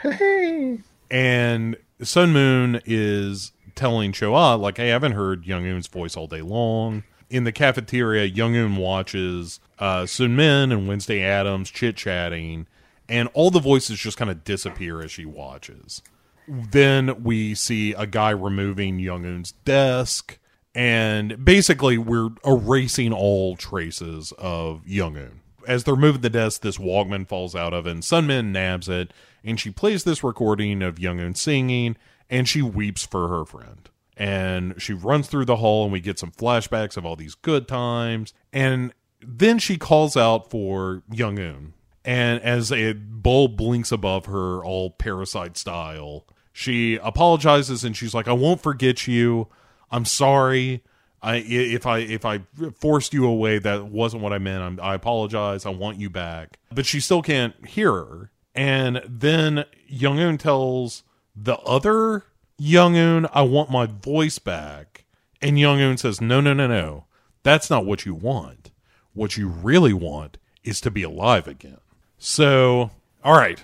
Hey. 0.01 0.79
and 1.11 1.75
Sun 2.01 2.33
Min 2.33 2.81
is 2.85 3.51
telling 3.75 4.11
Choa, 4.11 4.59
like, 4.59 4.77
hey, 4.77 4.89
I 4.89 4.93
haven't 4.93 5.13
heard 5.13 5.45
Young 5.45 5.63
Eun's 5.63 5.87
voice 5.87 6.15
all 6.15 6.27
day 6.27 6.41
long. 6.41 7.03
In 7.29 7.43
the 7.43 7.51
cafeteria, 7.51 8.25
Young 8.25 8.53
Eun 8.53 8.77
watches 8.77 9.59
uh, 9.79 10.05
Sun 10.05 10.35
Min 10.35 10.71
and 10.71 10.87
Wednesday 10.87 11.23
Addams 11.23 11.71
chit 11.71 11.95
chatting, 11.97 12.67
and 13.09 13.29
all 13.33 13.51
the 13.51 13.59
voices 13.59 13.99
just 13.99 14.17
kind 14.17 14.31
of 14.31 14.43
disappear 14.43 15.01
as 15.01 15.11
she 15.11 15.25
watches. 15.25 16.01
Then 16.47 17.23
we 17.23 17.55
see 17.55 17.93
a 17.93 18.05
guy 18.05 18.29
removing 18.29 18.99
Young 18.99 19.23
Eun's 19.23 19.53
desk, 19.65 20.37
and 20.75 21.43
basically 21.43 21.97
we're 21.97 22.29
erasing 22.45 23.11
all 23.11 23.55
traces 23.55 24.31
of 24.37 24.87
Young 24.87 25.15
Eun. 25.15 25.31
As 25.67 25.83
they're 25.83 25.95
moving 25.95 26.21
the 26.21 26.29
desk, 26.29 26.61
this 26.61 26.77
Walkman 26.77 27.27
falls 27.27 27.55
out 27.55 27.73
of 27.73 27.87
it, 27.87 27.91
and 27.91 28.03
Sunmin 28.03 28.51
nabs 28.51 28.87
it, 28.87 29.11
and 29.43 29.59
she 29.59 29.71
plays 29.71 30.03
this 30.03 30.23
recording 30.23 30.83
of 30.83 30.99
Young 30.99 31.17
Eun 31.17 31.35
singing, 31.35 31.97
and 32.29 32.47
she 32.47 32.61
weeps 32.61 33.05
for 33.05 33.27
her 33.27 33.45
friend. 33.45 33.89
And 34.17 34.81
she 34.81 34.93
runs 34.93 35.27
through 35.27 35.45
the 35.45 35.57
hall, 35.57 35.83
and 35.83 35.91
we 35.91 35.99
get 35.99 36.19
some 36.19 36.31
flashbacks 36.31 36.95
of 36.95 37.05
all 37.05 37.15
these 37.15 37.35
good 37.35 37.67
times. 37.67 38.33
And 38.53 38.93
then 39.21 39.59
she 39.59 39.77
calls 39.77 40.15
out 40.15 40.49
for 40.49 41.03
Young 41.11 41.37
Eun. 41.37 41.71
And 42.05 42.41
as 42.41 42.71
a 42.71 42.93
bulb 42.93 43.57
blinks 43.57 43.91
above 43.91 44.27
her, 44.27 44.63
all 44.63 44.91
parasite 44.91 45.57
style, 45.57 46.25
she 46.53 46.95
apologizes 46.95 47.83
and 47.83 47.97
she's 47.97 48.13
like, 48.13 48.27
I 48.27 48.33
won't 48.33 48.61
forget 48.61 49.07
you. 49.07 49.47
I'm 49.91 50.05
sorry. 50.05 50.83
I 51.21 51.37
if 51.37 51.87
I 51.87 51.97
if 51.99 52.23
I 52.23 52.41
forced 52.79 53.13
you 53.13 53.25
away, 53.25 53.57
that 53.57 53.87
wasn't 53.87 54.21
what 54.21 54.31
I 54.31 54.37
meant. 54.37 54.61
I'm, 54.61 54.79
I 54.79 54.93
apologize. 54.93 55.65
I 55.65 55.71
want 55.71 55.99
you 55.99 56.09
back. 56.11 56.59
But 56.71 56.85
she 56.85 56.99
still 56.99 57.23
can't 57.23 57.67
hear 57.67 57.91
her. 57.91 58.31
And 58.53 59.01
then 59.05 59.65
Young 59.87 60.19
Un 60.19 60.37
tells 60.37 61.03
the 61.35 61.57
other 61.59 62.23
Young 62.57 62.95
Un, 62.97 63.27
I 63.33 63.41
want 63.41 63.69
my 63.69 63.85
voice 63.85 64.39
back. 64.39 65.05
And 65.41 65.59
Young 65.59 65.81
Un 65.81 65.97
says, 65.97 66.21
No, 66.21 66.41
no, 66.41 66.53
no, 66.53 66.67
no. 66.67 67.05
That's 67.43 67.69
not 67.69 67.85
what 67.85 68.05
you 68.05 68.13
want. 68.13 68.71
What 69.13 69.37
you 69.37 69.47
really 69.47 69.93
want 69.93 70.37
is 70.63 70.81
to 70.81 70.91
be 70.91 71.03
alive 71.03 71.47
again. 71.47 71.77
So, 72.17 72.91
all 73.23 73.37
right, 73.37 73.61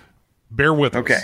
bear 0.50 0.72
with 0.72 0.94
us. 0.94 1.00
Okay. 1.00 1.20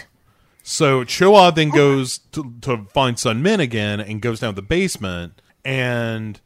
So 0.63 1.05
Choa 1.05 1.55
then 1.55 1.71
goes 1.71 2.19
to, 2.33 2.55
to 2.63 2.85
find 2.93 3.19
Sun 3.19 3.43
Min 3.43 3.61
again 3.61 4.01
and 4.01 4.21
goes 4.21 4.41
down 4.41 4.55
to 4.55 4.61
the 4.61 4.67
basement. 4.67 5.41
And 5.65 6.41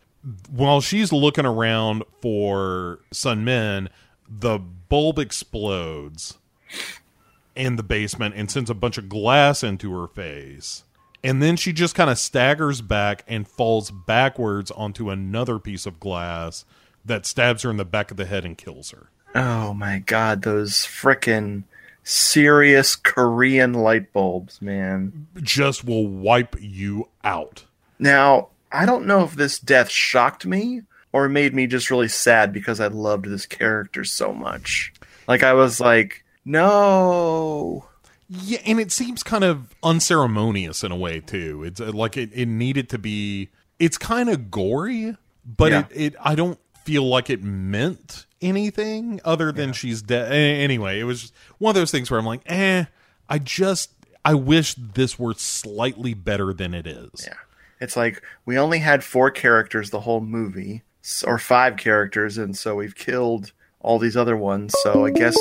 while 0.48 0.80
she's 0.80 1.12
looking 1.12 1.46
around 1.46 2.04
for 2.20 3.00
Sun 3.12 3.44
Min, 3.44 3.88
the 4.28 4.58
bulb 4.58 5.18
explodes 5.18 6.38
in 7.54 7.76
the 7.76 7.82
basement 7.82 8.34
and 8.36 8.50
sends 8.50 8.70
a 8.70 8.74
bunch 8.74 8.98
of 8.98 9.08
glass 9.08 9.62
into 9.62 9.92
her 9.94 10.06
face. 10.06 10.84
And 11.24 11.42
then 11.42 11.56
she 11.56 11.72
just 11.72 11.94
kind 11.94 12.10
of 12.10 12.18
staggers 12.18 12.80
back 12.80 13.24
and 13.28 13.46
falls 13.46 13.90
backwards 13.90 14.70
onto 14.70 15.10
another 15.10 15.58
piece 15.58 15.86
of 15.86 16.00
glass 16.00 16.64
that 17.04 17.26
stabs 17.26 17.62
her 17.62 17.70
in 17.70 17.76
the 17.76 17.84
back 17.84 18.10
of 18.10 18.16
the 18.16 18.24
head 18.24 18.44
and 18.44 18.58
kills 18.58 18.90
her. 18.90 19.08
Oh 19.34 19.72
my 19.72 20.00
god, 20.00 20.42
those 20.42 20.72
frickin' 20.72 21.64
serious 22.04 22.96
Korean 22.96 23.72
light 23.72 24.12
bulbs, 24.12 24.60
man. 24.60 25.26
Just 25.40 25.84
will 25.84 26.06
wipe 26.06 26.56
you 26.60 27.08
out. 27.24 27.64
Now, 27.98 28.48
I 28.72 28.86
don't 28.86 29.06
know 29.06 29.22
if 29.22 29.34
this 29.34 29.58
death 29.58 29.90
shocked 29.90 30.44
me 30.44 30.82
or 31.12 31.28
made 31.28 31.54
me 31.54 31.66
just 31.66 31.90
really 31.90 32.08
sad 32.08 32.52
because 32.52 32.80
I 32.80 32.88
loved 32.88 33.26
this 33.26 33.46
character 33.46 34.02
so 34.02 34.32
much. 34.32 34.92
Like 35.28 35.42
I 35.42 35.52
was 35.52 35.80
like, 35.80 36.24
no. 36.44 37.86
Yeah, 38.28 38.60
and 38.64 38.80
it 38.80 38.90
seems 38.90 39.22
kind 39.22 39.44
of 39.44 39.74
unceremonious 39.82 40.82
in 40.82 40.90
a 40.90 40.96
way 40.96 41.20
too. 41.20 41.64
It's 41.64 41.80
uh, 41.80 41.92
like 41.92 42.16
it, 42.16 42.30
it 42.32 42.46
needed 42.46 42.88
to 42.90 42.98
be. 42.98 43.50
It's 43.78 43.98
kind 43.98 44.30
of 44.30 44.50
gory, 44.50 45.16
but 45.44 45.72
Yeah. 45.72 45.80
it, 45.90 46.00
it 46.14 46.14
I 46.20 46.34
don't 46.34 46.58
feel 46.84 47.06
like 47.06 47.28
it 47.28 47.42
meant 47.42 48.24
anything 48.40 49.20
other 49.24 49.52
than 49.52 49.72
she's 49.72 50.00
dead. 50.02 50.32
Anyway, 50.32 50.98
it 50.98 51.04
was 51.04 51.20
just 51.22 51.34
one 51.58 51.70
of 51.70 51.74
those 51.74 51.90
things 51.90 52.10
where 52.10 52.18
I'm 52.18 52.26
like, 52.26 52.42
eh. 52.46 52.84
I 53.28 53.38
just 53.38 53.90
I 54.24 54.34
wish 54.34 54.74
this 54.74 55.18
were 55.18 55.34
slightly 55.34 56.14
better 56.14 56.52
than 56.54 56.72
it 56.74 56.86
is. 56.86 57.10
Yeah. 57.26 57.34
It's 57.80 57.96
like 57.96 58.22
we 58.46 58.56
only 58.58 58.78
had 58.78 59.02
four 59.04 59.30
characters 59.30 59.90
the 59.90 60.00
whole 60.00 60.20
movie, 60.20 60.82
or 61.26 61.36
five 61.38 61.76
characters, 61.76 62.38
and 62.38 62.56
so 62.56 62.76
we've 62.76 62.94
killed 62.94 63.52
all 63.80 63.98
these 63.98 64.16
other 64.16 64.36
ones. 64.36 64.72
So 64.82 65.04
I 65.04 65.10
guess 65.10 65.36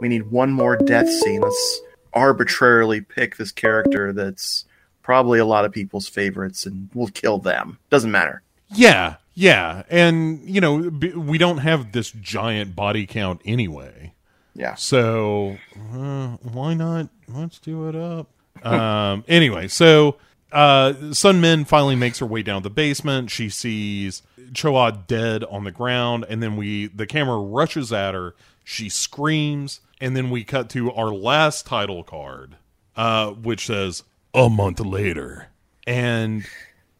we 0.00 0.08
need 0.08 0.30
one 0.30 0.52
more 0.52 0.76
death 0.76 1.08
scene. 1.08 1.40
Let's 1.40 1.80
arbitrarily 2.12 3.00
pick 3.00 3.36
this 3.36 3.52
character 3.52 4.12
that's 4.12 4.64
probably 5.02 5.38
a 5.38 5.44
lot 5.44 5.64
of 5.64 5.72
people's 5.72 6.08
favorites, 6.08 6.66
and 6.66 6.88
we'll 6.94 7.08
kill 7.08 7.38
them. 7.38 7.78
Doesn't 7.90 8.10
matter. 8.10 8.42
Yeah, 8.74 9.16
yeah, 9.34 9.82
and 9.90 10.40
you 10.48 10.60
know 10.60 10.90
b- 10.90 11.12
we 11.12 11.38
don't 11.38 11.58
have 11.58 11.92
this 11.92 12.10
giant 12.10 12.74
body 12.74 13.06
count 13.06 13.40
anyway. 13.44 14.14
Yeah. 14.54 14.74
So 14.74 15.58
uh, 15.92 16.36
why 16.42 16.74
not? 16.74 17.08
Let's 17.28 17.58
do 17.58 17.88
it 17.88 17.94
up. 17.94 18.28
um. 18.66 19.24
Anyway, 19.28 19.68
so 19.68 20.16
uh, 20.50 21.12
Sun 21.12 21.40
Min 21.40 21.64
finally 21.64 21.94
makes 21.96 22.18
her 22.20 22.26
way 22.26 22.42
down 22.42 22.62
the 22.62 22.70
basement. 22.70 23.30
She 23.30 23.48
sees 23.50 24.22
Choa 24.52 25.06
dead 25.06 25.44
on 25.44 25.64
the 25.64 25.70
ground, 25.72 26.24
and 26.28 26.42
then 26.42 26.56
we 26.56 26.86
the 26.88 27.06
camera 27.06 27.38
rushes 27.38 27.92
at 27.92 28.14
her. 28.14 28.34
She 28.64 28.88
screams, 28.88 29.78
and 30.00 30.16
then 30.16 30.30
we 30.30 30.44
cut 30.44 30.70
to 30.70 30.92
our 30.92 31.10
last 31.10 31.66
title 31.66 32.02
card, 32.02 32.56
uh, 32.96 33.30
which 33.30 33.66
says 33.66 34.02
a 34.34 34.48
month 34.48 34.80
later, 34.80 35.48
and 35.86 36.44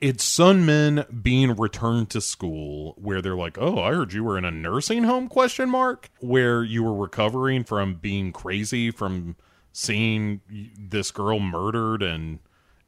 it's 0.01 0.25
Sun 0.25 0.67
Min 0.67 1.05
being 1.23 1.57
returned 1.57 2.11
to 2.11 2.21
school 2.21 2.95
where 2.99 3.23
they're 3.23 3.37
like, 3.37 3.59
"Oh, 3.59 3.79
I 3.79 3.93
heard 3.93 4.13
you 4.13 4.25
were 4.25 4.39
in 4.39 4.45
a 4.45 4.51
nursing 4.51 5.05
home?" 5.05 5.29
question 5.29 5.71
mark 5.71 6.11
where 6.21 6.63
you 6.63 6.83
were 6.83 6.95
recovering 6.95 7.65
from 7.65 7.95
being 7.95 8.33
crazy 8.33 8.91
from 8.91 9.37
seeing 9.73 10.41
this 10.79 11.11
girl 11.11 11.39
murdered 11.39 12.03
and 12.03 12.39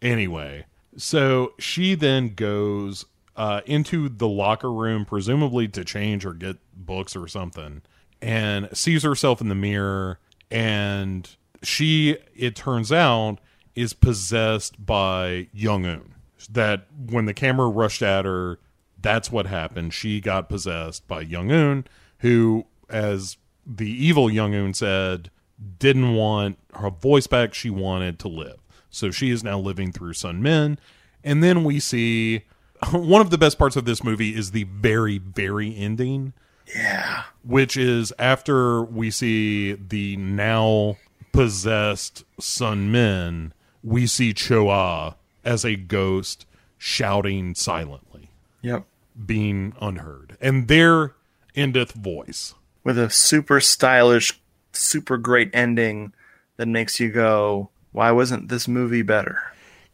anyway. 0.01 0.65
So 0.97 1.53
she 1.59 1.95
then 1.95 2.35
goes 2.35 3.05
uh, 3.37 3.61
into 3.67 4.09
the 4.09 4.29
locker 4.29 4.73
room 4.73 5.05
presumably 5.05 5.69
to 5.69 5.85
change 5.85 6.25
or 6.25 6.33
get 6.33 6.57
books 6.75 7.15
or 7.15 7.29
something 7.29 7.83
and 8.21 8.69
sees 8.77 9.03
herself 9.03 9.41
in 9.41 9.49
the 9.49 9.55
mirror 9.55 10.19
and 10.51 11.37
she 11.63 12.17
it 12.35 12.57
turns 12.57 12.93
out 12.93 13.39
is 13.75 13.93
possessed 13.93 14.85
by 14.85 15.49
Young 15.53 15.87
Un 15.87 16.15
that 16.51 16.87
when 17.11 17.27
the 17.27 17.35
camera 17.35 17.69
rushed 17.69 18.03
at 18.03 18.25
her, 18.25 18.59
that's 19.01 19.31
what 19.31 19.47
happened. 19.47 19.95
She 19.95 20.21
got 20.21 20.49
possessed 20.49 21.07
by 21.07 21.21
Young 21.21 21.51
Un, 21.51 21.85
who, 22.19 22.67
as 22.89 23.37
the 23.67 23.91
evil 23.91 24.31
Young 24.31 24.55
Un 24.55 24.75
said, 24.75 25.31
didn't 25.79 26.15
want 26.15 26.59
her 26.75 26.91
voice 26.91 27.27
back. 27.27 27.55
She 27.55 27.71
wanted 27.71 28.19
to 28.21 28.29
live. 28.29 28.59
So 28.91 29.11
she 29.11 29.31
is 29.31 29.45
now 29.45 29.59
living 29.59 29.93
through 29.93 30.15
Sun 30.15 30.43
Min. 30.43 30.79
And 31.23 31.43
then 31.43 31.65
we 31.65 31.81
see 31.81 32.45
one 32.93 33.21
of 33.21 33.31
the 33.31 33.39
best 33.39 33.59
parts 33.59 33.77
of 33.77 33.85
this 33.85 34.03
movie 34.03 34.35
is 34.35 34.53
the 34.53 34.65
very, 34.65 35.19
very 35.19 35.77
ending 35.77 36.33
Yeah. 36.75 37.23
which 37.43 37.77
is 37.77 38.13
after 38.19 38.83
we 38.83 39.11
see 39.11 39.73
the 39.73 40.17
now 40.17 40.97
possessed 41.33 42.25
Sun 42.39 42.91
Min, 42.93 43.53
we 43.83 44.07
see 44.07 44.35
Choa 44.35 45.15
as 45.45 45.65
a 45.65 45.77
ghost 45.77 46.45
shouting 46.77 47.55
silently, 47.55 48.29
Yep. 48.63 48.85
being 49.25 49.73
unheard. 49.81 50.37
And 50.41 50.69
there 50.69 51.15
endeth 51.57 51.93
voice. 51.93 52.55
With 52.85 52.99
a 52.99 53.09
super 53.11 53.61
stylish, 53.61 54.39
super 54.73 55.17
great 55.17 55.51
ending 55.55 56.13
that 56.59 56.69
makes 56.69 57.01
you 57.01 57.11
go, 57.11 57.71
why 57.93 58.11
wasn't 58.11 58.49
this 58.49 58.69
movie 58.69 59.03
better? 59.03 59.41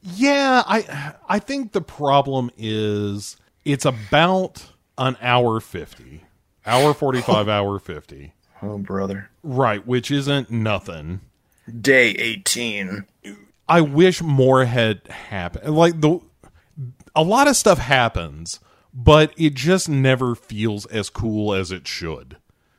Yeah, 0.02 0.62
I 0.66 1.14
I 1.28 1.38
think 1.38 1.72
the 1.72 1.80
problem 1.80 2.50
is 2.58 3.36
it's 3.64 3.84
about 3.86 4.66
an 4.98 5.16
hour 5.22 5.60
50. 5.60 6.23
Hour 6.66 6.94
45, 6.94 7.48
hour 7.48 7.78
50. 7.78 8.32
Oh, 8.62 8.78
brother. 8.78 9.30
Right, 9.42 9.86
which 9.86 10.10
isn't 10.10 10.50
nothing. 10.50 11.20
Day 11.80 12.10
18. 12.10 13.04
I 13.68 13.80
wish 13.80 14.22
more 14.22 14.64
had 14.64 15.06
happened. 15.08 15.74
Like 15.74 16.00
the 16.00 16.20
a 17.16 17.22
lot 17.22 17.48
of 17.48 17.56
stuff 17.56 17.78
happens, 17.78 18.60
but 18.92 19.32
it 19.36 19.54
just 19.54 19.88
never 19.88 20.34
feels 20.34 20.86
as 20.86 21.08
cool 21.10 21.54
as 21.54 21.70
it 21.70 21.86
should. 21.86 22.36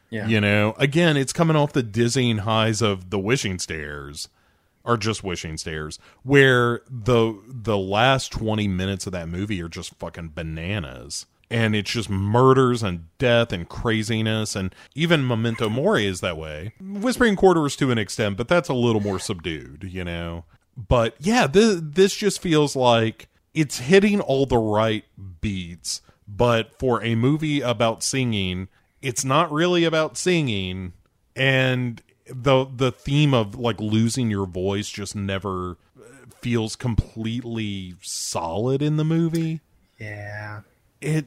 Yeah. 0.10 0.28
You 0.28 0.40
know, 0.40 0.76
again, 0.78 1.18
it's 1.18 1.34
coming 1.34 1.56
off 1.56 1.74
the 1.74 1.84
dizzying 1.84 2.40
highs 2.40 2.82
of 2.82 3.10
the 3.10 3.20
wishing 3.20 3.60
stairs 3.60 4.30
or 4.84 4.98
just 4.98 5.24
wishing 5.24 5.58
stairs 5.58 6.00
where 6.24 6.82
the 6.90 7.42
the 7.48 7.78
last 7.78 8.32
20 8.32 8.68
minutes 8.68 9.08
of 9.08 9.14
that 9.14 9.28
movie 9.28 9.62
are 9.62 9.70
just 9.70 9.96
fucking 9.96 10.32
bananas. 10.36 11.26
And 11.50 11.76
it's 11.76 11.92
just 11.92 12.10
murders 12.10 12.82
and 12.82 13.06
death 13.18 13.54
and 13.54 13.70
craziness 13.70 14.56
and 14.56 14.74
even 14.96 15.28
Memento 15.28 15.70
Mori 15.70 16.08
is 16.08 16.22
that 16.22 16.38
way. 16.38 16.74
Whispering 16.82 17.36
Corridors 17.36 17.76
to 17.78 17.92
an 17.92 17.98
extent, 17.98 18.38
but 18.38 18.48
that's 18.48 18.70
a 18.70 18.74
little 18.74 19.02
more 19.02 19.20
subdued, 19.20 19.84
you 19.84 20.04
know. 20.04 20.46
But 20.76 21.16
yeah, 21.20 21.48
this 21.48 21.80
this 21.84 22.16
just 22.16 22.42
feels 22.42 22.76
like 22.76 23.30
it's 23.54 23.80
hitting 23.80 24.20
all 24.20 24.46
the 24.46 24.58
right 24.58 25.06
beats, 25.40 26.02
but 26.28 26.78
for 26.80 27.02
a 27.04 27.16
movie 27.16 27.62
about 27.62 28.04
singing, 28.04 28.68
it's 29.02 29.24
not 29.24 29.52
really 29.52 29.86
about 29.86 30.18
singing 30.18 30.94
and 31.36 32.02
the 32.28 32.66
the 32.66 32.92
theme 32.92 33.34
of 33.34 33.56
like 33.56 33.80
losing 33.80 34.32
your 34.32 34.46
voice 34.46 34.90
just 34.90 35.16
never 35.16 35.78
uh, 35.98 36.04
feels 36.42 36.76
completely 36.76 37.96
solid 38.02 38.82
in 38.82 38.98
the 38.98 39.06
movie. 39.06 39.62
Yeah. 40.00 40.62
It 41.02 41.26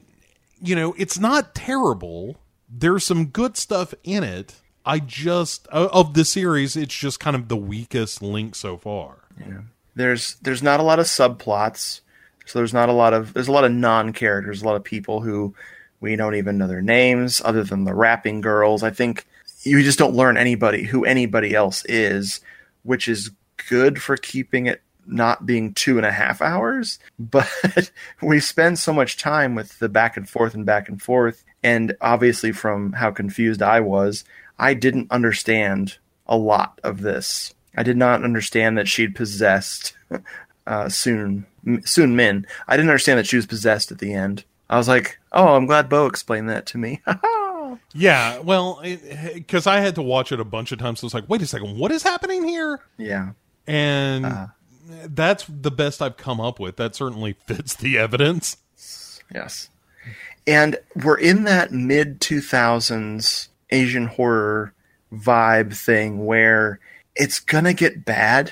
you 0.61 0.75
know, 0.75 0.95
it's 0.97 1.19
not 1.19 1.55
terrible. 1.55 2.37
There's 2.69 3.05
some 3.05 3.27
good 3.27 3.57
stuff 3.57 3.93
in 4.03 4.23
it. 4.23 4.55
I 4.85 4.99
just 4.99 5.67
of 5.67 6.13
the 6.13 6.25
series, 6.25 6.75
it's 6.75 6.95
just 6.95 7.19
kind 7.19 7.35
of 7.35 7.47
the 7.47 7.57
weakest 7.57 8.21
link 8.21 8.55
so 8.55 8.77
far. 8.77 9.19
Yeah. 9.39 9.61
There's 9.95 10.35
there's 10.35 10.63
not 10.63 10.79
a 10.79 10.83
lot 10.83 10.99
of 10.99 11.05
subplots. 11.05 12.01
So 12.45 12.57
there's 12.57 12.73
not 12.73 12.89
a 12.89 12.93
lot 12.93 13.13
of 13.13 13.33
there's 13.33 13.47
a 13.47 13.51
lot 13.51 13.65
of 13.65 13.71
non-characters, 13.71 14.61
a 14.61 14.65
lot 14.65 14.75
of 14.75 14.83
people 14.83 15.21
who 15.21 15.53
we 15.99 16.15
don't 16.15 16.35
even 16.35 16.57
know 16.57 16.67
their 16.67 16.81
names 16.81 17.41
other 17.43 17.63
than 17.63 17.83
the 17.83 17.93
rapping 17.93 18.41
girls. 18.41 18.81
I 18.81 18.89
think 18.89 19.25
you 19.63 19.83
just 19.83 19.99
don't 19.99 20.15
learn 20.15 20.37
anybody 20.37 20.83
who 20.83 21.05
anybody 21.05 21.53
else 21.53 21.85
is, 21.85 22.39
which 22.83 23.07
is 23.07 23.31
good 23.69 24.01
for 24.01 24.17
keeping 24.17 24.65
it 24.65 24.81
not 25.09 25.45
being 25.45 25.73
two 25.73 25.97
and 25.97 26.05
a 26.05 26.11
half 26.11 26.41
hours. 26.41 26.99
But 27.17 27.91
we 28.21 28.39
spend 28.39 28.79
so 28.79 28.93
much 28.93 29.17
time 29.17 29.55
with 29.55 29.79
the 29.79 29.89
back 29.89 30.15
and 30.17 30.29
forth 30.29 30.53
and 30.53 30.65
back 30.65 30.87
and 30.87 31.01
forth. 31.01 31.43
And 31.63 31.95
obviously, 31.99 32.51
from 32.51 32.93
how 32.93 33.11
confused 33.11 33.61
I 33.61 33.79
was, 33.81 34.23
I 34.57 34.73
didn't 34.73 35.11
understand 35.11 35.97
a 36.27 36.37
lot 36.37 36.79
of 36.83 37.01
this. 37.01 37.53
I 37.75 37.83
did 37.83 37.97
not 37.97 38.23
understand 38.23 38.77
that 38.77 38.87
she'd 38.87 39.15
possessed 39.15 39.93
uh, 40.67 40.89
Soon 40.89 41.45
Soon 41.83 42.15
Min. 42.15 42.45
I 42.67 42.77
didn't 42.77 42.89
understand 42.89 43.19
that 43.19 43.27
she 43.27 43.35
was 43.35 43.45
possessed 43.45 43.91
at 43.91 43.99
the 43.99 44.13
end. 44.13 44.45
I 44.69 44.77
was 44.77 44.87
like, 44.87 45.19
"Oh, 45.31 45.55
I'm 45.55 45.65
glad 45.65 45.89
Bo 45.89 46.05
explained 46.05 46.49
that 46.49 46.65
to 46.67 46.77
me." 46.77 47.01
Yeah, 47.93 48.39
well, 48.39 48.81
because 49.33 49.67
I 49.67 49.79
had 49.79 49.95
to 49.95 50.01
watch 50.01 50.31
it 50.31 50.39
a 50.39 50.45
bunch 50.45 50.71
of 50.71 50.79
times, 50.79 50.99
so 50.99 51.05
I 51.05 51.07
was 51.07 51.13
like, 51.13 51.29
wait 51.29 51.41
a 51.41 51.47
second, 51.47 51.77
what 51.77 51.91
is 51.91 52.03
happening 52.03 52.47
here? 52.47 52.79
Yeah. 52.97 53.31
And 53.67 54.25
Uh. 54.25 54.47
That's 55.07 55.45
the 55.47 55.71
best 55.71 56.01
I've 56.01 56.17
come 56.17 56.39
up 56.39 56.59
with. 56.59 56.77
That 56.77 56.95
certainly 56.95 57.33
fits 57.47 57.75
the 57.75 57.97
evidence. 57.97 58.57
Yes. 59.33 59.69
And 60.47 60.77
we're 60.95 61.19
in 61.19 61.43
that 61.43 61.71
mid 61.71 62.19
2000s 62.19 63.49
Asian 63.69 64.07
horror 64.07 64.73
vibe 65.13 65.75
thing 65.75 66.25
where 66.25 66.79
it's 67.15 67.39
going 67.39 67.65
to 67.65 67.73
get 67.73 68.05
bad. 68.05 68.51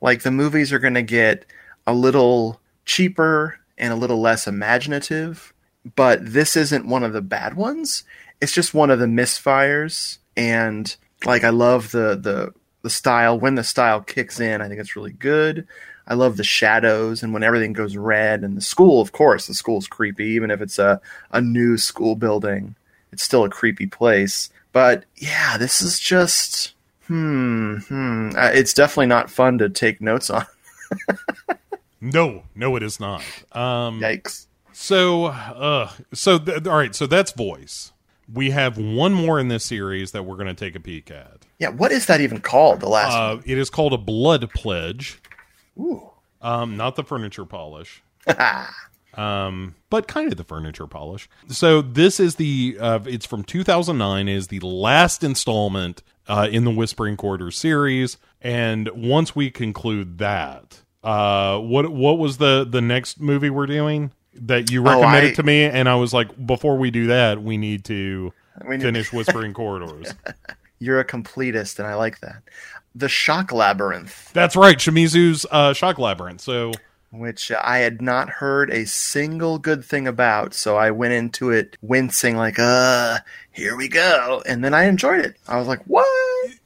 Like 0.00 0.22
the 0.22 0.30
movies 0.30 0.72
are 0.72 0.78
going 0.78 0.94
to 0.94 1.02
get 1.02 1.44
a 1.86 1.94
little 1.94 2.60
cheaper 2.84 3.58
and 3.76 3.92
a 3.92 3.96
little 3.96 4.20
less 4.20 4.46
imaginative, 4.46 5.52
but 5.96 6.20
this 6.22 6.56
isn't 6.56 6.86
one 6.86 7.02
of 7.02 7.12
the 7.12 7.22
bad 7.22 7.54
ones. 7.54 8.04
It's 8.40 8.52
just 8.52 8.74
one 8.74 8.90
of 8.90 8.98
the 8.98 9.06
misfires 9.06 10.18
and 10.36 10.94
like 11.24 11.44
I 11.44 11.50
love 11.50 11.90
the 11.90 12.16
the 12.16 12.52
the 12.84 12.90
style 12.90 13.40
when 13.40 13.56
the 13.56 13.64
style 13.64 14.00
kicks 14.00 14.38
in, 14.38 14.60
I 14.60 14.68
think 14.68 14.78
it's 14.78 14.94
really 14.94 15.12
good. 15.12 15.66
I 16.06 16.14
love 16.14 16.36
the 16.36 16.44
shadows 16.44 17.22
and 17.22 17.32
when 17.32 17.42
everything 17.42 17.72
goes 17.72 17.96
red 17.96 18.44
and 18.44 18.56
the 18.56 18.60
school, 18.60 19.00
of 19.00 19.12
course, 19.12 19.46
the 19.46 19.54
school's 19.54 19.88
creepy, 19.88 20.26
even 20.26 20.50
if 20.50 20.60
it's 20.60 20.78
a, 20.78 21.00
a 21.32 21.40
new 21.40 21.78
school 21.78 22.14
building. 22.14 22.76
It's 23.10 23.22
still 23.22 23.44
a 23.44 23.48
creepy 23.48 23.86
place. 23.86 24.50
But 24.72 25.04
yeah, 25.16 25.56
this 25.56 25.80
is 25.80 25.98
just 25.98 26.74
hmm, 27.06 27.78
hmm. 27.78 28.30
Uh, 28.36 28.50
it's 28.52 28.74
definitely 28.74 29.06
not 29.06 29.30
fun 29.30 29.58
to 29.58 29.68
take 29.70 30.00
notes 30.00 30.30
on. 30.30 30.46
No, 32.04 32.42
no, 32.54 32.76
it 32.76 32.82
is 32.82 33.00
not. 33.00 33.22
Um, 33.52 33.98
Yikes. 33.98 34.46
So, 34.74 35.24
uh, 35.24 35.90
so 36.12 36.38
th- 36.38 36.66
all 36.66 36.76
right, 36.76 36.94
so 36.94 37.06
that's 37.06 37.32
voice. 37.32 37.92
We 38.30 38.50
have 38.50 38.76
one 38.76 39.14
more 39.14 39.40
in 39.40 39.48
this 39.48 39.64
series 39.64 40.12
that 40.12 40.24
we're 40.24 40.36
going 40.36 40.48
to 40.48 40.54
take 40.54 40.74
a 40.74 40.80
peek 40.80 41.10
at. 41.10 41.43
Yeah, 41.58 41.68
what 41.70 41.92
is 41.92 42.06
that 42.06 42.20
even 42.20 42.40
called? 42.40 42.80
The 42.80 42.88
last 42.88 43.12
Uh, 43.14 43.40
it 43.44 43.58
is 43.58 43.70
called 43.70 43.92
a 43.92 43.98
blood 43.98 44.50
pledge. 44.50 45.20
Ooh. 45.78 46.10
Um, 46.42 46.76
not 46.76 46.96
the 46.96 47.04
furniture 47.04 47.44
polish. 47.44 48.02
um, 49.14 49.74
but 49.90 50.08
kind 50.08 50.30
of 50.32 50.36
the 50.38 50.44
furniture 50.44 50.86
polish. 50.86 51.28
So 51.48 51.80
this 51.82 52.18
is 52.18 52.34
the 52.36 52.76
uh, 52.80 53.00
it's 53.06 53.26
from 53.26 53.44
2009 53.44 54.28
is 54.28 54.48
the 54.48 54.60
last 54.60 55.22
installment 55.22 56.02
uh, 56.26 56.48
in 56.50 56.64
the 56.64 56.70
Whispering 56.70 57.16
Corridors 57.16 57.56
series, 57.56 58.16
and 58.40 58.88
once 58.94 59.36
we 59.36 59.50
conclude 59.50 60.18
that, 60.18 60.80
uh, 61.02 61.58
what 61.60 61.90
what 61.90 62.18
was 62.18 62.38
the 62.38 62.66
the 62.68 62.80
next 62.80 63.20
movie 63.20 63.50
we're 63.50 63.66
doing 63.66 64.10
that 64.34 64.70
you 64.70 64.82
recommended 64.82 65.32
I- 65.32 65.34
to 65.34 65.42
me? 65.44 65.64
And 65.64 65.88
I 65.88 65.94
was 65.94 66.12
like, 66.12 66.46
before 66.46 66.76
we 66.76 66.90
do 66.90 67.06
that, 67.08 67.42
we 67.42 67.56
need 67.56 67.84
to 67.86 68.32
We 68.66 68.76
need- 68.78 68.82
finish 68.82 69.12
Whispering 69.12 69.52
Corridors. 69.54 70.12
You're 70.84 71.00
a 71.00 71.04
completist, 71.04 71.78
and 71.78 71.88
I 71.88 71.94
like 71.94 72.20
that. 72.20 72.42
The 72.94 73.08
Shock 73.08 73.52
Labyrinth, 73.52 74.32
That's 74.32 74.54
right, 74.54 74.76
Shimizu's 74.76 75.44
uh, 75.50 75.72
Shock 75.72 75.98
Labyrinth. 75.98 76.40
So 76.40 76.72
which 77.10 77.50
I 77.52 77.78
had 77.78 78.02
not 78.02 78.28
heard 78.28 78.70
a 78.70 78.86
single 78.86 79.58
good 79.58 79.84
thing 79.84 80.06
about, 80.08 80.52
so 80.52 80.76
I 80.76 80.90
went 80.90 81.12
into 81.14 81.50
it 81.50 81.76
wincing, 81.80 82.36
like, 82.36 82.58
uh, 82.58 83.18
here 83.52 83.76
we 83.76 83.88
go. 83.88 84.42
And 84.46 84.64
then 84.64 84.74
I 84.74 84.84
enjoyed 84.84 85.24
it. 85.24 85.36
I 85.46 85.58
was 85.58 85.68
like, 85.68 85.82
what? 85.84 86.06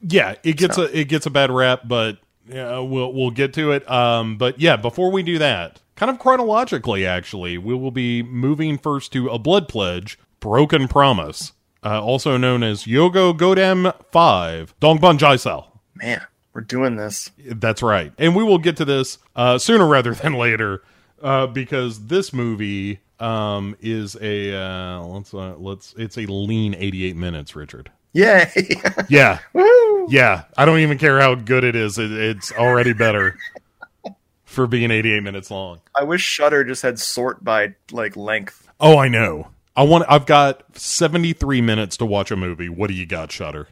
yeah, 0.01 0.35
it 0.43 0.57
gets 0.57 0.77
a 0.77 0.97
it 0.97 1.05
gets 1.05 1.25
a 1.25 1.29
bad 1.29 1.51
rap, 1.51 1.81
but 1.85 2.17
yeah, 2.47 2.79
we'll 2.79 3.13
we'll 3.13 3.31
get 3.31 3.53
to 3.55 3.71
it. 3.71 3.89
Um, 3.89 4.37
but 4.37 4.59
yeah, 4.59 4.75
before 4.75 5.11
we 5.11 5.23
do 5.23 5.37
that, 5.39 5.81
kind 5.95 6.09
of 6.09 6.19
chronologically, 6.19 7.05
actually, 7.05 7.57
we 7.57 7.73
will 7.73 7.91
be 7.91 8.23
moving 8.23 8.77
first 8.77 9.11
to 9.13 9.29
a 9.29 9.39
blood 9.39 9.67
pledge, 9.67 10.17
broken 10.39 10.87
promise, 10.87 11.53
uh, 11.83 12.01
also 12.03 12.37
known 12.37 12.63
as 12.63 12.83
Yogo 12.85 13.37
Godam 13.37 13.93
Five 14.11 14.77
Dongban 14.79 15.17
Jaisal. 15.17 15.67
Man, 15.95 16.21
we're 16.53 16.61
doing 16.61 16.95
this. 16.95 17.31
That's 17.45 17.81
right, 17.81 18.13
and 18.17 18.35
we 18.35 18.43
will 18.43 18.57
get 18.57 18.77
to 18.77 18.85
this 18.85 19.17
uh, 19.35 19.57
sooner 19.57 19.87
rather 19.87 20.13
than 20.13 20.33
later, 20.33 20.83
uh, 21.21 21.47
because 21.47 22.07
this 22.07 22.33
movie 22.33 22.99
um, 23.19 23.75
is 23.81 24.15
a 24.21 24.55
uh, 24.55 25.01
let's 25.03 25.33
uh, 25.33 25.55
let's 25.57 25.93
it's 25.97 26.17
a 26.17 26.25
lean 26.25 26.73
eighty 26.75 27.05
eight 27.05 27.15
minutes, 27.15 27.55
Richard. 27.55 27.91
Yay! 28.13 28.49
Yeah, 29.09 29.39
Woo! 29.53 30.07
yeah, 30.09 30.45
I 30.57 30.65
don't 30.65 30.79
even 30.79 30.97
care 30.97 31.19
how 31.19 31.35
good 31.35 31.63
it 31.63 31.75
is. 31.75 31.97
It, 31.97 32.11
it's 32.11 32.51
already 32.51 32.93
better 32.93 33.37
for 34.45 34.67
being 34.67 34.89
88 34.91 35.21
minutes 35.23 35.51
long. 35.51 35.79
I 35.95 36.03
wish 36.03 36.21
Shudder 36.21 36.63
just 36.63 36.81
had 36.81 36.99
sort 36.99 37.43
by 37.43 37.75
like 37.91 38.17
length. 38.17 38.67
Oh, 38.79 38.97
I 38.97 39.07
know. 39.07 39.47
I 39.79 39.83
want. 39.83 40.03
I've 40.09 40.25
got 40.25 40.77
73 40.77 41.61
minutes 41.61 41.95
to 41.97 42.05
watch 42.05 42.31
a 42.31 42.35
movie. 42.35 42.67
What 42.67 42.89
do 42.89 42.93
you 42.93 43.05
got, 43.05 43.31
Shudder? 43.31 43.69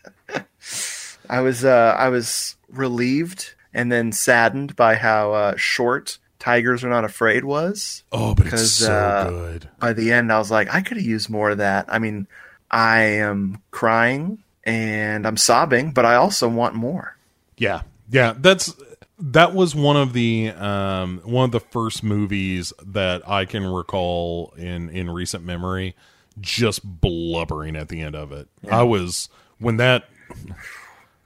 I 1.28 1.40
was 1.40 1.62
uh, 1.62 1.94
I 1.98 2.08
was 2.08 2.56
relieved 2.70 3.54
and 3.74 3.92
then 3.92 4.12
saddened 4.12 4.74
by 4.76 4.94
how 4.94 5.34
uh, 5.34 5.56
short 5.56 6.16
Tigers 6.38 6.82
Are 6.84 6.88
Not 6.88 7.04
Afraid 7.04 7.44
was. 7.44 8.02
Oh, 8.12 8.34
but 8.34 8.46
it's 8.46 8.52
Because, 8.52 8.72
so 8.76 8.94
uh, 8.94 9.28
good. 9.28 9.68
By 9.78 9.92
the 9.92 10.10
end, 10.10 10.32
I 10.32 10.38
was 10.38 10.50
like, 10.50 10.72
I 10.74 10.80
could 10.80 10.96
have 10.96 11.04
used 11.04 11.28
more 11.28 11.50
of 11.50 11.58
that. 11.58 11.84
I 11.88 11.98
mean, 11.98 12.26
I 12.70 13.00
am 13.02 13.60
crying 13.72 14.42
and 14.64 15.26
I'm 15.26 15.36
sobbing, 15.36 15.92
but 15.92 16.06
I 16.06 16.14
also 16.14 16.48
want 16.48 16.76
more. 16.76 17.14
Yeah, 17.58 17.82
yeah. 18.08 18.32
That's 18.38 18.72
that 19.26 19.54
was 19.54 19.74
one 19.74 19.96
of 19.96 20.12
the 20.12 20.50
um 20.50 21.20
one 21.24 21.46
of 21.46 21.50
the 21.50 21.60
first 21.60 22.02
movies 22.02 22.72
that 22.84 23.26
I 23.28 23.46
can 23.46 23.66
recall 23.66 24.52
in 24.56 24.90
in 24.90 25.10
recent 25.10 25.44
memory. 25.44 25.96
Just 26.40 26.84
blubbering 26.84 27.76
at 27.76 27.88
the 27.88 28.00
end 28.02 28.16
of 28.16 28.32
it. 28.32 28.48
I 28.70 28.82
was 28.82 29.28
when 29.58 29.76
that 29.78 30.08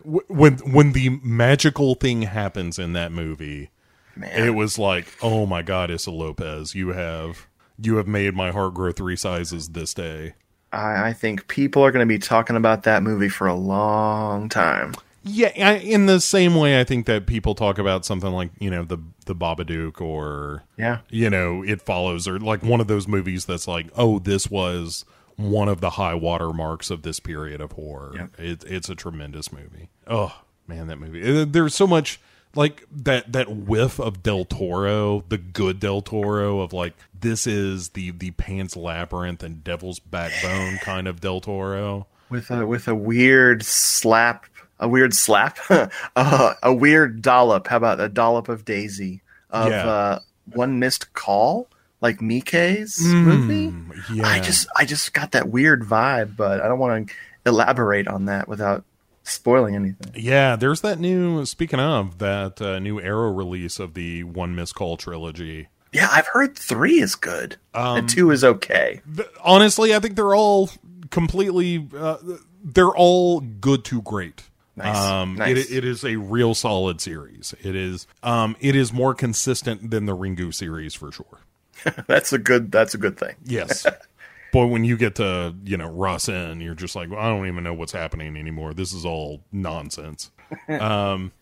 when 0.05 0.59
when 0.59 0.93
the 0.93 1.19
magical 1.23 1.95
thing 1.95 2.23
happens 2.23 2.79
in 2.79 2.93
that 2.93 3.11
movie. 3.11 3.71
Man, 4.15 4.47
It 4.47 4.51
was 4.51 4.79
like, 4.79 5.07
oh 5.23 5.47
my 5.47 5.63
God, 5.63 5.91
Issa 5.91 6.11
Lopez, 6.11 6.75
you 6.75 6.89
have 6.89 7.47
you 7.81 7.97
have 7.97 8.07
made 8.07 8.35
my 8.35 8.51
heart 8.51 8.75
grow 8.75 8.93
three 8.93 9.17
sizes 9.17 9.71
this 9.71 9.95
day. 9.95 10.35
I, 10.73 11.09
I 11.09 11.13
think 11.15 11.49
people 11.49 11.83
are 11.85 11.91
going 11.91 12.07
to 12.07 12.15
be 12.15 12.19
talking 12.19 12.57
about 12.57 12.83
that 12.83 13.03
movie 13.03 13.29
for 13.29 13.47
a 13.47 13.55
long 13.55 14.49
time. 14.49 14.95
Yeah, 15.29 15.53
I, 15.57 15.77
in 15.79 16.07
the 16.07 16.21
same 16.21 16.55
way, 16.55 16.81
I 16.81 16.85
think 16.85 17.07
that 17.07 17.27
people 17.27 17.55
talk 17.55 17.79
about 17.79 18.05
something 18.05 18.31
like 18.33 18.51
you 18.59 18.71
know 18.71 18.85
the 18.85 18.99
the 19.27 19.35
Babadook 19.35 20.01
or 20.01 20.65
Yeah. 20.77 20.99
you 21.11 21.29
know 21.31 21.63
It 21.63 21.83
Follows 21.83 22.27
or 22.27 22.39
like 22.39 22.63
one 22.63 22.81
of 22.81 22.87
those 22.87 23.07
movies 23.07 23.45
that's 23.45 23.69
like, 23.69 23.89
oh, 23.97 24.19
this 24.19 24.51
was 24.51 25.05
one 25.37 25.69
of 25.69 25.81
the 25.81 25.91
high 25.91 26.15
water 26.15 26.53
marks 26.53 26.91
of 26.91 27.03
this 27.03 27.21
period 27.21 27.61
of 27.61 27.73
horror. 27.73 28.13
Yep. 28.17 28.31
It, 28.39 28.65
it's 28.65 28.89
a 28.89 28.95
tremendous 28.95 29.53
movie. 29.53 29.89
Oh 30.07 30.35
man, 30.67 30.87
that 30.89 30.99
movie. 30.99 31.23
Uh, 31.43 31.45
There's 31.49 31.75
so 31.75 31.87
much 31.87 32.19
like 32.55 32.85
that 32.91 33.33
that 33.33 33.49
whiff 33.51 33.99
of 34.01 34.23
Del 34.23 34.45
Toro, 34.47 35.25
the 35.29 35.39
good 35.39 35.79
Del 35.81 36.01
Toro 36.01 36.61
of 36.61 36.73
like 36.73 36.95
this 37.21 37.47
is 37.47 37.91
the 37.91 38.11
the 38.13 38.31
Pan's 38.33 38.77
Labyrinth 38.77 39.43
and 39.43 39.63
Devil's 39.63 39.99
Backbone 39.99 40.79
kind 40.79 41.07
of 41.07 41.21
Del 41.21 41.41
Toro. 41.41 42.07
with 42.31 42.51
a 42.51 42.67
with 42.67 42.89
a 42.89 42.95
weird 42.95 43.63
slap, 43.65 44.47
a 44.81 44.89
weird 44.89 45.15
slap, 45.15 45.59
uh, 45.71 46.55
a 46.63 46.73
weird 46.75 47.23
dollop. 47.23 47.67
How 47.69 47.77
about 47.77 48.01
a 48.01 48.09
dollop 48.09 48.49
of 48.49 48.65
Daisy 48.65 49.23
of 49.51 49.71
Yeah. 49.71 49.87
uh, 49.87 50.19
one 50.53 50.79
missed 50.79 51.13
call, 51.15 51.69
like 52.01 52.19
Miike's 52.21 53.03
movie? 53.03 53.69
Mm, 53.69 54.03
yeah. 54.15 54.27
I 54.29 54.41
just 54.41 54.69
I 54.77 54.85
just 54.85 55.13
got 55.13 55.33
that 55.33 55.49
weird 55.49 55.83
vibe, 55.83 56.37
but 56.37 56.61
I 56.61 56.69
don't 56.69 56.79
want 56.79 57.09
to 57.09 57.15
elaborate 57.47 58.09
on 58.09 58.27
that 58.27 58.47
without 58.49 58.85
spoiling 59.25 59.75
anything. 59.75 60.13
Yeah, 60.15 60.57
there's 60.57 60.81
that 60.83 60.99
new. 60.99 61.45
Speaking 61.45 61.81
of 61.81 62.19
that 62.19 62.61
uh, 62.63 62.79
new 62.79 63.01
Arrow 63.01 63.31
release 63.31 63.79
of 63.79 63.95
the 63.95 64.25
One 64.25 64.55
Missed 64.55 64.75
Call 64.75 64.97
trilogy. 64.97 65.69
Yeah, 65.93 66.09
I've 66.13 66.27
heard 66.27 66.57
three 66.57 67.01
is 67.01 67.15
good, 67.15 67.57
Um, 67.73 67.97
and 67.99 68.09
two 68.09 68.31
is 68.31 68.45
okay. 68.45 69.01
Th- 69.17 69.29
honestly, 69.43 69.95
I 69.95 69.99
think 70.01 70.17
they're 70.17 70.35
all 70.35 70.69
completely. 71.11 71.87
Uh, 71.97 72.19
they're 72.63 72.95
all 72.95 73.41
good 73.41 73.85
to 73.87 74.03
great. 74.03 74.43
Nice. 74.79 74.97
Um, 74.97 75.35
Nice. 75.35 75.71
It, 75.71 75.79
it 75.79 75.85
is 75.85 76.05
a 76.05 76.17
real 76.17 76.55
solid 76.55 77.01
series. 77.01 77.55
It 77.63 77.75
is. 77.77 78.07
Um, 78.23 78.57
it 78.61 78.75
is 78.77 78.93
more 78.93 79.15
consistent 79.15 79.91
than 79.91 80.07
the 80.07 80.17
Ringu 80.17 80.55
series 80.55 80.95
for 80.95 81.13
sure. 81.13 81.41
that's 82.07 82.33
a 82.33 82.39
good. 82.39 82.73
That's 82.73 82.95
a 82.95 82.99
good 82.99 83.19
thing. 83.19 83.35
Yes. 83.45 83.87
Boy, 84.53 84.67
when 84.67 84.85
you 84.85 84.97
get 84.97 85.17
to 85.17 85.55
you 85.65 85.77
know 85.77 85.91
Rasen, 85.91 86.63
you're 86.63 86.75
just 86.75 86.97
like, 86.97 87.11
well, 87.11 87.21
I 87.21 87.29
don't 87.29 87.47
even 87.47 87.63
know 87.65 87.75
what's 87.75 87.93
happening 87.93 88.37
anymore. 88.37 88.73
This 88.73 88.93
is 88.93 89.05
all 89.05 89.43
nonsense. 89.53 90.31
um, 90.69 91.33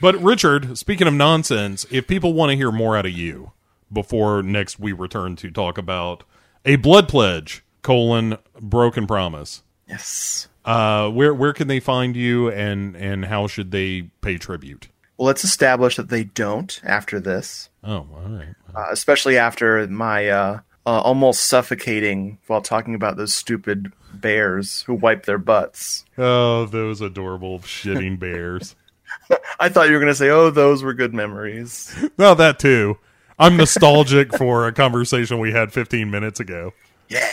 but 0.00 0.20
Richard, 0.22 0.78
speaking 0.78 1.06
of 1.06 1.14
nonsense, 1.14 1.86
if 1.90 2.06
people 2.06 2.32
want 2.32 2.50
to 2.50 2.56
hear 2.56 2.72
more 2.72 2.96
out 2.96 3.06
of 3.06 3.12
you 3.12 3.52
before 3.92 4.42
next 4.42 4.78
we 4.78 4.92
return 4.92 5.36
to 5.36 5.50
talk 5.50 5.76
about 5.78 6.24
a 6.64 6.76
blood 6.76 7.08
pledge 7.08 7.62
colon 7.82 8.38
broken 8.60 9.06
promise, 9.06 9.62
Yes. 9.86 10.48
Uh, 10.64 11.10
where 11.10 11.34
where 11.34 11.52
can 11.52 11.68
they 11.68 11.80
find 11.80 12.16
you 12.16 12.50
and 12.50 12.96
and 12.96 13.24
how 13.26 13.46
should 13.46 13.70
they 13.70 14.02
pay 14.20 14.38
tribute? 14.38 14.88
Well, 15.16 15.26
let's 15.26 15.44
establish 15.44 15.96
that 15.96 16.08
they 16.08 16.24
don't 16.24 16.80
after 16.84 17.20
this. 17.20 17.68
Oh, 17.84 18.06
all 18.12 18.28
right. 18.28 18.54
uh, 18.74 18.86
especially 18.90 19.38
after 19.38 19.86
my 19.86 20.28
uh, 20.28 20.60
uh, 20.86 21.00
almost 21.00 21.44
suffocating 21.44 22.38
while 22.46 22.60
talking 22.60 22.94
about 22.94 23.16
those 23.16 23.32
stupid 23.32 23.92
bears 24.12 24.82
who 24.82 24.94
wipe 24.94 25.26
their 25.26 25.38
butts. 25.38 26.04
Oh, 26.18 26.66
those 26.66 27.00
adorable 27.00 27.60
shitting 27.60 28.18
bears. 28.18 28.74
I 29.60 29.68
thought 29.68 29.86
you 29.86 29.92
were 29.94 30.00
going 30.00 30.12
to 30.12 30.16
say, 30.16 30.30
"Oh, 30.30 30.50
those 30.50 30.82
were 30.82 30.94
good 30.94 31.14
memories." 31.14 31.94
well, 32.16 32.34
that 32.36 32.58
too. 32.58 32.98
I'm 33.38 33.56
nostalgic 33.56 34.36
for 34.36 34.66
a 34.66 34.72
conversation 34.72 35.40
we 35.40 35.52
had 35.52 35.72
15 35.72 36.10
minutes 36.10 36.38
ago. 36.38 36.72
Yeah. 37.08 37.28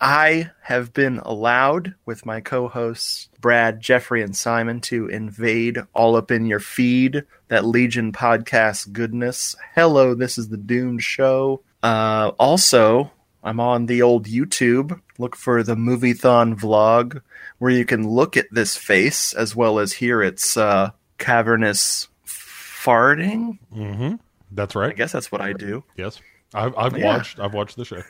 I 0.00 0.50
have 0.62 0.92
been 0.92 1.18
allowed 1.18 1.94
with 2.04 2.26
my 2.26 2.40
co 2.40 2.68
hosts, 2.68 3.28
Brad, 3.40 3.80
Jeffrey, 3.80 4.22
and 4.22 4.36
Simon, 4.36 4.80
to 4.82 5.06
invade 5.08 5.78
all 5.94 6.16
up 6.16 6.30
in 6.30 6.46
your 6.46 6.60
feed 6.60 7.24
that 7.48 7.64
Legion 7.64 8.12
podcast 8.12 8.92
goodness. 8.92 9.54
Hello, 9.74 10.14
this 10.14 10.36
is 10.38 10.48
the 10.48 10.56
Doomed 10.56 11.02
Show. 11.02 11.62
Uh, 11.82 12.32
also, 12.38 13.12
I'm 13.42 13.60
on 13.60 13.86
the 13.86 14.02
old 14.02 14.26
YouTube. 14.26 15.00
Look 15.18 15.36
for 15.36 15.62
the 15.62 15.76
Moviethon 15.76 16.58
vlog 16.58 17.20
where 17.58 17.70
you 17.70 17.84
can 17.84 18.08
look 18.08 18.36
at 18.36 18.46
this 18.50 18.76
face 18.76 19.32
as 19.32 19.54
well 19.54 19.78
as 19.78 19.92
hear 19.92 20.22
its 20.22 20.56
uh, 20.56 20.90
cavernous 21.18 22.08
farting. 22.26 23.58
Mm-hmm. 23.74 24.14
That's 24.50 24.74
right. 24.74 24.90
I 24.90 24.94
guess 24.94 25.12
that's 25.12 25.30
what 25.30 25.40
I 25.40 25.52
do. 25.52 25.84
Yes, 25.96 26.20
I've, 26.52 26.76
I've 26.76 26.96
Yeah. 26.98 27.04
watched. 27.16 27.38
I've 27.38 27.54
watched 27.54 27.76
the 27.76 27.84
show. 27.84 28.02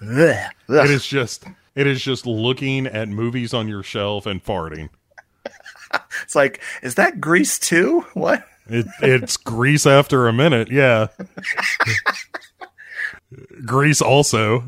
It 0.00 0.90
is 0.90 1.06
just. 1.06 1.44
It 1.74 1.86
is 1.86 2.02
just 2.02 2.26
looking 2.26 2.86
at 2.86 3.08
movies 3.08 3.52
on 3.52 3.68
your 3.68 3.82
shelf 3.82 4.26
and 4.26 4.44
farting. 4.44 4.88
It's 6.24 6.34
like, 6.34 6.60
is 6.82 6.96
that 6.96 7.20
Grease 7.20 7.58
too? 7.58 8.04
What? 8.14 8.44
It, 8.68 8.86
it's 9.00 9.36
Grease 9.36 9.86
after 9.86 10.26
a 10.26 10.32
minute. 10.32 10.70
Yeah. 10.70 11.08
Grease 13.64 14.02
also. 14.02 14.64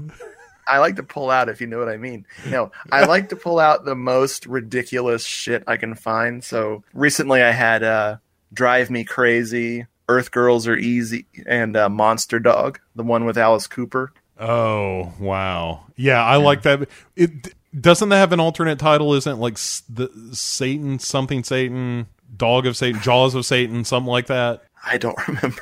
I 0.66 0.78
like 0.78 0.96
to 0.96 1.02
pull 1.02 1.30
out, 1.30 1.48
if 1.48 1.60
you 1.60 1.66
know 1.66 1.78
what 1.78 1.88
I 1.88 1.96
mean. 1.96 2.26
No, 2.48 2.70
I 2.92 3.04
like 3.06 3.30
to 3.30 3.36
pull 3.36 3.58
out 3.58 3.84
the 3.84 3.94
most 3.94 4.46
ridiculous 4.46 5.24
shit 5.24 5.64
I 5.66 5.76
can 5.76 5.94
find. 5.94 6.44
So 6.44 6.84
recently 6.92 7.42
I 7.42 7.50
had 7.50 7.82
uh, 7.82 8.18
Drive 8.52 8.90
Me 8.90 9.04
Crazy, 9.04 9.86
Earth 10.08 10.30
Girls 10.30 10.68
Are 10.68 10.76
Easy, 10.76 11.26
and 11.46 11.76
uh, 11.76 11.88
Monster 11.88 12.38
Dog, 12.38 12.78
the 12.94 13.02
one 13.02 13.24
with 13.24 13.38
Alice 13.38 13.66
Cooper. 13.66 14.12
Oh 14.38 15.12
wow. 15.18 15.84
Yeah, 15.96 16.24
I 16.24 16.36
like 16.36 16.62
that. 16.62 16.88
It 17.16 17.30
doesn't 17.78 18.08
that 18.10 18.16
have 18.18 18.32
an 18.32 18.40
alternate 18.40 18.78
title? 18.78 19.14
Isn't 19.14 19.32
it 19.32 19.36
like 19.36 19.54
the 19.54 20.10
Satan 20.32 20.98
something 20.98 21.42
Satan, 21.44 22.06
Dog 22.36 22.66
of 22.66 22.76
Satan, 22.76 23.00
Jaws 23.02 23.34
of 23.34 23.44
Satan, 23.44 23.84
something 23.84 24.10
like 24.10 24.26
that? 24.28 24.62
I 24.84 24.96
don't 24.98 25.18
remember. 25.28 25.60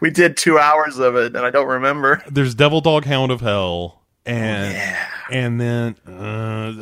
We 0.00 0.10
did 0.10 0.36
two 0.36 0.58
hours 0.58 0.98
of 0.98 1.14
it, 1.14 1.36
and 1.36 1.46
I 1.46 1.50
don't 1.50 1.68
remember. 1.68 2.22
There's 2.28 2.54
Devil 2.56 2.80
Dog 2.80 3.04
Hound 3.04 3.30
of 3.30 3.40
Hell, 3.40 4.02
and 4.24 4.74
Yeah. 4.74 5.06
and 5.30 5.60
then 5.60 5.96
uh, 6.06 6.10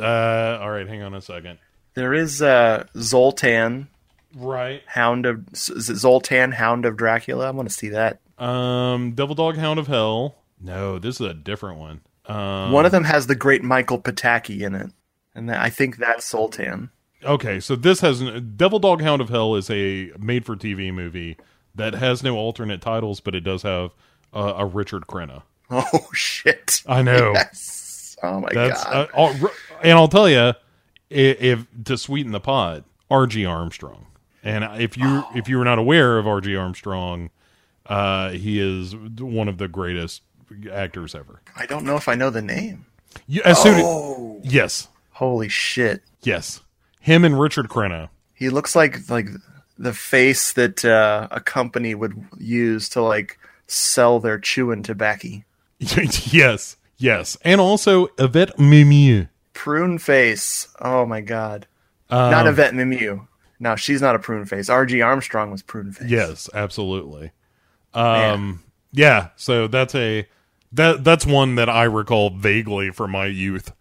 uh 0.01 0.59
all 0.61 0.71
right, 0.71 0.87
hang 0.87 1.03
on 1.03 1.13
a 1.13 1.21
second. 1.21 1.59
There 1.93 2.13
is 2.13 2.41
uh, 2.41 2.85
Zoltan, 2.97 3.87
Right. 4.35 4.81
Hound 4.87 5.25
of 5.25 5.45
Zoltan, 5.55 6.51
Hound 6.51 6.85
of 6.85 6.97
Dracula. 6.97 7.47
I 7.47 7.51
want 7.51 7.69
to 7.69 7.73
see 7.73 7.89
that. 7.89 8.19
Um, 8.37 9.11
Devil 9.13 9.35
Dog 9.35 9.55
Hound 9.57 9.79
of 9.79 9.87
Hell. 9.87 10.35
No, 10.65 10.99
this 10.99 11.15
is 11.21 11.27
a 11.27 11.33
different 11.33 11.79
one. 11.79 12.01
Um, 12.25 12.71
One 12.71 12.85
of 12.85 12.91
them 12.91 13.03
has 13.03 13.27
the 13.27 13.35
great 13.35 13.63
Michael 13.63 13.99
Pataki 14.01 14.61
in 14.61 14.73
it, 14.75 14.91
and 15.35 15.51
I 15.51 15.69
think 15.69 15.97
that's 15.97 16.27
Zoltan. 16.29 16.89
Okay, 17.23 17.59
so 17.59 17.75
this 17.75 18.01
has 18.01 18.21
Devil 18.41 18.79
Dog 18.79 19.01
Hound 19.01 19.21
of 19.21 19.29
Hell 19.29 19.55
is 19.55 19.69
a 19.69 20.11
made-for-TV 20.19 20.93
movie 20.93 21.37
that 21.75 21.93
has 21.93 22.23
no 22.23 22.35
alternate 22.35 22.81
titles, 22.81 23.19
but 23.19 23.35
it 23.35 23.41
does 23.41 23.61
have 23.63 23.91
uh, 24.33 24.53
a 24.57 24.65
Richard 24.65 25.03
Crenna. 25.07 25.43
Oh 25.71 26.07
shit! 26.13 26.83
I 26.87 27.01
know. 27.01 27.31
Yes. 27.33 28.15
Oh 28.21 28.39
my 28.39 28.49
That's 28.53 28.83
god. 28.83 29.09
uh, 29.15 29.47
and 29.81 29.93
I'll 29.93 30.07
tell 30.07 30.29
you, 30.29 30.53
if, 31.09 31.41
if 31.41 31.65
to 31.85 31.97
sweeten 31.97 32.31
the 32.31 32.39
pot, 32.39 32.83
R.G. 33.09 33.43
Armstrong. 33.45 34.05
And 34.43 34.63
if 34.79 34.95
you 34.95 35.05
Oh. 35.07 35.29
if 35.33 35.49
you 35.49 35.57
were 35.57 35.65
not 35.65 35.79
aware 35.79 36.19
of 36.19 36.27
R.G. 36.27 36.55
Armstrong, 36.55 37.31
uh, 37.87 38.29
he 38.29 38.59
is 38.59 38.95
one 38.95 39.47
of 39.47 39.57
the 39.57 39.67
greatest 39.67 40.21
actors 40.71 41.15
ever. 41.15 41.41
I 41.55 41.65
don't 41.65 41.85
know 41.85 41.95
if 41.95 42.07
I 42.07 42.15
know 42.15 42.29
the 42.29 42.41
name. 42.41 42.85
You, 43.27 43.41
as 43.45 43.61
soon 43.61 43.75
Oh, 43.83 44.41
yes, 44.43 44.87
holy 45.11 45.47
shit! 45.49 46.01
yes, 46.21 46.61
him 46.99 47.23
and 47.23 47.39
Richard 47.39 47.67
Crenna. 47.69 48.09
He 48.33 48.49
looks 48.49 48.75
like 48.75 49.09
like 49.09 49.29
the 49.77 49.93
face 49.93 50.53
that 50.53 50.83
uh, 50.83 51.27
a 51.31 51.39
company 51.39 51.95
would 51.95 52.13
use 52.37 52.89
to 52.89 53.01
like 53.01 53.39
sell 53.67 54.19
their 54.19 54.37
chewing 54.37 54.83
tobacco. 54.83 55.41
yes, 55.79 56.75
yes, 56.97 57.37
and 57.43 57.61
also 57.61 58.07
Yvette 58.17 58.59
Mimieux. 58.59 59.27
Prune 59.53 59.97
face. 59.97 60.67
Oh 60.81 61.05
my 61.05 61.21
god. 61.21 61.67
Um, 62.09 62.31
not 62.31 62.47
Yvette 62.47 62.75
Mimieux. 62.75 63.27
No, 63.59 63.77
she's 63.77 64.01
not 64.01 64.15
a 64.15 64.19
prune 64.19 64.45
face. 64.45 64.69
R.G. 64.69 65.01
Armstrong 65.01 65.49
was 65.49 65.61
prune 65.61 65.93
face. 65.93 66.09
Yes, 66.09 66.49
absolutely. 66.53 67.31
Um, 67.93 68.61
yeah. 68.91 69.29
So 69.37 69.67
that's 69.67 69.95
a 69.95 70.27
that 70.75 71.03
that's 71.03 71.25
one 71.25 71.55
that 71.55 71.69
I 71.69 71.83
recall 71.83 72.29
vaguely 72.29 72.91
from 72.91 73.11
my 73.11 73.25
youth. 73.25 73.71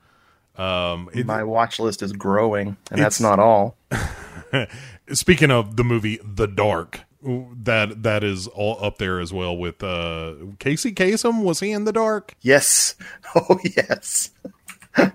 Um, 0.57 1.09
it- 1.13 1.27
My 1.27 1.43
watch 1.45 1.79
list 1.81 2.03
is 2.03 2.13
growing, 2.13 2.77
and 2.91 3.01
that's 3.01 3.21
not 3.21 3.39
all. 3.39 3.77
speaking 5.13 5.51
of 5.51 5.77
the 5.77 5.85
movie 5.85 6.19
The 6.25 6.47
Dark, 6.47 7.01
that 7.23 8.03
that 8.03 8.23
is 8.23 8.47
all 8.49 8.83
up 8.85 8.99
there 8.99 9.19
as 9.19 9.33
well 9.33 9.57
with 9.57 9.83
uh, 9.83 10.35
Casey 10.59 10.93
Kasem. 10.93 11.43
Was 11.43 11.61
he 11.61 11.73
in 11.73 11.85
The 11.85 11.93
Dark? 11.93 12.35
Yes. 12.41 12.95
Oh 13.37 13.59
yes. 13.65 14.31
oh 14.97 15.11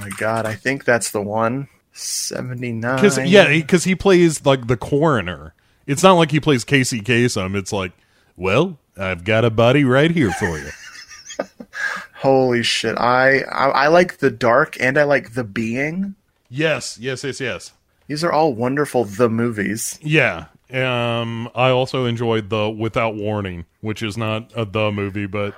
my 0.00 0.08
god, 0.16 0.46
I 0.46 0.54
think 0.54 0.84
that's 0.86 1.10
the 1.10 1.20
one. 1.20 1.68
79. 1.92 2.96
Because 2.96 3.18
yeah, 3.18 3.48
because 3.48 3.84
he 3.84 3.94
plays 3.94 4.44
like 4.46 4.66
the 4.66 4.76
coroner. 4.76 5.54
It's 5.86 6.02
not 6.02 6.14
like 6.14 6.30
he 6.30 6.40
plays 6.40 6.64
Casey 6.64 7.00
Kasem. 7.00 7.54
It's 7.56 7.72
like, 7.72 7.92
well, 8.36 8.78
I've 8.96 9.24
got 9.24 9.44
a 9.44 9.50
buddy 9.50 9.84
right 9.84 10.10
here 10.10 10.30
for 10.32 10.58
you. 10.58 10.70
Holy 12.14 12.62
shit. 12.62 12.96
I, 12.98 13.40
I 13.40 13.68
I 13.68 13.86
like 13.88 14.18
The 14.18 14.30
Dark 14.30 14.76
and 14.80 14.96
I 14.98 15.04
like 15.04 15.34
The 15.34 15.44
Being. 15.44 16.14
yes, 16.48 16.98
yes, 16.98 17.24
yes, 17.24 17.40
yes. 17.40 17.72
These 18.06 18.24
are 18.24 18.32
all 18.32 18.54
wonderful 18.54 19.04
the 19.04 19.28
movies. 19.28 19.98
Yeah. 20.00 20.46
Um, 20.72 21.48
I 21.54 21.70
also 21.70 22.06
enjoyed 22.06 22.50
the 22.50 22.68
Without 22.70 23.14
Warning, 23.14 23.66
which 23.80 24.02
is 24.02 24.16
not 24.16 24.50
a 24.56 24.64
the 24.64 24.90
movie, 24.90 25.26
but 25.26 25.54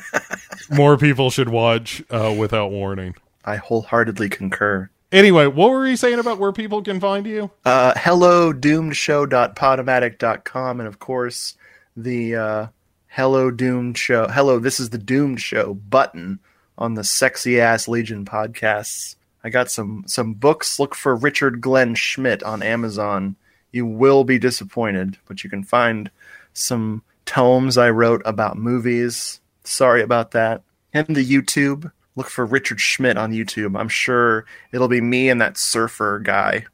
more 0.70 0.96
people 0.96 1.30
should 1.30 1.48
watch 1.48 2.02
uh, 2.10 2.34
Without 2.36 2.70
Warning. 2.70 3.14
I 3.44 3.56
wholeheartedly 3.56 4.30
concur. 4.30 4.88
Anyway, 5.12 5.46
what 5.46 5.70
were 5.70 5.86
you 5.86 5.96
saying 5.96 6.18
about 6.18 6.38
where 6.38 6.52
people 6.52 6.82
can 6.82 6.98
find 6.98 7.26
you? 7.26 7.50
Uh, 7.64 7.92
hello 7.96 8.52
doomedshow.podomatic.com 8.52 10.80
and 10.80 10.88
of 10.88 10.98
course 10.98 11.54
the 11.96 12.36
uh, 12.36 12.66
hello 13.08 13.50
doomed 13.50 13.98
show 13.98 14.26
hello 14.28 14.58
this 14.58 14.80
is 14.80 14.90
the 14.90 14.98
doomed 14.98 15.40
show 15.40 15.74
button 15.74 16.38
on 16.78 16.94
the 16.94 17.04
sexy 17.04 17.60
ass 17.60 17.88
legion 17.88 18.24
podcasts. 18.24 19.16
I 19.44 19.50
got 19.50 19.70
some 19.70 20.04
some 20.06 20.34
books. 20.34 20.78
Look 20.78 20.94
for 20.94 21.14
richard 21.14 21.60
glenn 21.60 21.94
schmidt 21.94 22.42
on 22.42 22.62
amazon. 22.62 23.36
You 23.70 23.86
will 23.86 24.24
be 24.24 24.38
disappointed 24.38 25.18
but 25.26 25.44
you 25.44 25.50
can 25.50 25.64
find 25.64 26.10
some 26.52 27.02
tomes 27.24 27.78
i 27.78 27.90
wrote 27.90 28.22
about 28.24 28.56
movies. 28.56 29.40
Sorry 29.64 30.02
about 30.02 30.32
that. 30.32 30.62
And 30.92 31.08
the 31.08 31.24
youtube. 31.24 31.90
Look 32.14 32.28
for 32.28 32.44
richard 32.44 32.80
schmidt 32.80 33.16
on 33.16 33.32
youtube. 33.32 33.78
I'm 33.78 33.88
sure 33.88 34.46
it'll 34.72 34.88
be 34.88 35.00
me 35.00 35.28
and 35.28 35.40
that 35.40 35.58
surfer 35.58 36.18
guy. 36.18 36.66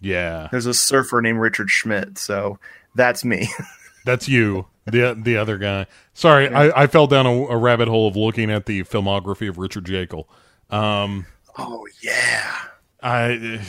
Yeah, 0.00 0.48
there's 0.50 0.66
a 0.66 0.74
surfer 0.74 1.20
named 1.20 1.40
Richard 1.40 1.70
Schmidt, 1.70 2.16
so 2.16 2.58
that's 2.94 3.22
me. 3.24 3.48
that's 4.04 4.28
you, 4.28 4.66
the 4.86 5.18
the 5.20 5.36
other 5.36 5.58
guy. 5.58 5.86
Sorry, 6.14 6.48
I, 6.48 6.82
I 6.82 6.86
fell 6.86 7.06
down 7.06 7.26
a, 7.26 7.30
a 7.30 7.56
rabbit 7.56 7.88
hole 7.88 8.08
of 8.08 8.16
looking 8.16 8.50
at 8.50 8.66
the 8.66 8.82
filmography 8.84 9.48
of 9.48 9.58
Richard 9.58 9.84
Jaeckel. 9.84 10.24
Um, 10.70 11.26
oh 11.58 11.86
yeah, 12.02 12.54
I 13.02 13.60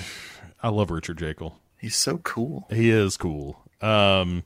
I 0.61 0.69
love 0.69 0.91
Richard 0.91 1.17
Jaeckel. 1.17 1.53
he's 1.77 1.95
so 1.95 2.17
cool. 2.19 2.67
He 2.69 2.89
is 2.89 3.17
cool. 3.17 3.61
Um, 3.81 4.43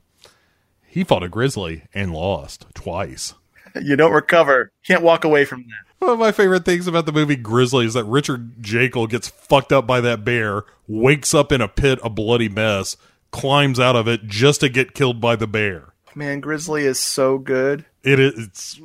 he 0.86 1.04
fought 1.04 1.22
a 1.22 1.28
grizzly 1.28 1.84
and 1.92 2.12
lost 2.12 2.66
twice. 2.74 3.34
You 3.80 3.96
don't 3.96 4.12
recover. 4.12 4.70
Can't 4.86 5.02
walk 5.02 5.24
away 5.24 5.44
from 5.44 5.62
that. 5.64 5.86
One 5.98 6.12
of 6.12 6.18
my 6.18 6.32
favorite 6.32 6.64
things 6.64 6.86
about 6.86 7.04
the 7.06 7.12
movie 7.12 7.36
Grizzly 7.36 7.84
is 7.86 7.94
that 7.94 8.04
Richard 8.04 8.62
Jaeckel 8.62 9.08
gets 9.08 9.28
fucked 9.28 9.72
up 9.72 9.86
by 9.86 10.00
that 10.00 10.24
bear, 10.24 10.64
wakes 10.86 11.34
up 11.34 11.52
in 11.52 11.60
a 11.60 11.68
pit, 11.68 11.98
a 12.02 12.08
bloody 12.10 12.48
mess, 12.48 12.96
climbs 13.36 13.78
out 13.78 13.96
of 13.96 14.08
it 14.08 14.26
just 14.26 14.60
to 14.60 14.68
get 14.68 14.94
killed 14.94 15.20
by 15.20 15.36
the 15.36 15.46
bear. 15.46 15.92
Man, 16.14 16.40
Grizzly 16.40 16.84
is 16.84 16.98
so 16.98 17.36
good. 17.36 17.84
It 18.02 18.18
is 18.18 18.38
it's 18.38 18.80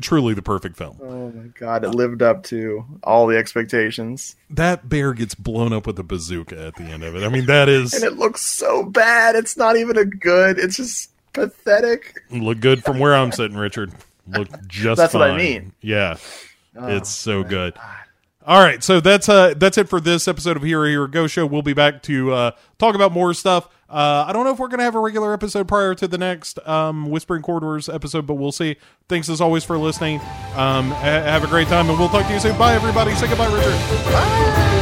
truly 0.00 0.34
the 0.34 0.42
perfect 0.42 0.76
film. 0.76 0.98
Oh 1.00 1.30
my 1.30 1.46
god, 1.58 1.84
it 1.84 1.90
lived 1.90 2.20
up 2.20 2.42
to 2.44 2.84
all 3.04 3.28
the 3.28 3.36
expectations. 3.36 4.34
That 4.50 4.88
bear 4.88 5.14
gets 5.14 5.36
blown 5.36 5.72
up 5.72 5.86
with 5.86 5.98
a 6.00 6.02
bazooka 6.02 6.58
at 6.66 6.74
the 6.74 6.82
end 6.82 7.04
of 7.04 7.14
it. 7.14 7.22
I 7.22 7.28
mean, 7.28 7.46
that 7.46 7.68
is 7.68 7.92
And 7.94 8.02
it 8.02 8.14
looks 8.14 8.40
so 8.40 8.82
bad. 8.82 9.36
It's 9.36 9.56
not 9.56 9.76
even 9.76 9.96
a 9.96 10.04
good. 10.04 10.58
It's 10.58 10.76
just 10.76 11.10
pathetic. 11.32 12.20
look 12.30 12.58
good 12.58 12.84
from 12.84 12.98
where 12.98 13.14
I'm 13.14 13.30
sitting, 13.30 13.56
Richard. 13.56 13.92
look 14.26 14.48
just 14.66 14.98
That's 14.98 15.14
what 15.14 15.30
I 15.30 15.36
mean. 15.36 15.72
Yeah. 15.80 16.16
Oh, 16.76 16.88
it's 16.88 17.10
so 17.10 17.44
good. 17.44 17.74
Ah. 17.76 18.03
All 18.46 18.60
right, 18.60 18.84
so 18.84 19.00
that's 19.00 19.26
uh 19.28 19.54
that's 19.56 19.78
it 19.78 19.88
for 19.88 20.00
this 20.00 20.28
episode 20.28 20.58
of 20.58 20.62
Hero 20.62 20.86
Hero 20.86 21.06
Ghost 21.06 21.32
Show. 21.32 21.46
We'll 21.46 21.62
be 21.62 21.72
back 21.72 22.02
to 22.02 22.32
uh 22.32 22.50
talk 22.78 22.94
about 22.94 23.10
more 23.10 23.32
stuff. 23.32 23.68
Uh 23.88 24.24
I 24.28 24.34
don't 24.34 24.44
know 24.44 24.52
if 24.52 24.58
we're 24.58 24.68
gonna 24.68 24.82
have 24.82 24.94
a 24.94 25.00
regular 25.00 25.32
episode 25.32 25.66
prior 25.66 25.94
to 25.94 26.06
the 26.06 26.18
next 26.18 26.58
um 26.68 27.08
Whispering 27.08 27.40
Corridors 27.40 27.88
episode, 27.88 28.26
but 28.26 28.34
we'll 28.34 28.52
see. 28.52 28.76
Thanks 29.08 29.30
as 29.30 29.40
always 29.40 29.64
for 29.64 29.78
listening. 29.78 30.20
Um 30.56 30.90
ha- 30.90 31.22
have 31.24 31.42
a 31.42 31.46
great 31.46 31.68
time 31.68 31.88
and 31.88 31.98
we'll 31.98 32.10
talk 32.10 32.26
to 32.26 32.34
you 32.34 32.40
soon. 32.40 32.58
Bye 32.58 32.74
everybody. 32.74 33.14
Say 33.14 33.28
goodbye, 33.28 33.46
Richard. 33.46 33.72
Bye. 34.12 34.73